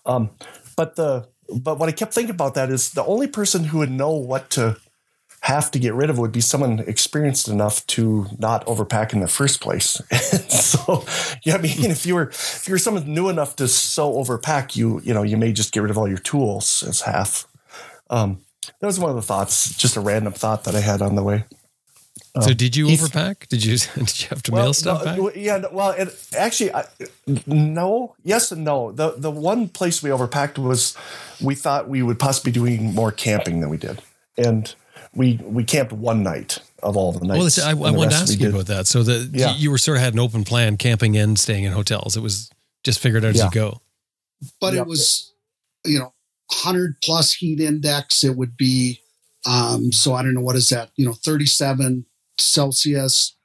Um, 0.06 0.30
but 0.76 0.96
the 0.96 1.28
but 1.54 1.80
what 1.80 1.90
I 1.90 1.92
kept 1.92 2.14
thinking 2.14 2.34
about 2.34 2.56
that 2.56 2.70
is 2.70 2.92
the 2.92 3.04
only 3.04 3.28
person 3.28 3.66
who 3.66 3.80
would 3.80 3.92
know 3.92 4.12
what 4.12 4.50
to 4.52 4.78
have 5.42 5.72
to 5.72 5.80
get 5.80 5.94
rid 5.96 6.10
of 6.10 6.20
would 6.20 6.32
be 6.32 6.42
someone 6.42 6.80
experienced 6.80 7.48
enough 7.48 7.86
to 7.88 8.28
not 8.38 8.64
overpack 8.68 9.12
in 9.12 9.22
the 9.22 9.28
first 9.28 9.60
place. 9.60 10.00
so, 10.50 11.04
yeah, 11.44 11.56
I 11.56 11.58
mean, 11.58 11.90
if 11.90 12.06
you 12.06 12.14
were 12.16 12.30
if 12.30 12.68
you 12.68 12.74
were 12.74 12.80
someone 12.80 13.12
new 13.12 13.28
enough 13.28 13.56
to 13.56 13.68
so 13.68 14.14
overpack, 14.14 14.76
you 14.76 15.02
you 15.04 15.14
know 15.14 15.24
you 15.24 15.38
may 15.38 15.52
just 15.52 15.74
get 15.74 15.82
rid 15.82 15.90
of 15.90 15.98
all 15.98 16.08
your 16.08 16.20
tools 16.20 16.84
as 16.88 17.02
half. 17.02 17.48
Um, 18.10 18.42
that 18.80 18.88
was 18.88 19.00
one 19.00 19.10
of 19.10 19.16
the 19.16 19.22
thoughts, 19.22 19.76
just 19.76 19.96
a 19.96 20.02
random 20.02 20.34
thought 20.34 20.66
that 20.66 20.76
I 20.76 20.80
had 20.80 21.02
on 21.02 21.16
the 21.16 21.24
way. 21.24 21.46
Um, 22.34 22.44
so 22.44 22.54
did 22.54 22.76
you 22.78 22.88
overpack? 22.88 23.48
Did 23.50 23.66
you 23.66 23.78
did 23.96 24.22
you 24.22 24.28
have 24.30 24.42
to 24.44 24.52
well, 24.52 24.66
mail 24.66 24.74
stuff 24.74 25.06
no, 25.06 25.26
back? 25.28 25.36
Yeah, 25.36 25.64
well, 25.72 25.92
it, 25.92 26.10
actually, 26.38 26.74
I, 26.74 26.86
no, 27.46 28.16
yes 28.24 28.52
and 28.52 28.64
no. 28.64 28.94
The 28.94 29.16
the 29.18 29.32
one 29.32 29.68
place 29.68 30.02
we 30.02 30.10
overpacked 30.12 30.58
was 30.58 30.96
we 31.42 31.56
thought 31.56 31.90
we 31.90 32.02
would 32.02 32.20
possibly 32.20 32.52
be 32.52 32.54
doing 32.54 32.96
more 32.96 33.12
camping 33.12 33.60
than 33.60 33.70
we 33.70 33.78
did, 33.78 34.02
and 34.38 34.74
we 35.14 35.40
we 35.44 35.66
camped 35.66 35.92
one 35.92 36.24
night 36.24 36.60
of 36.82 36.96
all 36.96 37.12
the 37.12 37.26
nights. 37.26 37.58
Well, 37.58 37.68
I, 37.68 37.72
I 37.72 37.92
wanted 37.92 38.12
to 38.12 38.16
ask 38.16 38.40
you 38.40 38.50
about 38.50 38.68
that. 38.68 38.88
So 38.88 39.04
the 39.04 39.30
yeah. 39.34 39.56
you 39.56 39.70
were 39.70 39.78
sort 39.78 39.98
of 39.98 40.04
had 40.04 40.14
an 40.14 40.20
open 40.20 40.46
plan, 40.46 40.78
camping 40.78 41.18
and 41.18 41.38
staying 41.38 41.66
in 41.66 41.74
hotels. 41.74 42.16
It 42.16 42.22
was 42.22 42.50
just 42.84 43.00
figured 43.00 43.26
out 43.26 43.36
yeah. 43.36 43.46
as 43.48 43.54
you 43.54 43.60
go. 43.60 43.82
But 44.60 44.74
it 44.74 44.88
was, 44.88 45.34
you 45.86 46.00
know, 46.00 46.14
hundred 46.50 46.96
plus 47.04 47.34
heat 47.34 47.60
index. 47.60 48.24
It 48.24 48.36
would 48.36 48.58
be, 48.58 49.02
um, 49.46 49.92
so 49.92 50.14
I 50.14 50.24
don't 50.24 50.34
know 50.34 50.42
what 50.42 50.56
is 50.56 50.70
that. 50.70 50.92
You 50.96 51.06
know, 51.06 51.14
thirty 51.14 51.46
seven 51.46 52.06
Celsius. 52.38 53.36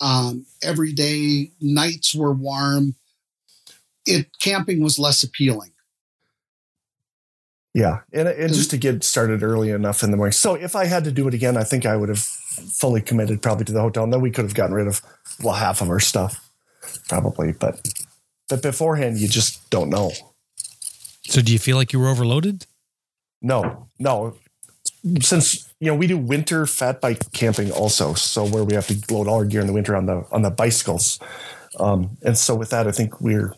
Um, 0.00 0.46
every 0.62 0.92
day, 0.92 1.52
nights 1.60 2.14
were 2.14 2.32
warm. 2.32 2.96
It 4.06 4.26
camping 4.40 4.82
was 4.82 4.98
less 4.98 5.22
appealing. 5.22 5.70
Yeah, 7.74 8.00
and, 8.12 8.28
and 8.28 8.54
just 8.54 8.70
to 8.70 8.76
get 8.76 9.02
started 9.02 9.42
early 9.42 9.70
enough 9.70 10.04
in 10.04 10.12
the 10.12 10.16
morning. 10.16 10.32
So 10.32 10.54
if 10.54 10.76
I 10.76 10.84
had 10.84 11.02
to 11.04 11.10
do 11.10 11.26
it 11.26 11.34
again, 11.34 11.56
I 11.56 11.64
think 11.64 11.84
I 11.84 11.96
would 11.96 12.08
have 12.08 12.20
fully 12.20 13.00
committed 13.00 13.42
probably 13.42 13.64
to 13.64 13.72
the 13.72 13.80
hotel, 13.80 14.04
and 14.04 14.12
then 14.12 14.20
we 14.20 14.30
could 14.30 14.44
have 14.44 14.54
gotten 14.54 14.74
rid 14.74 14.86
of 14.86 15.02
well 15.42 15.54
half 15.54 15.80
of 15.80 15.90
our 15.90 15.98
stuff, 15.98 16.48
probably. 17.08 17.52
But 17.52 17.90
but 18.48 18.62
beforehand, 18.62 19.18
you 19.18 19.26
just 19.26 19.68
don't 19.70 19.90
know. 19.90 20.12
So 21.26 21.40
do 21.40 21.52
you 21.52 21.58
feel 21.58 21.76
like 21.76 21.92
you 21.92 21.98
were 21.98 22.08
overloaded? 22.08 22.66
No, 23.42 23.88
no. 23.98 24.36
Since 25.20 25.72
you 25.80 25.88
know 25.88 25.94
we 25.94 26.06
do 26.06 26.16
winter 26.16 26.66
fat 26.66 27.00
bike 27.00 27.30
camping 27.32 27.70
also, 27.70 28.14
so 28.14 28.46
where 28.46 28.64
we 28.64 28.74
have 28.74 28.86
to 28.86 29.14
load 29.14 29.28
all 29.28 29.36
our 29.36 29.44
gear 29.44 29.60
in 29.60 29.66
the 29.66 29.72
winter 29.72 29.94
on 29.94 30.06
the 30.06 30.26
on 30.32 30.42
the 30.42 30.50
bicycles, 30.50 31.18
um, 31.78 32.16
and 32.22 32.38
so 32.38 32.54
with 32.54 32.70
that, 32.70 32.86
I 32.86 32.90
think 32.90 33.20
we're 33.20 33.54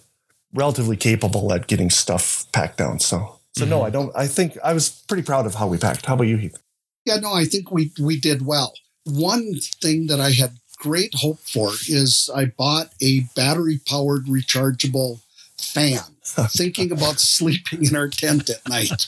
relatively 0.52 0.96
capable 0.96 1.52
at 1.52 1.68
getting 1.68 1.90
stuff 1.90 2.46
packed 2.52 2.78
down. 2.78 2.98
So 2.98 3.38
so 3.56 3.62
mm-hmm. 3.62 3.70
no, 3.70 3.82
I 3.82 3.90
don't. 3.90 4.12
I 4.16 4.26
think 4.26 4.58
I 4.64 4.72
was 4.72 4.88
pretty 5.06 5.22
proud 5.22 5.46
of 5.46 5.54
how 5.54 5.68
we 5.68 5.78
packed. 5.78 6.06
How 6.06 6.14
about 6.14 6.24
you, 6.24 6.36
Heath? 6.36 6.56
Yeah, 7.04 7.16
no, 7.18 7.32
I 7.32 7.44
think 7.44 7.70
we 7.70 7.92
we 8.00 8.18
did 8.18 8.44
well. 8.44 8.74
One 9.04 9.54
thing 9.80 10.08
that 10.08 10.20
I 10.20 10.32
had 10.32 10.58
great 10.78 11.14
hope 11.14 11.38
for 11.40 11.70
is 11.88 12.28
I 12.34 12.46
bought 12.46 12.90
a 13.00 13.20
battery 13.36 13.80
powered 13.86 14.26
rechargeable 14.26 15.20
fan, 15.56 16.00
thinking 16.50 16.90
about 16.90 17.20
sleeping 17.20 17.86
in 17.86 17.94
our 17.94 18.08
tent 18.08 18.50
at 18.50 18.68
night 18.68 19.06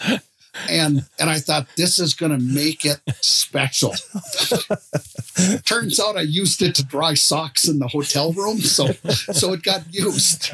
and 0.69 1.05
and 1.19 1.31
I 1.31 1.39
thought 1.39 1.67
this 1.77 1.99
is 1.99 2.15
going 2.15 2.33
to 2.33 2.39
make 2.39 2.85
it 2.85 3.01
special. 3.21 3.95
Turns 5.65 6.01
out 6.01 6.17
I 6.17 6.23
used 6.23 6.63
it 6.63 6.75
to 6.77 6.85
dry 6.85 7.15
socks 7.15 7.69
in 7.69 7.79
the 7.79 7.89
hotel 7.89 8.33
room, 8.33 8.59
so 8.59 8.93
so 9.33 9.53
it 9.53 9.63
got 9.63 9.83
used. 9.93 10.51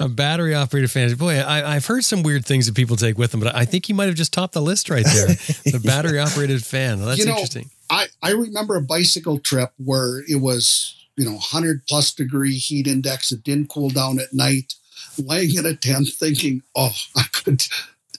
a 0.00 0.08
battery 0.08 0.54
operated 0.54 0.90
fan. 0.90 1.14
Boy, 1.14 1.42
I, 1.44 1.74
have 1.74 1.86
heard 1.86 2.04
some 2.04 2.22
weird 2.22 2.44
things 2.44 2.66
that 2.66 2.74
people 2.74 2.96
take 2.96 3.16
with 3.16 3.30
them, 3.30 3.40
but 3.40 3.54
I 3.54 3.64
think 3.64 3.88
you 3.88 3.94
might 3.94 4.06
have 4.06 4.14
just 4.14 4.32
topped 4.32 4.54
the 4.54 4.62
list 4.62 4.90
right 4.90 5.04
there. 5.04 5.28
The 5.72 5.80
battery 5.82 6.18
operated 6.18 6.64
fan. 6.64 6.98
Well, 6.98 7.08
that's 7.08 7.20
you 7.20 7.26
know, 7.26 7.32
interesting. 7.32 7.70
I 7.88 8.06
I 8.22 8.32
remember 8.32 8.76
a 8.76 8.82
bicycle 8.82 9.38
trip 9.38 9.72
where 9.78 10.22
it 10.28 10.40
was 10.40 10.96
you 11.16 11.24
know 11.24 11.32
100 11.32 11.86
plus 11.86 12.12
degree 12.12 12.54
heat 12.54 12.86
index. 12.86 13.32
It 13.32 13.44
didn't 13.44 13.68
cool 13.68 13.88
down 13.88 14.18
at 14.18 14.32
night 14.32 14.74
laying 15.18 15.56
in 15.56 15.66
a 15.66 15.74
tent 15.74 16.08
thinking, 16.08 16.62
oh, 16.74 16.94
I 17.16 17.24
could. 17.32 17.64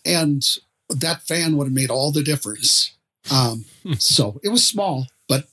And 0.06 0.46
that 0.90 1.22
fan 1.24 1.58
would 1.58 1.66
have 1.66 1.74
made 1.74 1.90
all 1.90 2.12
the 2.12 2.24
difference. 2.24 2.92
Um, 3.32 3.66
hmm. 3.84 3.94
so 3.94 4.40
it 4.44 4.50
was 4.50 4.66
small, 4.66 5.08
but 5.30 5.46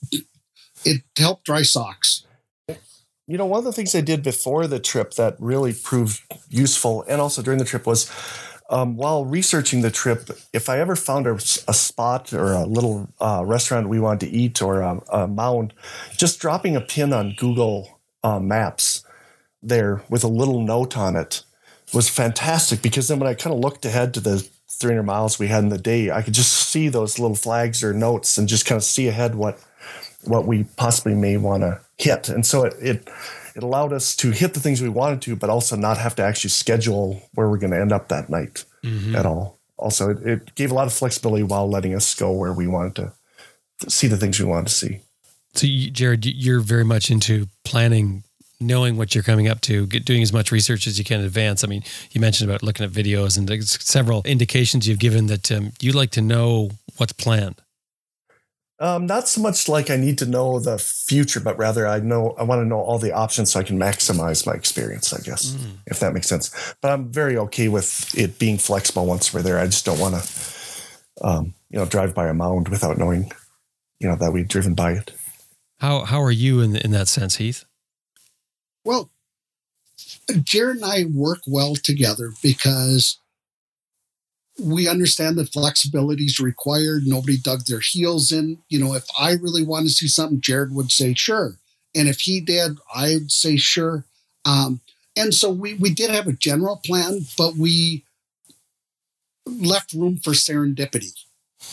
it 0.83 1.01
helped 1.17 1.45
dry 1.45 1.61
socks. 1.61 2.25
You 3.27 3.37
know, 3.37 3.45
one 3.45 3.59
of 3.59 3.65
the 3.65 3.71
things 3.71 3.95
I 3.95 4.01
did 4.01 4.23
before 4.23 4.67
the 4.67 4.79
trip 4.79 5.13
that 5.13 5.37
really 5.39 5.73
proved 5.73 6.21
useful 6.49 7.05
and 7.07 7.21
also 7.21 7.41
during 7.41 7.59
the 7.59 7.65
trip 7.65 7.85
was 7.85 8.11
um, 8.69 8.95
while 8.95 9.25
researching 9.25 9.81
the 9.81 9.91
trip, 9.91 10.29
if 10.53 10.69
I 10.69 10.79
ever 10.79 10.95
found 10.95 11.27
a, 11.27 11.33
a 11.33 11.73
spot 11.73 12.33
or 12.33 12.53
a 12.53 12.65
little 12.65 13.09
uh, 13.19 13.43
restaurant 13.45 13.89
we 13.89 13.99
wanted 13.99 14.21
to 14.21 14.31
eat 14.31 14.61
or 14.61 14.79
a, 14.79 15.01
a, 15.11 15.27
mound, 15.27 15.73
just 16.17 16.39
dropping 16.39 16.77
a 16.77 16.81
pin 16.81 17.11
on 17.11 17.35
Google 17.37 17.99
uh, 18.23 18.39
Maps 18.39 19.03
there 19.61 20.03
with 20.09 20.23
a 20.23 20.27
little 20.27 20.61
note 20.61 20.97
on 20.97 21.15
it 21.15 21.43
was 21.93 22.09
fantastic 22.09 22.81
because 22.81 23.07
then 23.07 23.19
when 23.19 23.29
I 23.29 23.33
kind 23.33 23.53
of 23.53 23.59
looked 23.59 23.85
ahead 23.85 24.13
to 24.13 24.19
the 24.19 24.47
300 24.69 25.03
miles 25.03 25.37
we 25.37 25.47
had 25.47 25.63
in 25.63 25.69
the 25.69 25.77
day, 25.77 26.09
I 26.09 26.21
could 26.21 26.33
just 26.33 26.51
see 26.51 26.87
those 26.87 27.19
little 27.19 27.35
flags 27.35 27.83
or 27.83 27.93
notes 27.93 28.37
and 28.37 28.47
just 28.47 28.65
kind 28.65 28.77
of 28.77 28.83
see 28.83 29.07
ahead 29.07 29.35
what 29.35 29.59
what 30.23 30.45
we 30.45 30.63
possibly 30.77 31.15
may 31.15 31.35
want 31.37 31.63
to 31.63 31.81
hit. 31.97 32.29
And 32.29 32.45
so 32.45 32.65
it, 32.65 32.75
it 32.79 33.09
it 33.55 33.63
allowed 33.63 33.93
us 33.93 34.15
to 34.17 34.31
hit 34.31 34.53
the 34.53 34.59
things 34.59 34.81
we 34.81 34.89
wanted 34.89 35.21
to, 35.23 35.35
but 35.35 35.49
also 35.49 35.75
not 35.75 35.97
have 35.97 36.15
to 36.15 36.23
actually 36.23 36.51
schedule 36.51 37.21
where 37.33 37.49
we're 37.49 37.57
going 37.57 37.71
to 37.71 37.79
end 37.79 37.91
up 37.91 38.07
that 38.07 38.29
night 38.29 38.65
mm-hmm. 38.83 39.15
at 39.15 39.25
all. 39.25 39.59
Also, 39.77 40.11
it, 40.11 40.25
it, 40.25 40.55
gave 40.55 40.71
a 40.71 40.73
lot 40.73 40.87
of 40.87 40.93
flexibility 40.93 41.43
while 41.43 41.69
letting 41.69 41.93
us 41.93 42.13
go 42.13 42.31
where 42.31 42.53
we 42.53 42.67
wanted 42.67 42.95
to, 42.95 43.13
to 43.79 43.89
see 43.89 44.07
the 44.07 44.17
things 44.17 44.39
we 44.39 44.45
wanted 44.45 44.67
to 44.67 44.73
see. 44.73 44.99
So, 45.53 45.67
Jared, 45.67 46.25
you're 46.25 46.61
very 46.61 46.85
much 46.85 47.11
into 47.11 47.47
planning 47.65 48.23
knowing 48.61 48.95
what 48.95 49.15
you're 49.15 49.23
coming 49.23 49.47
up 49.47 49.61
to, 49.61 49.87
get, 49.87 50.05
doing 50.05 50.21
as 50.21 50.31
much 50.31 50.51
research 50.51 50.87
as 50.87 50.97
you 50.97 51.03
can 51.03 51.19
in 51.19 51.25
advance. 51.25 51.63
I 51.63 51.67
mean, 51.67 51.83
you 52.11 52.21
mentioned 52.21 52.49
about 52.49 52.63
looking 52.63 52.85
at 52.85 52.91
videos 52.91 53.37
and 53.37 53.47
there's 53.47 53.81
several 53.83 54.21
indications 54.23 54.87
you've 54.87 54.99
given 54.99 55.27
that 55.27 55.51
um, 55.51 55.71
you 55.81 55.91
like 55.91 56.11
to 56.11 56.21
know 56.21 56.69
what's 56.97 57.13
planned. 57.13 57.61
Um, 58.81 59.05
not 59.05 59.27
so 59.27 59.41
much 59.41 59.69
like 59.69 59.91
I 59.91 59.95
need 59.95 60.17
to 60.17 60.25
know 60.25 60.59
the 60.59 60.79
future, 60.79 61.39
but 61.39 61.55
rather 61.55 61.87
I 61.87 61.99
know 61.99 62.33
I 62.39 62.43
want 62.43 62.61
to 62.61 62.65
know 62.65 62.79
all 62.79 62.97
the 62.97 63.11
options 63.11 63.51
so 63.51 63.59
I 63.59 63.63
can 63.63 63.77
maximize 63.77 64.47
my 64.47 64.53
experience. 64.53 65.13
I 65.13 65.21
guess 65.21 65.51
mm. 65.51 65.73
if 65.85 65.99
that 65.99 66.13
makes 66.13 66.27
sense. 66.27 66.49
But 66.81 66.91
I'm 66.91 67.11
very 67.11 67.37
okay 67.37 67.67
with 67.67 68.17
it 68.17 68.39
being 68.39 68.57
flexible 68.57 69.05
once 69.05 69.31
we're 69.31 69.43
there. 69.43 69.59
I 69.59 69.67
just 69.67 69.85
don't 69.85 69.99
want 69.99 70.15
to, 70.15 71.23
um, 71.23 71.53
you 71.69 71.77
know, 71.77 71.85
drive 71.85 72.15
by 72.15 72.27
a 72.27 72.33
mound 72.33 72.69
without 72.69 72.97
knowing, 72.97 73.31
you 73.99 74.09
know, 74.09 74.15
that 74.15 74.33
we've 74.33 74.47
driven 74.47 74.73
by 74.73 74.93
it. 74.93 75.11
How 75.79 76.05
how 76.05 76.19
are 76.19 76.31
you 76.31 76.59
in 76.61 76.75
in 76.75 76.89
that 76.89 77.07
sense, 77.07 77.35
Heath? 77.35 77.65
Well, 78.83 79.09
Jared 80.43 80.77
and 80.77 80.85
I 80.85 81.05
work 81.05 81.39
well 81.45 81.75
together 81.75 82.31
because 82.41 83.17
we 84.59 84.87
understand 84.87 85.37
that 85.37 85.51
flexibility 85.51 86.25
is 86.25 86.39
required. 86.39 87.03
Nobody 87.05 87.37
dug 87.37 87.65
their 87.65 87.79
heels 87.79 88.31
in. 88.31 88.59
You 88.69 88.79
know, 88.79 88.93
if 88.93 89.05
I 89.17 89.31
really 89.33 89.63
want 89.63 89.87
to 89.87 89.93
see 89.93 90.07
something, 90.07 90.41
Jared 90.41 90.73
would 90.73 90.91
say, 90.91 91.13
sure. 91.13 91.55
And 91.95 92.07
if 92.07 92.21
he 92.21 92.39
did, 92.39 92.77
I'd 92.93 93.31
say, 93.31 93.57
sure. 93.57 94.05
Um, 94.45 94.81
and 95.17 95.33
so 95.33 95.49
we, 95.49 95.73
we 95.75 95.93
did 95.93 96.09
have 96.09 96.27
a 96.27 96.33
general 96.33 96.79
plan, 96.83 97.21
but 97.37 97.55
we 97.55 98.03
left 99.45 99.93
room 99.93 100.17
for 100.17 100.31
serendipity. 100.31 101.13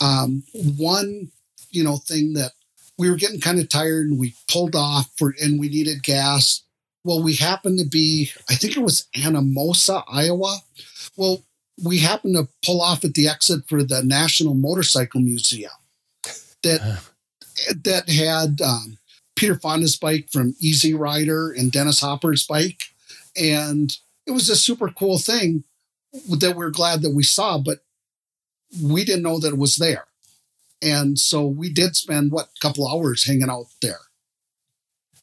Um, 0.01 0.43
one, 0.53 1.31
you 1.71 1.83
know, 1.83 1.97
thing 1.97 2.33
that 2.33 2.51
we 2.97 3.09
were 3.09 3.15
getting 3.15 3.39
kind 3.39 3.59
of 3.59 3.69
tired 3.69 4.07
and 4.07 4.19
we 4.19 4.35
pulled 4.51 4.75
off 4.75 5.09
for, 5.17 5.33
and 5.41 5.59
we 5.59 5.69
needed 5.69 6.03
gas. 6.03 6.63
Well, 7.03 7.23
we 7.23 7.35
happened 7.35 7.79
to 7.79 7.85
be, 7.85 8.31
I 8.49 8.55
think 8.55 8.75
it 8.75 8.81
was 8.81 9.07
Anamosa, 9.15 10.03
Iowa. 10.11 10.59
Well, 11.15 11.43
we 11.83 11.99
happened 11.99 12.35
to 12.35 12.47
pull 12.65 12.81
off 12.81 13.03
at 13.03 13.13
the 13.13 13.27
exit 13.27 13.61
for 13.67 13.83
the 13.83 14.03
National 14.03 14.53
Motorcycle 14.53 15.21
Museum 15.21 15.71
that 16.63 16.99
that 17.83 18.09
had 18.09 18.61
um, 18.61 18.97
Peter 19.35 19.55
Fonda's 19.55 19.95
bike 19.95 20.27
from 20.31 20.55
Easy 20.59 20.93
Rider 20.93 21.51
and 21.51 21.71
Dennis 21.71 22.01
Hopper's 22.01 22.45
bike, 22.45 22.89
and 23.39 23.97
it 24.25 24.31
was 24.31 24.49
a 24.49 24.55
super 24.55 24.89
cool 24.89 25.17
thing 25.17 25.63
that 26.29 26.55
we're 26.55 26.69
glad 26.69 27.01
that 27.01 27.13
we 27.13 27.23
saw, 27.23 27.57
but 27.57 27.79
we 28.81 29.03
didn't 29.05 29.23
know 29.23 29.39
that 29.39 29.53
it 29.53 29.57
was 29.57 29.77
there, 29.77 30.05
and 30.81 31.17
so 31.19 31.45
we 31.45 31.71
did 31.71 31.95
spend 31.95 32.31
what 32.31 32.49
couple 32.59 32.87
hours 32.87 33.25
hanging 33.25 33.49
out 33.49 33.67
there. 33.81 33.99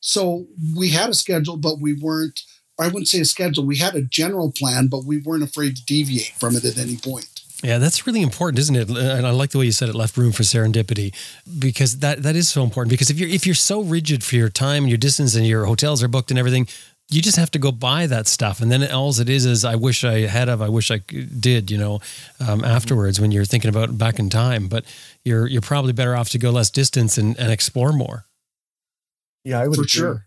So 0.07 0.47
we 0.77 0.91
had 0.91 1.11
a 1.11 1.15
schedule, 1.15 1.57
but 1.57 1.81
we 1.81 1.93
weren't 1.93 2.41
I 2.79 2.89
wouldn't 2.89 3.09
say 3.09 3.21
a 3.21 3.25
schedule. 3.25 3.65
We 3.65 3.77
had 3.77 3.95
a 3.95 4.03
general 4.03 4.53
plan, 4.53 4.89
but 4.89 5.05
we 5.05 5.19
weren't 5.19 5.43
afraid 5.43 5.77
to 5.77 5.85
deviate 5.85 6.33
from 6.39 6.57
it 6.57 6.65
at 6.65 6.79
any 6.79 6.97
point. 6.97 7.27
Yeah, 7.63 7.79
that's 7.79 8.07
really 8.07 8.21
important, 8.21 8.59
isn't 8.59 8.77
it? 8.77 8.91
And 8.91 9.27
I 9.27 9.31
like 9.31 9.51
the 9.51 9.59
way 9.59 9.65
you 9.65 9.73
said 9.73 9.89
it 9.89 9.95
left 9.95 10.19
room 10.19 10.31
for 10.31 10.43
serendipity 10.43 11.15
because 11.59 11.99
that 12.01 12.23
that 12.23 12.37
is 12.37 12.49
so 12.49 12.63
important 12.63 12.91
because 12.91 13.11
if 13.11 13.19
you're 13.19 13.31
if 13.31 13.47
you're 13.47 13.55
so 13.55 13.81
rigid 13.81 14.23
for 14.23 14.37
your 14.37 14.51
time 14.51 14.85
and 14.85 14.91
your 14.91 14.99
distance 14.99 15.35
and 15.35 15.47
your 15.47 15.65
hotels 15.65 16.03
are 16.03 16.09
booked 16.09 16.31
and 16.31 16.39
everything, 16.39 16.69
you 17.09 17.23
just 17.23 17.39
have 17.39 17.51
to 17.53 17.59
go 17.59 17.73
buy 17.73 18.07
that 18.07 18.29
stuff 18.29 18.61
and 18.61 18.71
then 18.71 18.89
all 18.93 19.09
it 19.19 19.29
is 19.29 19.47
is 19.47 19.65
I 19.65 19.75
wish 19.75 20.05
I 20.05 20.27
had 20.27 20.51
of 20.51 20.61
I 20.61 20.69
wish 20.69 20.91
I 20.91 20.99
did, 20.99 21.71
you 21.71 21.79
know, 21.79 22.01
um, 22.47 22.63
afterwards 22.63 23.21
when 23.21 23.33
you're 23.33 23.47
thinking 23.47 23.71
about 23.71 23.97
back 23.97 24.19
in 24.19 24.29
time, 24.29 24.69
but 24.69 24.85
you're 25.25 25.47
you're 25.47 25.63
probably 25.63 25.95
better 25.95 26.15
off 26.15 26.29
to 26.31 26.39
go 26.39 26.51
less 26.51 26.71
distance 26.71 27.17
and, 27.17 27.39
and 27.39 27.51
explore 27.51 27.93
more. 27.93 28.26
Yeah, 29.47 29.61
I 29.61 29.69
would 29.69 29.77
For 29.77 29.83
agree. 29.83 29.89
sure. 29.89 30.27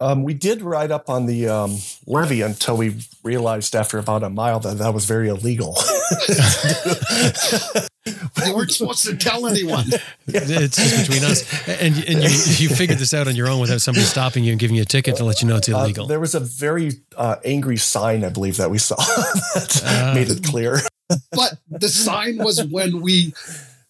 Um, 0.00 0.24
we 0.24 0.34
did 0.34 0.62
ride 0.62 0.90
up 0.90 1.08
on 1.08 1.26
the 1.26 1.46
um, 1.48 1.76
levee 2.04 2.42
until 2.42 2.76
we 2.76 2.96
realized 3.22 3.76
after 3.76 3.98
about 3.98 4.24
a 4.24 4.28
mile 4.28 4.58
that 4.60 4.78
that 4.78 4.92
was 4.92 5.04
very 5.04 5.28
illegal. 5.28 5.76
we 8.44 8.52
weren't 8.52 8.72
supposed 8.72 9.04
to 9.06 9.16
tell 9.16 9.46
anyone. 9.46 9.84
It's 10.32 10.76
just 10.76 11.06
between 11.08 11.24
us, 11.24 11.42
and 11.68 11.94
and 12.08 12.22
you 12.22 12.30
you 12.58 12.68
figured 12.74 12.98
this 12.98 13.12
out 13.14 13.26
on 13.28 13.34
your 13.36 13.48
own 13.48 13.60
without 13.60 13.80
somebody 13.80 14.04
stopping 14.04 14.44
you 14.44 14.52
and 14.52 14.60
giving 14.60 14.76
you 14.76 14.82
a 14.82 14.86
ticket 14.86 15.16
to 15.16 15.24
let 15.24 15.40
you 15.42 15.48
know 15.48 15.56
it's 15.56 15.68
Uh, 15.68 15.76
illegal. 15.78 16.06
there 16.06 16.20
was 16.20 16.34
a 16.36 16.40
very 16.40 16.92
uh, 17.16 17.36
angry 17.44 17.76
sign, 17.76 18.24
I 18.24 18.28
believe, 18.30 18.56
that 18.58 18.70
we 18.70 18.78
saw 18.78 18.94
that 19.54 19.82
Ah. 19.84 20.12
made 20.14 20.28
it 20.30 20.42
clear. 20.44 20.80
But 21.32 21.58
the 21.68 21.88
sign 21.88 22.38
was 22.38 22.64
when 22.64 23.00
we, 23.00 23.34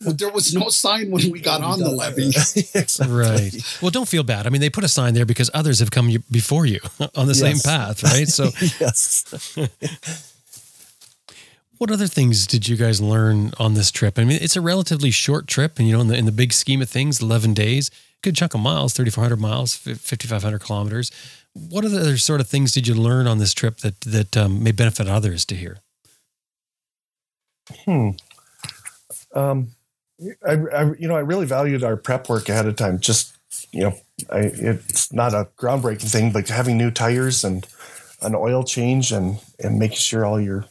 there 0.00 0.30
was 0.30 0.54
no 0.54 0.68
sign 0.70 1.10
when 1.10 1.30
we 1.30 1.40
got 1.40 1.62
on 1.62 1.78
the 1.78 1.90
levee. 1.90 2.32
Right. 3.08 3.54
Well, 3.82 3.90
don't 3.90 4.08
feel 4.08 4.22
bad. 4.22 4.46
I 4.46 4.50
mean, 4.50 4.60
they 4.60 4.70
put 4.70 4.84
a 4.84 4.88
sign 4.88 5.14
there 5.14 5.26
because 5.26 5.50
others 5.52 5.78
have 5.80 5.90
come 5.90 6.10
before 6.30 6.66
you 6.66 6.80
on 7.16 7.26
the 7.26 7.34
same 7.34 7.58
path, 7.58 8.02
right? 8.02 8.26
So, 8.26 8.44
yes. 8.80 9.24
what 11.78 11.90
other 11.90 12.06
things 12.06 12.46
did 12.46 12.68
you 12.68 12.76
guys 12.76 13.00
learn 13.00 13.52
on 13.58 13.74
this 13.74 13.90
trip? 13.90 14.18
I 14.18 14.24
mean, 14.24 14.38
it's 14.40 14.56
a 14.56 14.60
relatively 14.60 15.10
short 15.10 15.46
trip, 15.46 15.78
and 15.78 15.86
you 15.86 15.94
know, 15.94 16.00
in 16.00 16.08
the 16.08 16.16
in 16.16 16.24
the 16.24 16.32
big 16.32 16.52
scheme 16.52 16.80
of 16.80 16.88
things, 16.88 17.20
eleven 17.20 17.52
days, 17.52 17.90
good 18.22 18.36
chunk 18.36 18.54
of 18.54 18.60
miles, 18.60 18.94
thirty 18.94 19.10
four 19.10 19.22
hundred 19.22 19.40
miles, 19.40 19.74
fifty 19.74 20.26
five 20.26 20.42
hundred 20.42 20.60
kilometers. 20.60 21.10
What 21.52 21.84
other 21.84 22.16
sort 22.16 22.40
of 22.40 22.48
things 22.48 22.72
did 22.72 22.86
you 22.86 22.94
learn 22.94 23.26
on 23.26 23.38
this 23.38 23.52
trip 23.52 23.78
that 23.78 24.00
that 24.02 24.36
um, 24.36 24.62
may 24.62 24.72
benefit 24.72 25.08
others 25.08 25.44
to 25.46 25.54
hear? 25.54 25.78
Hmm. 27.84 28.10
Um, 29.34 29.68
I, 30.46 30.52
I, 30.52 30.92
you 30.98 31.08
know, 31.08 31.16
I 31.16 31.20
really 31.20 31.46
valued 31.46 31.82
our 31.84 31.96
prep 31.96 32.28
work 32.28 32.48
ahead 32.48 32.66
of 32.66 32.76
time. 32.76 32.98
Just, 32.98 33.36
you 33.72 33.80
know, 33.82 33.94
I, 34.30 34.38
it's 34.54 35.12
not 35.12 35.32
a 35.34 35.48
groundbreaking 35.56 36.10
thing, 36.10 36.32
but 36.32 36.48
having 36.48 36.76
new 36.76 36.90
tires 36.90 37.44
and 37.44 37.66
an 38.22 38.34
oil 38.34 38.62
change 38.64 39.12
and 39.12 39.38
and 39.58 39.78
making 39.78 39.96
sure 39.96 40.24
all 40.26 40.40
your 40.40 40.66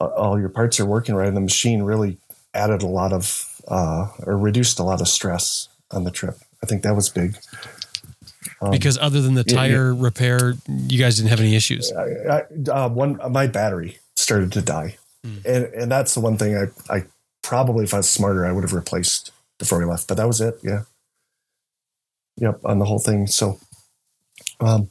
all 0.00 0.38
your 0.38 0.50
parts 0.50 0.78
are 0.78 0.84
working 0.86 1.14
right 1.14 1.28
in 1.28 1.34
the 1.34 1.40
machine 1.40 1.82
really 1.82 2.18
added 2.52 2.82
a 2.82 2.86
lot 2.86 3.12
of 3.12 3.44
uh, 3.68 4.08
or 4.26 4.36
reduced 4.36 4.78
a 4.78 4.82
lot 4.82 5.00
of 5.00 5.08
stress 5.08 5.68
on 5.90 6.04
the 6.04 6.10
trip. 6.10 6.36
I 6.62 6.66
think 6.66 6.82
that 6.82 6.94
was 6.94 7.08
big. 7.08 7.36
Um, 8.60 8.70
Because 8.70 8.96
other 8.98 9.20
than 9.20 9.34
the 9.34 9.44
yeah, 9.46 9.54
yeah. 9.54 9.68
tire 9.68 9.94
repair, 9.94 10.54
you 10.68 10.98
guys 10.98 11.16
didn't 11.16 11.30
have 11.30 11.40
any 11.40 11.54
issues. 11.54 11.92
I, 11.92 12.02
I, 12.28 12.70
uh, 12.70 12.88
one 12.88 13.18
my 13.30 13.46
battery 13.46 13.98
started 14.14 14.52
to 14.52 14.62
die, 14.62 14.96
Hmm. 15.24 15.38
and 15.46 15.64
and 15.74 15.90
that's 15.90 16.14
the 16.14 16.20
one 16.20 16.36
thing 16.36 16.56
I 16.56 16.94
I 16.94 17.04
probably 17.46 17.84
if 17.84 17.94
I 17.94 17.98
was 17.98 18.08
smarter 18.08 18.44
I 18.44 18.52
would 18.52 18.64
have 18.64 18.72
replaced 18.72 19.30
before 19.58 19.78
we 19.78 19.84
left, 19.84 20.08
but 20.08 20.16
that 20.16 20.26
was 20.26 20.40
it. 20.40 20.58
Yeah. 20.62 20.82
Yep, 22.38 22.60
on 22.64 22.78
the 22.78 22.84
whole 22.84 22.98
thing. 22.98 23.26
So, 23.26 23.58
um, 24.60 24.90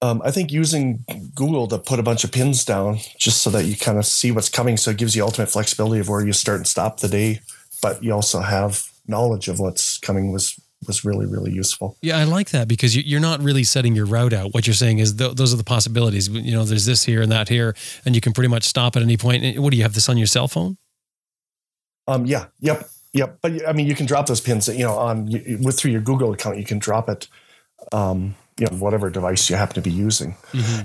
um, 0.00 0.22
I 0.24 0.30
think 0.30 0.50
using 0.52 1.04
Google 1.34 1.66
to 1.68 1.78
put 1.78 1.98
a 2.00 2.02
bunch 2.02 2.24
of 2.24 2.32
pins 2.32 2.64
down 2.64 2.98
just 3.18 3.42
so 3.42 3.50
that 3.50 3.64
you 3.66 3.76
kind 3.76 3.98
of 3.98 4.06
see 4.06 4.30
what's 4.32 4.48
coming, 4.48 4.76
so 4.76 4.90
it 4.90 4.96
gives 4.96 5.14
you 5.14 5.22
ultimate 5.24 5.50
flexibility 5.50 6.00
of 6.00 6.08
where 6.08 6.24
you 6.24 6.32
start 6.32 6.58
and 6.58 6.66
stop 6.66 6.98
the 7.00 7.08
day, 7.08 7.40
but 7.82 8.02
you 8.02 8.12
also 8.12 8.40
have 8.40 8.84
knowledge 9.06 9.48
of 9.48 9.58
what's 9.60 9.98
coming 9.98 10.32
was 10.32 10.54
was 10.86 11.04
really 11.04 11.26
really 11.26 11.52
useful. 11.52 11.96
Yeah, 12.02 12.18
I 12.18 12.24
like 12.24 12.50
that 12.50 12.68
because 12.68 12.94
you- 12.94 13.02
you're 13.04 13.18
not 13.20 13.42
really 13.42 13.64
setting 13.64 13.96
your 13.96 14.06
route 14.06 14.32
out. 14.32 14.54
What 14.54 14.66
you're 14.66 14.74
saying 14.74 15.00
is 15.00 15.14
th- 15.14 15.34
those 15.34 15.52
are 15.52 15.56
the 15.56 15.64
possibilities. 15.64 16.28
You 16.28 16.52
know, 16.52 16.64
there's 16.64 16.84
this 16.86 17.02
here 17.04 17.20
and 17.20 17.32
that 17.32 17.48
here, 17.48 17.74
and 18.04 18.14
you 18.14 18.20
can 18.20 18.32
pretty 18.32 18.48
much 18.48 18.62
stop 18.64 18.94
at 18.96 19.02
any 19.02 19.16
point. 19.16 19.58
What 19.58 19.70
do 19.72 19.76
you 19.76 19.82
have 19.82 19.94
this 19.94 20.08
on 20.08 20.16
your 20.16 20.28
cell 20.28 20.46
phone? 20.46 20.76
Um, 22.08 22.26
yeah, 22.26 22.46
yep, 22.60 22.88
yep. 23.12 23.38
But 23.42 23.68
I 23.68 23.72
mean, 23.72 23.86
you 23.86 23.94
can 23.94 24.06
drop 24.06 24.26
those 24.26 24.40
pins, 24.40 24.66
you 24.66 24.84
know, 24.84 24.96
on 24.96 25.26
with 25.62 25.78
through 25.78 25.92
your 25.92 26.00
Google 26.00 26.32
account. 26.32 26.58
You 26.58 26.64
can 26.64 26.80
drop 26.80 27.08
it, 27.08 27.28
um, 27.92 28.34
you 28.58 28.66
know, 28.66 28.76
whatever 28.78 29.10
device 29.10 29.48
you 29.48 29.56
happen 29.56 29.74
to 29.74 29.80
be 29.80 29.90
using, 29.90 30.36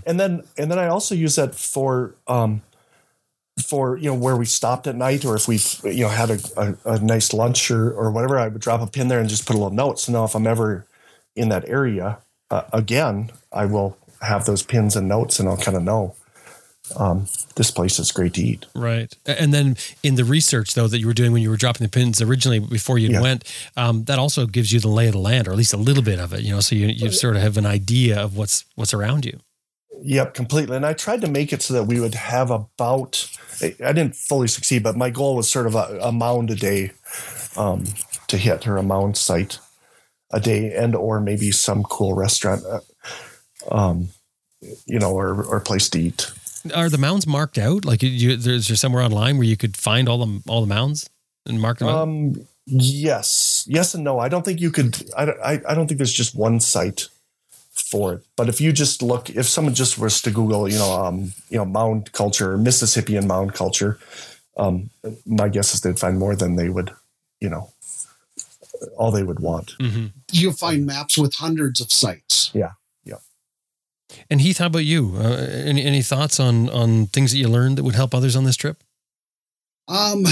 and 0.06 0.20
then 0.20 0.44
and 0.58 0.70
then 0.70 0.78
I 0.78 0.88
also 0.88 1.16
use 1.16 1.36
that 1.38 1.56
for 1.56 2.14
um, 2.28 2.62
for 3.66 3.98
you 3.98 4.10
know 4.10 4.16
where 4.16 4.36
we 4.36 4.46
stopped 4.46 4.86
at 4.86 4.96
night, 4.96 5.26
or 5.26 5.36
if 5.36 5.48
we 5.48 5.60
you 5.84 6.04
know 6.04 6.10
had 6.10 6.30
a, 6.30 6.40
a, 6.58 6.94
a 6.96 7.00
nice 7.00 7.34
lunch 7.34 7.72
or 7.72 7.92
or 7.92 8.12
whatever. 8.12 8.38
I 8.38 8.50
would 8.50 8.62
drop 8.62 8.82
a 8.82 8.88
pin 8.88 9.08
there 9.08 9.20
and 9.20 9.30
just 9.30 9.48
put 9.48 9.56
a 9.56 9.60
little 9.60 9.74
note. 9.74 10.00
So 10.00 10.12
now 10.12 10.26
if 10.26 10.36
I'm 10.36 10.46
ever 10.46 10.86
in 11.36 11.50
that 11.50 11.68
area 11.68 12.20
uh, 12.54 12.64
again, 12.72 13.32
I 13.52 13.66
will 13.66 13.98
have 14.22 14.46
those 14.46 14.62
pins 14.62 14.96
and 14.96 15.08
notes, 15.08 15.40
and 15.40 15.50
I'll 15.50 15.58
kind 15.58 15.76
of 15.76 15.84
know. 15.84 16.16
Um, 16.98 17.28
this 17.56 17.72
place 17.72 17.98
is 17.98 18.12
great 18.12 18.34
to 18.34 18.42
eat. 18.42 18.66
Right. 18.76 19.16
And 19.26 19.54
then 19.54 19.78
in 20.04 20.16
the 20.16 20.26
research 20.26 20.74
though 20.74 20.88
that 20.88 21.00
you 21.00 21.08
were 21.08 21.14
doing 21.14 21.32
when 21.32 21.42
you 21.42 21.50
were 21.50 21.58
dropping 21.58 21.86
the 21.86 21.90
pins 21.90 22.22
originally 22.22 22.60
before 22.60 22.98
you 22.98 23.10
Yeah. 23.10 23.22
went, 23.22 23.44
um, 23.78 24.04
that 24.04 24.20
also 24.20 24.46
gives 24.46 24.74
you 24.74 24.80
the 24.80 24.90
lay 24.90 25.08
of 25.08 25.14
the 25.14 25.20
land, 25.20 25.48
or 25.48 25.52
at 25.52 25.58
least 25.58 25.74
a 25.74 25.78
little 25.78 26.04
bit 26.04 26.20
of 26.20 26.34
it. 26.34 26.42
You 26.42 26.54
know, 26.54 26.60
so 26.60 26.76
you 26.76 26.88
you 26.88 27.10
sort 27.12 27.36
of 27.36 27.42
have 27.42 27.58
an 27.58 27.66
idea 27.66 28.20
of 28.20 28.36
what's 28.36 28.66
what's 28.76 28.94
around 28.94 29.26
you. 29.26 29.40
Yep, 30.02 30.34
completely. 30.34 30.76
And 30.76 30.86
I 30.86 30.94
tried 30.94 31.22
to 31.22 31.30
make 31.30 31.54
it 31.54 31.62
so 31.62 31.74
that 31.76 31.86
we 31.86 32.00
would 32.00 32.16
have 32.16 32.52
about, 32.52 33.30
I 33.62 33.94
didn't 33.94 34.16
fully 34.18 34.50
succeed, 34.50 34.84
but 34.84 34.98
my 34.98 35.10
goal 35.10 35.38
was 35.38 35.50
sort 35.50 35.66
of 35.68 35.76
a, 35.76 36.00
a 36.02 36.12
mound 36.12 36.52
a 36.52 36.56
day 36.56 36.92
um, 37.56 37.86
to 38.28 38.38
hit 38.38 38.68
or 38.68 38.76
a 38.76 38.84
mound 38.84 39.16
site 39.16 39.60
a 40.32 40.42
day 40.42 40.74
and 40.74 40.96
or 40.96 41.22
maybe 41.22 41.52
some 41.52 41.84
cool 41.84 42.16
restaurant, 42.16 42.64
uh, 42.66 42.80
um, 43.72 44.10
you 44.86 45.00
know, 45.00 45.12
or, 45.14 45.42
or 45.44 45.60
place 45.62 45.90
to 45.92 46.00
eat. 46.00 46.32
Are 46.74 46.90
the 46.90 46.98
mounds 46.98 47.26
marked 47.28 47.58
out? 47.58 47.86
Like, 47.86 48.04
you, 48.04 48.36
there's 48.38 48.68
there 48.68 48.78
somewhere 48.78 49.04
online 49.04 49.38
where 49.38 49.46
you 49.48 49.58
could 49.58 49.76
find 49.76 50.08
all 50.08 50.18
the 50.26 50.42
all 50.48 50.62
the 50.62 50.68
mounds 50.68 51.10
and 51.46 51.60
mark 51.62 51.80
them 51.80 51.88
out? 51.90 52.02
Um, 52.04 52.36
yes, 52.66 53.66
yes 53.68 53.94
and 53.94 54.04
no. 54.04 54.20
I 54.20 54.30
don't 54.30 54.46
think 54.46 54.62
you 54.62 54.72
could, 54.72 54.96
I, 55.18 55.26
don't- 55.26 55.40
I, 55.44 55.62
I 55.68 55.74
don't 55.76 55.88
think 55.88 55.98
there's 55.98 56.14
just 56.14 56.36
one 56.36 56.60
site 56.60 57.10
for 57.72 58.14
it. 58.14 58.22
But 58.38 58.48
if 58.50 58.62
you 58.62 58.72
just 58.72 59.02
look, 59.02 59.30
if 59.30 59.48
someone 59.48 59.74
just 59.74 59.98
was 59.98 60.22
to 60.22 60.32
Google, 60.32 60.70
you 60.72 60.78
know, 60.78 60.92
um, 61.04 61.34
you 61.50 61.58
know, 61.58 61.66
mound 61.66 62.12
culture, 62.14 62.58
Mississippian 62.58 63.28
mound 63.28 63.54
culture, 63.54 64.00
um, 64.56 64.90
my 65.26 65.50
guess 65.50 65.74
is 65.74 65.82
they'd 65.82 66.00
find 66.00 66.18
more 66.20 66.36
than 66.36 66.56
they 66.56 66.70
would, 66.70 66.92
you 67.42 67.50
know, 67.50 67.72
all 68.98 69.12
they 69.12 69.24
would 69.24 69.40
want. 69.40 69.74
hmm 69.80 70.08
You 70.32 70.52
find 70.54 70.86
maps 70.86 71.18
with 71.18 71.36
hundreds 71.36 71.82
of 71.82 71.92
sites. 71.92 72.52
And 74.30 74.42
Heath, 74.42 74.58
how 74.58 74.68
about 74.68 74.86
you? 74.86 75.14
Uh, 75.16 75.48
any 75.66 75.84
any 75.84 76.02
thoughts 76.02 76.40
on 76.40 76.70
on 76.70 77.08
things 77.08 77.32
that 77.32 77.38
you 77.38 77.48
learned 77.48 77.78
that 77.78 77.84
would 77.84 77.96
help 77.96 78.14
others 78.14 78.36
on 78.36 78.44
this 78.44 78.56
trip? 78.56 78.84
Um, 79.88 80.26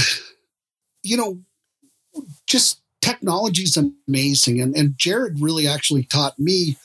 you 1.03 1.17
know, 1.17 1.41
just 2.47 2.81
technology 3.01 3.63
is 3.63 3.77
amazing. 4.07 4.61
And, 4.61 4.75
and 4.75 4.97
Jared 4.97 5.41
really 5.41 5.67
actually 5.67 6.03
taught 6.03 6.39
me 6.39 6.77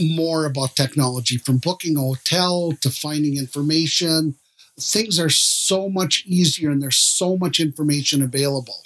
more 0.00 0.46
about 0.46 0.74
technology 0.74 1.36
from 1.36 1.58
booking 1.58 1.96
a 1.96 2.00
hotel 2.00 2.72
to 2.80 2.90
finding 2.90 3.36
information. 3.36 4.36
Things 4.80 5.20
are 5.20 5.28
so 5.28 5.90
much 5.90 6.24
easier 6.26 6.70
and 6.70 6.82
there's 6.82 6.96
so 6.96 7.36
much 7.36 7.60
information 7.60 8.22
available. 8.22 8.80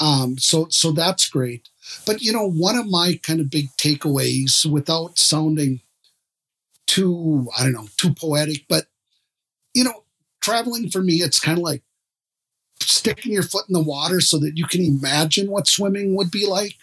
Um, 0.00 0.38
so, 0.38 0.68
so 0.70 0.92
that's 0.92 1.28
great. 1.28 1.68
But, 2.06 2.22
you 2.22 2.32
know, 2.32 2.48
one 2.48 2.76
of 2.76 2.88
my 2.88 3.18
kind 3.22 3.40
of 3.40 3.50
big 3.50 3.70
takeaways 3.76 4.64
without 4.64 5.18
sounding 5.18 5.80
too, 6.92 7.48
I 7.58 7.62
don't 7.62 7.72
know, 7.72 7.88
too 7.96 8.12
poetic, 8.12 8.66
but, 8.68 8.84
you 9.72 9.82
know, 9.82 10.04
traveling 10.42 10.90
for 10.90 11.00
me, 11.00 11.14
it's 11.14 11.40
kind 11.40 11.56
of 11.56 11.64
like 11.64 11.82
sticking 12.80 13.32
your 13.32 13.44
foot 13.44 13.64
in 13.66 13.72
the 13.72 13.82
water 13.82 14.20
so 14.20 14.38
that 14.40 14.58
you 14.58 14.66
can 14.66 14.82
imagine 14.82 15.50
what 15.50 15.66
swimming 15.66 16.14
would 16.14 16.30
be 16.30 16.46
like. 16.46 16.74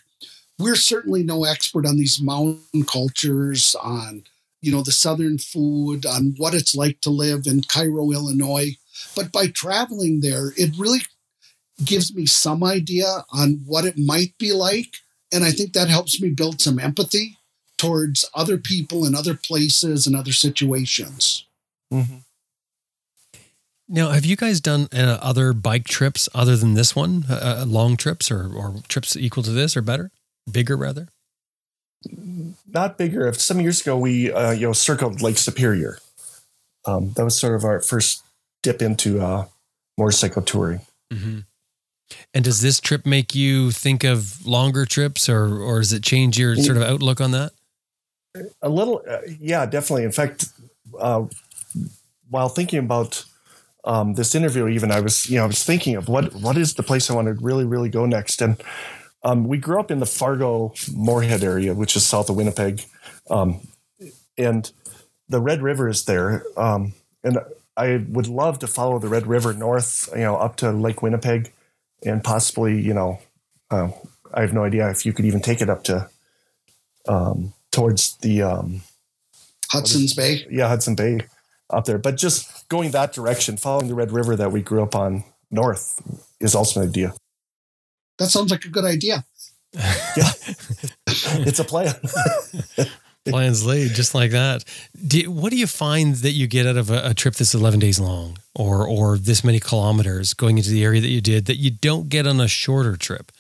We're 0.58 0.76
certainly 0.76 1.24
no 1.24 1.44
expert 1.44 1.86
on 1.86 1.96
these 1.98 2.20
mound 2.20 2.60
cultures, 2.88 3.76
on 3.76 4.24
you 4.62 4.72
know 4.72 4.82
the 4.82 4.92
southern 4.92 5.38
food, 5.38 6.08
on 6.08 6.34
what 6.38 6.56
it's 6.56 6.76
like 6.76 7.00
to 7.02 7.12
live 7.12 7.46
in 7.46 7.62
Cairo, 7.62 8.12
Illinois. 8.12 8.76
But 9.16 9.32
by 9.32 9.48
traveling 9.48 10.22
there, 10.22 10.54
it 10.58 10.72
really 10.78 11.02
gives 11.86 12.14
me 12.14 12.26
some 12.26 12.64
idea 12.64 13.24
on 13.32 13.62
what 13.66 13.86
it 13.86 13.98
might 13.98 14.38
be 14.40 14.54
like. 14.54 14.98
And 15.32 15.44
I 15.44 15.52
think 15.52 15.74
that 15.74 15.88
helps 15.88 16.20
me 16.20 16.32
build 16.32 16.60
some 16.60 16.80
empathy 16.80 17.39
towards 17.80 18.30
other 18.34 18.58
people 18.58 19.06
and 19.06 19.16
other 19.16 19.34
places 19.34 20.06
and 20.06 20.16
other 20.16 20.34
situations. 20.34 21.46
Mm-hmm. 21.92 22.18
Now, 23.92 24.10
have 24.10 24.26
you 24.26 24.36
guys 24.36 24.62
done 24.62 24.88
uh, 24.94 25.18
other 25.20 25.52
bike 25.52 25.86
trips 25.86 26.30
other 26.36 26.56
than 26.56 26.76
this 26.76 26.96
one? 26.96 27.26
Uh, 27.28 27.62
uh, 27.62 27.66
long 27.66 27.98
trips 27.98 28.30
or, 28.30 28.54
or 28.54 28.76
trips 28.88 29.18
equal 29.18 29.42
to 29.42 29.52
this 29.52 29.76
or 29.76 29.82
better? 29.82 30.12
Bigger, 30.52 30.78
rather? 30.78 31.08
Not 32.68 33.00
bigger. 33.00 33.34
Some 33.34 33.60
years 33.60 33.82
ago, 33.82 33.98
we 33.98 34.32
uh, 34.32 34.52
you 34.52 34.68
know 34.68 34.74
circled 34.74 35.22
Lake 35.22 35.38
Superior. 35.38 35.98
Um, 36.86 37.14
that 37.14 37.26
was 37.26 37.38
sort 37.38 37.56
of 37.56 37.66
our 37.66 37.82
first 37.82 38.24
dip 38.62 38.82
into 38.82 39.22
uh, 39.22 39.46
motorcycle 39.98 40.44
touring. 40.44 40.82
Mm-hmm. 41.12 41.40
And 42.34 42.46
does 42.46 42.62
this 42.62 42.80
trip 42.80 43.06
make 43.06 43.36
you 43.36 43.72
think 43.72 44.04
of 44.04 44.46
longer 44.46 44.86
trips, 44.86 45.28
or 45.28 45.62
or 45.62 45.80
does 45.80 45.94
it 45.94 46.04
change 46.04 46.38
your 46.38 46.56
sort 46.56 46.78
of 46.78 46.84
outlook 46.84 47.20
on 47.20 47.32
that? 47.32 47.52
A 48.62 48.70
little, 48.70 49.02
uh, 49.08 49.20
yeah, 49.40 49.66
definitely. 49.66 50.04
In 50.04 50.12
fact, 50.12 50.46
uh, 51.00 51.26
while 52.30 52.50
thinking 52.50 52.80
about 52.80 53.26
um, 53.84 54.14
this 54.14 54.36
interview, 54.36 54.68
even 54.68 54.92
I 54.92 55.00
was, 55.00 55.30
you 55.30 55.38
know, 55.38 55.44
I 55.44 55.48
was 55.48 55.64
thinking 55.64 55.96
of 55.96 56.08
what 56.08 56.34
what 56.36 56.58
is 56.58 56.74
the 56.74 56.84
place 56.84 57.10
I 57.10 57.16
want 57.16 57.28
to 57.28 57.34
really, 57.34 57.66
really 57.66 57.90
go 57.90 58.06
next. 58.06 58.42
And 58.42 58.62
um, 59.24 59.48
we 59.48 59.58
grew 59.58 59.80
up 59.80 59.92
in 59.92 60.00
the 60.00 60.06
Fargo 60.06 60.74
Moorhead 60.94 61.44
area, 61.44 61.74
which 61.74 61.96
is 61.96 62.06
south 62.06 62.30
of 62.30 62.36
Winnipeg, 62.36 62.86
um, 63.30 63.68
and 64.38 64.72
the 65.28 65.42
Red 65.42 65.62
River 65.62 65.90
is 65.90 66.06
there. 66.06 66.44
Um, 66.58 66.94
and 67.24 67.40
I 67.76 68.06
would 68.10 68.28
love 68.28 68.60
to 68.60 68.68
follow 68.68 69.00
the 69.00 69.10
Red 69.10 69.28
River 69.28 69.54
north, 69.54 70.10
you 70.14 70.22
know, 70.22 70.36
up 70.36 70.56
to 70.58 70.72
Lake 70.72 71.02
Winnipeg, 71.02 71.52
and 72.06 72.24
possibly, 72.24 72.80
you 72.80 72.94
know, 72.94 73.20
uh, 73.72 73.90
I 74.34 74.42
have 74.42 74.54
no 74.54 74.64
idea 74.64 74.90
if 74.90 75.06
you 75.06 75.14
could 75.14 75.26
even 75.26 75.42
take 75.42 75.62
it 75.62 75.70
up 75.70 75.84
to 75.86 76.10
um, 77.08 77.54
towards 77.80 78.18
the 78.18 78.42
um, 78.42 78.82
Hudson's 79.72 80.14
Bay. 80.14 80.46
Yeah, 80.50 80.68
Hudson 80.68 80.96
Bay 80.96 81.22
up 81.70 81.86
there. 81.86 81.98
But 81.98 82.18
just 82.18 82.68
going 82.68 82.92
that 82.92 83.14
direction, 83.14 83.58
following 83.58 83.88
the 83.88 83.96
Red 83.96 84.12
River 84.12 84.36
that 84.36 84.52
we 84.52 84.62
grew 84.62 84.84
up 84.84 84.96
on 84.96 85.24
north 85.50 86.02
is 86.40 86.56
also 86.56 86.82
an 86.82 86.90
idea. 86.90 87.14
That 88.18 88.28
sounds 88.28 88.52
like 88.52 88.66
a 88.66 88.70
good 88.70 88.84
idea. 88.84 89.24
yeah, 89.74 90.32
it's 91.08 91.60
a 91.60 91.64
plan. 91.64 91.94
Plans 93.26 93.66
laid, 93.66 93.92
just 93.92 94.16
like 94.16 94.32
that. 94.32 94.64
Do, 95.08 95.30
what 95.30 95.52
do 95.52 95.58
you 95.58 95.68
find 95.68 96.16
that 96.16 96.32
you 96.32 96.48
get 96.48 96.66
out 96.66 96.78
of 96.78 96.90
a, 96.90 97.10
a, 97.10 97.14
trip 97.14 97.36
that's 97.36 97.54
11 97.54 97.80
days 97.80 98.00
long 98.00 98.40
or, 98.56 98.88
or 98.88 99.18
this 99.18 99.44
many 99.44 99.60
kilometers 99.60 100.34
going 100.34 100.58
into 100.58 100.72
the 100.72 100.84
area 100.84 101.00
that 101.00 101.10
you 101.10 101.22
did 101.22 101.46
that 101.46 101.58
you 101.58 101.70
don't 101.70 102.10
get 102.10 102.26
on 102.26 102.42
a 102.42 102.48
shorter 102.48 102.96
trip? 102.96 103.32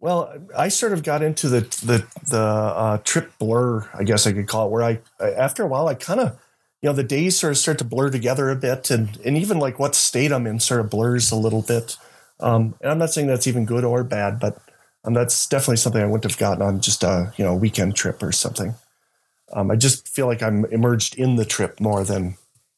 Well, 0.00 0.32
I 0.56 0.68
sort 0.68 0.92
of 0.92 1.02
got 1.02 1.22
into 1.22 1.48
the 1.48 1.60
the 1.60 2.06
the 2.28 2.40
uh, 2.40 2.98
trip 2.98 3.32
blur, 3.38 3.88
I 3.92 4.04
guess 4.04 4.26
I 4.26 4.32
could 4.32 4.46
call 4.46 4.66
it, 4.66 4.70
where 4.70 4.82
I 4.82 5.00
after 5.20 5.64
a 5.64 5.66
while 5.66 5.88
I 5.88 5.94
kind 5.94 6.20
of 6.20 6.38
you 6.82 6.88
know 6.88 6.94
the 6.94 7.02
days 7.02 7.38
sort 7.38 7.52
of 7.52 7.58
start 7.58 7.78
to 7.78 7.84
blur 7.84 8.10
together 8.10 8.50
a 8.50 8.56
bit 8.56 8.90
and 8.90 9.18
and 9.24 9.36
even 9.36 9.58
like 9.58 9.78
what 9.78 9.94
state 9.94 10.32
i'm 10.32 10.46
in 10.46 10.60
sort 10.60 10.80
of 10.80 10.90
blurs 10.90 11.30
a 11.30 11.36
little 11.36 11.62
bit. 11.62 11.96
Um, 12.40 12.74
and 12.80 12.90
i'm 12.90 12.98
not 12.98 13.10
saying 13.10 13.26
that's 13.26 13.46
even 13.48 13.64
good 13.64 13.84
or 13.84 14.04
bad 14.04 14.38
but 14.38 14.58
um, 15.04 15.14
that's 15.14 15.46
definitely 15.48 15.76
something 15.78 16.02
i 16.02 16.06
wouldn't 16.06 16.30
have 16.30 16.38
gotten 16.38 16.62
on 16.62 16.80
just 16.80 17.02
a 17.02 17.32
you 17.36 17.44
know 17.44 17.54
weekend 17.54 17.96
trip 17.96 18.22
or 18.22 18.32
something. 18.32 18.74
Um, 19.52 19.70
i 19.70 19.76
just 19.76 20.08
feel 20.08 20.26
like 20.26 20.42
i'm 20.42 20.64
immersed 20.66 21.14
in 21.16 21.36
the 21.36 21.44
trip 21.44 21.80
more 21.80 22.04
than 22.04 22.36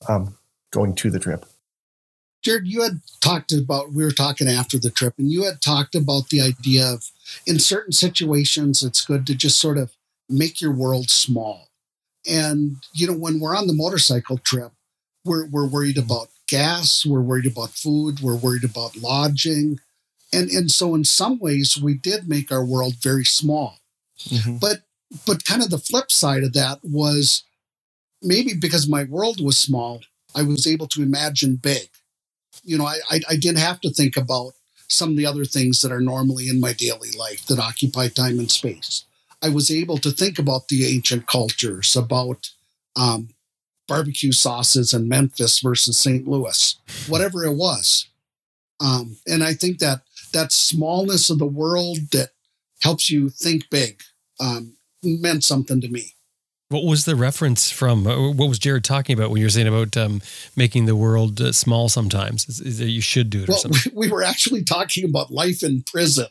um, 0.08 0.36
going 0.70 0.94
to 0.96 1.10
the 1.10 1.18
trip 1.18 1.44
jared 2.42 2.66
you 2.66 2.82
had 2.82 3.00
talked 3.20 3.52
about 3.52 3.92
we 3.92 4.04
were 4.04 4.10
talking 4.10 4.48
after 4.48 4.78
the 4.78 4.90
trip 4.90 5.14
and 5.18 5.30
you 5.30 5.44
had 5.44 5.60
talked 5.60 5.94
about 5.94 6.28
the 6.28 6.40
idea 6.40 6.86
of 6.86 7.10
in 7.46 7.58
certain 7.58 7.92
situations 7.92 8.82
it's 8.82 9.04
good 9.04 9.26
to 9.26 9.34
just 9.34 9.58
sort 9.60 9.78
of 9.78 9.92
make 10.28 10.60
your 10.60 10.72
world 10.72 11.10
small 11.10 11.70
and, 12.26 12.76
you 12.92 13.06
know, 13.06 13.14
when 13.14 13.40
we're 13.40 13.56
on 13.56 13.66
the 13.66 13.74
motorcycle 13.74 14.38
trip, 14.38 14.72
we're, 15.24 15.46
we're 15.46 15.68
worried 15.68 15.98
about 15.98 16.28
gas, 16.48 17.06
we're 17.06 17.20
worried 17.20 17.46
about 17.46 17.70
food, 17.70 18.20
we're 18.20 18.36
worried 18.36 18.64
about 18.64 18.96
lodging. 18.96 19.80
And, 20.32 20.50
and 20.50 20.70
so 20.70 20.94
in 20.94 21.04
some 21.04 21.38
ways 21.38 21.78
we 21.80 21.94
did 21.94 22.28
make 22.28 22.52
our 22.52 22.64
world 22.64 22.94
very 23.02 23.24
small. 23.24 23.78
Mm-hmm. 24.24 24.56
But 24.58 24.82
but 25.26 25.44
kind 25.44 25.60
of 25.60 25.70
the 25.70 25.78
flip 25.78 26.12
side 26.12 26.44
of 26.44 26.52
that 26.52 26.78
was 26.84 27.42
maybe 28.22 28.52
because 28.54 28.88
my 28.88 29.02
world 29.02 29.44
was 29.44 29.58
small, 29.58 30.02
I 30.36 30.42
was 30.42 30.68
able 30.68 30.86
to 30.88 31.02
imagine 31.02 31.56
big. 31.56 31.88
You 32.62 32.78
know, 32.78 32.86
I, 32.86 32.98
I, 33.08 33.20
I 33.30 33.36
didn't 33.36 33.58
have 33.58 33.80
to 33.82 33.90
think 33.90 34.16
about 34.16 34.52
some 34.88 35.10
of 35.10 35.16
the 35.16 35.26
other 35.26 35.44
things 35.44 35.82
that 35.82 35.92
are 35.92 36.00
normally 36.00 36.48
in 36.48 36.60
my 36.60 36.72
daily 36.72 37.10
life 37.12 37.46
that 37.46 37.58
occupy 37.58 38.08
time 38.08 38.38
and 38.38 38.50
space. 38.50 39.04
I 39.42 39.48
was 39.48 39.70
able 39.70 39.98
to 39.98 40.10
think 40.10 40.38
about 40.38 40.68
the 40.68 40.86
ancient 40.94 41.26
cultures, 41.26 41.96
about 41.96 42.50
um, 42.96 43.30
barbecue 43.88 44.32
sauces 44.32 44.92
in 44.92 45.08
Memphis 45.08 45.60
versus 45.60 45.98
St. 45.98 46.26
Louis, 46.26 46.76
whatever 47.08 47.44
it 47.44 47.54
was. 47.54 48.08
Um, 48.80 49.16
and 49.26 49.42
I 49.42 49.54
think 49.54 49.78
that 49.78 50.02
that 50.32 50.52
smallness 50.52 51.30
of 51.30 51.38
the 51.38 51.46
world 51.46 51.98
that 52.12 52.30
helps 52.82 53.10
you 53.10 53.30
think 53.30 53.68
big 53.70 54.00
um, 54.38 54.74
meant 55.02 55.44
something 55.44 55.80
to 55.80 55.88
me. 55.88 56.14
What 56.70 56.84
was 56.84 57.04
the 57.04 57.16
reference 57.16 57.68
from? 57.68 58.06
Uh, 58.06 58.30
what 58.30 58.48
was 58.48 58.60
Jared 58.60 58.84
talking 58.84 59.18
about 59.18 59.30
when 59.30 59.40
you 59.40 59.46
were 59.46 59.50
saying 59.50 59.66
about 59.66 59.96
um, 59.96 60.22
making 60.54 60.86
the 60.86 60.94
world 60.94 61.40
uh, 61.40 61.50
small 61.50 61.88
sometimes? 61.88 62.48
Is, 62.48 62.60
is, 62.60 62.78
that 62.78 62.90
you 62.90 63.00
should 63.00 63.28
do 63.28 63.42
it 63.42 63.48
well, 63.48 63.60
We, 63.68 63.78
we 64.06 64.08
were 64.08 64.22
actually 64.22 64.62
talking 64.62 65.04
about 65.04 65.32
life 65.32 65.64
in 65.64 65.82
prison. 65.82 66.28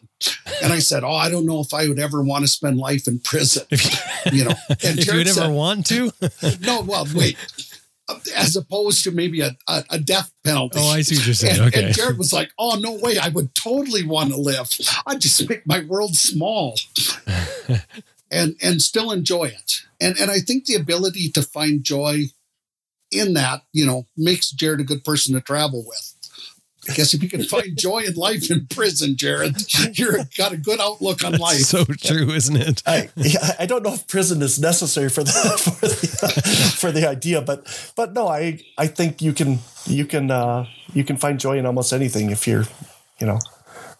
And 0.63 0.71
I 0.71 0.79
said, 0.79 1.03
Oh, 1.03 1.11
I 1.11 1.29
don't 1.29 1.45
know 1.45 1.59
if 1.59 1.73
I 1.73 1.89
would 1.89 1.99
ever 1.99 2.23
want 2.23 2.45
to 2.45 2.47
spend 2.47 2.77
life 2.77 3.05
in 3.05 3.19
prison. 3.19 3.65
you 4.31 4.45
know, 4.45 4.51
and 4.69 4.97
if 4.97 5.07
Jared 5.07 5.27
you 5.27 5.33
would 5.33 5.43
ever 5.43 5.51
want 5.51 5.85
to? 5.87 6.09
no, 6.61 6.83
well, 6.83 7.05
wait. 7.13 7.35
As 8.33 8.55
opposed 8.55 9.03
to 9.03 9.11
maybe 9.11 9.41
a, 9.41 9.51
a, 9.67 9.83
a, 9.89 9.99
death 9.99 10.31
penalty. 10.45 10.79
Oh, 10.81 10.87
I 10.87 11.01
see 11.01 11.17
what 11.17 11.25
you're 11.25 11.35
saying. 11.35 11.59
And, 11.59 11.67
okay. 11.67 11.85
And 11.87 11.93
Jared 11.93 12.17
was 12.17 12.31
like, 12.31 12.49
Oh, 12.57 12.79
no 12.79 12.93
way. 12.93 13.17
I 13.17 13.27
would 13.27 13.53
totally 13.55 14.07
want 14.07 14.29
to 14.29 14.37
live. 14.37 14.69
I'd 15.05 15.19
just 15.19 15.49
make 15.49 15.67
my 15.67 15.81
world 15.81 16.15
small 16.15 16.75
and, 18.31 18.55
and 18.61 18.81
still 18.81 19.11
enjoy 19.11 19.45
it 19.45 19.81
and 19.99 20.17
and 20.19 20.31
I 20.31 20.39
think 20.39 20.65
the 20.65 20.75
ability 20.75 21.29
to 21.31 21.41
find 21.41 21.83
joy 21.83 22.25
in 23.11 23.33
that, 23.33 23.63
you 23.73 23.85
know, 23.85 24.05
makes 24.15 24.51
Jared 24.51 24.79
a 24.79 24.83
good 24.83 25.03
person 25.03 25.33
to 25.35 25.41
travel 25.41 25.83
with. 25.85 26.15
I 26.87 26.93
guess 26.93 27.13
if 27.13 27.21
you 27.21 27.29
can 27.29 27.43
find 27.43 27.77
joy 27.77 27.99
in 27.99 28.13
life 28.13 28.49
in 28.49 28.67
prison, 28.67 29.15
Jared, 29.17 29.55
you're 29.97 30.19
got 30.37 30.53
a 30.53 30.57
good 30.57 30.79
outlook 30.79 31.23
on 31.23 31.33
life. 31.33 31.57
so 31.57 31.83
true, 31.83 32.29
isn't 32.31 32.55
it? 32.55 32.81
I, 32.85 33.09
I 33.59 33.65
don't 33.65 33.83
know 33.83 33.93
if 33.93 34.07
prison 34.07 34.41
is 34.41 34.59
necessary 34.59 35.09
for 35.09 35.23
the 35.23 35.31
for 35.79 35.87
the, 35.87 36.75
for 36.77 36.91
the 36.91 37.07
idea, 37.07 37.41
but 37.41 37.91
but 37.95 38.13
no, 38.13 38.27
I 38.27 38.61
I 38.77 38.87
think 38.87 39.21
you 39.21 39.33
can 39.33 39.59
you 39.85 40.05
can 40.05 40.31
uh, 40.31 40.65
you 40.93 41.03
can 41.03 41.17
find 41.17 41.39
joy 41.39 41.57
in 41.57 41.65
almost 41.65 41.91
anything 41.91 42.29
if 42.29 42.47
you're 42.47 42.65
you 43.19 43.27
know 43.27 43.39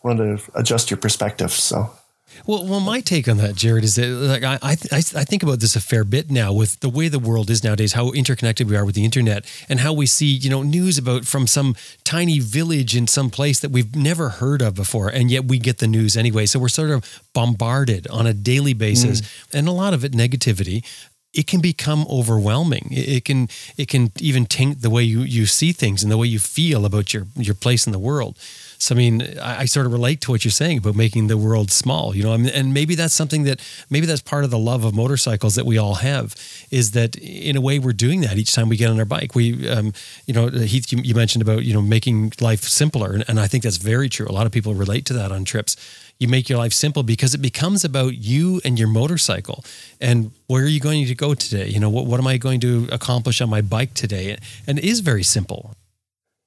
willing 0.02 0.38
to 0.38 0.52
adjust 0.56 0.90
your 0.90 0.98
perspective. 0.98 1.52
So 1.52 1.91
well, 2.45 2.66
well, 2.66 2.80
my 2.80 3.02
take 3.02 3.28
on 3.28 3.38
that, 3.38 3.56
Jared, 3.56 3.84
is 3.84 3.95
that 3.95 4.07
like 4.07 4.44
I, 4.44 4.57
I, 4.61 4.98
I 4.98 5.24
think 5.24 5.44
about 5.44 5.60
this 5.60 5.76
a 5.76 5.82
fair 5.82 6.03
bit 6.03 6.32
now 6.32 6.53
with 6.53 6.80
the 6.80 6.90
way 6.90 7.07
the 7.07 7.20
world 7.20 7.49
is 7.49 7.64
nowadays, 7.64 7.94
how 7.94 8.11
interconnected 8.11 8.70
we 8.70 8.76
are 8.76 8.86
with 8.86 8.95
the 8.95 9.06
internet, 9.06 9.45
and 9.68 9.80
how 9.80 9.94
we 9.94 10.06
see 10.06 10.28
you 10.28 10.49
know 10.49 10.64
news 10.64 10.98
about 10.98 11.26
from 11.26 11.48
some 11.48 11.76
tiny 12.03 12.40
village 12.40 12.95
in 12.95 13.07
some 13.07 13.30
place 13.30 13.60
that 13.60 13.72
we've 13.72 13.95
never 13.95 14.30
heard 14.30 14.61
of 14.61 14.76
before, 14.76 15.10
and 15.10 15.32
yet 15.32 15.45
we 15.45 15.60
get 15.60 15.80
the 15.80 15.88
news 15.88 16.18
anyway. 16.18 16.45
So 16.45 16.60
we're 16.60 16.70
sort 16.70 16.91
of 16.91 17.22
bombarded 17.34 18.07
on 18.07 18.28
a 18.28 18.34
daily 18.34 18.74
basis, 18.74 19.22
mm. 19.22 19.53
and 19.53 19.68
a 19.68 19.72
lot 19.72 19.94
of 19.94 20.03
it 20.03 20.14
negativity 20.14 20.84
it 21.34 21.45
can 21.45 21.61
become 21.61 22.06
overwhelming. 22.10 22.88
It 22.91 23.26
can 23.26 23.49
it 23.78 23.88
can 23.88 24.11
even 24.20 24.45
taint 24.45 24.82
the 24.82 24.90
way 24.90 25.03
you, 25.03 25.22
you 25.22 25.45
see 25.45 25.72
things 25.72 26.02
and 26.02 26.11
the 26.11 26.18
way 26.18 26.28
you 26.28 26.40
feel 26.40 26.86
about 26.86 27.14
your 27.14 27.28
your 27.36 27.56
place 27.56 27.86
in 27.86 27.91
the 27.91 27.99
world. 27.99 28.38
So 28.80 28.95
I 28.95 28.97
mean, 28.97 29.38
I, 29.39 29.61
I, 29.61 29.65
sort 29.65 29.85
of 29.85 29.91
relate 29.91 30.22
to 30.22 30.31
what 30.31 30.45
you're 30.45 30.51
saying 30.51 30.77
about 30.80 30.95
making 30.95 31.27
the 31.27 31.38
world 31.38 31.69
small. 31.69 32.15
You 32.15 32.23
know, 32.23 32.34
and 32.34 32.73
maybe 32.73 32.95
that's 32.95 33.14
something 33.14 33.43
that 33.43 33.60
maybe 33.89 34.06
that's 34.06 34.22
part 34.22 34.43
of 34.43 34.51
the 34.51 34.57
love 34.57 34.85
of 34.85 34.95
motorcycles 34.95 35.56
that 35.56 35.65
we 35.65 35.77
all 35.77 35.95
have. 35.95 36.35
Is 36.72 36.91
that 36.91 37.15
in 37.18 37.56
a 37.56 37.61
way 37.61 37.77
we're 37.77 37.93
doing 37.93 38.22
that 38.22 38.38
each 38.38 38.53
time 38.53 38.69
we 38.69 38.77
get 38.77 38.89
on 38.89 38.97
our 38.97 39.06
bike. 39.06 39.35
We, 39.35 39.69
um, 39.69 39.93
you 40.26 40.34
know, 40.34 40.47
Heath, 40.47 40.91
you, 40.91 40.99
you, 41.03 41.14
mentioned 41.14 41.41
about 41.41 41.65
you 41.65 41.73
know 41.73 41.81
making 41.81 42.34
life 42.39 42.64
simpler, 42.64 43.11
and, 43.14 43.26
and 43.27 43.39
I 43.39 43.47
think 43.47 43.64
that's 43.64 43.77
very 43.77 44.10
true. 44.10 44.27
A 44.27 44.31
lot 44.31 44.45
of 44.45 44.51
people 44.51 44.73
relate 44.73 45.06
to 45.06 45.14
that 45.14 45.31
on 45.31 45.43
trips 45.45 45.76
you 46.19 46.27
make 46.27 46.49
your 46.49 46.57
life 46.57 46.73
simple 46.73 47.01
because 47.01 47.34
it 47.34 47.41
becomes 47.41 47.85
about 47.85 48.15
you 48.15 48.61
and 48.65 48.77
your 48.77 48.89
motorcycle 48.89 49.64
and 50.01 50.31
where 50.47 50.64
are 50.64 50.68
you 50.68 50.80
going 50.80 51.06
to 51.06 51.15
go 51.15 51.34
today 51.34 51.68
you 51.68 51.80
know 51.80 51.89
what, 51.89 52.06
what 52.06 52.19
am 52.19 52.27
i 52.27 52.38
going 52.38 52.60
to 52.60 52.88
accomplish 52.91 53.41
on 53.41 53.49
my 53.49 53.61
bike 53.61 53.93
today 53.93 54.38
and 54.68 54.77
it 54.77 54.84
is 54.84 54.99
very 54.99 55.23
simple 55.23 55.73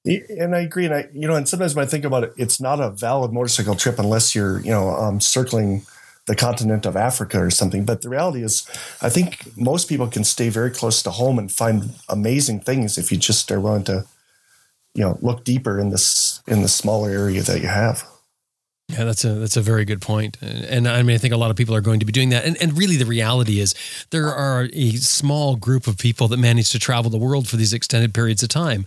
And 0.04 0.56
I 0.56 0.60
agree. 0.60 0.84
And 0.84 0.94
I, 0.94 1.08
you 1.12 1.28
know, 1.28 1.36
and 1.36 1.48
sometimes 1.48 1.76
when 1.76 1.84
I 1.84 1.88
think 1.88 2.04
about 2.04 2.24
it, 2.24 2.32
it's 2.36 2.60
not 2.60 2.80
a 2.80 2.90
valid 2.90 3.32
motorcycle 3.32 3.76
trip 3.76 3.98
unless 3.98 4.34
you're, 4.34 4.60
you 4.60 4.70
know, 4.70 4.90
um, 4.90 5.20
circling 5.20 5.82
the 6.26 6.34
continent 6.34 6.86
of 6.86 6.96
Africa 6.96 7.40
or 7.40 7.50
something. 7.50 7.84
But 7.84 8.02
the 8.02 8.08
reality 8.08 8.42
is, 8.42 8.68
I 9.00 9.08
think 9.08 9.56
most 9.56 9.88
people 9.88 10.08
can 10.08 10.24
stay 10.24 10.48
very 10.48 10.70
close 10.70 11.02
to 11.04 11.10
home 11.10 11.38
and 11.38 11.50
find 11.50 11.94
amazing 12.08 12.60
things 12.60 12.98
if 12.98 13.12
you 13.12 13.18
just 13.18 13.50
are 13.50 13.60
willing 13.60 13.84
to, 13.84 14.04
you 14.94 15.04
know, 15.04 15.18
look 15.20 15.44
deeper 15.44 15.78
in 15.78 15.90
this 15.90 16.42
in 16.46 16.62
the 16.62 16.68
smaller 16.68 17.10
area 17.10 17.42
that 17.42 17.60
you 17.60 17.68
have. 17.68 18.04
Yeah, 18.88 19.04
that's 19.04 19.24
a 19.24 19.34
that's 19.34 19.56
a 19.56 19.62
very 19.62 19.84
good. 19.84 20.04
And, 20.08 20.36
and, 20.42 20.88
I 20.88 21.02
mean 21.02 21.14
I 21.14 21.18
think 21.18 21.32
a 21.32 21.38
lot 21.38 21.50
of 21.50 21.56
people 21.56 21.74
are 21.74 21.80
going 21.80 22.00
to 22.00 22.06
be 22.06 22.12
doing 22.12 22.28
that. 22.30 22.44
And 22.44 22.60
and 22.60 22.76
really 22.76 22.96
the 22.96 23.06
reality 23.06 23.58
is 23.58 23.74
there 24.10 24.28
are 24.28 24.68
a 24.72 24.92
small 24.96 25.56
group 25.56 25.86
of 25.86 25.96
people 25.96 26.28
that 26.28 26.36
manage 26.36 26.70
to 26.70 26.78
travel 26.78 27.10
the 27.10 27.18
world 27.18 27.48
for 27.48 27.56
these 27.56 27.72
extended 27.72 28.12
periods 28.12 28.42
of 28.42 28.50
time 28.50 28.84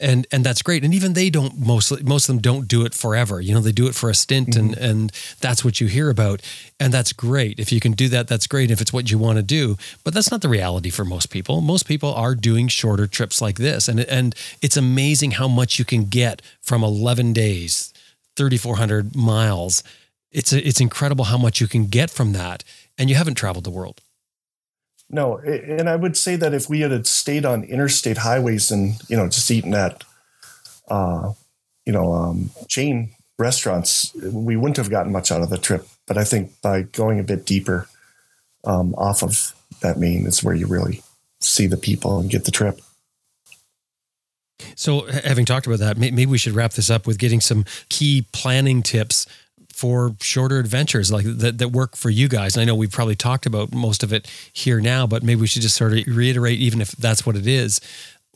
and 0.00 0.26
and 0.30 0.44
that's 0.44 0.62
great. 0.62 0.84
And 0.84 0.94
even 0.94 1.14
they 1.14 1.30
don't 1.30 1.58
mostly 1.58 2.02
most 2.02 2.28
of 2.28 2.34
them 2.34 2.42
don't 2.42 2.68
do 2.68 2.84
it 2.84 2.94
forever. 2.94 3.40
You 3.40 3.54
know, 3.54 3.60
they 3.60 3.72
do 3.72 3.86
it 3.86 3.94
for 3.94 4.10
a 4.10 4.14
stint, 4.14 4.50
mm-hmm. 4.50 4.74
and 4.74 4.78
and 4.78 5.12
that's 5.40 5.64
what 5.64 5.80
you 5.80 5.86
hear 5.86 6.10
about, 6.10 6.42
and 6.78 6.92
that's 6.92 7.12
great. 7.12 7.58
If 7.58 7.72
you 7.72 7.80
can 7.80 7.92
do 7.92 8.08
that, 8.08 8.28
that's 8.28 8.46
great. 8.46 8.70
If 8.70 8.80
it's 8.80 8.92
what 8.92 9.10
you 9.10 9.18
want 9.18 9.38
to 9.38 9.42
do, 9.42 9.76
but 10.04 10.14
that's 10.14 10.30
not 10.30 10.42
the 10.42 10.48
reality 10.48 10.90
for 10.90 11.04
most 11.04 11.30
people. 11.30 11.60
Most 11.60 11.86
people 11.86 12.12
are 12.14 12.34
doing 12.34 12.68
shorter 12.68 13.06
trips 13.06 13.40
like 13.40 13.56
this, 13.56 13.88
and 13.88 14.00
and 14.00 14.34
it's 14.62 14.76
amazing 14.76 15.32
how 15.32 15.48
much 15.48 15.78
you 15.78 15.84
can 15.84 16.04
get 16.04 16.42
from 16.60 16.82
eleven 16.84 17.32
days, 17.32 17.92
thirty 18.36 18.56
four 18.56 18.76
hundred 18.76 19.16
miles. 19.16 19.82
It's 20.32 20.52
a, 20.52 20.66
it's 20.66 20.80
incredible 20.80 21.26
how 21.26 21.38
much 21.38 21.60
you 21.60 21.68
can 21.68 21.86
get 21.86 22.10
from 22.10 22.32
that, 22.32 22.64
and 22.98 23.08
you 23.08 23.16
haven't 23.16 23.36
traveled 23.36 23.64
the 23.64 23.70
world. 23.70 24.00
No, 25.08 25.38
and 25.38 25.88
I 25.88 25.96
would 25.96 26.16
say 26.16 26.34
that 26.36 26.52
if 26.52 26.68
we 26.68 26.80
had 26.80 27.06
stayed 27.06 27.44
on 27.44 27.62
interstate 27.64 28.18
highways 28.18 28.70
and 28.70 28.94
you 29.08 29.16
know 29.16 29.28
just 29.28 29.50
eaten 29.50 29.72
at, 29.72 30.02
uh, 30.88 31.32
you 31.84 31.92
know, 31.92 32.12
um, 32.12 32.50
chain 32.66 33.10
restaurants, 33.38 34.12
we 34.14 34.56
wouldn't 34.56 34.78
have 34.78 34.90
gotten 34.90 35.12
much 35.12 35.30
out 35.30 35.42
of 35.42 35.50
the 35.50 35.58
trip. 35.58 35.86
But 36.06 36.18
I 36.18 36.24
think 36.24 36.60
by 36.60 36.82
going 36.82 37.20
a 37.20 37.24
bit 37.24 37.46
deeper 37.46 37.88
um, 38.64 38.94
off 38.96 39.22
of 39.22 39.54
that 39.80 39.98
main 39.98 40.26
is 40.26 40.42
where 40.42 40.54
you 40.54 40.66
really 40.66 41.02
see 41.40 41.66
the 41.66 41.76
people 41.76 42.18
and 42.18 42.30
get 42.30 42.44
the 42.44 42.50
trip. 42.50 42.80
So, 44.74 45.06
having 45.06 45.44
talked 45.44 45.66
about 45.66 45.80
that, 45.80 45.98
maybe 45.98 46.26
we 46.26 46.38
should 46.38 46.54
wrap 46.54 46.72
this 46.72 46.90
up 46.90 47.06
with 47.06 47.18
getting 47.18 47.40
some 47.40 47.64
key 47.88 48.26
planning 48.32 48.82
tips 48.82 49.26
for 49.76 50.16
shorter 50.22 50.58
adventures 50.58 51.12
like 51.12 51.26
that, 51.26 51.58
that 51.58 51.68
work 51.68 51.96
for 51.96 52.08
you 52.08 52.28
guys. 52.28 52.56
And 52.56 52.62
I 52.62 52.64
know 52.64 52.74
we've 52.74 52.90
probably 52.90 53.14
talked 53.14 53.44
about 53.44 53.74
most 53.74 54.02
of 54.02 54.10
it 54.10 54.26
here 54.50 54.80
now, 54.80 55.06
but 55.06 55.22
maybe 55.22 55.42
we 55.42 55.46
should 55.46 55.60
just 55.60 55.76
sort 55.76 55.92
of 55.92 56.04
reiterate, 56.06 56.58
even 56.60 56.80
if 56.80 56.92
that's 56.92 57.26
what 57.26 57.36
it 57.36 57.46
is. 57.46 57.78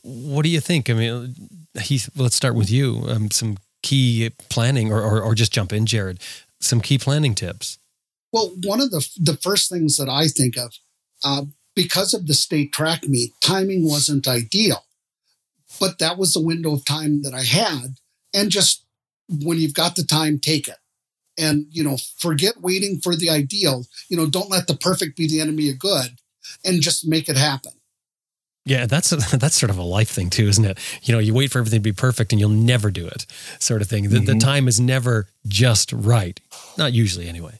What 0.03 0.43
do 0.43 0.49
you 0.49 0.59
think? 0.59 0.87
I 0.87 0.93
mean, 0.93 1.35
Heath, 1.81 2.11
let's 2.15 2.35
start 2.35 2.53
with 2.53 2.69
you. 2.69 3.05
Um, 3.07 3.31
some 3.31 3.57
key 3.81 4.29
planning, 4.49 4.93
or, 4.93 5.01
or, 5.01 5.19
or 5.23 5.33
just 5.33 5.51
jump 5.51 5.73
in, 5.73 5.87
Jared. 5.87 6.19
Some 6.59 6.79
key 6.79 6.99
planning 6.99 7.33
tips. 7.33 7.79
Well, 8.31 8.51
one 8.63 8.79
of 8.79 8.91
the 8.91 9.03
the 9.19 9.35
first 9.35 9.69
things 9.71 9.97
that 9.97 10.09
I 10.09 10.27
think 10.27 10.57
of, 10.57 10.75
uh, 11.23 11.45
because 11.75 12.13
of 12.13 12.27
the 12.27 12.35
state 12.35 12.71
track 12.71 13.07
meet, 13.07 13.31
timing 13.41 13.83
wasn't 13.83 14.27
ideal, 14.27 14.85
but 15.79 15.97
that 15.97 16.19
was 16.19 16.33
the 16.33 16.39
window 16.39 16.73
of 16.73 16.85
time 16.85 17.23
that 17.23 17.33
I 17.33 17.43
had, 17.43 17.95
and 18.31 18.51
just 18.51 18.85
when 19.27 19.57
you've 19.57 19.73
got 19.73 19.95
the 19.95 20.03
time, 20.03 20.37
take 20.37 20.67
it 20.67 20.77
and 21.37 21.65
you 21.69 21.83
know 21.83 21.97
forget 22.17 22.61
waiting 22.61 22.99
for 22.99 23.15
the 23.15 23.29
ideal. 23.29 23.85
You 24.09 24.17
know 24.17 24.27
don't 24.27 24.49
let 24.49 24.67
the 24.67 24.75
perfect 24.75 25.17
be 25.17 25.27
the 25.27 25.41
enemy 25.41 25.69
of 25.69 25.79
good 25.79 26.17
and 26.63 26.81
just 26.81 27.07
make 27.07 27.29
it 27.29 27.37
happen. 27.37 27.73
Yeah 28.65 28.85
that's 28.85 29.11
a, 29.11 29.15
that's 29.37 29.55
sort 29.55 29.69
of 29.69 29.77
a 29.77 29.83
life 29.83 30.09
thing 30.09 30.29
too 30.29 30.47
isn't 30.47 30.65
it? 30.65 30.77
You 31.03 31.13
know 31.13 31.19
you 31.19 31.33
wait 31.33 31.51
for 31.51 31.59
everything 31.59 31.79
to 31.79 31.83
be 31.83 31.93
perfect 31.93 32.31
and 32.31 32.39
you'll 32.39 32.49
never 32.49 32.91
do 32.91 33.07
it 33.07 33.25
sort 33.59 33.81
of 33.81 33.87
thing. 33.87 34.09
The, 34.09 34.17
mm-hmm. 34.17 34.25
the 34.25 34.35
time 34.35 34.67
is 34.67 34.79
never 34.79 35.27
just 35.47 35.91
right. 35.93 36.39
Not 36.77 36.93
usually 36.93 37.27
anyway. 37.27 37.59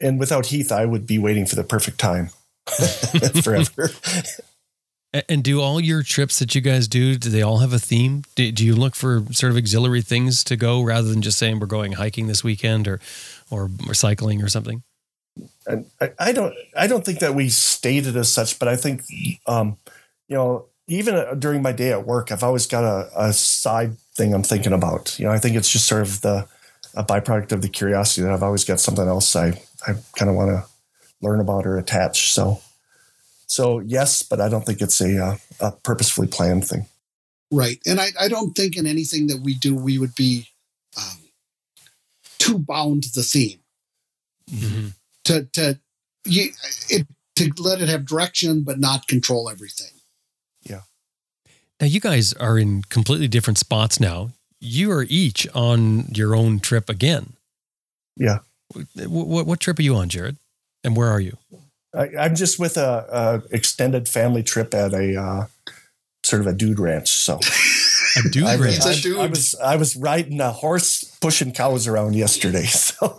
And 0.00 0.18
without 0.18 0.46
heath 0.46 0.72
i 0.72 0.84
would 0.84 1.06
be 1.06 1.18
waiting 1.18 1.46
for 1.46 1.56
the 1.56 1.64
perfect 1.64 1.98
time. 1.98 2.30
Forever 3.42 3.90
and 5.28 5.44
do 5.44 5.60
all 5.60 5.80
your 5.80 6.02
trips 6.02 6.38
that 6.38 6.54
you 6.54 6.60
guys 6.60 6.88
do, 6.88 7.16
do 7.16 7.28
they 7.28 7.42
all 7.42 7.58
have 7.58 7.72
a 7.72 7.78
theme? 7.78 8.24
Do, 8.34 8.50
do, 8.50 8.64
you 8.64 8.74
look 8.74 8.94
for 8.94 9.24
sort 9.30 9.50
of 9.50 9.58
auxiliary 9.58 10.00
things 10.00 10.42
to 10.44 10.56
go 10.56 10.80
rather 10.82 11.08
than 11.08 11.20
just 11.20 11.38
saying 11.38 11.60
we're 11.60 11.66
going 11.66 11.92
hiking 11.92 12.28
this 12.28 12.42
weekend 12.42 12.88
or, 12.88 12.98
or, 13.50 13.70
or 13.86 13.94
cycling 13.94 14.42
or 14.42 14.48
something? 14.48 14.82
And 15.66 15.86
I, 16.00 16.12
I, 16.18 16.32
don't, 16.32 16.54
I 16.76 16.86
don't 16.86 17.04
think 17.04 17.18
that 17.18 17.34
we 17.34 17.50
stated 17.50 18.16
as 18.16 18.32
such, 18.32 18.58
but 18.58 18.68
I 18.68 18.76
think, 18.76 19.02
um, 19.46 19.76
you 20.28 20.36
know, 20.36 20.66
even 20.88 21.14
uh, 21.14 21.34
during 21.34 21.62
my 21.62 21.72
day 21.72 21.92
at 21.92 22.06
work, 22.06 22.32
I've 22.32 22.42
always 22.42 22.66
got 22.66 22.84
a, 22.84 23.10
a 23.14 23.32
side 23.32 23.98
thing 24.14 24.34
I'm 24.34 24.42
thinking 24.42 24.72
about. 24.72 25.18
You 25.18 25.26
know, 25.26 25.32
I 25.32 25.38
think 25.38 25.56
it's 25.56 25.70
just 25.70 25.86
sort 25.86 26.02
of 26.02 26.22
the, 26.22 26.48
a 26.94 27.04
byproduct 27.04 27.52
of 27.52 27.62
the 27.62 27.68
curiosity 27.68 28.22
that 28.22 28.32
I've 28.32 28.42
always 28.42 28.64
got 28.64 28.80
something 28.80 29.06
else 29.06 29.34
I, 29.36 29.62
I 29.86 29.94
kind 30.16 30.30
of 30.30 30.36
want 30.36 30.50
to 30.50 30.64
learn 31.22 31.40
about 31.40 31.66
or 31.66 31.78
attach. 31.78 32.32
So, 32.32 32.60
so 33.52 33.80
yes, 33.80 34.22
but 34.22 34.40
I 34.40 34.48
don't 34.48 34.64
think 34.64 34.80
it's 34.80 34.98
a, 35.02 35.22
uh, 35.22 35.36
a 35.60 35.72
purposefully 35.72 36.26
planned 36.26 36.66
thing. 36.66 36.86
Right, 37.50 37.78
and 37.84 38.00
I, 38.00 38.08
I 38.18 38.28
don't 38.28 38.54
think 38.54 38.78
in 38.78 38.86
anything 38.86 39.26
that 39.26 39.42
we 39.42 39.52
do 39.52 39.74
we 39.74 39.98
would 39.98 40.14
be 40.14 40.48
um, 40.96 41.18
too 42.38 42.58
bound 42.58 43.02
to 43.02 43.12
the 43.14 43.22
theme. 43.22 43.58
Mm-hmm. 44.50 44.88
To 45.24 45.44
to 45.52 45.78
you, 46.24 46.52
it, 46.88 47.06
to 47.36 47.52
let 47.58 47.82
it 47.82 47.90
have 47.90 48.06
direction, 48.06 48.62
but 48.62 48.80
not 48.80 49.06
control 49.06 49.50
everything. 49.50 50.00
Yeah. 50.62 50.80
Now 51.78 51.88
you 51.88 52.00
guys 52.00 52.32
are 52.32 52.58
in 52.58 52.84
completely 52.84 53.28
different 53.28 53.58
spots 53.58 54.00
now. 54.00 54.30
You 54.60 54.90
are 54.92 55.04
each 55.06 55.46
on 55.54 56.06
your 56.14 56.34
own 56.34 56.58
trip 56.58 56.88
again. 56.88 57.34
Yeah. 58.16 58.38
What, 58.72 59.26
what, 59.26 59.46
what 59.46 59.60
trip 59.60 59.78
are 59.78 59.82
you 59.82 59.94
on, 59.96 60.08
Jared? 60.08 60.38
And 60.82 60.96
where 60.96 61.10
are 61.10 61.20
you? 61.20 61.36
I, 61.94 62.26
am 62.26 62.34
just 62.34 62.58
with 62.58 62.76
a, 62.76 63.42
a, 63.50 63.54
extended 63.54 64.08
family 64.08 64.42
trip 64.42 64.72
at 64.74 64.94
a 64.94 65.20
uh, 65.20 65.46
sort 66.22 66.40
of 66.40 66.46
a 66.46 66.52
dude 66.52 66.78
ranch. 66.78 67.10
So 67.10 67.38
a 68.16 68.28
dude 68.30 68.44
I, 68.44 68.56
ranch. 68.56 68.80
I, 68.82 68.94
dude. 68.94 69.18
I, 69.18 69.26
was 69.26 69.54
I 69.56 69.76
was 69.76 69.96
riding 69.96 70.40
a 70.40 70.52
horse 70.52 71.04
pushing 71.20 71.52
cows 71.52 71.86
around 71.86 72.14
yesterday. 72.14 72.66
So 72.92 73.18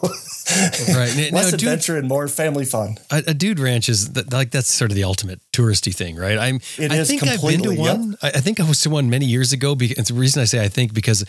right, 0.94 1.16
now, 1.16 1.38
less 1.38 1.52
dude, 1.52 1.62
adventure 1.62 1.98
and 1.98 2.08
more 2.08 2.28
family 2.28 2.66
fun. 2.66 2.98
A, 3.10 3.24
a 3.28 3.34
dude 3.34 3.60
ranch 3.60 3.90
is 3.90 4.16
like 4.32 4.52
that's 4.52 4.72
sort 4.72 4.92
of 4.92 4.96
the 4.96 5.04
ultimate 5.04 5.40
touristy 5.52 5.94
thing, 5.94 6.16
right? 6.16 6.38
I'm. 6.38 6.58
It 6.78 6.92
I 6.92 7.04
think 7.06 7.24
I've 7.24 7.42
been 7.42 7.64
to 7.64 7.76
one. 7.76 8.12
Yep. 8.12 8.20
I, 8.22 8.28
I 8.28 8.42
think 8.42 8.60
I 8.60 8.68
was 8.68 8.82
to 8.82 8.90
one 8.90 9.10
many 9.10 9.26
years 9.26 9.52
ago. 9.52 9.74
Because 9.74 10.08
the 10.08 10.14
reason 10.14 10.42
I 10.42 10.46
say 10.46 10.64
I 10.64 10.68
think 10.68 10.94
because 10.94 11.26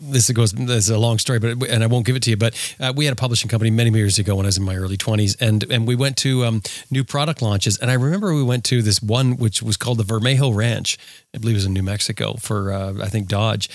this 0.00 0.30
goes 0.30 0.52
this 0.52 0.84
is 0.84 0.90
a 0.90 0.98
long 0.98 1.18
story 1.18 1.40
but 1.40 1.68
and 1.68 1.82
I 1.82 1.86
won't 1.88 2.06
give 2.06 2.14
it 2.14 2.22
to 2.22 2.30
you 2.30 2.36
but 2.36 2.54
uh, 2.78 2.92
we 2.94 3.04
had 3.04 3.12
a 3.12 3.16
publishing 3.16 3.48
company 3.48 3.70
many 3.70 3.90
years 3.90 4.18
ago 4.18 4.36
when 4.36 4.46
I 4.46 4.48
was 4.48 4.56
in 4.56 4.64
my 4.64 4.76
early 4.76 4.96
20s 4.96 5.36
and 5.40 5.64
and 5.70 5.88
we 5.88 5.96
went 5.96 6.16
to 6.18 6.44
um, 6.44 6.62
new 6.90 7.04
product 7.04 7.42
launches. 7.42 7.78
And 7.78 7.90
I 7.90 7.94
remember 7.94 8.34
we 8.34 8.42
went 8.42 8.64
to 8.64 8.82
this 8.82 9.02
one 9.02 9.36
which 9.36 9.62
was 9.62 9.76
called 9.76 9.98
the 9.98 10.04
Vermejo 10.04 10.54
Ranch. 10.54 10.98
I 11.34 11.38
believe 11.38 11.54
it 11.54 11.58
was 11.58 11.66
in 11.66 11.72
New 11.72 11.82
Mexico 11.82 12.34
for 12.34 12.72
uh, 12.72 12.94
I 13.02 13.08
think 13.08 13.28
Dodge 13.28 13.68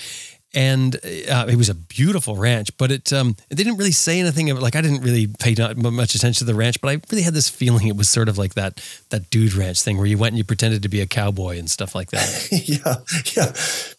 and 0.54 0.96
uh, 0.96 1.46
it 1.48 1.56
was 1.56 1.68
a 1.68 1.74
beautiful 1.74 2.36
ranch. 2.36 2.76
But 2.76 2.92
it, 2.92 3.12
um, 3.12 3.36
they 3.48 3.56
didn't 3.56 3.76
really 3.76 3.92
say 3.92 4.20
anything. 4.20 4.50
Of, 4.50 4.60
like 4.60 4.76
I 4.76 4.80
didn't 4.80 5.02
really 5.02 5.26
pay 5.26 5.54
much 5.76 6.14
attention 6.14 6.46
to 6.46 6.52
the 6.52 6.54
ranch, 6.54 6.80
but 6.80 6.88
I 6.88 7.00
really 7.10 7.22
had 7.22 7.34
this 7.34 7.48
feeling 7.48 7.88
it 7.88 7.96
was 7.96 8.08
sort 8.08 8.28
of 8.28 8.38
like 8.38 8.54
that 8.54 8.82
that 9.10 9.30
dude 9.30 9.54
ranch 9.54 9.82
thing 9.82 9.96
where 9.96 10.06
you 10.06 10.18
went 10.18 10.32
and 10.32 10.38
you 10.38 10.44
pretended 10.44 10.82
to 10.82 10.88
be 10.88 11.00
a 11.00 11.06
cowboy 11.06 11.58
and 11.58 11.70
stuff 11.70 11.94
like 11.94 12.10
that. 12.10 12.48
yeah, 12.52 12.96
yeah. 13.36 13.52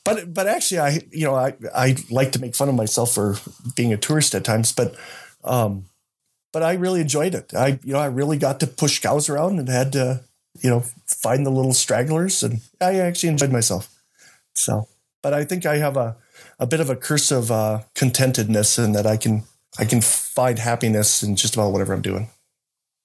But 0.03 0.34
but 0.34 0.48
actually, 0.48 0.80
I 0.80 0.99
you 1.11 1.26
know 1.26 1.36
I 1.36 1.53
I 1.76 1.95
like 2.10 2.32
to 2.34 2.40
make 2.40 2.56
fun 2.56 2.69
of 2.69 2.76
myself 2.76 3.14
for 3.14 3.36
being 3.76 3.94
a 3.94 3.98
tourist 3.98 4.36
at 4.36 4.44
times, 4.44 4.72
but. 4.72 4.95
Um, 5.44 5.86
but 6.56 6.64
I 6.64 6.76
really 6.76 7.02
enjoyed 7.02 7.36
it. 7.36 7.53
I, 7.53 7.80
you 7.84 7.91
know, 7.91 7.99
I 7.99 8.06
really 8.06 8.38
got 8.38 8.61
to 8.61 8.68
push 8.68 9.02
cows 9.02 9.27
around 9.27 9.60
and 9.60 9.68
had 9.68 9.91
to, 9.91 10.22
you 10.61 10.69
know, 10.69 10.86
find 11.06 11.45
the 11.45 11.49
little 11.49 11.73
stragglers, 11.73 12.44
and 12.44 12.61
I 12.80 12.95
actually 12.95 13.27
enjoyed 13.27 13.52
myself. 13.52 13.94
So, 14.53 14.88
but 15.26 15.34
I 15.34 15.43
think 15.43 15.65
I 15.65 15.77
have 15.77 15.97
a, 15.97 16.15
a 16.60 16.68
bit 16.68 16.80
of 16.80 16.91
a 16.91 16.95
curse 16.95 17.31
of 17.31 17.49
uh, 17.49 17.81
contentedness 17.95 18.77
and 18.77 18.93
that 18.93 19.07
I 19.07 19.18
can 19.18 19.41
I 19.80 19.84
can 19.84 19.99
find 19.99 20.60
happiness 20.60 21.23
in 21.23 21.35
just 21.35 21.56
about 21.56 21.72
whatever 21.72 21.93
I'm 21.93 22.03
doing. 22.03 22.30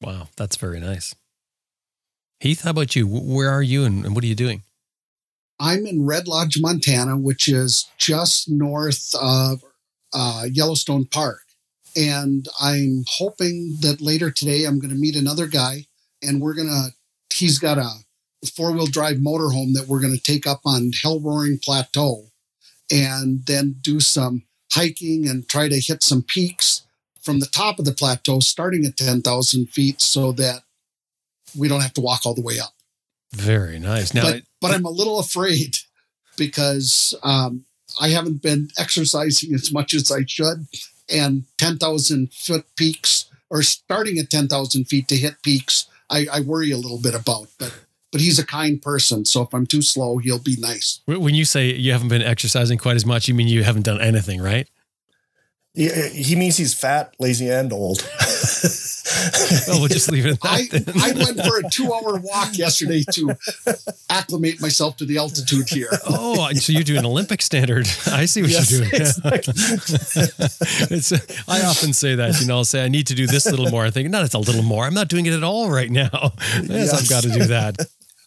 Wow, 0.02 0.28
that's 0.36 0.56
very 0.56 0.80
nice. 0.80 1.14
Heath, 2.38 2.60
how 2.60 2.72
about 2.72 2.94
you? 2.94 3.06
Where 3.06 3.48
are 3.48 3.62
you 3.62 3.84
and, 3.84 4.14
what 4.14 4.22
are 4.22 4.26
you 4.26 4.34
doing? 4.34 4.64
I'm 5.58 5.86
in 5.86 6.04
Red 6.04 6.28
Lodge, 6.28 6.60
Montana, 6.60 7.16
which 7.16 7.48
is 7.48 7.88
just 7.96 8.50
north 8.50 9.14
of 9.18 9.64
uh, 10.12 10.44
Yellowstone 10.52 11.06
Park. 11.06 11.40
And 11.96 12.46
I'm 12.60 13.04
hoping 13.16 13.78
that 13.80 14.02
later 14.02 14.30
today 14.30 14.66
I'm 14.66 14.78
going 14.78 14.92
to 14.92 15.00
meet 15.00 15.16
another 15.16 15.46
guy 15.46 15.86
and 16.22 16.42
we're 16.42 16.54
going 16.54 16.68
to, 16.68 16.90
he's 17.34 17.58
got 17.58 17.78
a 17.78 17.90
four 18.48 18.72
wheel 18.72 18.86
drive 18.86 19.16
motorhome 19.16 19.74
that 19.74 19.86
we're 19.86 20.00
going 20.00 20.16
to 20.16 20.22
take 20.22 20.46
up 20.46 20.60
on 20.64 20.92
Hell 20.92 21.20
Roaring 21.20 21.58
Plateau 21.58 22.26
and 22.90 23.44
then 23.46 23.76
do 23.80 24.00
some 24.00 24.42
hiking 24.72 25.28
and 25.28 25.48
try 25.48 25.68
to 25.68 25.80
hit 25.80 26.02
some 26.02 26.22
peaks 26.22 26.82
from 27.20 27.40
the 27.40 27.46
top 27.46 27.78
of 27.78 27.84
the 27.84 27.92
plateau, 27.92 28.40
starting 28.40 28.86
at 28.86 28.96
10,000 28.96 29.66
feet, 29.66 30.00
so 30.00 30.32
that 30.32 30.62
we 31.56 31.68
don't 31.68 31.82
have 31.82 31.92
to 31.94 32.00
walk 32.00 32.24
all 32.24 32.34
the 32.34 32.40
way 32.40 32.58
up. 32.58 32.72
Very 33.32 33.78
nice. 33.78 34.14
Now, 34.14 34.22
but, 34.22 34.42
but 34.60 34.70
I'm 34.70 34.84
a 34.84 34.90
little 34.90 35.18
afraid 35.18 35.76
because 36.36 37.14
um, 37.22 37.64
I 38.00 38.08
haven't 38.08 38.42
been 38.42 38.70
exercising 38.78 39.54
as 39.54 39.72
much 39.72 39.94
as 39.94 40.10
I 40.10 40.24
should. 40.26 40.66
And 41.12 41.44
10,000 41.58 42.32
foot 42.32 42.64
peaks 42.76 43.26
or 43.50 43.62
starting 43.62 44.18
at 44.18 44.30
10,000 44.30 44.84
feet 44.86 45.08
to 45.08 45.16
hit 45.16 45.42
peaks, 45.42 45.86
I, 46.08 46.26
I 46.32 46.40
worry 46.40 46.70
a 46.70 46.76
little 46.76 47.00
bit 47.00 47.14
about. 47.14 47.48
But 47.58 47.74
but 48.12 48.20
he's 48.20 48.38
a 48.38 48.46
kind 48.46 48.80
person. 48.80 49.24
So 49.24 49.42
if 49.42 49.54
I'm 49.54 49.66
too 49.66 49.82
slow, 49.82 50.18
he'll 50.18 50.38
be 50.38 50.56
nice. 50.58 51.00
When 51.06 51.34
you 51.34 51.44
say 51.44 51.72
you 51.72 51.92
haven't 51.92 52.08
been 52.08 52.22
exercising 52.22 52.78
quite 52.78 52.96
as 52.96 53.06
much, 53.06 53.28
you 53.28 53.34
mean 53.34 53.48
you 53.48 53.62
haven't 53.62 53.82
done 53.82 54.00
anything, 54.00 54.40
right? 54.40 54.68
Yeah, 55.74 56.08
he 56.08 56.34
means 56.34 56.56
he's 56.56 56.74
fat, 56.74 57.14
lazy, 57.20 57.48
and 57.48 57.72
old. 57.72 58.02
well, 59.68 59.78
we'll 59.78 59.88
just 59.88 60.10
leave 60.10 60.26
it 60.26 60.32
at 60.32 60.40
that. 60.40 60.92
I, 60.96 61.10
I 61.10 61.24
went 61.24 61.40
for 61.46 61.58
a 61.58 61.70
two 61.70 61.92
hour 61.92 62.18
walk 62.18 62.58
yesterday 62.58 63.04
to 63.12 63.36
acclimate 64.10 64.60
myself 64.60 64.96
to 64.96 65.04
the 65.04 65.18
altitude 65.18 65.68
here. 65.68 65.88
Oh, 66.08 66.50
so 66.54 66.72
you're 66.72 66.82
doing 66.82 67.04
Olympic 67.04 67.40
standard. 67.40 67.86
I 68.06 68.24
see 68.24 68.42
what 68.42 68.50
yes, 68.50 68.72
you're 68.72 68.80
doing. 68.80 69.00
Exactly. 69.00 69.54
it's, 70.96 71.12
I 71.48 71.62
often 71.62 71.92
say 71.92 72.16
that, 72.16 72.40
you 72.40 72.48
know, 72.48 72.56
I'll 72.56 72.64
say 72.64 72.84
I 72.84 72.88
need 72.88 73.06
to 73.06 73.14
do 73.14 73.28
this 73.28 73.46
a 73.46 73.50
little 73.50 73.70
more. 73.70 73.84
I 73.84 73.90
think, 73.90 74.10
no, 74.10 74.24
it's 74.24 74.34
a 74.34 74.38
little 74.38 74.64
more. 74.64 74.86
I'm 74.86 74.94
not 74.94 75.06
doing 75.06 75.26
it 75.26 75.34
at 75.34 75.44
all 75.44 75.70
right 75.70 75.90
now. 75.90 76.32
Yes, 76.62 76.66
yes. 76.68 76.92
I've 76.94 77.08
got 77.08 77.22
to 77.22 77.30
do 77.30 77.46
that. 77.46 77.76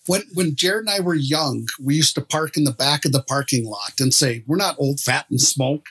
When, 0.07 0.23
when 0.33 0.55
Jared 0.55 0.87
and 0.87 0.89
I 0.89 0.99
were 0.99 1.15
young, 1.15 1.65
we 1.81 1.95
used 1.95 2.15
to 2.15 2.21
park 2.21 2.57
in 2.57 2.65
the 2.65 2.73
back 2.73 3.05
of 3.05 3.13
the 3.13 3.23
parking 3.23 3.65
lot 3.65 3.93
and 3.99 4.13
say, 4.13 4.43
We're 4.47 4.57
not 4.57 4.75
old, 4.77 4.99
fat, 4.99 5.25
and 5.29 5.39
smoke 5.39 5.85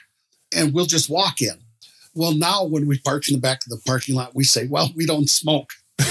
and 0.55 0.73
we'll 0.73 0.85
just 0.85 1.09
walk 1.09 1.41
in. 1.41 1.57
Well, 2.15 2.33
now 2.33 2.63
when 2.63 2.85
we 2.87 2.99
park 2.99 3.27
in 3.27 3.33
the 3.35 3.41
back 3.41 3.65
of 3.65 3.69
the 3.69 3.81
parking 3.85 4.15
lot, 4.15 4.35
we 4.35 4.43
say, 4.43 4.67
well, 4.67 4.91
we 4.95 5.05
don't 5.05 5.29
smoke. 5.29 5.71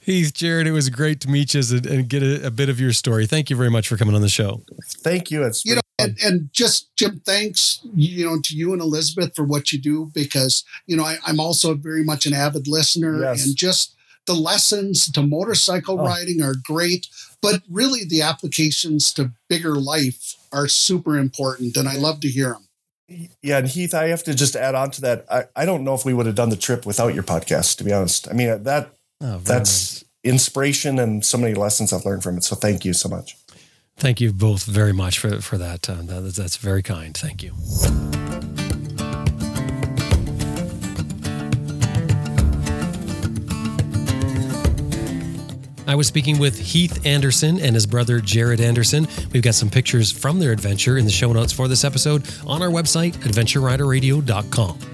Heath, 0.00 0.34
Jared, 0.34 0.66
it 0.66 0.72
was 0.72 0.90
great 0.90 1.20
to 1.20 1.30
meet 1.30 1.54
you 1.54 1.62
and, 1.70 1.86
and 1.86 2.08
get 2.08 2.22
a, 2.22 2.46
a, 2.46 2.50
bit 2.50 2.68
of 2.68 2.80
your 2.80 2.92
story. 2.92 3.26
Thank 3.26 3.50
you 3.50 3.56
very 3.56 3.70
much 3.70 3.88
for 3.88 3.96
coming 3.96 4.14
on 4.14 4.20
the 4.20 4.28
show. 4.28 4.62
Thank 4.98 5.30
you. 5.30 5.42
It's 5.44 5.64
you 5.64 5.76
know, 5.76 5.80
and, 5.98 6.18
and, 6.22 6.50
just 6.52 6.94
Jim, 6.96 7.20
thanks 7.24 7.80
you 7.94 8.26
know 8.26 8.38
to 8.42 8.56
you 8.56 8.72
and 8.72 8.82
Elizabeth 8.82 9.34
for 9.36 9.44
what 9.44 9.72
you 9.72 9.78
do 9.78 10.10
because 10.14 10.64
you 10.86 10.96
know 10.96 11.04
I, 11.04 11.18
am 11.26 11.38
also 11.40 11.74
very 11.74 12.02
much 12.02 12.26
an 12.26 12.32
avid 12.32 12.66
listener 12.66 13.20
yes. 13.20 13.46
and 13.46 13.54
just 13.54 13.93
the 14.26 14.34
lessons 14.34 15.10
to 15.12 15.22
motorcycle 15.22 16.00
oh. 16.00 16.04
riding 16.04 16.42
are 16.42 16.54
great, 16.64 17.08
but 17.40 17.62
really 17.70 18.04
the 18.04 18.22
applications 18.22 19.12
to 19.14 19.32
bigger 19.48 19.76
life 19.76 20.34
are 20.52 20.68
super 20.68 21.18
important, 21.18 21.76
and 21.76 21.88
I 21.88 21.96
love 21.96 22.20
to 22.20 22.28
hear 22.28 22.50
them. 22.50 22.64
Yeah, 23.42 23.58
and 23.58 23.68
Heath, 23.68 23.92
I 23.92 24.08
have 24.08 24.24
to 24.24 24.34
just 24.34 24.56
add 24.56 24.74
on 24.74 24.90
to 24.92 25.00
that. 25.02 25.26
I, 25.30 25.44
I 25.54 25.66
don't 25.66 25.84
know 25.84 25.94
if 25.94 26.04
we 26.04 26.14
would 26.14 26.26
have 26.26 26.34
done 26.34 26.48
the 26.48 26.56
trip 26.56 26.86
without 26.86 27.14
your 27.14 27.22
podcast, 27.22 27.76
to 27.78 27.84
be 27.84 27.92
honest. 27.92 28.28
I 28.30 28.32
mean, 28.32 28.62
that 28.62 28.92
oh, 29.20 29.38
that's 29.38 30.02
nice. 30.02 30.04
inspiration 30.22 30.98
and 30.98 31.24
so 31.24 31.36
many 31.36 31.54
lessons 31.54 31.92
I've 31.92 32.06
learned 32.06 32.22
from 32.22 32.38
it. 32.38 32.44
So 32.44 32.56
thank 32.56 32.84
you 32.84 32.94
so 32.94 33.08
much. 33.10 33.36
Thank 33.96 34.20
you 34.20 34.32
both 34.32 34.64
very 34.64 34.92
much 34.92 35.18
for 35.18 35.40
for 35.40 35.58
that. 35.58 35.88
Uh, 35.88 36.02
that 36.02 36.34
that's 36.34 36.56
very 36.56 36.82
kind. 36.82 37.16
Thank 37.16 37.42
you. 37.42 37.52
I 45.86 45.94
was 45.94 46.06
speaking 46.06 46.38
with 46.38 46.58
Heath 46.58 47.04
Anderson 47.04 47.60
and 47.60 47.74
his 47.74 47.86
brother 47.86 48.20
Jared 48.20 48.60
Andersson. 48.60 49.06
We've 49.32 49.42
got 49.42 49.54
some 49.54 49.70
pictures 49.70 50.10
from 50.10 50.38
their 50.38 50.52
adventure 50.52 50.98
in 50.98 51.04
the 51.04 51.10
show 51.10 51.32
notes 51.32 51.52
for 51.52 51.68
this 51.68 51.84
episode 51.84 52.28
on 52.46 52.62
our 52.62 52.70
website, 52.70 53.12
adventureriderradio.com. 53.16 54.93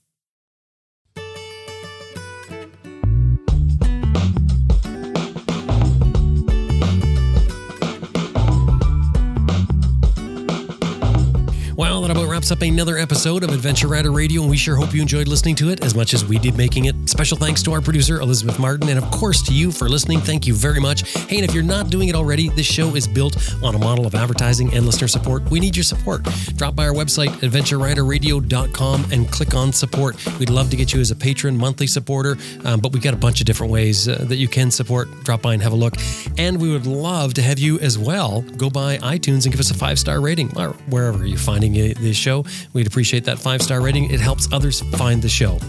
Well, 11.81 12.01
that 12.01 12.11
about 12.11 12.20
wraps 12.41 12.51
up 12.51 12.63
another 12.63 12.97
episode 12.97 13.43
of 13.43 13.51
Adventure 13.51 13.87
Rider 13.87 14.11
Radio, 14.11 14.41
and 14.41 14.49
we 14.49 14.57
sure 14.57 14.75
hope 14.75 14.95
you 14.95 15.01
enjoyed 15.03 15.27
listening 15.27 15.53
to 15.57 15.69
it 15.69 15.83
as 15.83 15.93
much 15.93 16.15
as 16.15 16.25
we 16.25 16.39
did 16.39 16.57
making 16.57 16.85
it. 16.85 16.95
Special 17.07 17.37
thanks 17.37 17.61
to 17.61 17.71
our 17.71 17.81
producer, 17.81 18.19
Elizabeth 18.19 18.57
Martin, 18.57 18.89
and 18.89 18.97
of 18.97 19.11
course 19.11 19.43
to 19.43 19.53
you 19.53 19.71
for 19.71 19.87
listening. 19.87 20.19
Thank 20.21 20.47
you 20.47 20.55
very 20.55 20.79
much. 20.79 21.07
Hey, 21.27 21.35
and 21.35 21.45
if 21.45 21.53
you're 21.53 21.61
not 21.61 21.91
doing 21.91 22.09
it 22.09 22.15
already, 22.15 22.49
this 22.49 22.65
show 22.65 22.95
is 22.95 23.07
built 23.07 23.37
on 23.61 23.75
a 23.75 23.77
model 23.77 24.07
of 24.07 24.15
advertising 24.15 24.73
and 24.73 24.87
listener 24.87 25.07
support. 25.07 25.51
We 25.51 25.59
need 25.59 25.75
your 25.75 25.83
support. 25.83 26.23
Drop 26.55 26.75
by 26.75 26.87
our 26.87 26.95
website, 26.95 27.29
adventureriderradio.com, 27.41 29.05
and 29.11 29.31
click 29.31 29.53
on 29.53 29.71
support. 29.71 30.39
We'd 30.39 30.49
love 30.49 30.71
to 30.71 30.75
get 30.75 30.93
you 30.93 30.99
as 30.99 31.11
a 31.11 31.15
patron, 31.15 31.55
monthly 31.55 31.85
supporter, 31.85 32.39
um, 32.65 32.79
but 32.79 32.91
we've 32.91 33.03
got 33.03 33.13
a 33.13 33.17
bunch 33.17 33.39
of 33.41 33.45
different 33.45 33.71
ways 33.71 34.07
uh, 34.07 34.25
that 34.29 34.37
you 34.37 34.47
can 34.47 34.71
support. 34.71 35.11
Drop 35.25 35.43
by 35.43 35.53
and 35.53 35.61
have 35.61 35.73
a 35.73 35.75
look. 35.75 35.93
And 36.39 36.59
we 36.59 36.71
would 36.71 36.87
love 36.87 37.35
to 37.35 37.43
have 37.43 37.59
you 37.59 37.77
as 37.81 37.99
well 37.99 38.41
go 38.57 38.71
by 38.71 38.97
iTunes 38.97 39.43
and 39.43 39.51
give 39.51 39.59
us 39.59 39.69
a 39.69 39.75
five 39.75 39.99
star 39.99 40.19
rating 40.19 40.57
or 40.57 40.69
wherever 40.89 41.23
you're 41.23 41.37
finding 41.37 41.73
the 41.73 42.13
show. 42.13 42.30
We'd 42.73 42.87
appreciate 42.87 43.25
that 43.25 43.39
five 43.39 43.61
star 43.61 43.81
rating. 43.81 44.11
It 44.11 44.19
helps 44.19 44.51
others 44.51 44.81
find 44.97 45.21
the 45.21 45.29
show. 45.29 45.59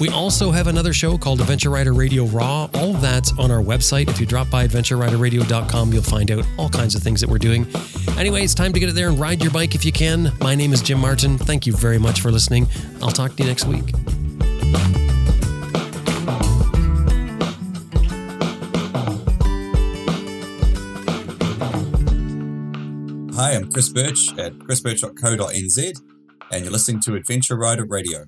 We 0.00 0.08
also 0.08 0.50
have 0.50 0.66
another 0.66 0.92
show 0.92 1.16
called 1.16 1.40
Adventure 1.40 1.70
Rider 1.70 1.92
Radio 1.92 2.24
Raw. 2.24 2.68
All 2.74 2.92
that's 2.94 3.32
on 3.38 3.50
our 3.50 3.62
website. 3.62 4.08
If 4.08 4.18
you 4.18 4.26
drop 4.26 4.50
by 4.50 4.66
adventureriderradio.com, 4.66 5.92
you'll 5.92 6.02
find 6.02 6.30
out 6.30 6.44
all 6.58 6.68
kinds 6.68 6.94
of 6.94 7.02
things 7.02 7.20
that 7.20 7.30
we're 7.30 7.38
doing. 7.38 7.66
Anyway, 8.18 8.42
it's 8.42 8.54
time 8.54 8.72
to 8.72 8.80
get 8.80 8.88
it 8.88 8.94
there 8.96 9.08
and 9.08 9.18
ride 9.18 9.42
your 9.42 9.52
bike 9.52 9.74
if 9.74 9.84
you 9.84 9.92
can. 9.92 10.32
My 10.40 10.54
name 10.54 10.72
is 10.72 10.82
Jim 10.82 10.98
Martin. 10.98 11.38
Thank 11.38 11.66
you 11.66 11.72
very 11.72 11.98
much 11.98 12.20
for 12.20 12.32
listening. 12.32 12.66
I'll 13.00 13.10
talk 13.10 13.36
to 13.36 13.42
you 13.44 13.48
next 13.48 13.66
week. 13.66 15.11
Hi, 23.42 23.56
I'm 23.56 23.72
Chris 23.72 23.88
Birch 23.88 24.38
at 24.38 24.52
chrisbirch.co.nz, 24.52 26.00
and 26.52 26.62
you're 26.62 26.72
listening 26.72 27.00
to 27.00 27.16
Adventure 27.16 27.56
Rider 27.56 27.84
Radio. 27.84 28.26